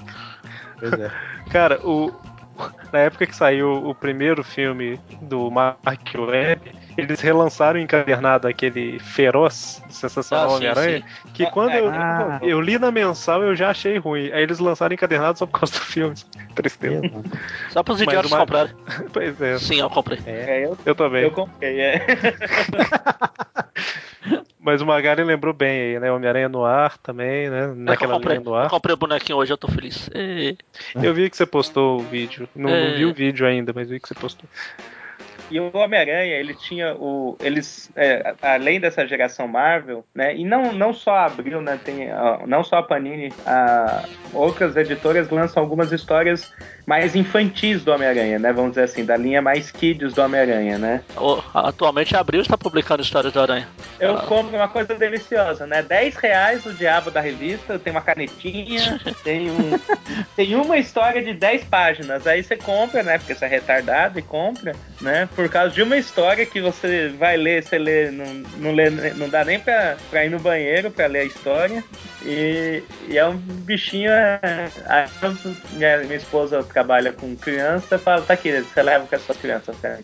Pois 0.80 0.92
é. 0.94 1.12
Cara, 1.52 1.80
o, 1.86 2.12
na 2.92 3.00
época 3.00 3.28
que 3.28 3.36
saiu 3.36 3.72
o 3.88 3.94
primeiro 3.94 4.44
filme 4.44 5.00
do 5.22 5.52
Mark 5.52 5.86
Webb, 6.18 6.72
eles 7.00 7.20
relançaram 7.22 7.80
encadernado 7.80 8.48
aquele 8.48 9.00
Feroz, 9.00 9.82
Sensacional 9.90 10.50
Ah, 10.50 10.54
Homem-Aranha, 10.56 11.04
que 11.34 11.46
quando 11.52 11.74
eu, 11.74 11.90
Ah. 11.90 12.40
eu 12.42 12.60
li 12.62 12.78
na 12.80 12.92
mensal 12.92 13.44
eu 13.44 13.56
já 13.56 13.70
achei 13.70 13.98
ruim. 13.98 14.32
Aí 14.32 14.44
eles 14.44 14.60
lançaram 14.60 14.94
encadernado 14.94 15.38
só 15.40 15.46
por 15.46 15.60
causa 15.60 15.74
do 15.74 15.80
filme. 15.82 16.16
Tristeza. 16.56 17.02
Só 17.70 17.84
pros 17.84 18.00
Mas 18.00 18.08
idiotas 18.08 18.32
uma- 18.32 18.40
comprarem. 18.40 18.74
Pois 19.14 19.42
é, 19.42 19.58
Sim, 19.58 19.80
eu 19.80 19.90
comprei. 19.90 20.20
É, 20.26 20.66
eu, 20.66 20.78
eu 20.86 20.96
também. 20.96 21.24
eu 21.24 21.32
comprei, 21.32 21.80
é. 21.80 22.06
Mas 24.62 24.82
o 24.82 24.86
Magari 24.86 25.24
lembrou 25.24 25.54
bem 25.54 25.82
aí, 25.94 26.00
né? 26.00 26.12
Homem-Aranha 26.12 26.50
no 26.50 26.66
ar 26.66 26.98
também, 26.98 27.50
né? 27.50 27.68
Naquela 27.76 28.14
eu 28.14 28.18
comprei, 28.18 28.38
linha 28.38 28.46
no 28.46 28.52
eu 28.52 28.56
ar. 28.60 28.70
comprei 28.70 28.94
o 28.94 28.98
bonequinho 28.98 29.38
hoje, 29.38 29.54
eu 29.54 29.58
tô 29.58 29.68
feliz. 29.70 30.10
E- 30.14 30.58
Eu 31.02 31.14
vi 31.14 31.30
que 31.30 31.38
você 31.38 31.46
postou 31.46 32.00
o 32.00 32.04
vídeo. 32.04 32.48
Não, 32.56 32.70
É. 32.70 32.90
não 32.92 32.98
vi 32.98 33.06
o 33.06 33.14
vídeo 33.14 33.48
ainda, 33.48 33.72
mas 33.74 33.90
vi 33.90 34.00
que 34.00 34.08
você 34.08 34.14
postou. 34.14 34.48
E 35.50 35.60
o 35.60 35.72
Homem-Aranha, 35.74 36.36
ele 36.36 36.54
tinha 36.54 36.96
o. 36.96 37.36
Eles, 37.40 37.92
é, 37.96 38.36
além 38.42 38.80
dessa 38.80 39.06
geração 39.08 39.48
Marvel, 39.48 40.06
né? 40.14 40.36
E 40.36 40.46
não, 40.46 40.72
não 40.72 40.94
só 40.94 41.12
a 41.12 41.26
Abril, 41.26 41.62
né? 41.62 41.80
Tem, 41.84 42.08
não 42.46 42.64
só 42.64 42.78
a 42.78 42.84
Panini, 42.84 43.34
a, 43.46 44.06
outras 44.34 44.76
editoras 44.76 45.30
lançam 45.30 45.62
algumas 45.62 45.92
histórias 45.92 46.54
mais 46.90 47.16
infantis 47.16 47.84
do 47.84 47.92
Homem-Aranha, 47.92 48.40
né? 48.40 48.52
Vamos 48.52 48.72
dizer 48.72 48.86
assim, 48.86 49.06
da 49.06 49.16
linha 49.16 49.44
mais 49.44 49.70
kids 49.70 50.12
do 50.16 50.22
Homem-Aranha, 50.24 50.80
né? 50.80 51.02
o- 51.16 51.40
atualmente 51.54 52.16
a 52.16 52.20
Abril 52.20 52.42
está 52.42 52.58
publicando 52.58 53.04
histórias 53.04 53.32
do 53.32 53.40
Aranha. 53.40 53.68
Eu 54.00 54.18
Ah. 54.18 54.22
compro 54.24 54.56
uma 54.56 54.68
coisa 54.68 54.96
deliciosa, 54.96 55.68
né? 55.68 55.84
10 55.84 56.16
reais 56.16 56.66
o 56.66 56.74
diabo 56.74 57.12
da 57.12 57.22
revista, 57.22 57.78
tem 57.78 57.92
uma 57.92 58.02
canetinha, 58.02 59.00
tem, 59.24 59.52
um, 59.52 59.80
tem 60.36 60.56
uma 60.56 60.80
história 60.80 61.22
de 61.24 61.34
10 61.36 61.64
páginas. 61.66 62.26
Aí 62.26 62.42
você 62.44 62.56
compra, 62.58 63.04
né? 63.04 63.20
Porque 63.20 63.36
você 63.36 63.46
é 63.46 63.48
retardado 63.48 64.18
e 64.18 64.24
compra, 64.24 64.74
né? 65.00 65.30
Por 65.36 65.48
causa 65.48 65.70
de 65.76 65.84
uma 65.84 65.96
história 65.98 66.44
que 66.44 66.60
você 66.60 67.10
vai 67.20 67.38
ler, 67.38 67.62
você 67.64 67.78
lê, 67.78 68.10
não, 68.10 68.26
não, 68.58 68.72
lê, 68.72 68.90
não 68.90 69.30
dá 69.30 69.46
nem 69.46 69.60
pra, 69.60 69.96
pra 70.10 70.26
ir 70.26 70.30
no 70.32 70.40
banheiro 70.40 70.90
pra 70.90 71.06
ler 71.06 71.20
a 71.20 71.26
história. 71.26 71.84
E, 72.26 72.82
e 73.08 73.18
é 73.18 73.26
um 73.28 73.38
bichinho. 73.38 74.12
é, 74.12 74.40
Aí 74.88 75.06
minha, 75.74 75.98
minha 76.00 76.16
esposa 76.16 76.64
trabalha 76.80 77.12
com 77.12 77.36
criança, 77.36 77.98
fala, 78.00 78.22
tá 78.22 78.34
aqui, 78.34 78.62
você 78.62 78.82
leva 78.82 79.06
com 79.06 79.14
essas 79.14 79.36
crianças, 79.36 79.76
cara. 79.82 80.00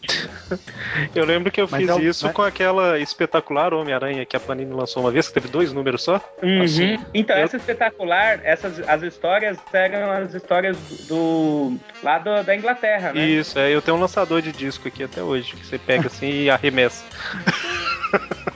Eu 1.15 1.23
lembro 1.23 1.49
que 1.49 1.61
eu 1.61 1.67
Mas 1.71 1.79
fiz 1.81 1.89
é 1.89 1.93
o- 1.93 1.99
isso 2.01 2.25
mas- 2.25 2.35
com 2.35 2.41
aquela 2.41 2.99
espetacular 2.99 3.73
Homem-Aranha 3.73 4.25
que 4.25 4.35
a 4.35 4.39
Panini 4.41 4.73
lançou 4.73 5.01
uma 5.03 5.09
vez, 5.11 5.27
que 5.29 5.33
teve 5.33 5.47
dois 5.47 5.71
números 5.71 6.03
só. 6.03 6.19
Uhum. 6.43 6.63
Assim, 6.63 6.99
então, 7.13 7.37
eu- 7.37 7.45
essa 7.45 7.55
espetacular, 7.55 8.41
essas 8.43 8.77
as 8.89 9.01
histórias 9.03 9.57
eram 9.71 10.11
as 10.11 10.33
histórias 10.33 10.75
do 11.07 11.77
lá 12.03 12.19
do- 12.19 12.43
da 12.43 12.53
Inglaterra, 12.53 13.13
né? 13.13 13.25
Isso, 13.25 13.57
é, 13.57 13.73
eu 13.73 13.81
tenho 13.81 13.95
um 13.95 13.99
lançador 14.01 14.41
de 14.41 14.51
disco 14.51 14.89
aqui 14.89 15.03
até 15.05 15.23
hoje, 15.23 15.53
que 15.55 15.65
você 15.65 15.77
pega 15.77 16.07
assim 16.07 16.29
e 16.43 16.49
arremessa. 16.49 17.05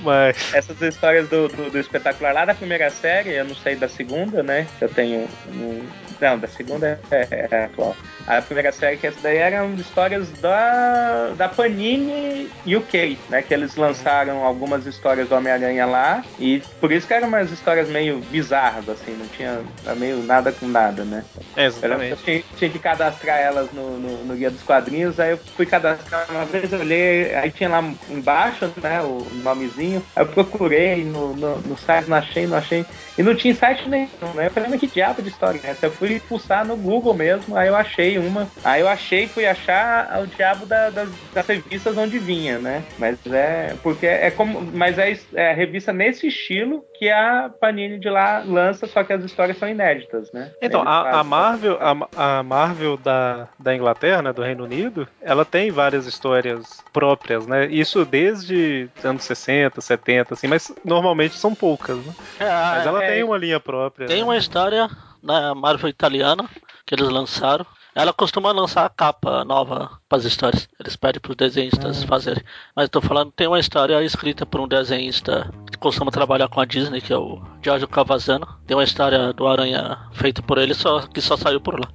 Mas. 0.00 0.54
Essas 0.54 0.80
histórias 0.80 1.28
do, 1.28 1.48
do, 1.48 1.70
do 1.70 1.78
espetacular 1.78 2.32
lá 2.32 2.44
da 2.44 2.54
primeira 2.54 2.90
série, 2.90 3.34
eu 3.34 3.44
não 3.44 3.54
sei 3.54 3.76
da 3.76 3.88
segunda, 3.88 4.42
né? 4.42 4.66
Eu 4.80 4.88
tenho. 4.88 5.28
um- 5.48 5.88
não, 6.20 6.38
da 6.38 6.48
segunda 6.48 7.00
é, 7.10 7.48
é 7.50 7.56
a 7.56 7.64
atual. 7.66 7.96
A 8.28 8.42
primeira 8.42 8.70
série 8.70 8.96
que 8.96 9.06
essa 9.06 9.18
daí 9.22 9.38
eram 9.38 9.74
histórias 9.74 10.30
da, 10.40 11.30
da 11.36 11.48
Panini 11.48 12.48
UK, 12.66 13.18
né? 13.30 13.42
Que 13.42 13.54
eles 13.54 13.74
lançaram 13.74 14.44
algumas 14.44 14.86
histórias 14.86 15.28
do 15.28 15.34
Homem-Aranha 15.34 15.86
lá. 15.86 16.22
E 16.38 16.62
por 16.80 16.92
isso 16.92 17.06
que 17.06 17.14
eram 17.14 17.28
umas 17.28 17.50
histórias 17.50 17.88
meio 17.88 18.20
bizarras, 18.30 18.88
assim, 18.88 19.16
não 19.16 19.26
tinha 19.28 19.60
era 19.84 19.94
meio 19.94 20.22
nada 20.22 20.52
com 20.52 20.66
nada, 20.66 21.04
né? 21.04 21.24
É, 21.52 21.54
que 21.54 21.60
eu 21.60 21.66
exatamente. 21.66 22.24
tinha, 22.24 22.42
tinha 22.56 22.70
que 22.70 22.78
cadastrar 22.78 23.38
elas 23.38 23.72
no, 23.72 23.98
no, 23.98 24.24
no 24.24 24.34
guia 24.34 24.50
dos 24.50 24.62
quadrinhos, 24.62 25.18
aí 25.18 25.30
eu 25.32 25.38
fui 25.56 25.64
cadastrar 25.66 26.26
uma 26.30 26.44
vez, 26.44 26.72
eu 26.72 26.80
olhei, 26.80 27.34
aí 27.34 27.50
tinha 27.50 27.68
lá 27.68 27.82
embaixo, 28.10 28.70
né, 28.82 29.00
o 29.00 29.26
nomezinho, 29.42 30.02
aí 30.14 30.22
eu 30.22 30.28
procurei 30.28 31.04
no, 31.04 31.34
no, 31.34 31.56
no 31.58 31.76
site, 31.78 32.08
não 32.08 32.16
achei, 32.16 32.46
não 32.46 32.58
achei, 32.58 32.84
e 33.16 33.22
não 33.22 33.34
tinha 33.34 33.54
site 33.54 33.88
nenhum, 33.88 34.08
né, 34.34 34.46
eu 34.46 34.50
falei, 34.50 34.68
mas 34.70 34.80
que 34.80 34.86
diabo 34.86 35.22
de 35.22 35.30
história 35.30 35.60
é 35.64 35.70
essa? 35.70 35.86
Eu 35.86 35.92
fui 35.92 36.20
pulsar 36.20 36.66
no 36.66 36.76
Google 36.76 37.14
mesmo, 37.14 37.56
aí 37.56 37.68
eu 37.68 37.76
achei 37.76 38.17
uma, 38.18 38.52
aí 38.62 38.80
eu 38.80 38.88
achei, 38.88 39.28
fui 39.28 39.46
achar 39.46 40.20
o 40.22 40.26
diabo 40.26 40.66
da- 40.66 40.90
das, 40.90 41.10
das 41.32 41.46
revistas 41.46 41.96
onde 41.96 42.18
vinha, 42.18 42.58
né, 42.58 42.84
mas 42.98 43.18
é, 43.26 43.76
porque 43.82 44.06
é 44.06 44.30
como, 44.30 44.60
mas 44.60 44.98
é, 44.98 45.12
é 45.34 45.50
a 45.50 45.54
revista 45.54 45.92
nesse 45.92 46.26
estilo 46.28 46.84
que 46.94 47.08
a 47.10 47.50
Panini 47.60 47.98
de 47.98 48.08
lá 48.08 48.42
lança, 48.44 48.86
só 48.86 49.02
que 49.04 49.12
as 49.12 49.24
histórias 49.24 49.58
são 49.58 49.68
inéditas, 49.68 50.30
né. 50.32 50.52
Então, 50.60 50.82
a, 50.82 51.20
a 51.20 51.24
Marvel, 51.24 51.78
a, 51.80 52.38
a 52.38 52.42
Marvel 52.42 52.96
da, 52.96 53.48
da 53.58 53.74
Inglaterra, 53.74 54.22
né, 54.22 54.32
do 54.32 54.42
Reino 54.42 54.64
Unido, 54.64 55.06
ela 55.20 55.44
tem 55.44 55.70
várias 55.70 56.06
histórias 56.06 56.82
próprias, 56.92 57.46
né? 57.46 57.66
Isso 57.66 58.04
desde 58.04 58.88
anos 59.04 59.24
60, 59.24 59.80
70, 59.80 60.34
assim, 60.34 60.46
mas 60.46 60.72
normalmente 60.84 61.34
são 61.34 61.54
poucas, 61.54 62.04
né? 62.04 62.12
Mas 62.40 62.86
ela 62.86 63.02
é, 63.02 63.06
tem 63.06 63.22
uma 63.22 63.38
linha 63.38 63.60
própria. 63.60 64.06
Tem 64.06 64.18
né? 64.18 64.24
uma 64.24 64.36
história 64.36 64.88
na 65.22 65.54
Marvel 65.54 65.88
italiana 65.88 66.48
que 66.86 66.94
eles 66.94 67.08
lançaram. 67.08 67.66
Ela 67.98 68.12
costuma 68.12 68.52
lançar 68.52 68.86
a 68.86 68.88
capa 68.88 69.44
nova 69.44 69.90
para 70.08 70.18
as 70.18 70.24
histórias. 70.24 70.68
Eles 70.78 70.94
pedem 70.94 71.20
para 71.20 71.32
os 71.32 71.36
desenhistas 71.36 72.04
fazerem. 72.04 72.44
Mas 72.76 72.84
estou 72.84 73.02
falando, 73.02 73.32
tem 73.32 73.48
uma 73.48 73.58
história 73.58 74.00
escrita 74.04 74.46
por 74.46 74.60
um 74.60 74.68
desenhista 74.68 75.52
que 75.68 75.76
costuma 75.76 76.12
trabalhar 76.12 76.46
com 76.46 76.60
a 76.60 76.64
Disney, 76.64 77.00
que 77.00 77.12
é 77.12 77.18
o 77.18 77.42
Giorgio 77.60 77.88
Cavazzano. 77.88 78.46
Tem 78.68 78.76
uma 78.76 78.84
história 78.84 79.32
do 79.32 79.48
Aranha 79.48 79.98
feita 80.12 80.40
por 80.40 80.58
ele, 80.58 80.74
só, 80.74 81.00
que 81.08 81.20
só 81.20 81.36
saiu 81.36 81.60
por 81.60 81.80
lá. 81.80 81.88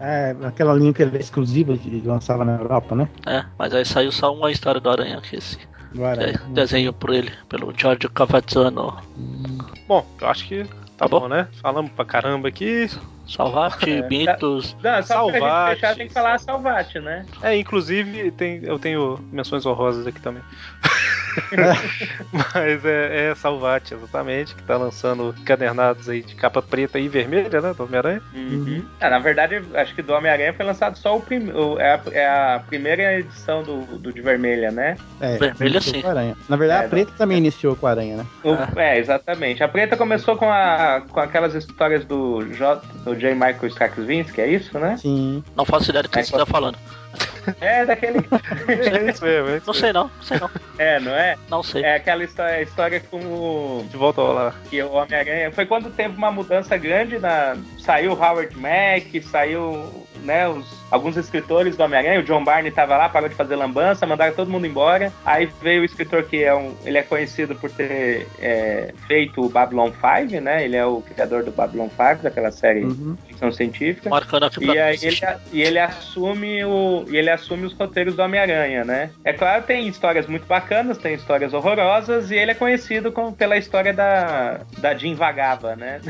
É, 0.00 0.34
aquela 0.44 0.72
linha 0.72 0.94
que 0.94 1.02
era 1.02 1.18
exclusiva 1.18 1.76
que 1.76 2.00
lançava 2.06 2.42
na 2.42 2.56
Europa, 2.56 2.94
né? 2.94 3.06
É, 3.26 3.44
mas 3.58 3.74
aí 3.74 3.84
saiu 3.84 4.10
só 4.10 4.32
uma 4.32 4.50
história 4.50 4.80
do 4.80 4.88
Aranha, 4.88 5.20
que 5.20 5.36
esse 5.36 5.58
Agora, 5.94 6.30
é, 6.30 6.38
desenho 6.54 6.94
por 6.94 7.12
ele, 7.12 7.30
pelo 7.50 7.70
Giorgio 7.76 8.08
Cavazzano. 8.08 8.96
Bom, 9.86 10.06
eu 10.22 10.26
acho 10.26 10.48
que 10.48 10.66
tá, 10.98 11.04
Tá 11.04 11.08
bom, 11.08 11.20
bom. 11.20 11.28
né? 11.28 11.48
Falamos 11.62 11.90
pra 11.92 12.04
caramba 12.04 12.48
aqui. 12.48 12.88
Salvate, 13.26 14.02
É, 14.82 15.02
só 15.02 15.30
pra 15.30 15.38
Salvate. 15.38 15.74
fechar, 15.80 15.96
tem 15.96 16.08
que 16.08 16.14
falar 16.14 16.38
Salvate, 16.38 16.98
né? 17.00 17.24
É, 17.42 17.56
inclusive, 17.56 18.30
tem, 18.32 18.60
eu 18.64 18.78
tenho 18.78 19.18
menções 19.32 19.64
honrosas 19.64 20.06
aqui 20.06 20.20
também. 20.20 20.42
Mas 22.32 22.84
é, 22.84 23.30
é 23.30 23.34
Salvati, 23.34 23.94
exatamente, 23.94 24.54
que 24.54 24.62
tá 24.62 24.76
lançando 24.76 25.34
cadernados 25.44 26.08
aí 26.08 26.22
de 26.22 26.34
capa 26.34 26.60
preta 26.62 26.98
e 26.98 27.08
vermelha, 27.08 27.60
né? 27.60 27.74
Do 27.74 27.84
Homem-Aranha. 27.84 28.22
Uhum. 28.34 28.84
Ah, 29.00 29.10
na 29.10 29.18
verdade, 29.18 29.62
acho 29.74 29.94
que 29.94 30.02
do 30.02 30.12
Homem-Aranha 30.12 30.52
foi 30.54 30.64
lançado 30.64 30.96
só 30.96 31.16
o 31.16 31.20
primeiro. 31.20 31.78
É, 31.78 31.94
a- 31.94 32.00
é 32.12 32.26
a 32.26 32.62
primeira 32.66 33.18
edição 33.18 33.62
do, 33.62 33.80
do 33.98 34.12
de 34.12 34.20
vermelha, 34.20 34.70
né? 34.70 34.96
É, 35.20 35.38
iniciou 35.64 35.80
sim. 35.94 36.02
com 36.02 36.08
a 36.08 36.10
aranha. 36.10 36.36
Na 36.48 36.56
verdade, 36.56 36.82
É, 36.82 36.86
a 36.86 36.88
preta 36.88 37.12
também 37.16 37.38
iniciou 37.38 37.76
com 37.76 37.86
a 37.86 37.90
aranha, 37.90 38.16
né? 38.18 38.26
O- 38.44 38.78
é, 38.78 38.98
exatamente. 38.98 39.62
A 39.62 39.68
preta 39.68 39.96
começou 39.96 40.36
com, 40.36 40.50
a, 40.50 41.02
com 41.08 41.20
aquelas 41.20 41.54
histórias 41.54 42.04
do, 42.04 42.42
J, 42.52 42.82
do 43.04 43.14
J. 43.16 43.34
Michael 43.34 43.66
Straczynski, 43.66 44.40
é 44.40 44.48
isso, 44.48 44.78
né? 44.78 44.96
Sim. 44.96 45.42
Não 45.56 45.64
faço 45.64 45.90
ideia 45.90 46.02
do 46.02 46.08
que 46.08 46.18
É, 46.18 46.22
você 46.22 46.36
tá 46.36 46.46
falando. 46.46 46.76
É, 47.60 47.84
daquele. 47.84 48.18
É 48.68 49.10
isso 49.10 49.24
mesmo, 49.24 49.48
é 49.50 49.56
isso 49.56 49.66
Não 49.66 49.74
sei 49.74 49.92
não, 49.92 50.04
não 50.04 50.22
sei 50.22 50.38
não. 50.38 50.50
É, 50.78 51.00
não 51.00 51.12
é? 51.12 51.36
Não 51.48 51.62
sei. 51.62 51.82
É 51.82 51.96
aquela 51.96 52.24
história, 52.24 52.62
história 52.62 53.00
com 53.00 53.18
o. 53.18 53.86
De 53.90 53.96
volta 53.96 54.20
lá. 54.22 54.54
que 54.68 54.82
o 54.82 54.92
Homem-Aranha 54.92 55.50
foi 55.52 55.66
quando 55.66 55.90
teve 55.90 56.16
uma 56.16 56.30
mudança 56.30 56.76
grande 56.76 57.18
na 57.18 57.56
saiu 57.78 58.12
o 58.12 58.22
Howard 58.22 58.56
Mack, 58.56 59.20
saiu 59.22 60.06
né, 60.22 60.48
os, 60.48 60.66
alguns 60.90 61.16
escritores 61.16 61.76
do 61.76 61.82
Homem-Aranha, 61.82 62.20
o 62.20 62.22
John 62.22 62.42
Barney 62.44 62.70
tava 62.70 62.96
lá, 62.96 63.08
parou 63.08 63.28
de 63.28 63.34
fazer 63.34 63.56
lambança, 63.56 64.06
mandaram 64.06 64.34
todo 64.34 64.50
mundo 64.50 64.66
embora. 64.66 65.12
Aí 65.24 65.48
veio 65.62 65.82
o 65.82 65.84
escritor 65.84 66.24
que 66.24 66.42
é 66.42 66.54
um, 66.54 66.74
ele 66.84 66.98
é 66.98 67.02
conhecido 67.02 67.54
por 67.54 67.70
ter 67.70 68.26
é, 68.40 68.92
feito 69.06 69.44
o 69.44 69.48
Babylon 69.48 69.90
5, 69.92 70.40
né? 70.40 70.64
Ele 70.64 70.76
é 70.76 70.84
o 70.86 71.00
criador 71.02 71.42
do 71.42 71.50
Babylon 71.50 71.88
5, 71.88 72.22
daquela 72.22 72.50
série 72.50 72.84
Uhum. 72.84 73.16
de 73.22 73.28
ficção 73.28 73.50
científica. 73.52 74.08
Marcando 74.08 74.44
aqui 74.44 74.64
pra 74.64 74.74
E 74.74 74.78
aí 74.78 74.98
ele, 75.02 75.18
e 75.52 75.62
ele 75.62 75.78
assume 75.78 76.64
o 76.64 77.04
e 77.08 77.16
ele 77.16 77.30
assume 77.30 77.64
os 77.66 77.72
roteiros 77.74 78.14
do 78.16 78.22
Homem-Aranha, 78.22 78.84
né? 78.84 79.10
É 79.24 79.32
claro, 79.32 79.62
tem 79.64 79.86
histórias 79.88 80.26
muito 80.26 80.46
bacanas, 80.46 80.98
tem 80.98 81.14
histórias 81.14 81.52
horrorosas 81.52 82.30
e 82.30 82.36
ele 82.36 82.52
é 82.52 82.54
conhecido 82.54 83.12
como, 83.12 83.32
pela 83.32 83.56
história 83.56 83.92
da 83.92 84.60
da 84.78 84.94
Jean 84.94 85.14
Vagava, 85.14 85.76
né? 85.76 86.00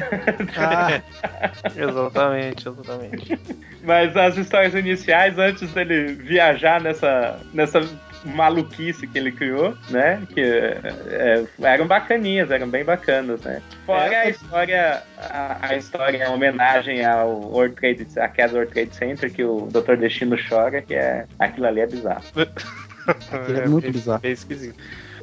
Ah, 0.57 1.01
Exatamente, 1.77 2.69
exatamente. 2.69 3.41
Mas 3.83 4.17
as 4.17 4.37
histórias 4.37 4.68
iniciais 4.74 5.39
antes 5.39 5.70
dele 5.73 6.15
viajar 6.15 6.81
nessa 6.81 7.39
nessa 7.53 7.81
maluquice 8.24 9.07
que 9.07 9.16
ele 9.19 9.31
criou, 9.31 9.77
né? 9.90 10.20
Que 10.35 10.40
é, 10.40 11.45
eram 11.62 11.86
bacaninhas, 11.86 12.51
eram 12.51 12.69
bem 12.69 12.85
bacanas, 12.85 13.40
né? 13.43 13.62
Fora 13.86 14.12
É. 14.12 14.23
a 14.23 14.28
história, 14.28 15.03
a, 15.19 15.57
a 15.69 15.77
história 15.77 16.24
em 16.24 16.28
homenagem 16.28 17.05
ao 17.05 17.31
World 17.40 17.77
Trade, 17.77 18.07
à 18.19 18.28
queda 18.28 18.49
do 18.49 18.57
World 18.57 18.73
Trade 18.73 18.95
Center, 18.97 19.32
que 19.32 19.45
o 19.45 19.69
Dr. 19.70 19.97
Destino 19.97 20.36
chora, 20.49 20.82
que 20.82 20.95
é 20.95 21.27
aquilo 21.39 21.66
ali 21.66 21.81
é 21.81 21.86
bizarro. 21.86 22.23
Aquilo 23.32 23.59
é 23.61 23.69
muito 23.69 23.85
bem- 23.85 23.93
bizarro. 23.93 24.20
bem 24.20 24.32
esquisito. 24.32 24.78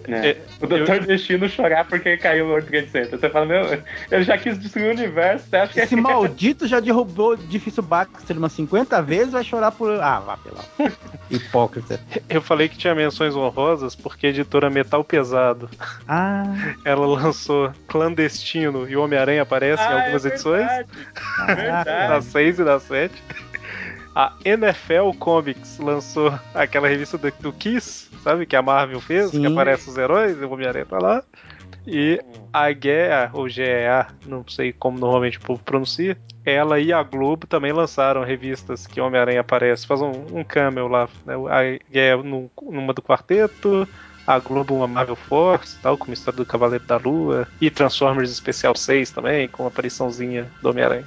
Né? 0.07 0.29
É, 0.29 0.37
o 0.61 0.67
Dr. 0.67 1.05
Destino 1.05 1.47
chorar 1.49 1.85
porque 1.85 2.17
caiu 2.17 2.45
o 2.45 2.49
World 2.49 2.67
Trade 2.67 2.89
Center. 2.89 3.19
Você 3.19 3.29
fala, 3.29 3.45
meu, 3.45 3.83
eu 4.11 4.23
já 4.23 4.37
quis 4.37 4.57
destruir 4.57 4.87
o 4.87 4.91
universo, 4.91 5.45
você 5.49 5.55
acha 5.57 5.73
que 5.73 5.79
esse 5.79 5.95
maldito 5.97 6.67
já 6.67 6.79
derrubou 6.79 7.31
o 7.31 7.37
difícil 7.37 7.83
Baxter 7.83 8.37
umas 8.37 8.51
50 8.53 9.01
vezes, 9.01 9.33
vai 9.33 9.43
chorar 9.43 9.71
por. 9.71 9.91
Ah, 10.01 10.19
vá 10.19 10.37
pela. 10.37 10.91
Hipócrita. 11.29 11.99
Eu 12.29 12.41
falei 12.41 12.69
que 12.69 12.77
tinha 12.77 12.93
menções 12.93 13.35
honrosas 13.35 13.95
porque 13.95 14.27
a 14.27 14.29
editora 14.29 14.69
Metal 14.69 15.03
Pesado 15.03 15.69
Ah, 16.07 16.43
ela 16.85 17.05
lançou 17.05 17.71
Clandestino 17.87 18.87
e 18.87 18.95
o 18.95 19.03
Homem-Aranha 19.03 19.41
aparece 19.41 19.81
em 19.81 19.85
Ah, 19.85 19.91
é 19.91 20.01
algumas 20.01 20.25
edições, 20.25 20.67
verdade, 20.67 20.87
caraca. 21.45 22.07
da 22.09 22.21
6 22.21 22.59
e 22.59 22.63
da 22.63 22.79
7. 22.79 23.13
A 24.15 24.33
NFL 24.45 25.11
Comics 25.19 25.77
lançou 25.77 26.33
aquela 26.55 26.87
revista 26.87 27.17
do, 27.17 27.29
do 27.39 27.51
Kiss, 27.51 28.09
sabe? 28.23 28.45
Que 28.45 28.55
a 28.55 28.61
Marvel 28.61 29.01
fez, 29.01 29.31
Sim. 29.31 29.41
que 29.41 29.47
aparece 29.47 29.89
os 29.89 29.97
heróis, 29.97 30.39
e 30.39 30.45
o 30.45 30.51
Homem-Aranha 30.51 30.85
tá 30.85 30.97
lá. 30.97 31.21
E 31.85 32.19
a 32.51 32.71
GEA, 32.71 33.29
ou 33.33 33.47
GEA, 33.49 34.07
não 34.25 34.47
sei 34.47 34.71
como 34.73 34.97
normalmente 34.97 35.37
o 35.37 35.41
povo 35.41 35.61
pronuncia, 35.63 36.17
ela 36.43 36.79
e 36.79 36.91
a 36.93 37.03
Globo 37.03 37.45
também 37.45 37.71
lançaram 37.73 38.23
revistas 38.23 38.87
que 38.87 38.99
o 39.01 39.05
Homem-Aranha 39.05 39.41
aparece, 39.41 39.85
faz 39.85 40.01
um, 40.01 40.11
um 40.31 40.43
cameo 40.43 40.87
lá, 40.87 41.07
né? 41.25 41.35
A 41.49 41.93
GEA 41.93 42.17
num- 42.17 42.49
numa 42.63 42.93
do 42.93 43.01
quarteto, 43.01 43.87
a 44.25 44.39
Globo 44.39 44.75
uma 44.75 44.87
Marvel 44.87 45.15
Force, 45.15 45.77
tal, 45.81 45.97
como 45.97 46.11
a 46.11 46.13
história 46.13 46.37
do 46.37 46.45
Cavaleiro 46.45 46.85
da 46.85 46.97
Lua, 46.97 47.47
e 47.61 47.69
Transformers 47.69 48.31
Especial 48.31 48.75
6 48.75 49.11
também, 49.11 49.47
com 49.47 49.65
a 49.65 49.67
apariçãozinha 49.67 50.49
do 50.61 50.69
Homem-Aranha. 50.69 51.05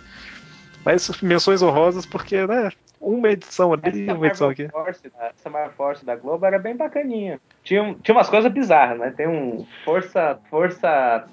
Mas 0.85 1.11
menções 1.23 1.61
honrosas 1.61 2.07
porque, 2.07 2.47
né, 2.47 2.71
uma 3.01 3.31
edição 3.31 3.73
ali 3.73 4.07
e 4.07 4.13
uma 4.13 4.27
edição 4.27 4.49
aqui. 4.49 4.69
Force, 4.69 5.13
essa 5.19 5.51
Marvel 5.51 5.73
Force 5.77 6.05
da 6.05 6.17
Globo 6.17 6.45
era 6.45 6.59
bem 6.59 6.77
bacaninha. 6.77 7.41
Tinha, 7.69 7.95
tinha 8.03 8.17
umas 8.17 8.31
coisas 8.31 8.51
bizarras, 8.51 8.99
né? 8.99 9.13
Tem 9.15 9.29
um 9.29 9.67
Força. 9.85 10.39
Força. 10.49 11.27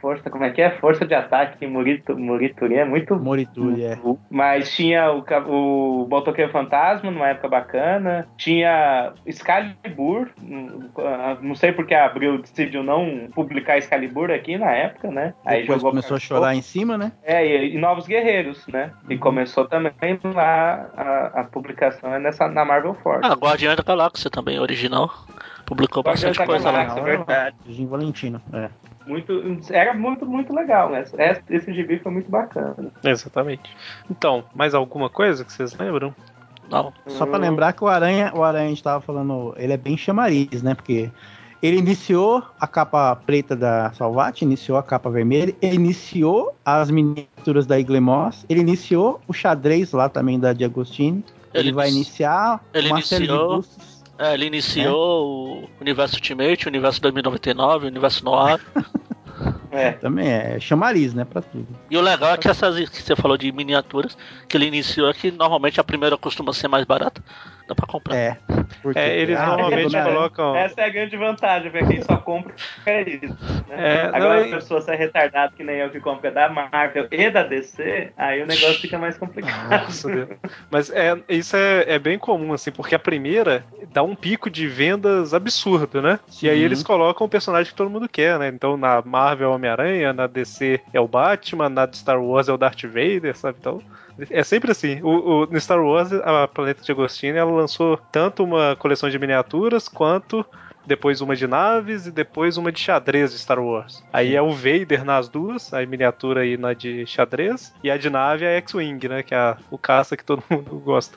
Força. 0.00 0.30
Como 0.30 0.44
é 0.44 0.50
que 0.50 0.62
é? 0.62 0.70
Força 0.78 1.04
de 1.04 1.12
ataque 1.12 1.66
Murito, 1.66 2.16
Murituri 2.16 2.76
é 2.76 2.84
muito. 2.84 3.16
Morituri, 3.16 3.82
é. 3.82 3.98
Mas 4.30 4.72
tinha 4.76 5.10
o, 5.10 5.24
o 5.48 6.06
Motoqueiro 6.08 6.52
Fantasma 6.52 7.10
numa 7.10 7.26
época 7.30 7.48
bacana. 7.48 8.28
Tinha 8.36 9.12
Excalibur. 9.26 10.28
hum, 10.40 10.88
ah, 10.98 11.36
Não 11.40 11.56
sei 11.56 11.72
porque 11.72 11.94
a 11.94 12.06
Abril 12.06 12.38
decidiu 12.40 12.84
não 12.84 13.28
publicar 13.34 13.76
Excalibur 13.76 14.30
aqui 14.30 14.56
na 14.56 14.70
época, 14.70 15.10
né? 15.10 15.34
Depois 15.44 15.82
começou 15.82 16.16
a 16.16 16.20
chorar 16.20 16.54
em 16.54 16.62
cima, 16.62 16.96
né? 16.96 17.10
É, 17.24 17.44
e, 17.44 17.74
e 17.74 17.78
Novos 17.78 18.06
Guerreiros, 18.06 18.64
né? 18.68 18.92
E 19.08 19.14
Uhum. 19.14 19.18
começou 19.20 19.66
também 19.66 19.92
lá 20.22 20.88
a, 20.96 21.40
a 21.40 21.44
publicação 21.44 22.14
é 22.14 22.20
nessa, 22.20 22.46
na 22.46 22.64
Marvel 22.64 22.94
Force. 23.02 23.22
Ah, 23.24 23.34
Guardião 23.34 23.74
da 23.74 23.82
Galáxia 23.82 24.30
também, 24.30 24.60
original. 24.60 25.10
Publicou 25.74 26.02
bastante 26.02 26.44
coisa 26.44 26.70
lá. 26.70 26.84
Galáxia. 26.84 27.02
verdade. 27.02 27.56
Jim 27.68 27.86
Valentino. 27.86 28.40
É. 28.52 28.68
Muito, 29.06 29.32
era 29.70 29.94
muito, 29.94 30.24
muito 30.26 30.54
legal, 30.54 30.90
né? 30.90 31.02
Esse, 31.02 31.42
esse 31.50 31.72
gibi 31.72 31.98
foi 31.98 32.12
muito 32.12 32.30
bacana. 32.30 32.74
Exatamente. 33.02 33.74
Então, 34.10 34.44
mais 34.54 34.74
alguma 34.74 35.08
coisa 35.08 35.44
que 35.44 35.52
vocês 35.52 35.74
lembram? 35.76 36.14
Não. 36.70 36.92
Só 37.06 37.26
pra 37.26 37.38
lembrar 37.38 37.72
que 37.72 37.82
o 37.82 37.88
Aranha, 37.88 38.32
o 38.34 38.42
Aranha 38.44 38.66
a 38.66 38.68
gente 38.68 38.82
tava 38.82 39.00
falando, 39.00 39.54
ele 39.56 39.72
é 39.72 39.76
bem 39.76 39.96
chamariz, 39.96 40.62
né? 40.62 40.74
Porque 40.74 41.10
ele 41.62 41.78
iniciou 41.78 42.42
a 42.60 42.66
capa 42.66 43.14
preta 43.16 43.54
da 43.56 43.92
Salvat, 43.92 44.42
iniciou 44.42 44.78
a 44.78 44.82
capa 44.82 45.10
vermelha, 45.10 45.54
ele 45.60 45.74
iniciou 45.76 46.54
as 46.64 46.90
miniaturas 46.90 47.66
da 47.66 47.78
Iglemos, 47.78 48.44
ele 48.48 48.60
iniciou 48.60 49.20
o 49.26 49.32
xadrez 49.32 49.92
lá 49.92 50.08
também 50.08 50.38
da 50.38 50.52
Diagostini. 50.52 51.24
Ele, 51.52 51.68
Ele 51.68 51.72
vai 51.72 51.88
inici- 51.88 52.08
iniciar 52.10 52.60
ele 52.72 52.88
uma 52.88 53.02
série 53.02 53.26
de 53.26 53.30
iniciou- 53.32 53.56
bustos. 53.56 53.91
É, 54.18 54.34
ele 54.34 54.46
iniciou 54.46 55.64
o 55.64 55.70
Universo 55.80 56.16
Ultimate, 56.16 56.66
o 56.66 56.68
Universo 56.68 57.00
2099, 57.00 57.86
o 57.86 57.88
Universo 57.88 58.24
Noir. 58.24 58.60
É. 59.72 59.92
Também 59.92 60.28
é 60.28 60.60
chamariz, 60.60 61.14
né? 61.14 61.24
Pra 61.24 61.40
tudo. 61.40 61.66
E 61.90 61.96
o 61.96 62.00
legal 62.00 62.34
é 62.34 62.36
que 62.36 62.46
essas 62.46 62.88
que 62.88 63.02
você 63.02 63.16
falou 63.16 63.38
de 63.38 63.50
miniaturas, 63.50 64.16
que 64.46 64.56
ele 64.56 64.66
iniciou 64.66 65.08
aqui, 65.08 65.30
normalmente 65.30 65.80
a 65.80 65.84
primeira 65.84 66.16
costuma 66.16 66.52
ser 66.52 66.68
mais 66.68 66.84
barata. 66.84 67.24
Dá 67.68 67.74
pra 67.74 67.86
comprar. 67.86 68.16
É. 68.16 68.36
Porque, 68.82 68.98
É, 68.98 69.16
eles 69.18 69.38
ah, 69.38 69.46
normalmente 69.46 69.86
Homem-Aranha. 69.86 70.14
colocam. 70.16 70.56
Essa 70.56 70.80
é 70.80 70.84
a 70.84 70.88
grande 70.88 71.16
vantagem, 71.16 71.70
pra 71.70 71.86
quem 71.86 72.02
só 72.02 72.16
compra 72.18 72.52
é 72.86 73.02
isso. 73.02 73.26
né? 73.68 73.76
É, 73.76 74.06
não, 74.08 74.14
Agora, 74.16 74.40
e- 74.46 74.52
a 74.52 74.56
pessoa 74.56 74.80
se 74.80 74.90
é 74.92 74.96
retardado 74.96 75.54
que 75.54 75.62
nem 75.62 75.76
eu 75.76 75.90
que 75.90 76.00
compra 76.00 76.30
da 76.30 76.48
Marvel 76.48 77.06
e 77.10 77.30
da 77.30 77.42
DC, 77.42 78.12
aí 78.16 78.42
o 78.42 78.46
negócio 78.46 78.80
fica 78.80 78.98
mais 78.98 79.16
complicado. 79.16 79.70
Nossa, 79.70 80.08
Deus. 80.10 80.28
Mas 80.70 80.90
é, 80.90 81.16
isso 81.28 81.56
é, 81.56 81.84
é 81.94 81.98
bem 81.98 82.18
comum, 82.18 82.52
assim, 82.52 82.70
porque 82.72 82.94
a 82.94 82.98
primeira 82.98 83.64
dá 83.92 84.02
um 84.02 84.14
pico 84.14 84.50
de 84.50 84.66
vendas 84.66 85.32
absurdo, 85.34 86.02
né? 86.02 86.18
E 86.42 86.48
aí 86.48 86.58
Sim. 86.58 86.64
eles 86.64 86.82
colocam 86.82 87.26
o 87.26 87.30
personagem 87.30 87.70
que 87.70 87.76
todo 87.76 87.90
mundo 87.90 88.08
quer, 88.08 88.38
né? 88.38 88.48
Então 88.48 88.76
na 88.76 89.02
Marvel 89.04 89.48
é 89.48 89.50
o 89.50 89.54
Homem-Aranha, 89.54 90.12
na 90.12 90.26
DC 90.26 90.80
é 90.92 91.00
o 91.00 91.06
Batman, 91.08 91.68
na 91.68 91.86
de 91.86 91.96
Star 91.96 92.20
Wars 92.22 92.48
é 92.48 92.52
o 92.52 92.58
Darth 92.58 92.82
Vader, 92.84 93.36
sabe? 93.36 93.56
Então. 93.60 93.80
É 94.30 94.42
sempre 94.42 94.70
assim. 94.72 95.00
O, 95.02 95.42
o- 95.42 95.46
no 95.46 95.60
Star 95.60 95.82
Wars, 95.82 96.12
a 96.12 96.46
Planeta 96.48 96.82
de 96.82 96.92
Agostini 96.92 97.38
ela 97.38 97.50
lançou 97.50 97.96
tanto 98.10 98.44
uma 98.44 98.76
coleção 98.76 99.08
de 99.08 99.18
miniaturas 99.18 99.88
quanto 99.88 100.44
depois 100.84 101.20
uma 101.20 101.36
de 101.36 101.46
naves 101.46 102.06
e 102.06 102.10
depois 102.10 102.56
uma 102.56 102.72
de 102.72 102.80
xadrez 102.80 103.30
de 103.32 103.38
Star 103.38 103.60
Wars. 103.60 104.02
Aí 104.12 104.34
é 104.34 104.42
o 104.42 104.50
Vader 104.50 105.04
nas 105.04 105.28
duas, 105.28 105.72
a 105.72 105.84
miniatura 105.86 106.40
aí 106.40 106.56
na 106.56 106.72
de 106.74 107.06
xadrez, 107.06 107.72
e 107.84 107.90
a 107.90 107.96
de 107.96 108.10
nave 108.10 108.44
é 108.44 108.56
a 108.56 108.58
X-Wing, 108.58 109.08
né? 109.08 109.22
Que 109.22 109.32
é 109.34 109.38
a- 109.38 109.56
o 109.70 109.78
caça 109.78 110.16
que 110.16 110.24
todo 110.24 110.42
mundo 110.50 110.78
gosta. 110.80 111.16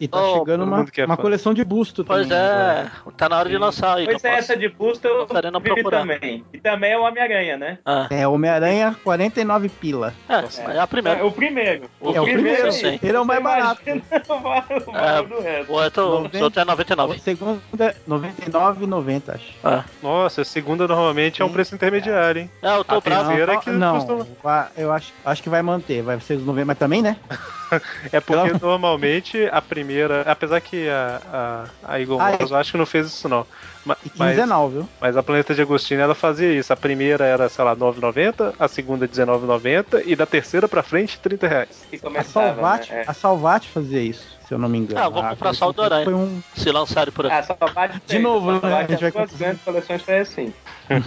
E 0.00 0.06
tá 0.06 0.22
Oh, 0.22 0.38
chegando 0.38 0.62
uma, 0.64 0.84
quer 0.86 1.06
uma 1.06 1.16
coleção 1.16 1.52
de 1.52 1.64
busto 1.64 2.04
Pois 2.04 2.28
também. 2.28 2.44
agora. 2.44 2.92
é, 3.06 3.10
tá 3.16 3.28
na 3.28 3.38
hora 3.38 3.48
de 3.48 3.58
lançar 3.58 3.96
aí. 3.98 4.04
Pois 4.04 4.22
é, 4.22 4.34
essa 4.34 4.56
de 4.56 4.68
busto 4.68 5.06
eu 5.08 5.26
Tô 5.26 5.34
querendo 5.34 5.60
procurar. 5.60 6.00
também. 6.00 6.44
E 6.52 6.58
também 6.60 6.92
é 6.92 6.98
o 6.98 7.02
Homem-Aranha, 7.02 7.56
né? 7.56 7.78
Ah, 7.84 8.06
É, 8.10 8.26
Homem-Aranha, 8.28 8.96
49 9.02 9.68
pila. 9.68 10.14
é, 10.28 10.72
é 10.76 10.78
a 10.78 10.86
primeira. 10.86 11.18
É 11.20 11.22
o 11.24 11.32
primeiro. 11.32 11.90
O 12.00 12.12
É 12.14 12.20
o 12.20 12.24
primeiro, 12.24 12.70
sei. 12.72 13.00
ele 13.02 13.16
é 13.16 13.20
o 13.20 13.24
mais 13.24 13.42
barato. 13.42 13.82
O 14.28 14.34
o 14.88 14.92
valor 14.92 15.28
do 15.28 15.40
resto. 15.40 15.72
O 15.72 15.74
outro, 15.82 16.02
o 16.06 16.10
Noventa- 16.22 16.44
outro 16.44 16.60
é 16.60 16.62
O 16.62 16.66
99. 16.66 17.18
segundo 17.18 17.60
é 17.80 17.94
99,90, 18.06 19.34
acho. 19.34 19.46
Ah. 19.64 19.84
Nossa, 20.02 20.42
a 20.42 20.44
segunda 20.44 20.86
normalmente 20.86 21.42
é 21.42 21.44
um 21.44 21.48
Sim. 21.48 21.54
preço 21.54 21.74
intermediário, 21.74 22.42
hein? 22.42 22.50
É, 22.62 22.76
eu 22.76 22.84
tô 22.84 22.94
A 22.96 23.00
não, 23.22 23.58
que 23.60 23.70
não 23.70 23.94
costuma- 23.96 24.70
eu 24.76 24.92
acho, 24.92 25.12
acho 25.24 25.42
que 25.42 25.48
vai 25.48 25.62
manter, 25.62 26.02
vai 26.02 26.20
ser 26.20 26.34
os 26.34 26.44
90, 26.44 26.66
mas 26.66 26.78
também, 26.78 27.02
né? 27.02 27.16
É 28.12 28.20
porque 28.20 28.52
normalmente 28.60 29.46
a 29.52 29.60
primeira. 29.60 30.22
Apesar 30.22 30.60
que 30.60 30.88
a, 30.88 31.70
a, 31.82 31.94
a 31.94 32.00
Eagle 32.00 32.18
Ah, 32.20 32.38
eu 32.40 32.56
acho 32.56 32.72
que 32.72 32.78
não 32.78 32.86
fez 32.86 33.06
isso 33.06 33.28
não. 33.28 33.46
Ma- 33.88 33.96
E 34.04 34.10
15 34.10 34.18
Mas, 34.18 34.38
é 34.38 34.44
não, 34.46 34.68
viu? 34.68 34.88
mas 35.00 35.16
a 35.16 35.22
Planeta 35.22 35.54
de 35.54 35.62
Agostinho 35.62 36.00
ela 36.00 36.14
fazia 36.14 36.52
isso. 36.52 36.72
A 36.72 36.76
primeira 36.76 37.24
era, 37.24 37.48
sei 37.48 37.64
lá, 37.64 37.74
9,90, 37.74 38.54
a 38.58 38.68
segunda 38.68 39.08
19,90 39.08 40.02
e 40.04 40.14
da 40.14 40.26
terceira 40.26 40.68
pra 40.68 40.82
frente 40.82 41.18
30 41.18 41.48
reais. 41.48 41.86
A 42.16 42.22
Salvat, 42.22 42.90
né? 42.90 43.00
É. 43.00 43.04
a 43.06 43.14
Salvat 43.14 43.66
fazia 43.66 44.00
isso, 44.02 44.26
se 44.46 44.52
eu 44.52 44.58
não 44.58 44.68
me 44.68 44.78
engano. 44.78 45.00
Ah, 45.00 45.08
vou 45.08 45.22
A 45.22 45.30
comprar 45.30 45.54
só 45.54 45.70
o. 45.70 45.74
Foi 46.04 46.14
um... 46.14 46.42
Se 46.54 46.70
lançarem 46.70 47.12
por 47.12 47.26
aqui. 47.26 47.34
Ah, 47.34 47.42
Salvat 47.42 47.92
De 48.06 48.18
novo, 48.18 48.52
né? 48.52 48.58
A 48.74 48.80
gente 48.86 49.00
vai 49.00 49.08
as 49.08 49.12
duas 49.12 49.12
conseguir. 49.14 49.38
grandes 49.44 49.62
coleções 49.64 50.02
foi 50.02 50.18
assim. 50.18 50.52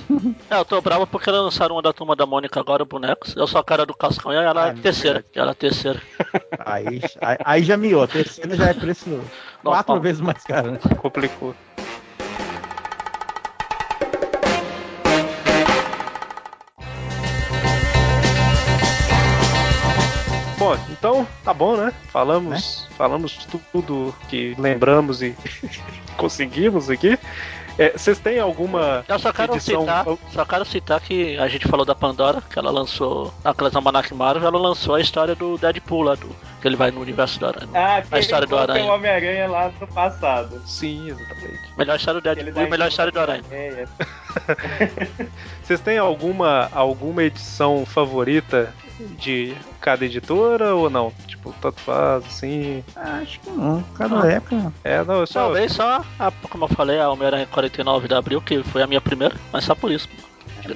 É, 0.49 0.57
eu 0.57 0.65
tô 0.65 0.79
bravo 0.81 1.07
porque 1.07 1.31
lançaram 1.31 1.75
uma 1.75 1.81
da 1.81 1.91
turma 1.93 2.15
da 2.15 2.25
Mônica 2.25 2.59
agora, 2.59 2.83
bonecos. 2.85 3.35
Eu 3.35 3.47
sou 3.47 3.59
a 3.59 3.63
cara 3.63 3.85
do 3.85 3.95
Cascão 3.95 4.31
e 4.31 4.35
ela 4.35 4.67
é 4.67 4.69
a 4.71 4.73
terceira. 4.73 5.23
Ela 5.33 5.49
é 5.49 5.51
a 5.51 5.55
terceira. 5.55 5.99
Aí, 6.65 7.01
aí, 7.21 7.37
aí 7.43 7.63
já 7.63 7.77
miou. 7.77 8.03
A 8.03 8.07
terceira 8.07 8.55
já 8.55 8.67
é 8.69 8.73
preço 8.73 9.05
quatro 9.63 9.93
Nossa. 9.93 9.99
vezes 10.03 10.21
mais 10.21 10.43
caro, 10.43 10.71
né? 10.71 10.79
Complicou. 10.97 11.55
Bom, 20.71 20.77
então 20.89 21.27
tá 21.43 21.53
bom, 21.53 21.75
né? 21.75 21.91
Falamos, 22.13 22.87
falamos 22.97 23.45
tudo 23.73 24.15
que 24.29 24.55
lembramos 24.57 25.21
e 25.21 25.35
conseguimos 26.15 26.89
aqui. 26.89 27.19
É, 27.77 27.91
Vocês 27.91 28.19
têm 28.19 28.39
alguma 28.39 29.03
Eu 29.07 29.19
só 29.19 29.33
quero 29.33 29.53
edição? 29.53 29.81
citar, 29.81 30.05
só 30.31 30.45
quero 30.45 30.63
citar 30.63 31.01
que 31.01 31.37
a 31.37 31.47
gente 31.49 31.67
falou 31.67 31.85
da 31.85 31.93
Pandora, 31.93 32.41
que 32.41 32.57
ela 32.57 32.71
lançou 32.71 33.33
naquelas 33.43 33.75
Almanac 33.75 34.13
Marvel, 34.13 34.47
ela 34.47 34.57
lançou 34.57 34.95
a 34.95 35.01
história 35.01 35.35
do 35.35 35.57
Deadpool 35.57 36.03
lá, 36.03 36.15
do, 36.15 36.29
que 36.61 36.67
ele 36.67 36.77
vai 36.77 36.89
no 36.89 37.01
universo 37.01 37.37
do 37.39 37.47
Aranha. 37.47 37.69
Ah, 37.73 38.01
que 38.01 38.15
A 38.15 38.19
história 38.19 38.47
do 38.47 38.57
Aranha. 38.57 38.85
o 38.85 38.95
Homem-Aranha 38.95 39.49
lá 39.49 39.71
no 39.77 39.87
passado. 39.87 40.61
Sim, 40.65 41.09
exatamente. 41.09 41.59
Melhor 41.77 41.97
história 41.97 42.21
do 42.21 42.23
Deadpool 42.23 42.63
e 42.63 42.69
melhor 42.69 42.87
história 42.87 43.11
do 43.11 43.19
Aranha. 43.19 43.43
É, 43.51 43.85
Vocês 45.63 45.81
têm 45.81 45.97
alguma 45.97 46.69
alguma 46.73 47.23
edição 47.23 47.85
favorita 47.85 48.73
de 49.17 49.55
cada 49.79 50.05
editora 50.05 50.75
ou 50.75 50.89
não? 50.89 51.11
Tipo, 51.27 51.53
tanto 51.61 51.79
faz, 51.81 52.25
assim. 52.25 52.83
Acho 52.95 53.39
que 53.39 53.49
não. 53.49 53.83
Cada 53.95 54.23
Ah. 54.23 54.27
época. 54.31 54.73
É, 54.83 55.03
não, 55.03 55.21
eu 55.21 55.27
só. 55.27 55.41
Talvez 55.45 55.71
só, 55.73 56.03
a, 56.19 56.31
como 56.49 56.65
eu 56.65 56.69
falei, 56.69 56.99
a 56.99 57.09
Homem-Aranha 57.09 57.47
49 57.47 58.07
de 58.07 58.13
abril, 58.13 58.41
que 58.41 58.61
foi 58.63 58.81
a 58.81 58.87
minha 58.87 59.01
primeira, 59.01 59.35
mas 59.51 59.63
só 59.63 59.73
por 59.75 59.91
isso. 59.91 60.07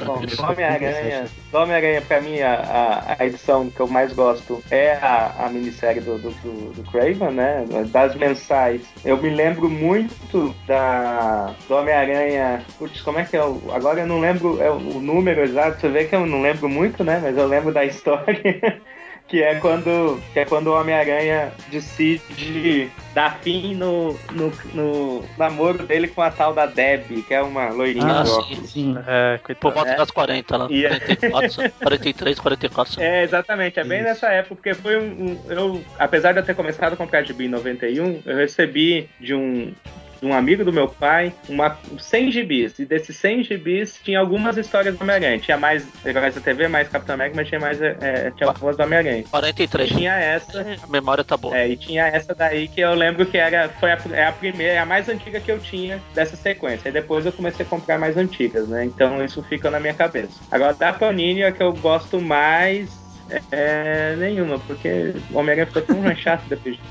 Bom, 0.06 0.22
Homem-Aranha, 0.40 1.26
Homem-Aranha, 1.54 2.02
pra 2.02 2.22
mim, 2.22 2.40
a, 2.42 3.16
a, 3.20 3.26
edição 3.26 3.70
que 3.70 3.80
eu 3.80 3.88
mais 3.88 4.12
gosto 4.14 4.64
é 4.72 4.94
a, 4.94 5.46
a 5.46 5.50
minissérie 5.50 6.02
do, 6.02 6.18
do, 6.18 6.32
do, 6.74 6.84
Craven, 6.92 7.32
né? 7.32 7.66
Das 7.92 8.16
mensais. 8.16 8.82
Eu 9.04 9.18
me 9.18 9.30
lembro 9.30 9.70
muito 9.70 10.56
da, 10.68 11.54
do 11.68 11.76
Homem-Aranha. 11.76 12.66
Putz, 12.78 13.02
como 13.02 13.20
é 13.20 13.26
que 13.26 13.38
é? 13.38 13.42
Agora 13.42 14.02
eu 14.02 14.08
não 14.08 14.20
lembro 14.20 14.62
é, 14.62 14.70
o 14.70 15.00
número 15.00 15.42
exato, 15.42 15.82
você 15.82 15.90
vê 15.90 16.06
que 16.06 16.16
eu 16.16 16.26
não 16.26 16.42
lembro 16.42 16.68
muito, 16.68 17.04
né? 17.04 17.20
Mas 17.22 17.38
eu 17.38 17.48
lembro 17.48 17.74
da 17.74 17.86
história. 17.86 18.82
Que 19.28 19.42
é 19.42 19.56
quando, 19.56 20.22
que 20.34 20.40
é 20.40 20.46
quando 20.46 20.68
o 20.68 20.80
Homem-Aranha 20.80 21.52
decide 21.72 22.92
dar 23.16 23.40
fim 23.40 23.74
no, 23.74 24.14
no, 24.34 24.54
no 24.74 25.24
namoro 25.36 25.80
dele 25.88 26.08
com 26.08 26.22
a 26.22 26.30
tal 26.30 26.54
da 26.54 26.68
Debbie, 26.68 27.24
que 27.24 27.34
é 27.34 27.42
uma 27.42 27.70
loirinha 27.70 28.20
Ah, 28.20 28.22
de 28.22 28.30
sim. 28.30 28.36
óculos. 28.36 28.70
Sim. 28.70 28.96
É, 29.08 29.40
Por 29.56 29.74
volta 29.74 29.92
É. 29.92 29.96
das 29.96 30.12
40 30.12 30.58
lá. 30.58 30.68
E 30.70 30.86
é- 30.86 31.00
44, 31.00 31.72
43, 31.82 32.40
44. 32.40 33.02
É, 33.02 33.24
exatamente. 33.24 33.80
É 33.80 33.84
bem 33.84 34.00
Isso. 34.02 34.10
nessa 34.10 34.28
época, 34.30 34.56
porque 34.56 34.74
foi 34.76 34.96
um, 34.98 35.10
um- 35.32 35.40
Eu, 35.50 35.82
apesar 35.98 36.34
de 36.34 36.40
eu 36.40 36.44
ter 36.46 36.54
começado 36.56 36.94
a 36.94 36.98
comprar 36.98 37.24
gibi 37.24 37.46
em 37.46 37.50
91, 37.50 38.22
eu 38.26 38.38
recebi 38.38 39.10
de 39.20 39.34
um. 39.34 39.74
De 40.20 40.26
um 40.26 40.34
amigo 40.34 40.64
do 40.64 40.74
meu 40.74 40.88
pai, 40.88 41.34
uma 41.50 41.78
100 42.00 42.32
gibis. 42.32 42.80
E 42.80 42.86
desses 42.86 43.16
100 43.18 43.44
gibis 43.44 44.00
tinha 44.04 44.20
algumas 44.20 44.58
histórias 44.58 44.96
do 44.96 45.02
Homem-Aranha. 45.02 45.40
Tinha 45.40 45.58
mais 45.58 45.86
Heróis 46.06 46.36
da 46.36 46.42
TV, 46.42 46.68
mais 46.68 46.88
Capitão 46.88 47.16
América, 47.16 47.36
mas 47.36 47.48
tinha 47.48 47.60
mais. 47.60 47.82
é, 47.82 48.32
tinha 48.32 48.50
algumas 48.50 48.78
do 48.78 48.84
Homem-Aranha. 48.84 49.24
43. 49.30 49.90
Tinha 49.90 50.14
essa. 50.14 50.66
A 50.84 50.88
memória 50.88 51.24
tá 51.24 51.38
boa. 51.38 51.58
É, 51.58 51.68
e 51.68 51.78
tinha 51.78 52.06
essa 52.08 52.34
daí 52.34 52.68
que 52.68 52.82
eu 52.82 52.94
lembro 52.94 53.26
que 53.26 53.38
era, 53.38 53.70
foi 53.80 53.92
a, 53.92 54.00
é 54.12 54.26
a 54.26 54.32
primeira, 54.32 54.74
é 54.74 54.78
a 54.80 54.86
mais 54.86 55.10
antiga 55.10 55.40
que 55.40 55.52
eu 55.52 55.60
tinha 55.60 56.02
dessa 56.14 56.36
sequência. 56.36 56.90
E 56.90 56.92
depois 56.92 57.26
eu 57.26 57.32
comecei 57.32 57.66
a 57.66 57.70
comprar 57.70 57.98
mais 57.98 58.18
antigas, 58.18 58.68
né? 58.68 58.86
Então 58.86 59.24
isso 59.24 59.42
fica 59.44 59.70
na 59.70 59.80
minha 59.80 59.94
cabeça. 59.94 60.40
Agora, 60.52 60.74
da 60.74 60.94
Panini, 60.94 61.44
a 61.44 61.52
que 61.52 61.64
eu 61.64 61.74
gosto 61.74 62.20
mais 62.22 63.05
é 63.52 64.16
nenhuma, 64.18 64.60
porque 64.60 65.14
o 65.32 65.38
Homem-Aranha 65.38 65.68
ficou 65.68 65.82
tão 65.82 66.16
chato 66.16 66.44
depois 66.50 66.76
disso. 66.76 66.88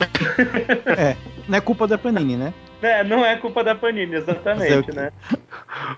É, 0.98 1.16
não 1.48 1.58
é 1.58 1.60
culpa 1.60 1.86
da 1.86 1.96
Panini, 1.98 2.36
né? 2.36 2.52
É, 2.82 3.02
não 3.04 3.24
é 3.24 3.36
culpa 3.36 3.62
da 3.64 3.74
Panini, 3.74 4.16
exatamente, 4.16 4.92
né? 4.92 5.10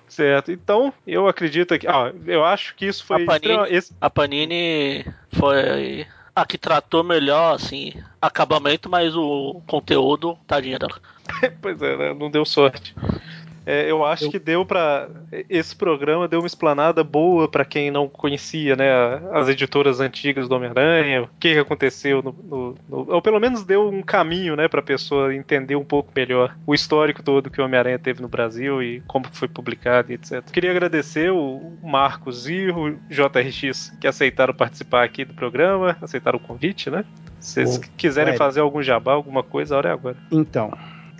Certo. 0.08 0.52
Então, 0.52 0.92
eu 1.06 1.26
acredito 1.26 1.76
que. 1.78 1.86
Ah, 1.88 2.12
eu 2.26 2.44
acho 2.44 2.74
que 2.74 2.86
isso 2.86 3.04
foi. 3.04 3.22
A 3.22 3.26
Panini- 3.26 3.66
esse- 3.74 3.92
A 4.00 4.10
Panini 4.10 5.04
foi 5.32 6.06
a 6.34 6.44
que 6.46 6.58
tratou 6.58 7.02
melhor, 7.02 7.54
assim, 7.54 7.92
acabamento, 8.20 8.88
mas 8.90 9.16
o 9.16 9.62
conteúdo, 9.66 10.38
tadinha 10.46 10.78
dela. 10.78 10.94
Pois 11.60 11.80
é, 11.82 11.96
né? 11.96 12.14
não 12.14 12.30
deu 12.30 12.44
sorte. 12.44 12.94
É, 13.66 13.90
eu 13.90 14.04
acho 14.04 14.26
Eu- 14.26 14.30
que 14.30 14.38
deu 14.38 14.64
pra. 14.64 15.08
Esse 15.50 15.74
programa 15.74 16.28
deu 16.28 16.38
uma 16.40 16.46
explanada 16.46 17.02
boa 17.02 17.48
pra 17.48 17.64
quem 17.64 17.90
não 17.90 18.08
conhecia, 18.08 18.76
né? 18.76 18.88
As 19.32 19.48
editoras 19.48 19.98
antigas 19.98 20.48
do 20.48 20.54
Homem-Aranha, 20.54 21.24
o 21.24 21.28
que, 21.40 21.58
aconteceu 21.58 22.22
no, 22.22 22.32
no- 22.44 22.74
no- 22.88 23.12
Ou 23.14 23.20
pelo 23.20 23.40
menos 23.40 23.64
deu 23.64 23.88
um 23.88 24.02
caminho, 24.02 24.54
né, 24.54 24.68
pra 24.68 24.80
pessoa 24.80 25.34
entender 25.34 25.74
um 25.74 25.84
pouco 25.84 26.12
melhor 26.14 26.54
o 26.64 26.72
histórico 26.74 27.22
todo 27.24 27.50
que 27.50 27.60
o 27.60 27.64
Homem-Aranha 27.64 27.98
teve 27.98 28.22
no 28.22 28.28
Brasil 28.28 28.80
e 28.80 29.02
como 29.06 29.24
foi 29.32 29.48
publicado 29.48 30.12
e 30.12 30.14
etc. 30.14 30.42
Queria 30.52 30.70
agradecer 30.70 31.32
o 31.32 31.72
Marcos 31.82 32.48
e 32.48 32.68
o 32.70 32.96
JRX 33.10 33.96
que 34.00 34.06
aceitaram 34.06 34.54
participar 34.54 35.02
aqui 35.02 35.24
do 35.24 35.34
programa, 35.34 35.96
aceitaram 36.00 36.38
o 36.38 36.40
convite, 36.40 36.88
né? 36.88 37.04
Se 37.40 37.64
vocês 37.66 37.78
quiserem 37.96 38.36
fazer 38.36 38.60
algum 38.60 38.82
jabá, 38.82 39.12
alguma 39.12 39.42
coisa, 39.42 39.74
a 39.74 39.78
hora 39.78 39.88
é 39.88 39.92
agora. 39.92 40.16
Então, 40.30 40.72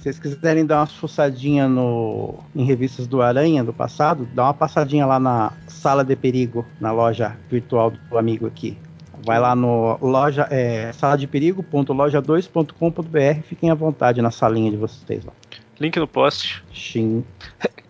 vocês 0.07 0.21
quiserem 0.21 0.65
dar 0.65 0.79
uma 0.79 0.87
fuçadinha 0.87 1.69
no, 1.69 2.39
em 2.55 2.65
revistas 2.65 3.09
do 3.09 3.21
Aranha 3.21 3.65
do 3.65 3.73
passado, 3.73 4.29
dá 4.33 4.45
uma 4.45 4.55
passadinha 4.55 5.05
lá 5.05 5.19
na 5.19 5.53
Sala 5.67 6.05
de 6.05 6.15
Perigo, 6.15 6.65
na 6.81 6.93
loja 6.93 7.37
virtual 7.51 7.91
do 7.91 8.17
amigo 8.17 8.47
aqui. 8.47 8.79
Vai 9.25 9.41
lá 9.41 9.57
no 9.57 9.99
loja, 10.01 10.47
é, 10.49 10.93
sala 10.93 11.19
de 11.19 11.27
perigo.loja2.com.br, 11.27 13.41
fiquem 13.49 13.69
à 13.71 13.75
vontade 13.75 14.23
na 14.23 14.31
salinha 14.31 14.71
de 14.71 14.77
vocês 14.77 15.25
lá. 15.25 15.33
Link 15.81 15.99
no 15.99 16.07
post. 16.07 16.63
Xim. 16.73 17.25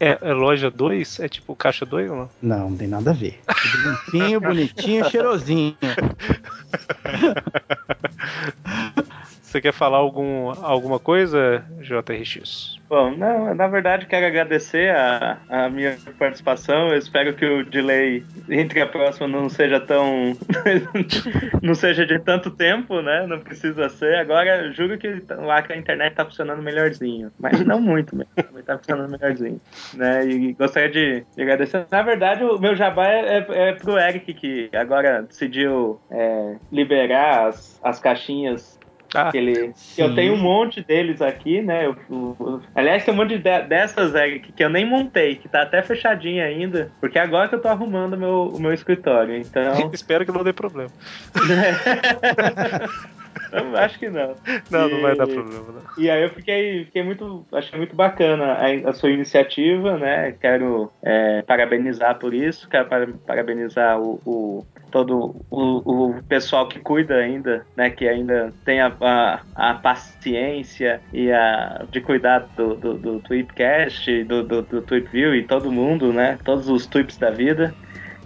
É, 0.00 0.16
é 0.22 0.32
loja 0.32 0.70
2? 0.70 1.20
É 1.20 1.28
tipo 1.28 1.54
caixa 1.54 1.84
2 1.84 2.10
ou 2.10 2.16
não? 2.16 2.30
Não, 2.40 2.70
não 2.70 2.78
tem 2.78 2.88
nada 2.88 3.10
a 3.10 3.14
ver. 3.14 3.38
Limpinho, 4.10 4.40
bonitinho, 4.40 5.10
cheirosinho. 5.10 5.76
Você 9.56 9.62
quer 9.62 9.72
falar 9.72 9.96
algum, 9.96 10.50
alguma 10.62 10.98
coisa, 10.98 11.64
JRX? 11.80 12.78
Bom, 12.90 13.16
não, 13.16 13.54
na 13.54 13.66
verdade 13.66 14.04
quero 14.04 14.26
agradecer 14.26 14.94
a, 14.94 15.38
a 15.48 15.70
minha 15.70 15.96
participação. 16.18 16.88
Eu 16.88 16.98
espero 16.98 17.34
que 17.34 17.46
o 17.46 17.64
delay 17.64 18.22
entre 18.50 18.82
a 18.82 18.86
próxima 18.86 19.26
não 19.26 19.48
seja 19.48 19.80
tão. 19.80 20.36
não 21.62 21.74
seja 21.74 22.04
de 22.04 22.18
tanto 22.18 22.50
tempo, 22.50 23.00
né? 23.00 23.26
Não 23.26 23.40
precisa 23.40 23.88
ser. 23.88 24.16
Agora, 24.16 24.70
juro 24.72 24.98
que 24.98 25.22
lá 25.30 25.62
que 25.62 25.72
a 25.72 25.76
internet 25.76 26.14
tá 26.14 26.26
funcionando 26.26 26.62
melhorzinho. 26.62 27.32
Mas 27.40 27.64
não 27.64 27.80
muito 27.80 28.14
mesmo, 28.14 28.32
mas 28.52 28.62
tá 28.62 28.76
funcionando 28.76 29.10
melhorzinho. 29.10 29.58
Né? 29.94 30.26
E 30.26 30.52
gostaria 30.52 30.90
de, 30.90 31.24
de 31.34 31.42
agradecer. 31.42 31.86
Na 31.90 32.02
verdade, 32.02 32.44
o 32.44 32.58
meu 32.58 32.76
jabá 32.76 33.08
é, 33.08 33.38
é, 33.38 33.68
é 33.70 33.72
pro 33.72 33.98
Eric, 33.98 34.34
que 34.34 34.68
agora 34.76 35.22
decidiu 35.22 35.98
é, 36.10 36.56
liberar 36.70 37.48
as, 37.48 37.80
as 37.82 37.98
caixinhas 37.98 38.76
Ah, 39.16 39.30
que 39.32 39.38
ele, 39.38 39.68
que 39.68 39.74
Sim. 39.74 40.02
eu 40.02 40.14
tenho 40.14 40.34
um 40.34 40.38
monte 40.38 40.84
deles 40.84 41.22
aqui, 41.22 41.62
né? 41.62 41.86
Eu- 41.86 41.96
eu- 42.10 42.60
aliás, 42.74 43.04
tem 43.04 43.14
um 43.14 43.16
monte 43.16 43.38
de, 43.38 43.62
dessas 43.62 44.14
é, 44.14 44.38
que, 44.38 44.52
que 44.52 44.62
eu 44.64 44.68
nem 44.68 44.84
montei, 44.84 45.36
que 45.36 45.48
tá 45.48 45.62
até 45.62 45.82
fechadinha 45.82 46.44
ainda, 46.44 46.92
porque 47.00 47.18
agora 47.18 47.48
que 47.48 47.54
eu 47.54 47.60
tô 47.60 47.68
arrumando 47.68 48.14
o 48.14 48.18
meu, 48.18 48.42
o 48.54 48.60
meu 48.60 48.72
escritório. 48.72 49.36
Então, 49.36 49.90
espero 49.94 50.24
que 50.26 50.32
não 50.32 50.44
dê 50.44 50.52
problema. 50.52 50.90
eu 53.52 53.76
acho 53.76 53.98
que 53.98 54.08
não. 54.08 54.34
Não, 54.70 54.88
não 54.88 55.00
vai 55.00 55.12
E- 55.12 55.16
dar 55.16 55.26
problema, 55.26 55.66
não. 55.72 55.82
E 55.98 56.10
aí 56.10 56.22
eu 56.22 56.30
fiquei, 56.30 56.84
fiquei 56.86 57.02
muito, 57.02 57.46
achei 57.52 57.78
muito 57.78 57.94
bacana 57.94 58.54
a, 58.54 58.90
a 58.90 58.92
sua 58.92 59.10
iniciativa, 59.10 59.96
né? 59.98 60.32
Quero 60.40 60.90
é, 61.02 61.42
parabenizar 61.42 62.18
por 62.18 62.34
isso, 62.34 62.68
quero 62.68 62.86
para- 62.88 63.08
parabenizar 63.26 63.98
o, 64.00 64.20
o- 64.26 64.66
todo 64.90 65.36
o, 65.50 66.10
o 66.18 66.22
pessoal 66.24 66.68
que 66.68 66.78
cuida 66.80 67.14
ainda, 67.16 67.66
né? 67.76 67.90
Que 67.90 68.08
ainda 68.08 68.52
tem 68.64 68.80
a, 68.80 68.92
a, 69.00 69.40
a 69.54 69.74
paciência 69.74 71.00
e 71.12 71.30
a 71.30 71.84
de 71.90 72.00
cuidar 72.00 72.46
do, 72.56 72.74
do, 72.74 72.94
do 72.94 73.20
Tweepcast, 73.20 74.24
do, 74.24 74.42
do, 74.42 74.62
do 74.62 74.82
Tweepview 74.82 75.34
e 75.34 75.42
todo 75.44 75.70
mundo, 75.72 76.12
né? 76.12 76.38
Todos 76.44 76.68
os 76.68 76.86
tweets 76.86 77.16
da 77.18 77.30
vida. 77.30 77.74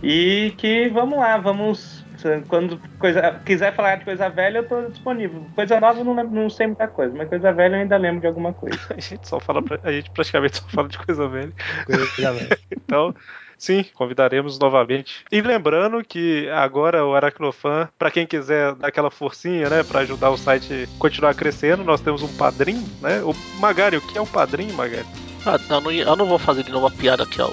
E 0.03 0.55
que 0.57 0.89
vamos 0.89 1.19
lá, 1.19 1.37
vamos 1.37 2.05
Quando 2.49 2.81
coisa, 2.99 3.41
quiser 3.45 3.75
falar 3.75 3.97
de 3.97 4.05
coisa 4.05 4.29
velha, 4.29 4.59
eu 4.59 4.69
tô 4.69 4.89
disponível. 4.89 5.51
Coisa 5.55 5.81
nova 5.81 6.01
eu 6.01 6.05
não, 6.05 6.15
lembro, 6.15 6.35
não 6.35 6.51
sei 6.51 6.67
muita 6.67 6.87
coisa, 6.89 7.15
mas 7.17 7.29
coisa 7.29 7.53
velha 7.53 7.77
eu 7.77 7.81
ainda 7.81 7.97
lembro 7.97 8.21
de 8.21 8.27
alguma 8.27 8.53
coisa. 8.53 8.79
A 8.97 9.01
gente 9.01 9.27
só 9.29 9.39
fala, 9.41 9.63
pra- 9.63 9.79
a 9.83 9.93
gente 9.93 10.11
praticamente 10.11 10.57
só 10.59 10.65
fala 10.69 10.89
de 10.89 10.99
coisa 10.99 11.29
velha. 11.29 11.53
Coisa 11.87 12.33
velha. 12.33 12.59
Então, 12.91 13.15
sim, 13.57 13.85
convidaremos 13.95 14.59
novamente. 14.59 15.25
E 15.31 15.41
lembrando 15.41 16.03
que 16.05 16.49
agora 16.51 17.05
o 17.07 17.15
Aracnofan, 17.15 17.89
pra 17.97 18.11
quem 18.11 18.27
quiser 18.27 18.75
dar 18.75 18.89
aquela 18.89 19.11
forcinha, 19.13 19.71
né, 19.71 19.85
pra 19.85 20.01
ajudar 20.01 20.31
o 20.31 20.37
site 20.37 20.73
a 20.93 20.99
continuar 20.99 21.35
crescendo, 21.35 21.85
nós 21.85 22.01
temos 22.01 22.21
um 22.21 22.37
padrinho, 22.37 22.83
né? 23.01 23.23
O 23.23 23.33
Magari, 23.61 23.97
o 23.97 24.01
que 24.01 24.19
é 24.19 24.21
um 24.21 24.27
padrinho, 24.27 24.75
Magari? 24.75 25.07
Ah, 25.47 25.57
eu, 25.71 25.81
não, 25.81 25.93
eu 25.93 26.17
não 26.17 26.27
vou 26.27 26.39
fazer 26.39 26.65
de 26.65 26.73
novo 26.73 26.89
a 26.89 26.91
piada 26.91 27.23
aqui 27.23 27.41
ao, 27.41 27.53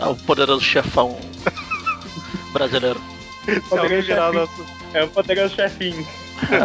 ao 0.00 0.16
poderoso 0.16 0.60
chefão 0.60 1.16
brasileiro. 2.52 3.00
Se 3.68 3.78
alguém 3.78 4.00
virar 4.02 4.32
nosso, 4.32 4.66
É 4.94 5.04
o 5.04 5.08
poderoso 5.08 5.54
chefinho. 5.54 6.06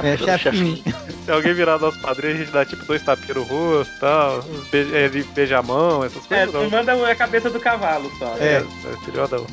É, 0.04 0.18
chefinho. 0.38 0.84
se 1.26 1.32
alguém 1.32 1.54
virar 1.54 1.80
nosso 1.80 2.00
padrinho, 2.02 2.36
a 2.36 2.38
gente 2.38 2.52
dá 2.52 2.64
tipo 2.66 2.86
dois 2.86 3.02
tapinhas 3.04 3.38
no 3.38 3.44
rosto 3.44 3.92
e 3.96 4.00
tal, 4.00 4.44
beija, 4.72 4.96
ele 4.98 5.24
beija 5.36 5.58
a 5.60 5.64
mão, 5.64 6.04
essas 6.04 6.24
É, 6.32 6.46
coisas. 6.46 6.52
tu 6.52 6.58
não. 6.62 6.70
manda 6.70 7.12
a 7.12 7.16
cabeça 7.16 7.50
do 7.50 7.60
cavalo 7.60 8.12
só. 8.20 8.36
É, 8.40 8.46
É. 8.46 8.58
é 8.58 9.06
periodão. 9.06 9.46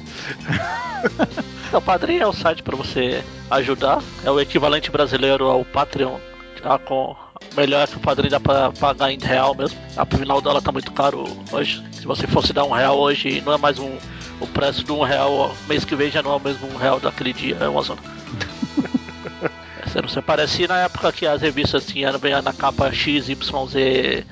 O 1.72 1.80
Padrim 1.82 2.18
é 2.18 2.26
o 2.26 2.32
site 2.32 2.62
para 2.62 2.76
você 2.76 3.24
ajudar. 3.50 4.02
É 4.24 4.30
o 4.30 4.38
equivalente 4.40 4.90
brasileiro 4.90 5.46
ao 5.46 5.64
Patreon. 5.64 6.18
Tá 6.62 6.78
com 6.78 7.16
melhor 7.56 7.86
que 7.88 7.96
o 7.96 8.00
Padrim 8.00 8.28
dá 8.28 8.38
pra 8.40 8.70
pagar 8.72 9.10
em 9.12 9.18
real 9.18 9.54
mesmo. 9.54 9.78
Afinal 9.96 10.38
o 10.38 10.40
dólar 10.40 10.62
tá 10.62 10.72
muito 10.72 10.92
caro 10.92 11.24
hoje. 11.52 11.82
Se 11.92 12.06
você 12.06 12.26
fosse 12.26 12.52
dar 12.52 12.64
um 12.64 12.72
real 12.72 12.98
hoje, 12.98 13.40
não 13.44 13.52
é 13.52 13.58
mais 13.58 13.78
um 13.78 13.96
o 14.40 14.46
preço 14.46 14.82
de 14.84 14.92
um 14.92 15.02
real 15.02 15.54
mês 15.68 15.84
que 15.84 15.94
vem 15.94 16.10
já 16.10 16.22
não 16.22 16.32
é 16.32 16.36
o 16.36 16.40
mesmo 16.40 16.66
um 16.72 16.76
real 16.76 16.98
daquele 16.98 17.32
dia. 17.32 17.56
É 17.60 17.68
uma 17.68 17.82
zona. 17.82 18.00
Você 19.86 20.00
não 20.00 20.08
se 20.08 20.22
parece 20.22 20.68
na 20.68 20.78
época 20.82 21.10
que 21.12 21.26
as 21.26 21.42
revistas 21.42 21.84
tinham 21.84 22.16
bem 22.18 22.40
na 22.42 22.52
capa 22.52 22.92
XYZ 22.92 23.26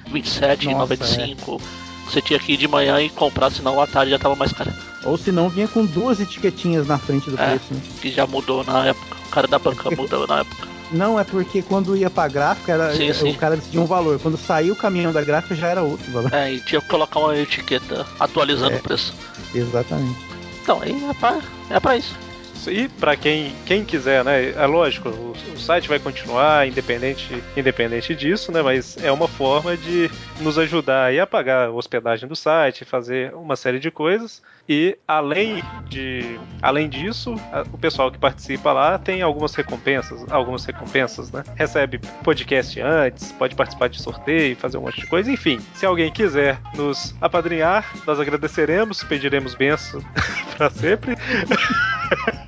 27, 0.06 0.66
Nossa, 0.66 0.78
95. 0.78 1.60
Você 2.06 2.22
tinha 2.22 2.38
que 2.38 2.52
ir 2.52 2.56
de 2.56 2.68
manhã 2.68 3.00
e 3.02 3.10
comprar, 3.10 3.50
senão 3.50 3.80
à 3.80 3.86
tarde 3.86 4.12
já 4.12 4.18
tava 4.18 4.36
mais 4.36 4.52
caro. 4.52 4.72
Ou 5.04 5.18
se 5.18 5.32
não, 5.32 5.48
vinha 5.48 5.66
com 5.66 5.84
duas 5.84 6.20
etiquetinhas 6.20 6.86
na 6.86 6.96
frente 6.96 7.28
do 7.28 7.38
É. 7.40 7.48
preço, 7.48 7.74
né? 7.74 7.80
Que 8.00 8.10
já 8.10 8.24
mudou 8.26 8.62
na 8.64 8.86
época. 8.86 9.16
O 9.26 9.30
cara 9.30 9.46
da 9.48 9.58
banca 9.58 9.90
mudou 9.96 10.26
na 10.28 10.40
época. 10.40 10.68
Não, 10.90 11.18
é 11.20 11.24
porque 11.24 11.60
quando 11.62 11.96
ia 11.96 12.08
pra 12.08 12.28
gráfica, 12.28 12.72
era, 12.72 12.94
Sim, 12.94 13.12
sim. 13.12 13.30
o 13.30 13.36
cara 13.36 13.56
decidia 13.56 13.80
um 13.80 13.84
valor. 13.86 14.18
Quando 14.18 14.36
saiu 14.38 14.72
o 14.72 14.76
caminhão 14.76 15.12
da 15.12 15.22
gráfica, 15.22 15.54
já 15.54 15.68
era 15.68 15.82
outro 15.82 16.10
valor. 16.10 16.32
É, 16.32 16.52
e 16.52 16.60
tinha 16.60 16.80
que 16.80 16.88
colocar 16.88 17.18
uma 17.20 17.36
etiqueta 17.36 18.06
atualizando 18.18 18.72
É. 18.72 18.76
o 18.76 18.82
preço. 18.82 19.14
Exatamente. 19.54 20.18
Então, 20.62 20.80
aí 20.80 20.92
é 21.08 21.14
pra, 21.14 21.38
é 21.70 21.80
pra 21.80 21.96
isso. 21.96 22.14
E 22.66 22.88
para 22.88 23.16
quem, 23.16 23.54
quem 23.66 23.84
quiser, 23.84 24.24
né? 24.24 24.50
É 24.50 24.66
lógico, 24.66 25.08
o, 25.10 25.32
o 25.54 25.58
site 25.58 25.88
vai 25.88 25.98
continuar 25.98 26.66
independente, 26.66 27.42
independente 27.56 28.14
disso, 28.14 28.50
né? 28.50 28.62
Mas 28.62 28.96
é 29.02 29.12
uma 29.12 29.28
forma 29.28 29.76
de 29.76 30.10
nos 30.40 30.58
ajudar 30.58 31.04
aí 31.06 31.20
a 31.20 31.26
pagar 31.26 31.66
a 31.66 31.70
hospedagem 31.70 32.28
do 32.28 32.34
site, 32.36 32.84
fazer 32.84 33.34
uma 33.34 33.56
série 33.56 33.78
de 33.78 33.90
coisas. 33.90 34.42
E 34.68 34.98
além 35.06 35.62
de, 35.88 36.38
além 36.60 36.88
disso, 36.88 37.34
a- 37.52 37.64
o 37.72 37.78
pessoal 37.78 38.10
que 38.10 38.18
participa 38.18 38.72
lá 38.72 38.98
tem 38.98 39.22
algumas 39.22 39.54
recompensas, 39.54 40.24
algumas 40.30 40.64
recompensas, 40.64 41.30
né? 41.30 41.42
Recebe 41.54 41.98
podcast 42.22 42.80
antes, 42.80 43.32
pode 43.32 43.54
participar 43.54 43.88
de 43.88 44.00
sorteio, 44.02 44.56
fazer 44.56 44.76
um 44.78 44.82
monte 44.82 45.00
de 45.00 45.06
coisa. 45.06 45.30
Enfim, 45.32 45.58
se 45.74 45.86
alguém 45.86 46.10
quiser 46.12 46.58
nos 46.74 47.14
apadrinhar, 47.20 47.90
nós 48.06 48.20
agradeceremos, 48.20 49.02
pediremos 49.04 49.54
benção 49.54 50.02
para 50.56 50.68
sempre. 50.70 51.14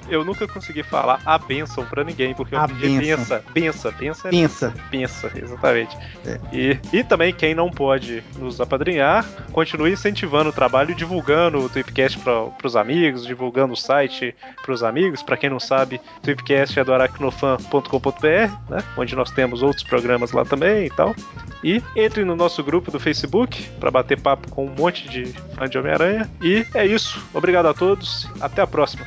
Eu 0.11 0.25
nunca 0.25 0.47
consegui 0.47 0.83
falar 0.83 1.21
a 1.25 1.37
benção 1.37 1.85
pra 1.85 2.03
ninguém, 2.03 2.33
porque 2.35 2.53
eu 2.53 2.59
A 2.59 2.67
pedi 2.67 2.81
bênção. 2.99 2.99
benção. 2.99 3.41
Benção, 3.53 3.91
benção 3.97 4.27
é 4.29 4.31
Pensa. 4.31 4.73
pensa, 4.91 5.31
exatamente. 5.35 5.97
É. 6.25 6.39
E, 6.51 6.77
e 6.91 7.03
também 7.03 7.33
quem 7.33 7.55
não 7.55 7.69
pode 7.71 8.21
nos 8.37 8.59
apadrinhar, 8.59 9.25
continue 9.51 9.91
incentivando 9.93 10.49
o 10.49 10.53
trabalho, 10.53 10.93
divulgando 10.93 11.59
o 11.59 11.69
Tweepcast 11.69 12.19
para 12.19 12.51
os 12.67 12.75
amigos, 12.75 13.25
divulgando 13.25 13.73
o 13.73 13.77
site 13.77 14.35
para 14.61 14.73
os 14.73 14.83
amigos. 14.83 15.23
Para 15.23 15.37
quem 15.37 15.49
não 15.49 15.59
sabe, 15.59 16.01
Tweepcast 16.21 16.77
é 16.79 16.83
do 16.83 16.93
aracnofan.com.br, 16.93 18.27
né? 18.69 18.83
onde 18.97 19.15
nós 19.15 19.31
temos 19.31 19.61
outros 19.63 19.83
programas 19.83 20.31
lá 20.31 20.43
também 20.43 20.85
e 20.87 20.89
tal. 20.89 21.15
E 21.63 21.81
entre 21.95 22.25
no 22.25 22.35
nosso 22.35 22.63
grupo 22.63 22.91
do 22.91 22.99
Facebook 22.99 23.63
para 23.79 23.91
bater 23.91 24.19
papo 24.19 24.49
com 24.51 24.65
um 24.65 24.75
monte 24.77 25.07
de 25.07 25.27
fã 25.55 25.69
de 25.69 25.77
Homem-Aranha. 25.77 26.29
E 26.41 26.65
é 26.73 26.85
isso. 26.85 27.23
Obrigado 27.33 27.67
a 27.67 27.73
todos. 27.73 28.27
Até 28.41 28.61
a 28.61 28.67
próxima. 28.67 29.05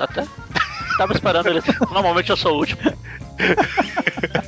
Até. 0.00 0.26
Tava 0.96 1.12
esperando 1.12 1.48
ele. 1.48 1.62
Normalmente 1.90 2.30
eu 2.30 2.36
sou 2.36 2.54
o 2.54 2.58
último. 2.58 2.80